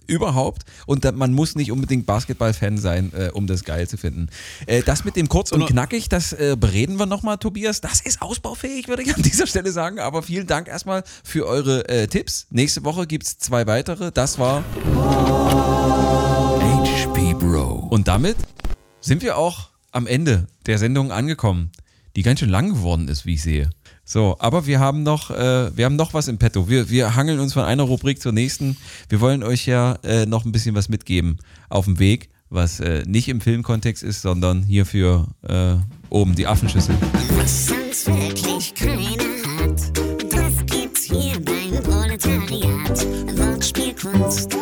überhaupt. 0.07 0.63
Und 0.85 1.03
man 1.15 1.33
muss 1.33 1.55
nicht 1.55 1.71
unbedingt 1.71 2.05
Basketball-Fan 2.05 2.77
sein, 2.77 3.11
äh, 3.13 3.29
um 3.33 3.47
das 3.47 3.63
geil 3.63 3.87
zu 3.87 3.97
finden. 3.97 4.29
Äh, 4.65 4.83
das 4.83 5.05
mit 5.05 5.15
dem 5.15 5.29
kurz 5.29 5.51
und 5.51 5.65
knackig, 5.65 6.09
das 6.09 6.33
äh, 6.33 6.55
bereden 6.59 6.97
wir 6.97 7.05
nochmal, 7.05 7.37
Tobias. 7.37 7.81
Das 7.81 8.01
ist 8.01 8.21
ausbaufähig, 8.21 8.87
würde 8.87 9.03
ich 9.03 9.15
an 9.15 9.21
dieser 9.23 9.47
Stelle 9.47 9.71
sagen. 9.71 9.99
Aber 9.99 10.23
vielen 10.23 10.47
Dank 10.47 10.67
erstmal 10.67 11.03
für 11.23 11.47
eure 11.47 11.87
äh, 11.89 12.07
Tipps. 12.07 12.47
Nächste 12.49 12.83
Woche 12.83 13.07
gibt 13.07 13.25
es 13.25 13.37
zwei 13.37 13.67
weitere. 13.67 14.11
Das 14.11 14.39
war 14.39 14.63
HP 16.83 17.33
Bro. 17.33 17.87
Und 17.89 18.07
damit 18.07 18.37
sind 19.01 19.21
wir 19.21 19.37
auch 19.37 19.69
am 19.91 20.07
Ende 20.07 20.47
der 20.65 20.79
Sendung 20.79 21.11
angekommen, 21.11 21.71
die 22.15 22.23
ganz 22.23 22.39
schön 22.39 22.49
lang 22.49 22.69
geworden 22.69 23.07
ist, 23.07 23.25
wie 23.25 23.35
ich 23.35 23.43
sehe. 23.43 23.69
So, 24.05 24.35
aber 24.39 24.65
wir 24.65 24.79
haben 24.79 25.03
noch, 25.03 25.31
äh, 25.31 25.75
wir 25.75 25.85
haben 25.85 25.95
noch 25.95 26.13
was 26.13 26.27
im 26.27 26.37
Petto. 26.37 26.67
Wir, 26.67 26.89
wir 26.89 27.15
hangeln 27.15 27.39
uns 27.39 27.53
von 27.53 27.63
einer 27.63 27.83
Rubrik 27.83 28.21
zur 28.21 28.33
nächsten. 28.33 28.77
Wir 29.07 29.21
wollen 29.21 29.43
euch 29.43 29.65
ja 29.65 29.97
äh, 30.03 30.25
noch 30.25 30.43
ein 30.45 30.51
bisschen 30.51 30.75
was 30.75 30.89
mitgeben 30.89 31.37
auf 31.69 31.85
dem 31.85 31.99
Weg, 31.99 32.29
was 32.49 32.81
äh, 32.81 33.03
nicht 33.07 33.29
im 33.29 33.39
Filmkontext 33.39 34.03
ist, 34.03 34.21
sondern 34.21 34.61
hier 34.63 34.85
für 34.85 35.27
äh, 35.47 35.75
oben 36.09 36.35
die 36.35 36.47
Affenschüssel. 36.47 36.95
Was 37.37 37.67
sonst 37.67 38.07
wirklich 38.07 38.75
keiner 38.75 39.23
hat, 39.61 39.81
das 40.31 40.65
gibt's 40.65 41.03
hier 41.03 41.39
beim 41.39 41.81
Proletariat. 41.83 43.07
Wortspielkunst 43.37 44.53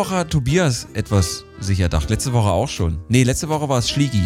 Woche 0.00 0.16
hat 0.16 0.30
Tobias 0.30 0.86
etwas 0.94 1.44
sich 1.58 1.78
erdacht. 1.78 2.08
Letzte 2.08 2.32
Woche 2.32 2.48
auch 2.48 2.70
schon. 2.70 2.96
Nee, 3.10 3.22
letzte 3.22 3.50
Woche 3.50 3.68
war 3.68 3.78
es 3.78 3.90
Schliegi. 3.90 4.24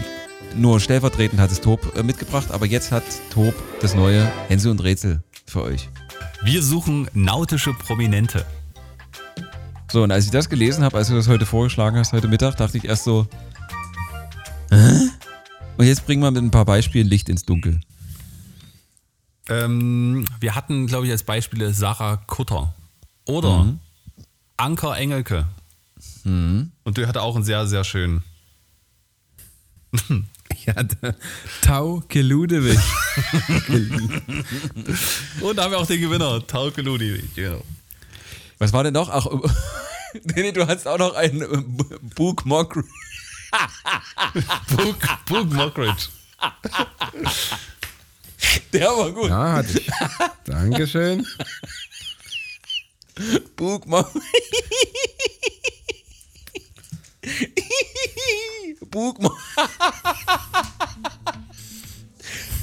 Nur 0.55 0.79
stellvertretend 0.79 1.41
hat 1.41 1.51
es 1.51 1.61
Tob 1.61 1.97
äh, 1.97 2.05
mitgebracht, 2.05 2.53
aber 2.53 2.65
jetzt 2.65 2.93
hat 2.93 3.03
Tob 3.31 3.53
das 3.81 3.97
neue 3.97 4.25
Hänsel 4.47 4.71
und 4.71 4.85
Rätsel 4.85 5.25
für 5.47 5.63
euch. 5.63 5.89
Wir 6.45 6.63
suchen 6.63 7.09
nautische 7.13 7.73
Prominente. 7.73 8.47
So, 9.91 10.05
und 10.05 10.13
als 10.13 10.27
ich 10.27 10.31
das 10.31 10.49
gelesen 10.49 10.85
habe, 10.85 10.97
als 10.97 11.09
du 11.09 11.17
das 11.17 11.27
heute 11.27 11.45
vorgeschlagen 11.45 11.99
hast, 11.99 12.13
heute 12.13 12.29
Mittag, 12.29 12.55
dachte 12.55 12.79
ich 12.79 12.85
erst 12.85 13.03
so, 13.03 13.27
Hä? 14.71 15.09
Und 15.77 15.87
jetzt 15.87 16.07
bringen 16.07 16.23
wir 16.23 16.31
mit 16.31 16.41
ein 16.41 16.53
paar 16.53 16.67
Beispielen 16.67 17.09
Licht 17.09 17.29
ins 17.29 17.47
Dunkel. 17.47 17.81
Ähm, 19.49 20.25
wir 20.39 20.55
hatten, 20.55 20.87
glaube 20.87 21.07
ich, 21.07 21.11
als 21.11 21.25
Beispiele 21.25 21.75
Sarah 21.75 22.19
Kutter 22.29 22.73
oder 23.25 23.75
Anker 24.57 24.97
Engelke. 24.97 25.49
Und 26.25 26.73
der 26.97 27.07
hatte 27.09 27.21
auch 27.23 27.35
einen 27.37 27.45
sehr, 27.45 27.67
sehr 27.67 27.85
schönen. 27.85 28.23
Ja, 30.67 30.83
der 30.83 31.15
Tau 31.63 32.03
Geludewig. 32.09 32.79
Und 35.41 35.57
da 35.57 35.65
haben 35.65 35.73
wir 35.73 35.79
auch 35.79 35.87
den 35.87 36.01
Gewinner, 36.01 36.47
Tauke 36.47 36.81
Ludi. 36.81 37.23
Genau. 37.35 37.63
Was 38.59 38.73
war 38.73 38.83
denn 38.85 38.95
noch? 38.95 39.11
Ach, 39.11 39.27
nee, 40.25 40.43
nee, 40.43 40.53
du 40.53 40.67
hast 40.67 40.87
auch 40.87 40.97
noch 40.99 41.15
einen 41.15 41.43
äh, 41.43 41.61
B- 41.63 41.97
Book 42.15 42.47
Mockridge. 42.47 42.89
Book, 44.77 44.97
Book 45.27 45.53
Mockridge. 45.53 46.07
Der 48.73 48.89
war 48.89 49.11
gut. 49.11 49.29
Ja, 49.29 49.53
hatte 49.55 49.79
ich. 49.79 49.91
Dankeschön. 50.45 51.27
Book 53.57 53.87
Mock. 53.87 54.11
Mock. 59.21 59.41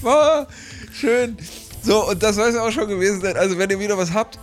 War 0.02 0.48
schön. 0.94 1.38
So, 1.84 2.08
und 2.10 2.22
das 2.22 2.36
soll 2.36 2.50
es 2.50 2.56
auch 2.56 2.72
schon 2.72 2.88
gewesen 2.88 3.22
sein. 3.22 3.38
Also, 3.38 3.58
wenn 3.58 3.70
ihr 3.70 3.80
wieder 3.80 3.98
was 3.98 4.14
habt, 4.14 4.40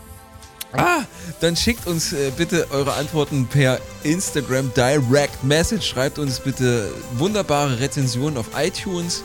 Ah, 0.73 1.05
dann 1.41 1.57
schickt 1.57 1.87
uns 1.87 2.13
äh, 2.13 2.31
bitte 2.37 2.71
eure 2.71 2.93
Antworten 2.93 3.47
per 3.47 3.81
Instagram 4.03 4.71
Direct 4.75 5.43
Message. 5.43 5.87
Schreibt 5.87 6.19
uns 6.19 6.41
bitte 6.41 6.93
wunderbare 7.15 7.81
Rezensionen 7.81 8.37
auf 8.37 8.49
iTunes. 8.55 9.23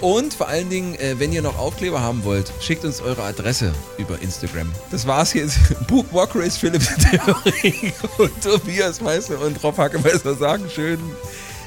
Und 0.00 0.32
vor 0.32 0.48
allen 0.48 0.70
Dingen, 0.70 0.94
äh, 0.94 1.18
wenn 1.18 1.32
ihr 1.32 1.42
noch 1.42 1.58
Aufkleber 1.58 2.00
haben 2.00 2.24
wollt, 2.24 2.52
schickt 2.60 2.84
uns 2.84 3.02
eure 3.02 3.22
Adresse 3.22 3.72
über 3.98 4.20
Instagram. 4.20 4.70
Das 4.90 5.06
war's 5.06 5.34
jetzt. 5.34 5.58
Book 5.86 6.06
Walker 6.12 6.40
Philipp 6.50 6.82
Theorie 7.10 7.92
und 8.18 8.42
Tobias 8.42 9.00
Meister 9.00 9.38
und 9.40 9.62
Rob 9.62 9.76
Hackemeister 9.76 10.34
sagen 10.34 10.64
schönen 10.74 11.12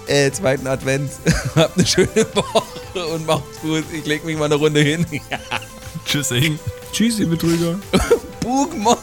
äh, 0.08 0.32
zweiten 0.32 0.68
Advent. 0.68 1.12
Habt 1.56 1.78
eine 1.78 1.86
schöne 1.86 2.26
Woche 2.34 3.06
und 3.08 3.26
macht's 3.26 3.60
gut. 3.62 3.86
Ich 3.94 4.06
leg 4.06 4.26
mich 4.26 4.38
mal 4.38 4.46
eine 4.46 4.56
Runde 4.56 4.82
hin. 4.82 5.06
Tschüssing. 6.06 6.60
Tschüss, 6.92 7.20
ihr 7.20 7.28
Betrüger. 7.28 7.80
Book 8.40 8.76
Mo 8.78 8.98